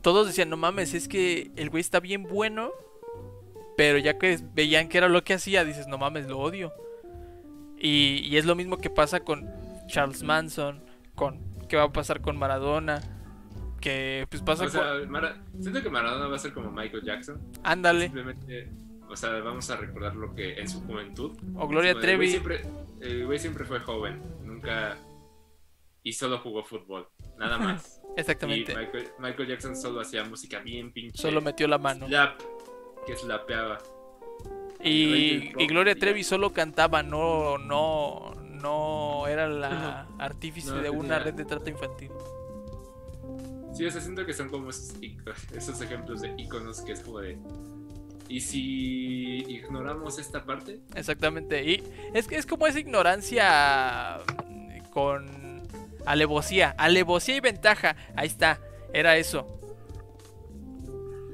todos 0.00 0.26
decían, 0.26 0.48
no 0.48 0.56
mames, 0.56 0.94
es 0.94 1.06
que 1.08 1.50
el 1.56 1.70
güey 1.70 1.80
está 1.80 2.00
bien 2.00 2.22
bueno. 2.22 2.70
Pero 3.78 3.96
ya 3.98 4.18
que 4.18 4.38
veían 4.54 4.88
que 4.88 4.98
era 4.98 5.08
lo 5.08 5.22
que 5.22 5.34
hacía, 5.34 5.64
dices, 5.64 5.86
no 5.86 5.96
mames, 5.98 6.26
lo 6.26 6.38
odio. 6.40 6.72
Y, 7.78 8.26
y 8.26 8.36
es 8.36 8.44
lo 8.44 8.56
mismo 8.56 8.78
que 8.78 8.90
pasa 8.90 9.20
con 9.20 9.48
Charles 9.86 10.24
Manson, 10.24 10.82
con 11.14 11.38
qué 11.68 11.76
va 11.76 11.84
a 11.84 11.92
pasar 11.92 12.20
con 12.20 12.36
Maradona, 12.36 13.00
que 13.80 14.26
pues 14.30 14.42
pasa 14.42 14.64
O 14.64 14.68
sea, 14.68 14.98
con... 14.98 15.08
Mara- 15.10 15.40
siento 15.60 15.80
que 15.80 15.90
Maradona 15.90 16.26
va 16.26 16.34
a 16.34 16.40
ser 16.40 16.52
como 16.52 16.72
Michael 16.72 17.04
Jackson. 17.04 17.40
Ándale, 17.62 18.06
Simplemente, 18.06 18.68
o 19.08 19.14
sea, 19.14 19.30
vamos 19.38 19.70
a 19.70 19.76
recordar 19.76 20.16
lo 20.16 20.34
que 20.34 20.58
en 20.58 20.68
su 20.68 20.80
juventud. 20.82 21.38
o 21.54 21.68
Gloria 21.68 21.92
Como 21.94 22.04
el 22.04 22.16
güey 22.16 22.28
Trevi. 22.28 22.28
siempre- 22.30 22.62
El 23.00 23.26
güey 23.26 23.38
siempre 23.38 23.64
fue 23.64 23.78
joven, 23.78 24.20
nunca. 24.42 24.98
Y 26.02 26.12
solo 26.14 26.38
jugó 26.38 26.64
fútbol, 26.64 27.06
nada 27.38 27.58
más. 27.58 28.00
y 28.16 28.20
Exactamente. 28.20 28.74
Michael, 28.74 29.08
Michael 29.20 29.48
Jackson 29.50 29.76
solo 29.76 30.00
hacía 30.00 30.24
música 30.24 30.58
bien 30.58 30.92
pinche. 30.92 31.16
Solo 31.16 31.40
metió 31.40 31.68
la 31.68 31.78
mano. 31.78 32.08
Slap, 32.08 32.40
que 33.08 33.16
slapeaba. 33.16 33.78
Y, 34.84 35.52
y 35.58 35.66
Gloria 35.66 35.96
Trevi 35.96 36.22
solo 36.22 36.52
cantaba, 36.52 37.02
no, 37.02 37.58
no, 37.58 38.34
no 38.62 39.26
era 39.26 39.48
la 39.48 40.06
artífice 40.18 40.70
No 40.70 40.76
de 40.82 40.90
una 40.90 41.00
tenía- 41.00 41.18
red 41.18 41.34
de 41.34 41.44
trata 41.44 41.70
infantil. 41.70 42.10
Sí, 43.74 43.84
o 43.86 43.90
sea, 43.90 44.00
siento 44.00 44.24
que 44.26 44.32
son 44.34 44.48
como 44.48 44.70
esos, 44.70 44.94
esos 45.52 45.80
ejemplos 45.80 46.20
de 46.20 46.34
iconos 46.38 46.80
que 46.82 46.92
es 46.92 47.00
como 47.00 47.18
de. 47.20 47.38
¿Y 48.28 48.40
si 48.40 49.38
ignoramos 49.48 50.18
esta 50.18 50.44
parte? 50.44 50.80
Exactamente. 50.94 51.64
Y 51.64 51.82
es 52.14 52.28
que 52.28 52.36
es 52.36 52.44
como 52.46 52.66
esa 52.66 52.78
ignorancia 52.78 54.18
con 54.92 55.62
alevosía. 56.06 56.74
Alevosía 56.76 57.36
y 57.36 57.40
ventaja. 57.40 57.96
Ahí 58.16 58.26
está. 58.28 58.60
Era 58.92 59.16
eso. 59.16 59.46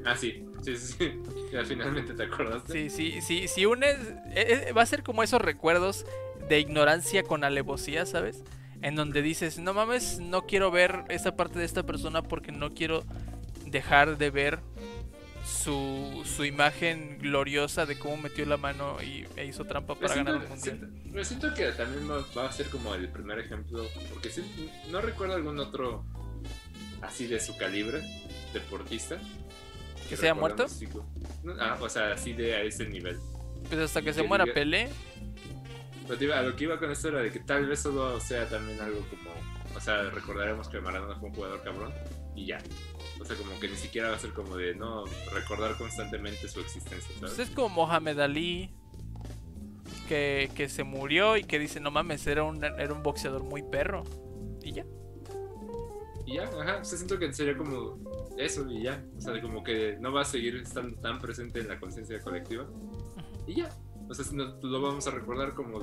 Ah, 0.05 0.17
sí, 0.17 0.44
sí, 0.65 0.77
sí. 0.77 0.95
sí. 0.99 1.13
Ya 1.53 1.65
finalmente 1.65 2.15
te 2.15 2.23
acordaste. 2.25 2.73
Sí, 2.73 2.91
sí, 2.91 3.21
sí. 3.21 3.49
Si 3.49 3.67
unes. 3.67 3.97
eh, 4.35 4.67
eh, 4.69 4.73
va 4.73 4.83
a 4.83 4.87
ser 4.87 5.03
como 5.03 5.23
esos 5.23 5.41
recuerdos 5.41 6.05
de 6.49 6.61
ignorancia 6.61 7.23
con 7.23 7.45
alevosía, 7.45 8.07
¿sabes? 8.07 8.43
En 8.83 8.97
donde 8.97 9.23
dices, 9.23 9.59
no 9.59 9.73
mames, 9.73 10.19
no 10.21 10.43
quiero 10.47 10.71
ver 10.71 11.05
esa 11.09 11.37
parte 11.37 11.59
de 11.59 11.65
esta 11.65 11.85
persona 11.85 12.23
porque 12.23 12.53
no 12.53 12.75
quiero 12.75 13.05
dejar 13.67 14.19
de 14.19 14.31
ver 14.31 14.59
su, 15.45 16.23
su 16.25 16.45
imagen 16.45 17.19
gloriosa 17.19 17.87
de 17.87 17.99
cómo 17.99 18.17
metió 18.17 18.47
la 18.47 18.57
mano 18.57 18.97
y, 19.03 19.27
e 19.37 19.47
hizo 19.47 19.65
trampa 19.65 19.95
para 19.95 20.15
ganar 20.17 20.35
siento, 20.37 20.49
mundial. 20.55 20.79
siento- 20.79 21.11
pero 21.13 21.25
siento 21.25 21.55
que 21.55 21.65
también 21.73 22.11
va, 22.11 22.25
va 22.37 22.49
a 22.49 22.53
ser 22.53 22.67
como 22.71 22.95
el 22.95 23.09
primer 23.09 23.39
ejemplo, 23.39 23.87
porque 24.13 24.31
sí, 24.31 24.43
no 24.91 25.01
recuerdo 25.01 25.35
algún 25.35 25.59
otro 25.61 26.05
así 27.03 27.27
de 27.27 27.41
su 27.41 27.57
calibre, 27.57 28.03
deportista. 28.53 29.19
¿Que 30.09 30.17
se 30.17 30.27
haya 30.27 30.35
muerto? 30.35 30.67
ah, 31.61 31.79
o 31.81 31.89
sea, 31.89 32.13
así 32.13 32.33
de 32.33 32.55
a 32.55 32.63
ese 32.63 32.87
nivel. 32.87 33.19
Pues 33.69 33.81
hasta 33.81 34.03
que 34.03 34.13
se 34.13 34.23
que 34.23 34.29
muera 34.29 34.45
diga- 34.45 34.55
Pelé. 34.55 34.91
Pero 36.07 36.19
te 36.19 36.25
iba- 36.25 36.39
a 36.39 36.43
lo 36.43 36.55
que 36.55 36.65
iba 36.65 36.79
con 36.79 36.91
esto 36.91 37.09
era 37.09 37.21
de 37.23 37.31
que 37.33 37.41
tal 37.41 37.67
vez 37.67 37.81
solo 37.81 38.21
sea 38.21 38.47
también 38.49 38.79
algo 38.81 39.01
como, 39.09 39.31
o 39.75 39.81
sea, 39.81 40.03
recordaremos 40.11 40.69
que 40.69 40.79
Maradona 40.81 41.19
fue 41.19 41.31
un 41.31 41.35
jugador 41.35 41.63
cabrón 41.63 41.93
y 42.37 42.47
ya. 42.47 42.59
O 43.21 43.25
sea, 43.25 43.37
como 43.37 43.59
que 43.59 43.69
ni 43.69 43.77
siquiera 43.77 44.11
va 44.11 44.17
a 44.17 44.19
ser 44.19 44.33
como 44.35 44.57
de 44.57 44.75
no 44.75 45.05
recordar 45.33 45.77
constantemente 45.79 46.47
su 46.49 46.61
existencia, 46.61 47.09
Pues 47.21 47.33
¿sabes? 47.33 47.49
es 47.49 47.55
como 47.55 47.71
Mohamed 47.71 48.19
Ali. 48.21 48.71
Que, 50.09 50.51
que 50.55 50.69
se 50.69 50.85
murió 50.85 51.39
y 51.39 51.45
que 51.45 51.59
dice, 51.59 51.81
no 51.81 51.91
mames, 51.91 52.27
era 52.27 52.43
un, 52.43 52.63
era 52.63 52.93
un 52.93 53.03
boxeador 53.03 53.43
muy 53.43 53.63
perro. 53.63 54.05
Y 54.63 54.73
ya. 54.73 54.85
Y 56.27 56.35
ya, 56.37 56.45
ajá, 56.45 56.79
o 56.81 56.85
sea, 56.85 56.97
siento 56.99 57.19
que 57.19 57.33
sería 57.33 57.57
como 57.57 57.99
eso 58.39 58.67
y 58.71 58.83
ya. 58.85 59.03
O 59.17 59.21
sea, 59.21 59.41
como 59.43 59.63
que 59.63 59.97
no 60.01 60.13
va 60.13 60.23
a 60.23 60.25
seguir 60.25 60.57
estando 60.57 60.97
tan 61.01 61.19
presente 61.21 61.61
en 61.61 61.69
la 61.69 61.79
conciencia 61.79 62.19
colectiva. 62.21 62.67
Y 63.47 63.57
ya. 63.57 63.69
O 64.09 64.15
sea, 64.15 64.25
si 64.25 64.35
no- 64.37 64.57
lo 64.63 64.81
vamos 64.83 65.07
a 65.07 65.11
recordar 65.11 65.55
como, 65.55 65.79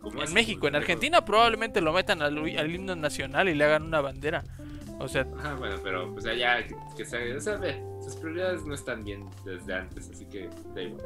como 0.00 0.18
En 0.18 0.24
eso, 0.24 0.34
México, 0.34 0.66
en 0.68 0.76
Argentina 0.76 1.24
probablemente 1.24 1.80
lo 1.80 1.92
metan 1.92 2.20
al, 2.22 2.38
al 2.38 2.70
himno 2.74 2.94
nacional 2.96 3.48
y 3.48 3.54
le 3.54 3.64
hagan 3.64 3.84
una 3.84 4.00
bandera. 4.00 4.44
O 4.98 5.08
sea. 5.08 5.26
Ajá, 5.38 5.54
bueno, 5.54 5.76
pero 5.82 6.12
pues 6.12 6.26
allá 6.26 6.66
que, 6.66 6.74
que 6.96 7.04
se 7.04 7.16
haga. 7.16 7.36
O 7.36 7.40
sea, 7.40 7.56
ve, 7.56 7.82
sus 8.04 8.16
prioridades 8.16 8.64
no 8.64 8.74
están 8.74 9.04
bien 9.04 9.24
desde 9.44 9.74
antes, 9.74 10.10
así 10.10 10.24
que 10.26 10.48
da 10.74 10.82
igual. 10.82 11.04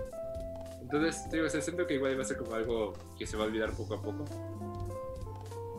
Entonces, 0.83 1.29
te 1.31 1.37
digo, 1.37 1.47
o 1.47 1.51
sea, 1.51 1.61
siento 1.63 1.87
que 1.87 1.95
igual 1.95 2.19
va 2.19 2.23
a 2.23 2.25
ser 2.27 2.37
como 2.37 2.55
algo 2.55 2.93
que 3.19 3.27
se 3.27 3.37
va 3.39 3.45
a 3.45 3.47
olvidar 3.47 3.71
poco 3.73 3.95
a 3.95 4.03
poco. 4.03 4.25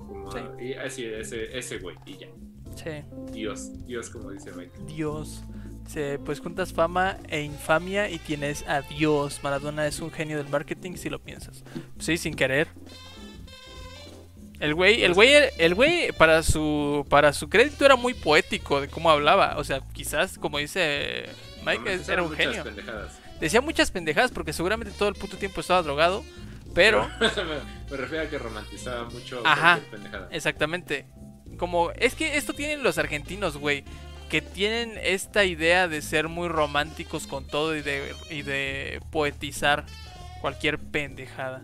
Como, 0.08 0.32
Sí. 0.32 0.40
y 0.60 0.74
así, 0.74 1.06
ese, 1.06 1.56
ese 1.58 1.78
güey, 1.80 1.96
y 2.06 2.18
ya. 2.18 2.28
Sí, 2.76 2.90
Dios, 3.32 3.86
Dios, 3.86 4.10
como 4.10 4.32
dice 4.32 4.52
Mike. 4.52 4.72
Dios. 4.86 5.44
Pues 6.26 6.40
juntas 6.40 6.74
fama 6.74 7.18
e 7.30 7.42
infamia 7.42 8.10
y 8.10 8.18
tienes 8.18 8.68
a 8.68 8.82
Dios. 8.82 9.40
Maradona 9.44 9.86
es 9.86 10.00
un 10.00 10.12
genio 10.12 10.38
del 10.38 10.50
marketing 10.50 10.96
si 10.96 11.10
lo 11.10 11.20
piensas. 11.20 11.64
Sí, 12.00 12.18
sin 12.18 12.34
querer. 12.34 12.68
El 14.60 14.74
güey, 14.74 15.04
el 15.04 15.14
güey, 15.14 15.32
el 15.58 15.76
güey 15.76 16.12
para 16.14 16.42
su 16.42 17.06
para 17.10 17.34
su 17.34 17.50
crédito 17.50 17.86
era 17.86 17.96
muy 17.96 18.14
poético 18.14 18.82
de 18.82 18.88
cómo 18.88 19.10
hablaba. 19.10 19.58
O 19.58 19.64
sea, 19.64 19.82
quizás 19.94 20.38
como 20.38 20.58
dice 20.58 21.26
Mike 21.66 22.00
era 22.08 22.24
un 22.24 22.32
genio. 22.32 22.64
pendejadas. 22.64 23.20
Decía 23.40 23.62
muchas 23.62 23.92
pendejadas 23.92 24.32
porque 24.32 24.54
seguramente 24.54 24.94
todo 24.98 25.10
el 25.10 25.16
puto 25.16 25.38
tiempo 25.38 25.62
estaba 25.62 25.82
drogado. 25.82 26.24
Pero, 26.74 27.10
me, 27.90 27.98
refiero 27.98 28.24
a 28.24 28.30
que 28.30 28.38
romantizaba 28.38 29.10
mucho 29.10 29.42
Ajá. 29.46 29.80
pendejada. 29.90 30.28
exactamente. 30.32 31.08
Como, 31.58 31.92
es 31.92 32.16
que 32.16 32.38
esto 32.38 32.54
tienen 32.54 32.84
los 32.84 32.98
argentinos, 32.98 33.58
güey. 33.58 33.84
Que 34.30 34.42
tienen 34.42 34.98
esta 35.02 35.46
idea 35.46 35.88
de 35.88 36.02
ser 36.02 36.28
muy 36.28 36.48
románticos 36.48 37.28
con 37.28 37.46
todo 37.46 37.76
y 37.76 37.82
de, 37.82 38.14
y 38.30 38.42
de 38.42 39.02
poetizar 39.12 39.86
cualquier 40.42 40.80
pendejada. 40.80 41.64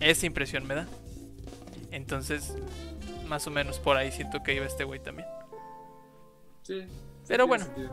Esa 0.00 0.26
impresión 0.26 0.66
me 0.66 0.74
da. 0.74 0.86
Entonces, 1.90 2.54
más 3.26 3.46
o 3.46 3.50
menos 3.50 3.78
por 3.78 3.96
ahí 3.96 4.12
siento 4.12 4.42
que 4.42 4.54
iba 4.54 4.66
este 4.66 4.84
güey 4.84 5.00
también. 5.00 5.28
Sí. 6.62 6.86
Pero 7.26 7.46
bueno, 7.46 7.64
sentido. 7.64 7.90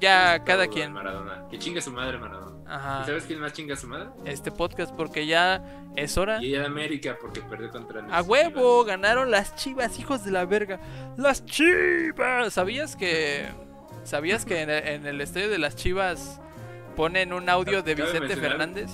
Ya 0.00 0.42
cada 0.44 0.66
quien. 0.66 0.92
Maradona. 0.92 1.46
Que 1.48 1.58
chingue 1.58 1.80
su 1.80 1.92
madre 1.92 2.18
Maradona. 2.18 2.41
Ajá. 2.72 3.02
¿Y 3.02 3.06
sabes 3.06 3.24
quién 3.24 3.38
más 3.38 3.52
chinga 3.52 3.74
a 3.74 3.76
su 3.76 3.86
madre? 3.86 4.08
Este 4.24 4.50
podcast 4.50 4.94
porque 4.94 5.26
ya 5.26 5.62
es 5.94 6.16
hora. 6.16 6.42
Y 6.42 6.54
el 6.54 6.64
América 6.64 7.18
porque 7.20 7.42
perdió 7.42 7.70
contra 7.70 8.00
A 8.10 8.22
huevo, 8.22 8.82
Chivas. 8.82 8.86
ganaron 8.86 9.30
las 9.30 9.54
chivas, 9.56 9.98
hijos 9.98 10.24
de 10.24 10.30
la 10.30 10.46
verga. 10.46 10.80
Las 11.18 11.44
chivas. 11.44 12.52
¿Sabías 12.54 12.96
que 12.96 13.46
sabías 14.04 14.44
que 14.46 14.62
en 14.62 14.70
el, 14.70 14.86
en 14.88 15.06
el 15.06 15.20
estadio 15.20 15.50
de 15.50 15.58
las 15.58 15.76
chivas 15.76 16.40
ponen 16.96 17.32
un 17.32 17.48
audio 17.48 17.82
de 17.82 17.94
Vicente 17.94 18.36
Fernández? 18.36 18.90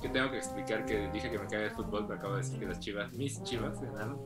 Que 0.00 0.08
tengo 0.08 0.30
que 0.30 0.38
explicar 0.38 0.86
que 0.86 1.10
dije 1.12 1.30
que 1.30 1.38
me 1.38 1.46
cae 1.46 1.64
el 1.64 1.70
fútbol, 1.72 2.06
pero 2.06 2.18
acabo 2.18 2.36
de 2.36 2.42
decir 2.42 2.58
que 2.58 2.66
las 2.66 2.80
chivas, 2.80 3.12
mis 3.12 3.42
chivas 3.42 3.80
ganaron. 3.82 4.18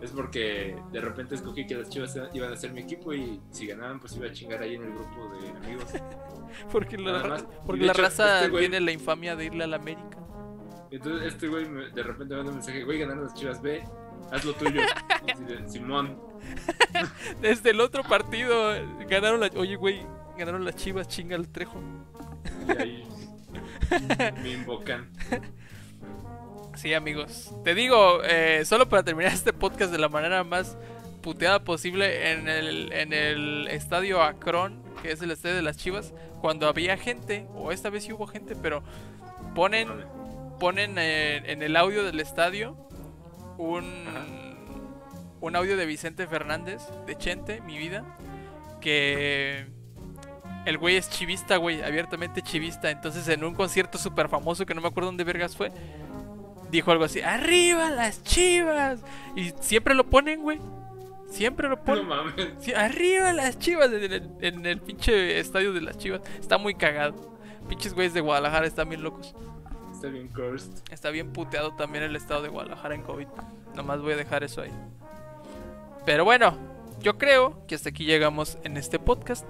Es 0.00 0.10
porque 0.10 0.76
de 0.92 1.00
repente 1.00 1.34
escogí 1.34 1.66
que 1.66 1.74
las 1.74 1.88
chivas 1.88 2.18
iban 2.34 2.52
a 2.52 2.56
ser 2.56 2.72
mi 2.72 2.80
equipo 2.80 3.14
y 3.14 3.40
si 3.50 3.66
ganaban, 3.66 3.98
pues 3.98 4.14
iba 4.16 4.26
a 4.26 4.32
chingar 4.32 4.60
ahí 4.62 4.74
en 4.74 4.82
el 4.84 4.92
grupo 4.92 5.28
de 5.40 5.48
amigos. 5.50 5.86
Porque 6.72 6.96
la, 6.96 7.12
Nada 7.12 7.28
más. 7.28 7.44
porque 7.66 7.78
Y 7.78 7.80
de 7.80 7.86
la 7.86 7.92
hecho, 7.92 8.02
raza 8.02 8.40
este 8.44 8.52
güey- 8.52 8.60
tiene 8.60 8.80
la 8.80 8.92
infamia 8.92 9.36
de 9.36 9.44
irle 9.46 9.64
a 9.64 9.66
la 9.66 9.76
América. 9.76 10.18
Entonces 10.90 11.32
este 11.34 11.48
güey 11.48 11.68
me- 11.68 11.90
de 11.90 12.02
repente 12.02 12.32
me 12.34 12.36
manda 12.36 12.50
un 12.52 12.58
mensaje, 12.58 12.84
güey, 12.84 12.98
ganaron 13.00 13.24
las 13.24 13.34
chivas, 13.34 13.60
ve, 13.60 13.82
haz 14.32 14.44
lo 14.44 14.54
tuyo. 14.54 14.80
Simón. 15.66 16.18
Desde 17.42 17.70
el 17.70 17.80
otro 17.80 18.04
partido 18.04 18.72
ganaron 19.08 19.40
la... 19.40 19.50
Oye, 19.56 19.76
güey, 19.76 20.00
ganaron 20.38 20.64
las 20.64 20.76
chivas, 20.76 21.08
chinga 21.08 21.36
el 21.36 21.48
trejo. 21.48 21.80
Y 22.68 22.70
ahí 22.80 23.08
me 24.42 24.52
invocan. 24.52 25.10
Sí, 26.76 26.92
amigos. 26.92 27.54
Te 27.64 27.74
digo, 27.74 28.22
eh, 28.22 28.62
solo 28.66 28.86
para 28.88 29.02
terminar 29.02 29.32
este 29.34 29.54
podcast 29.54 29.90
de 29.90 29.98
la 29.98 30.10
manera 30.10 30.44
más 30.44 30.76
puteada 31.22 31.64
posible 31.64 32.32
en 32.32 32.48
el, 32.48 32.92
en 32.92 33.12
el 33.14 33.66
estadio 33.68 34.22
Akron, 34.22 34.82
que 35.02 35.10
es 35.10 35.22
el 35.22 35.30
estadio 35.30 35.56
de 35.56 35.62
las 35.62 35.78
Chivas, 35.78 36.12
cuando 36.40 36.68
había 36.68 36.98
gente, 36.98 37.46
o 37.54 37.72
esta 37.72 37.88
vez 37.88 38.04
sí 38.04 38.12
hubo 38.12 38.26
gente, 38.26 38.54
pero 38.54 38.82
ponen, 39.54 39.88
ponen 40.60 40.96
eh, 40.98 41.42
en 41.46 41.62
el 41.62 41.76
audio 41.76 42.04
del 42.04 42.20
estadio 42.20 42.76
un, 43.56 44.04
un 45.40 45.56
audio 45.56 45.78
de 45.78 45.86
Vicente 45.86 46.26
Fernández, 46.26 46.82
de 47.06 47.16
Chente, 47.16 47.62
mi 47.62 47.78
vida, 47.78 48.04
que 48.82 49.66
el 50.66 50.78
güey 50.78 50.96
es 50.96 51.08
chivista, 51.08 51.56
güey, 51.56 51.82
abiertamente 51.82 52.42
chivista. 52.42 52.90
Entonces 52.90 53.26
en 53.28 53.44
un 53.44 53.54
concierto 53.54 53.98
súper 53.98 54.28
famoso 54.28 54.66
que 54.66 54.74
no 54.74 54.80
me 54.80 54.88
acuerdo 54.88 55.08
dónde 55.08 55.24
vergas 55.24 55.56
fue, 55.56 55.70
dijo 56.70 56.90
algo 56.92 57.04
así, 57.04 57.20
arriba 57.20 57.90
las 57.90 58.22
chivas. 58.22 59.00
Y 59.34 59.52
siempre 59.60 59.94
lo 59.94 60.08
ponen, 60.08 60.42
güey. 60.42 60.60
Siempre 61.30 61.68
lo 61.68 61.76
No 61.76 61.82
ponen. 61.84 62.06
mames. 62.06 62.34
Sí, 62.60 62.72
arriba 62.72 63.32
las 63.32 63.58
chivas 63.58 63.92
en 63.92 64.12
el, 64.12 64.30
en 64.40 64.64
el 64.66 64.80
pinche 64.80 65.38
estadio 65.40 65.72
de 65.72 65.80
las 65.80 65.98
chivas. 65.98 66.20
Está 66.38 66.56
muy 66.58 66.74
cagado. 66.74 67.36
Pinches 67.68 67.94
güeyes 67.94 68.14
de 68.14 68.20
Guadalajara 68.20 68.66
están 68.66 68.88
bien 68.88 69.02
locos. 69.02 69.34
Está 69.92 70.08
bien 70.08 70.28
cursed. 70.28 70.70
Está 70.90 71.10
bien 71.10 71.32
puteado 71.32 71.74
también 71.74 72.04
el 72.04 72.14
estado 72.14 72.42
de 72.42 72.48
Guadalajara 72.48 72.94
en 72.94 73.02
COVID. 73.02 73.26
Nomás 73.74 74.00
voy 74.00 74.12
a 74.12 74.16
dejar 74.16 74.44
eso 74.44 74.62
ahí. 74.62 74.70
Pero 76.04 76.24
bueno, 76.24 76.56
yo 77.00 77.18
creo 77.18 77.66
que 77.66 77.74
hasta 77.74 77.88
aquí 77.88 78.04
llegamos 78.04 78.58
en 78.62 78.76
este 78.76 78.98
podcast. 78.98 79.44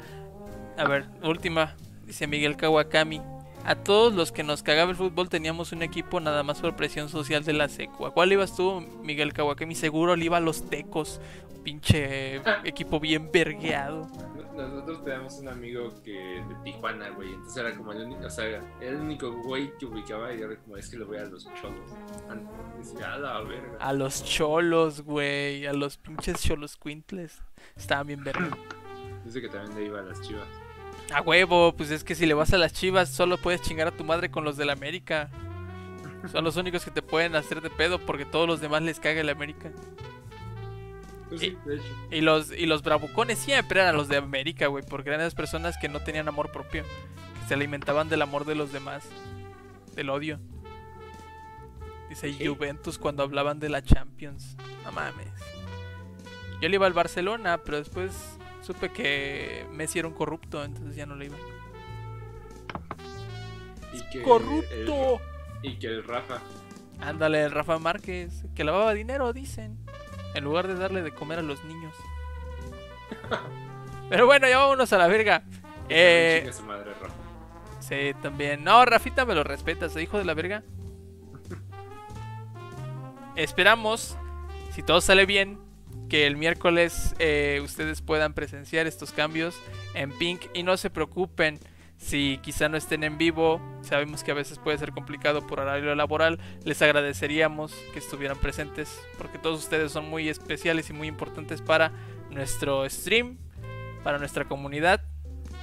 A 0.78 0.84
ver, 0.88 1.06
última, 1.22 1.74
dice 2.06 2.26
Miguel 2.26 2.56
Kawakami. 2.56 3.20
A 3.66 3.74
todos 3.74 4.14
los 4.14 4.30
que 4.30 4.44
nos 4.44 4.62
cagaba 4.62 4.90
el 4.92 4.96
fútbol 4.96 5.28
teníamos 5.28 5.72
un 5.72 5.82
equipo 5.82 6.20
nada 6.20 6.44
más 6.44 6.60
por 6.60 6.76
presión 6.76 7.08
social 7.08 7.42
de 7.44 7.52
la 7.52 7.68
secu. 7.68 8.06
¿A 8.06 8.12
cuál 8.12 8.30
ibas 8.32 8.54
tú, 8.54 8.80
Miguel 9.02 9.32
Kawakami? 9.32 9.74
Seguro 9.74 10.14
le 10.14 10.24
iba 10.26 10.36
a 10.36 10.40
los 10.40 10.70
tecos. 10.70 11.20
Pinche 11.64 12.36
equipo 12.62 13.00
bien 13.00 13.30
vergueado. 13.32 14.08
Nosotros 14.56 15.02
teníamos 15.04 15.34
un 15.40 15.48
amigo 15.48 15.92
que 16.04 16.12
de 16.12 16.54
Tijuana, 16.64 17.10
güey. 17.10 17.28
Entonces 17.34 17.56
era 17.56 17.76
como 17.76 17.90
el 17.92 18.02
único, 18.04 18.24
o 18.24 18.30
sea, 18.30 18.46
era 18.46 18.62
el 18.80 18.96
único 18.96 19.32
güey 19.42 19.76
que 19.76 19.84
ubicaba 19.86 20.32
y 20.32 20.40
era 20.42 20.56
como, 20.56 20.76
es 20.76 20.88
que 20.88 20.96
lo 20.96 21.06
voy 21.06 21.18
a 21.18 21.24
los 21.24 21.44
cholos. 21.60 21.90
An- 22.30 22.48
Decía, 22.78 23.14
a 23.14 23.18
la 23.18 23.40
verga. 23.40 23.76
A 23.80 23.92
los 23.92 24.24
cholos, 24.24 25.02
güey. 25.02 25.66
A 25.66 25.72
los 25.72 25.96
pinches 25.98 26.40
cholos 26.40 26.76
quintles. 26.76 27.42
Estaban 27.74 28.06
bien 28.06 28.22
verga. 28.22 28.56
Dice 29.24 29.40
que 29.40 29.48
también 29.48 29.74
le 29.76 29.86
iba 29.86 29.98
a 29.98 30.02
las 30.04 30.20
chivas. 30.22 30.46
A 31.12 31.20
huevo, 31.20 31.74
pues 31.76 31.90
es 31.90 32.02
que 32.04 32.14
si 32.14 32.26
le 32.26 32.34
vas 32.34 32.52
a 32.52 32.58
las 32.58 32.72
chivas, 32.72 33.10
solo 33.10 33.38
puedes 33.38 33.62
chingar 33.62 33.88
a 33.88 33.92
tu 33.92 34.04
madre 34.04 34.30
con 34.30 34.44
los 34.44 34.56
del 34.56 34.70
América. 34.70 35.30
Son 36.32 36.42
los 36.42 36.56
únicos 36.56 36.84
que 36.84 36.90
te 36.90 37.02
pueden 37.02 37.36
hacer 37.36 37.60
de 37.60 37.70
pedo 37.70 37.98
porque 37.98 38.24
todos 38.24 38.48
los 38.48 38.60
demás 38.60 38.82
les 38.82 38.98
caga 38.98 39.20
el 39.20 39.28
América. 39.28 39.70
Pues 41.28 41.40
sí, 41.40 41.56
de 41.64 41.76
hecho. 41.76 41.84
Y 42.10 42.20
los, 42.20 42.50
y 42.52 42.66
los 42.66 42.82
bravucones 42.82 43.38
siempre 43.38 43.80
eran 43.80 43.96
los 43.96 44.08
de 44.08 44.16
América, 44.16 44.66
güey, 44.66 44.84
porque 44.84 45.10
eran 45.10 45.20
esas 45.20 45.34
personas 45.34 45.76
que 45.78 45.88
no 45.88 46.00
tenían 46.00 46.28
amor 46.28 46.50
propio, 46.50 46.82
que 46.82 47.48
se 47.48 47.54
alimentaban 47.54 48.08
del 48.08 48.22
amor 48.22 48.44
de 48.44 48.54
los 48.54 48.72
demás, 48.72 49.04
del 49.94 50.10
odio. 50.10 50.40
Dice. 52.08 52.32
Juventus 52.44 52.98
cuando 52.98 53.22
hablaban 53.22 53.58
de 53.58 53.68
la 53.68 53.82
Champions. 53.82 54.56
No 54.84 54.92
mames. 54.92 55.28
Yo 56.60 56.68
le 56.68 56.76
iba 56.76 56.86
al 56.86 56.92
Barcelona, 56.92 57.58
pero 57.58 57.78
después 57.78 58.38
supe 58.66 58.90
que 58.90 59.64
Messi 59.72 59.98
era 60.00 60.08
un 60.08 60.14
corrupto, 60.14 60.64
entonces 60.64 60.96
ya 60.96 61.06
no 61.06 61.14
le 61.14 61.26
iba. 61.26 61.36
Y 63.92 64.02
que 64.10 64.22
¡Corrupto! 64.22 65.20
el- 65.62 65.70
y 65.70 65.78
que 65.78 65.86
el 65.86 66.04
Rafa. 66.04 66.40
Ándale, 67.00 67.44
el 67.44 67.50
Rafa 67.52 67.78
Márquez, 67.78 68.44
que 68.54 68.64
lavaba 68.64 68.92
dinero, 68.94 69.32
dicen. 69.32 69.78
En 70.34 70.44
lugar 70.44 70.66
de 70.66 70.74
darle 70.74 71.02
de 71.02 71.12
comer 71.12 71.38
a 71.38 71.42
los 71.42 71.62
niños. 71.64 71.94
Pero 74.10 74.26
bueno, 74.26 74.48
ya 74.48 74.58
vámonos 74.58 74.92
a 74.92 74.98
la 74.98 75.06
verga. 75.06 75.44
Eh, 75.88 76.38
Chinga 76.42 76.52
su 76.52 76.62
madre, 76.64 76.92
Rafa. 77.00 77.14
sí, 77.80 78.12
también. 78.22 78.64
No, 78.64 78.84
Rafita 78.84 79.24
me 79.24 79.34
lo 79.34 79.44
respetas, 79.44 79.94
¿eh, 79.96 80.02
hijo 80.02 80.18
de 80.18 80.24
la 80.24 80.34
verga. 80.34 80.62
Esperamos, 83.36 84.16
si 84.72 84.82
todo 84.82 85.00
sale 85.00 85.26
bien, 85.26 85.58
que 86.08 86.26
el 86.26 86.36
miércoles 86.36 87.14
eh, 87.18 87.60
ustedes 87.62 88.00
puedan 88.00 88.34
presenciar 88.34 88.86
estos 88.86 89.12
cambios 89.12 89.56
en 89.94 90.16
Pink. 90.16 90.42
Y 90.54 90.62
no 90.62 90.76
se 90.76 90.90
preocupen 90.90 91.58
si 91.96 92.38
quizá 92.42 92.68
no 92.68 92.76
estén 92.76 93.04
en 93.04 93.18
vivo. 93.18 93.60
Sabemos 93.82 94.22
que 94.22 94.30
a 94.30 94.34
veces 94.34 94.58
puede 94.58 94.78
ser 94.78 94.92
complicado 94.92 95.46
por 95.46 95.60
horario 95.60 95.94
laboral. 95.94 96.38
Les 96.64 96.80
agradeceríamos 96.82 97.72
que 97.92 97.98
estuvieran 97.98 98.38
presentes 98.38 99.00
porque 99.18 99.38
todos 99.38 99.60
ustedes 99.60 99.92
son 99.92 100.08
muy 100.08 100.28
especiales 100.28 100.90
y 100.90 100.92
muy 100.92 101.08
importantes 101.08 101.62
para 101.62 101.92
nuestro 102.30 102.88
stream, 102.88 103.38
para 104.02 104.18
nuestra 104.18 104.46
comunidad. 104.46 105.02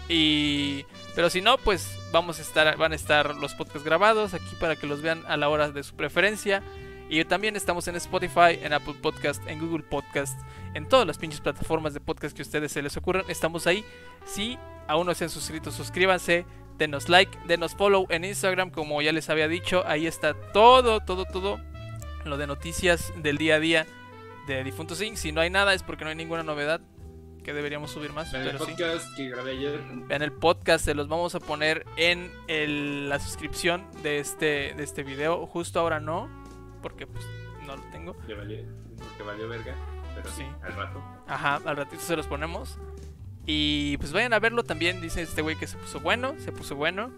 Y 0.09 0.85
pero 1.15 1.29
si 1.29 1.41
no, 1.41 1.57
pues 1.57 1.97
vamos 2.11 2.39
a 2.39 2.41
estar 2.41 2.75
van 2.77 2.91
a 2.91 2.95
estar 2.95 3.35
los 3.35 3.53
podcasts 3.53 3.83
grabados 3.83 4.33
aquí 4.33 4.55
para 4.59 4.75
que 4.75 4.87
los 4.87 5.01
vean 5.01 5.23
a 5.27 5.37
la 5.37 5.49
hora 5.49 5.69
de 5.69 5.83
su 5.83 5.95
preferencia. 5.95 6.61
Y 7.13 7.23
también 7.25 7.55
estamos 7.55 7.87
en 7.87 7.95
Spotify, 7.95 8.57
en 8.63 8.73
Apple 8.73 8.95
Podcast, 8.99 9.39
en 9.47 9.59
Google 9.59 9.83
Podcast, 9.83 10.35
en 10.73 10.89
todas 10.89 11.05
las 11.05 11.19
pinches 11.19 11.41
plataformas 11.41 11.93
de 11.93 11.99
podcast 11.99 12.35
que 12.35 12.41
a 12.41 12.45
ustedes 12.45 12.71
se 12.71 12.81
les 12.81 12.97
ocurran. 12.97 13.23
Estamos 13.27 13.67
ahí. 13.67 13.85
Si 14.25 14.57
aún 14.87 15.05
no 15.05 15.13
se 15.13 15.25
han 15.25 15.29
suscrito, 15.29 15.69
suscríbanse, 15.71 16.43
denos 16.79 17.09
like, 17.09 17.37
denos 17.45 17.75
follow 17.75 18.07
en 18.09 18.25
Instagram, 18.25 18.71
como 18.71 18.99
ya 19.03 19.11
les 19.11 19.29
había 19.29 19.47
dicho. 19.47 19.83
Ahí 19.85 20.07
está 20.07 20.33
todo, 20.53 21.01
todo, 21.01 21.25
todo 21.25 21.59
lo 22.25 22.37
de 22.37 22.47
noticias 22.47 23.13
del 23.17 23.37
día 23.37 23.55
a 23.57 23.59
día 23.59 23.85
de 24.47 24.63
Difuntos 24.63 24.99
Inc. 24.99 25.15
Si 25.15 25.31
no 25.31 25.39
hay 25.41 25.51
nada 25.51 25.75
es 25.75 25.83
porque 25.83 26.05
no 26.05 26.09
hay 26.09 26.15
ninguna 26.15 26.41
novedad 26.41 26.81
que 27.43 27.53
deberíamos 27.53 27.91
subir 27.91 28.11
más. 28.11 28.33
En 28.33 28.41
el 28.41 28.57
sí. 28.57 28.57
podcast 28.57 29.05
que 29.15 29.29
grabé 29.29 29.51
ayer, 29.51 29.79
Vean 30.07 30.23
el 30.23 30.31
podcast, 30.31 30.83
se 30.83 30.95
los 30.95 31.07
vamos 31.07 31.35
a 31.35 31.39
poner 31.39 31.85
en 31.95 32.31
el- 32.47 33.07
la 33.07 33.19
suscripción 33.19 33.85
de 34.01 34.17
este, 34.17 34.73
de 34.73 34.83
este 34.83 35.03
video. 35.03 35.45
Justo 35.45 35.79
ahora 35.79 35.99
no, 35.99 36.27
porque 36.83 37.07
pues 37.07 37.25
no 37.65 37.75
lo 37.75 37.81
tengo. 37.91 38.15
que 38.27 38.35
valió, 38.35 38.59
porque 38.99 39.23
valió 39.23 39.47
verga, 39.49 39.73
pero 40.15 40.29
sí, 40.29 40.43
Sí. 40.43 40.47
al 40.61 40.73
rato. 40.75 41.01
Ajá, 41.27 41.55
al 41.65 41.77
ratito 41.77 42.01
se 42.03 42.15
los 42.15 42.27
ponemos. 42.27 42.77
Y 43.47 43.97
pues 43.97 44.13
vayan 44.13 44.33
a 44.33 44.39
verlo 44.39 44.63
también, 44.63 45.01
dice 45.01 45.21
este 45.23 45.41
güey 45.41 45.55
que 45.55 45.65
se 45.67 45.77
puso 45.77 45.99
bueno, 45.99 46.35
se 46.37 46.51
puso 46.51 46.75
bueno. 46.75 47.09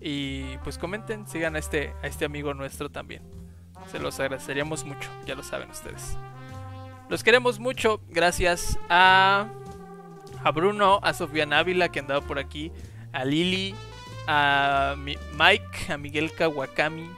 Y 0.00 0.56
pues 0.58 0.78
comenten, 0.78 1.26
sigan 1.28 1.56
a 1.56 1.58
este, 1.58 1.92
a 2.02 2.06
este 2.06 2.24
amigo 2.24 2.54
nuestro 2.54 2.88
también. 2.90 3.22
Se 3.90 3.98
los 3.98 4.18
agradeceríamos 4.20 4.84
mucho, 4.84 5.08
ya 5.26 5.34
lo 5.34 5.42
saben 5.42 5.70
ustedes. 5.70 6.16
Los 7.08 7.22
queremos 7.24 7.58
mucho, 7.58 8.00
gracias 8.08 8.78
a, 8.88 9.48
a 10.44 10.50
Bruno, 10.50 11.00
a 11.02 11.14
Sofía 11.14 11.46
Návila 11.46 11.88
que 11.90 12.00
andaba 12.00 12.20
por 12.20 12.38
aquí, 12.38 12.70
a 13.12 13.24
Lili, 13.24 13.74
a 14.26 14.94
Mi- 14.98 15.16
Mike, 15.38 15.92
a 15.92 15.96
Miguel 15.96 16.32
Kawakami. 16.32 17.08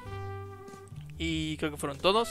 Y 1.23 1.59
creo 1.59 1.71
que 1.71 1.77
fueron 1.77 1.99
todos. 1.99 2.31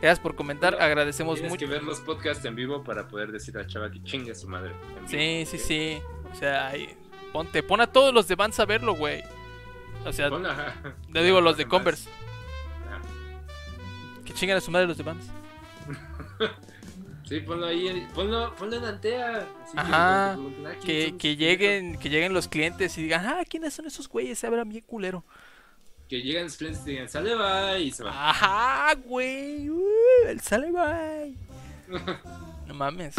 Gracias 0.00 0.18
por 0.18 0.34
comentar, 0.34 0.80
agradecemos 0.80 1.34
Tienes 1.34 1.52
mucho. 1.52 1.66
que 1.66 1.70
ver 1.70 1.82
los 1.82 2.00
podcasts 2.00 2.42
en 2.46 2.54
vivo 2.54 2.82
para 2.82 3.06
poder 3.06 3.30
decir 3.32 3.58
a 3.58 3.66
Chava 3.66 3.90
que 3.90 4.02
chingue 4.02 4.32
a 4.32 4.34
su 4.34 4.48
madre. 4.48 4.72
en 4.98 5.08
Sí, 5.08 5.44
vivo, 5.44 5.46
sí, 5.46 5.58
sí. 5.58 6.02
O 6.32 6.34
sea, 6.34 6.68
ahí, 6.68 6.88
ponte, 7.34 7.62
pon 7.62 7.82
a 7.82 7.86
todos 7.86 8.14
los 8.14 8.26
de 8.26 8.34
Vans 8.34 8.58
a 8.58 8.64
verlo, 8.64 8.94
güey. 8.94 9.22
O 10.06 10.12
sea, 10.14 10.28
ajá. 10.28 10.74
le 11.12 11.22
digo 11.22 11.40
los 11.42 11.58
de. 11.58 11.66
Converse. 11.68 12.08
Que 14.24 14.32
chingan 14.32 14.56
a 14.56 14.60
su 14.62 14.70
madre 14.70 14.86
los 14.86 14.96
de 14.96 15.02
Vans. 15.02 15.26
Sí, 17.30 17.38
ponlo 17.38 17.66
ahí, 17.66 18.08
ponlo, 18.12 18.52
ponlo 18.56 18.74
en 18.74 18.84
Antea. 18.84 19.46
que 19.72 19.78
Ajá, 19.78 20.30
le 20.30 20.34
pregunten, 20.34 20.66
ah, 20.66 20.70
¿quiénes 20.84 20.84
Que, 20.84 21.16
que 21.16 21.36
lleguen, 21.36 21.96
que 21.96 22.08
lleguen 22.10 22.32
los 22.34 22.48
clientes 22.48 22.98
y 22.98 23.04
digan, 23.04 23.24
ah, 23.24 23.44
¿quiénes 23.48 23.72
son 23.72 23.86
esos 23.86 24.08
güeyes? 24.08 24.36
Se 24.36 24.48
hablan 24.48 24.68
bien 24.68 24.82
culero. 24.84 25.24
Que 26.10 26.20
lleguen 26.20 26.42
los 26.42 26.56
clientes 26.56 26.82
y 26.88 26.90
digan, 26.90 27.08
sale, 27.08 27.36
bye, 27.36 27.80
y 27.80 27.92
se 27.92 28.02
van. 28.02 28.12
Ajá, 28.12 28.94
güey. 28.96 29.70
uh, 29.70 30.26
el 30.26 30.40
sale 30.40 30.72
bye. 30.72 31.36
No 32.66 32.74
mames. 32.74 33.14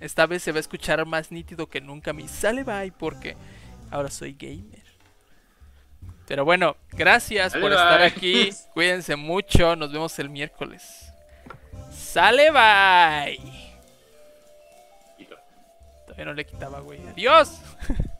Esta 0.00 0.26
vez 0.26 0.42
se 0.42 0.50
va 0.50 0.56
a 0.56 0.60
escuchar 0.60 1.06
más 1.06 1.30
nítido 1.30 1.68
que 1.68 1.80
nunca 1.80 2.12
mi 2.12 2.26
sale 2.26 2.64
bye 2.64 2.92
porque 2.92 3.36
ahora 3.92 4.10
soy 4.10 4.32
gamer. 4.36 4.82
Pero 6.26 6.44
bueno, 6.44 6.76
gracias 6.90 7.52
Sale 7.52 7.62
por 7.62 7.72
estar 7.72 8.02
aquí. 8.02 8.50
Cuídense 8.74 9.14
mucho. 9.14 9.76
Nos 9.76 9.92
vemos 9.92 10.18
el 10.18 10.30
miércoles. 10.30 11.06
Sale 11.92 12.50
bye. 12.50 13.38
Todavía 16.06 16.24
no 16.24 16.34
le 16.34 16.44
quitaba, 16.44 16.80
güey. 16.80 17.00
Adiós. 17.08 17.60